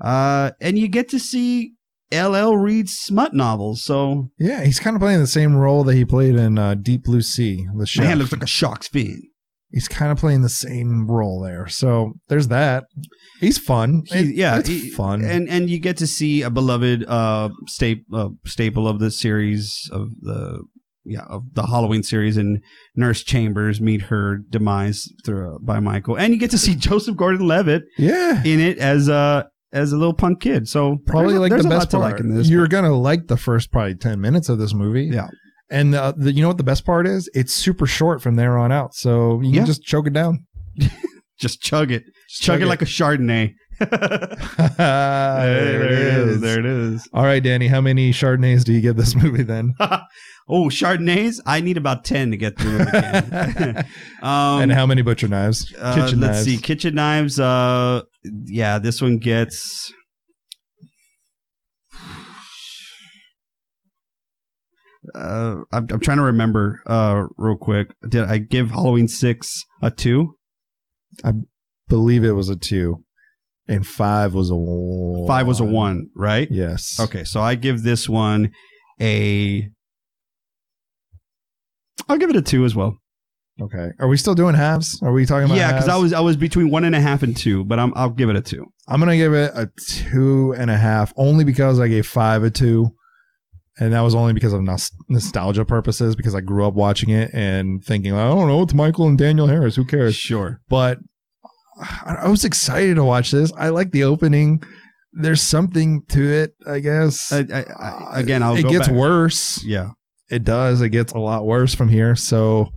Uh, 0.00 0.52
and 0.60 0.78
you 0.78 0.86
get 0.86 1.08
to 1.08 1.18
see 1.18 1.72
LL 2.12 2.54
Reed's 2.54 2.92
smut 2.92 3.34
novels. 3.34 3.82
So 3.82 4.30
Yeah, 4.38 4.62
he's 4.62 4.78
kind 4.78 4.94
of 4.94 5.00
playing 5.02 5.18
the 5.18 5.26
same 5.26 5.56
role 5.56 5.82
that 5.82 5.94
he 5.94 6.04
played 6.04 6.36
in 6.36 6.58
uh, 6.58 6.74
Deep 6.74 7.02
Blue 7.02 7.22
Sea. 7.22 7.66
The 7.76 7.86
chef. 7.86 8.04
man 8.04 8.20
looks 8.20 8.30
like 8.30 8.44
a 8.44 8.46
shark's 8.46 8.86
fin. 8.86 9.20
He's 9.74 9.88
kind 9.88 10.10
of 10.12 10.18
playing 10.18 10.42
the 10.42 10.48
same 10.48 11.06
role 11.10 11.40
there. 11.40 11.66
So 11.66 12.12
there's 12.28 12.48
that. 12.48 12.84
He's 13.40 13.58
fun. 13.58 14.04
He- 14.06 14.34
yeah, 14.36 14.58
it's 14.60 14.68
he- 14.68 14.88
fun. 14.90 15.24
and 15.24 15.48
and 15.48 15.68
you 15.68 15.78
get 15.78 15.96
to 15.98 16.06
see 16.06 16.42
a 16.42 16.50
beloved 16.50 17.04
uh, 17.06 17.50
sta- 17.66 18.04
uh 18.12 18.28
staple 18.46 18.86
of 18.88 19.00
the 19.00 19.10
series 19.10 19.88
of 19.92 20.08
the 20.20 20.62
yeah 21.04 21.24
of 21.28 21.42
the 21.52 21.66
Halloween 21.66 22.02
series 22.02 22.36
and 22.36 22.62
Nurse 22.94 23.22
Chambers 23.22 23.80
meet 23.80 24.02
her 24.02 24.38
demise 24.48 25.06
through 25.26 25.58
by 25.62 25.80
Michael, 25.80 26.16
and 26.16 26.32
you 26.32 26.38
get 26.38 26.52
to 26.52 26.58
see 26.58 26.74
Joseph 26.88 27.16
Gordon-Levitt 27.16 27.82
yeah, 27.98 28.42
in 28.44 28.60
it 28.60 28.78
as 28.78 29.08
a 29.08 29.48
as 29.72 29.92
a 29.92 29.96
little 29.96 30.14
punk 30.14 30.40
kid. 30.40 30.68
So 30.68 30.98
probably 31.04 31.34
like 31.36 31.50
the 31.50 31.68
best 31.68 31.90
to 31.90 31.98
part. 31.98 32.12
like 32.12 32.20
in 32.20 32.34
this. 32.34 32.48
You're 32.48 32.68
gonna 32.68 32.96
like 32.96 33.26
the 33.26 33.36
first 33.36 33.72
probably 33.72 33.96
ten 33.96 34.20
minutes 34.20 34.48
of 34.48 34.58
this 34.58 34.72
movie. 34.72 35.06
Yeah. 35.12 35.28
And 35.74 35.94
uh, 35.94 36.12
the, 36.16 36.32
you 36.32 36.40
know 36.42 36.48
what 36.48 36.56
the 36.58 36.62
best 36.64 36.84
part 36.86 37.06
is? 37.06 37.28
It's 37.34 37.52
super 37.52 37.86
short 37.86 38.22
from 38.22 38.36
there 38.36 38.56
on 38.58 38.70
out, 38.72 38.94
so 38.94 39.40
you 39.42 39.50
Yeah. 39.50 39.56
can 39.60 39.66
just 39.66 39.82
choke 39.82 40.06
it 40.06 40.12
down. 40.12 40.46
Just 41.36 41.60
chug 41.60 41.90
it, 41.90 42.04
chug, 42.28 42.62
it 42.62 42.66
like 42.66 42.80
a 42.80 42.84
Chardonnay. 42.84 43.54
there 44.78 45.82
it 45.84 45.90
is. 45.90 46.40
There 46.40 46.60
it 46.60 46.64
is. 46.66 47.08
All 47.12 47.24
right, 47.24 47.42
Danny. 47.42 47.66
How 47.66 47.80
many 47.80 48.12
Chardonnays 48.12 48.62
do 48.64 48.72
you 48.72 48.80
give 48.80 48.96
this 48.96 49.14
movie 49.22 49.42
then? 49.42 49.74
oh, 50.48 50.66
Chardonnays! 50.68 51.40
I 51.44 51.60
need 51.60 51.76
about 51.76 52.04
ten 52.04 52.30
to 52.30 52.36
get 52.36 52.56
through 52.58 52.78
it 52.80 52.88
again. 52.88 53.84
um, 54.22 54.62
and 54.62 54.72
how 54.72 54.86
many 54.86 55.02
butcher 55.02 55.26
knives? 55.28 55.74
Uh, 55.78 55.94
Kitchen 55.96 56.20
let's 56.20 56.36
knives. 56.38 56.44
see, 56.44 56.56
kitchen 56.56 56.94
knives. 56.94 57.40
Uh, 57.40 58.02
yeah, 58.44 58.78
this 58.78 59.02
one 59.02 59.18
gets. 59.18 59.92
Uh, 65.14 65.62
I'm, 65.72 65.86
I'm 65.90 66.00
trying 66.00 66.18
to 66.18 66.24
remember. 66.24 66.82
Uh, 66.86 67.24
real 67.36 67.56
quick, 67.56 67.94
did 68.08 68.24
I 68.24 68.38
give 68.38 68.70
Halloween 68.70 69.08
six 69.08 69.64
a 69.82 69.90
two? 69.90 70.36
I 71.24 71.32
believe 71.88 72.24
it 72.24 72.32
was 72.32 72.48
a 72.48 72.56
two, 72.56 73.04
and 73.68 73.86
five 73.86 74.34
was 74.34 74.50
a 74.50 74.56
one. 74.56 75.26
Five 75.26 75.46
was 75.46 75.60
a 75.60 75.64
one, 75.64 76.08
right? 76.16 76.48
Yes. 76.50 76.98
Okay, 77.00 77.24
so 77.24 77.40
I 77.40 77.54
give 77.54 77.82
this 77.82 78.08
one 78.08 78.50
a. 79.00 79.68
I'll 82.08 82.18
give 82.18 82.30
it 82.30 82.36
a 82.36 82.42
two 82.42 82.64
as 82.64 82.74
well. 82.74 82.98
Okay. 83.60 83.90
Are 84.00 84.08
we 84.08 84.16
still 84.16 84.34
doing 84.34 84.56
halves? 84.56 85.00
Are 85.02 85.12
we 85.12 85.26
talking 85.26 85.44
about? 85.44 85.56
Yeah, 85.56 85.72
because 85.72 85.88
I 85.88 85.96
was 85.96 86.12
I 86.12 86.20
was 86.20 86.36
between 86.36 86.70
one 86.70 86.84
and 86.84 86.94
a 86.94 87.00
half 87.00 87.22
and 87.22 87.36
two, 87.36 87.64
but 87.64 87.78
I'm 87.78 87.92
I'll 87.94 88.10
give 88.10 88.28
it 88.28 88.36
a 88.36 88.40
two. 88.40 88.66
I'm 88.88 88.98
gonna 88.98 89.16
give 89.16 89.32
it 89.32 89.52
a 89.54 89.70
two 89.86 90.54
and 90.58 90.70
a 90.70 90.76
half, 90.76 91.12
only 91.16 91.44
because 91.44 91.78
I 91.78 91.86
gave 91.86 92.06
five 92.06 92.42
a 92.42 92.50
two, 92.50 92.90
and 93.78 93.92
that 93.92 94.00
was 94.00 94.14
only 94.14 94.32
because 94.32 94.52
of 94.52 94.62
nos- 94.62 94.92
nostalgia 95.08 95.64
purposes. 95.64 96.14
Because 96.16 96.34
I 96.34 96.40
grew 96.40 96.66
up 96.66 96.74
watching 96.74 97.10
it 97.10 97.30
and 97.32 97.84
thinking, 97.84 98.12
I 98.12 98.28
don't 98.28 98.48
know, 98.48 98.62
it's 98.62 98.74
Michael 98.74 99.08
and 99.08 99.18
Danielle 99.18 99.48
Harris. 99.48 99.76
Who 99.76 99.84
cares? 99.84 100.14
Sure. 100.14 100.60
But 100.68 100.98
I 101.80 102.16
I 102.22 102.28
was 102.28 102.44
excited 102.44 102.94
to 102.96 103.04
watch 103.04 103.30
this. 103.30 103.52
I 103.56 103.70
like 103.70 103.90
the 103.90 104.04
opening. 104.04 104.62
There's 105.12 105.42
something 105.42 106.02
to 106.08 106.22
it, 106.22 106.54
I 106.66 106.80
guess. 106.80 107.32
I, 107.32 107.64
I, 107.78 108.20
again, 108.20 108.42
I'll 108.42 108.56
it 108.56 108.66
gets 108.68 108.88
back. 108.88 108.96
worse. 108.96 109.64
Yeah. 109.64 109.90
It 110.28 110.42
does. 110.42 110.80
It 110.80 110.88
gets 110.88 111.12
a 111.12 111.18
lot 111.18 111.44
worse 111.44 111.74
from 111.74 111.88
here. 111.88 112.16
So 112.16 112.70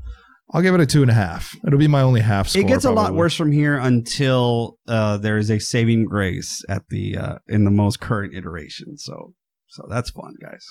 I'll 0.52 0.62
give 0.62 0.76
it 0.76 0.82
a 0.82 0.86
two 0.86 1.02
and 1.02 1.10
a 1.12 1.16
half. 1.16 1.56
It'll 1.66 1.80
be 1.80 1.88
my 1.88 2.02
only 2.02 2.22
half 2.22 2.50
score. 2.50 2.62
it 2.62 2.68
gets 2.68 2.86
a 2.86 2.92
lot 2.92 3.14
worse 3.14 3.36
from 3.36 3.52
here 3.52 3.78
until 3.78 4.78
uh, 4.88 5.18
there 5.18 5.38
is 5.38 5.50
a 5.50 5.60
saving 5.60 6.06
grace 6.06 6.64
at 6.70 6.84
the 6.90 7.18
uh, 7.18 7.36
in 7.48 7.66
the 7.66 7.72
most 7.72 8.00
current 8.00 8.34
iteration. 8.36 8.98
So 8.98 9.34
so 9.68 9.88
that's 9.90 10.10
fun, 10.12 10.36
guys. 10.42 10.66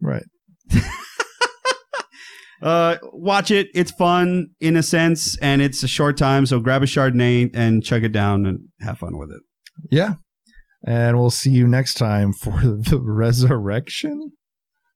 Right. 0.00 0.24
Uh, 2.62 2.96
watch 3.12 3.50
it. 3.50 3.68
It's 3.74 3.90
fun 3.90 4.46
in 4.60 4.76
a 4.76 4.82
sense, 4.82 5.36
and 5.38 5.60
it's 5.60 5.82
a 5.82 5.88
short 5.88 6.16
time. 6.16 6.46
So 6.46 6.58
grab 6.58 6.82
a 6.82 6.86
Chardonnay 6.86 7.50
and 7.54 7.84
chug 7.84 8.02
it 8.02 8.12
down 8.12 8.46
and 8.46 8.60
have 8.80 8.98
fun 8.98 9.18
with 9.18 9.30
it. 9.30 9.42
Yeah. 9.90 10.14
And 10.86 11.18
we'll 11.18 11.28
see 11.30 11.50
you 11.50 11.68
next 11.68 11.94
time 11.94 12.32
for 12.32 12.52
the 12.62 12.98
resurrection. 13.00 14.32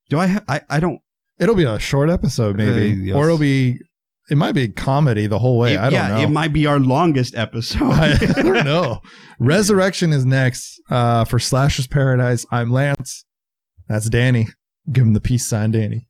Do 0.08 0.18
I? 0.18 0.26
Ha- 0.28 0.44
I 0.48 0.60
I 0.70 0.80
don't. 0.80 1.00
It'll 1.38 1.54
be 1.54 1.64
a 1.64 1.78
short 1.78 2.08
episode, 2.08 2.56
maybe, 2.56 2.92
Uh, 2.92 3.04
yes. 3.04 3.16
or 3.16 3.26
it'll 3.26 3.36
be. 3.38 3.78
It 4.30 4.38
might 4.38 4.52
be 4.52 4.68
comedy 4.68 5.26
the 5.26 5.38
whole 5.38 5.58
way. 5.58 5.74
it- 5.74 5.80
I 5.80 5.84
don't 5.84 5.92
yeah, 5.92 6.08
know. 6.08 6.20
it 6.22 6.30
might 6.30 6.54
be 6.54 6.64
our 6.66 6.80
longest 6.80 7.34
episode. 7.36 7.92
I, 7.92 8.12
I 8.38 8.42
don't 8.42 8.64
know. 8.64 9.00
Resurrection 9.38 10.14
is 10.14 10.24
next 10.24 10.80
uh, 10.88 11.24
for 11.26 11.38
Slashers 11.38 11.86
Paradise. 11.86 12.46
I'm 12.50 12.70
Lance. 12.70 13.26
That's 13.86 14.08
Danny. 14.08 14.48
Give 14.90 15.04
him 15.04 15.12
the 15.12 15.20
peace 15.20 15.46
sign, 15.46 15.72
Danny. 15.72 16.06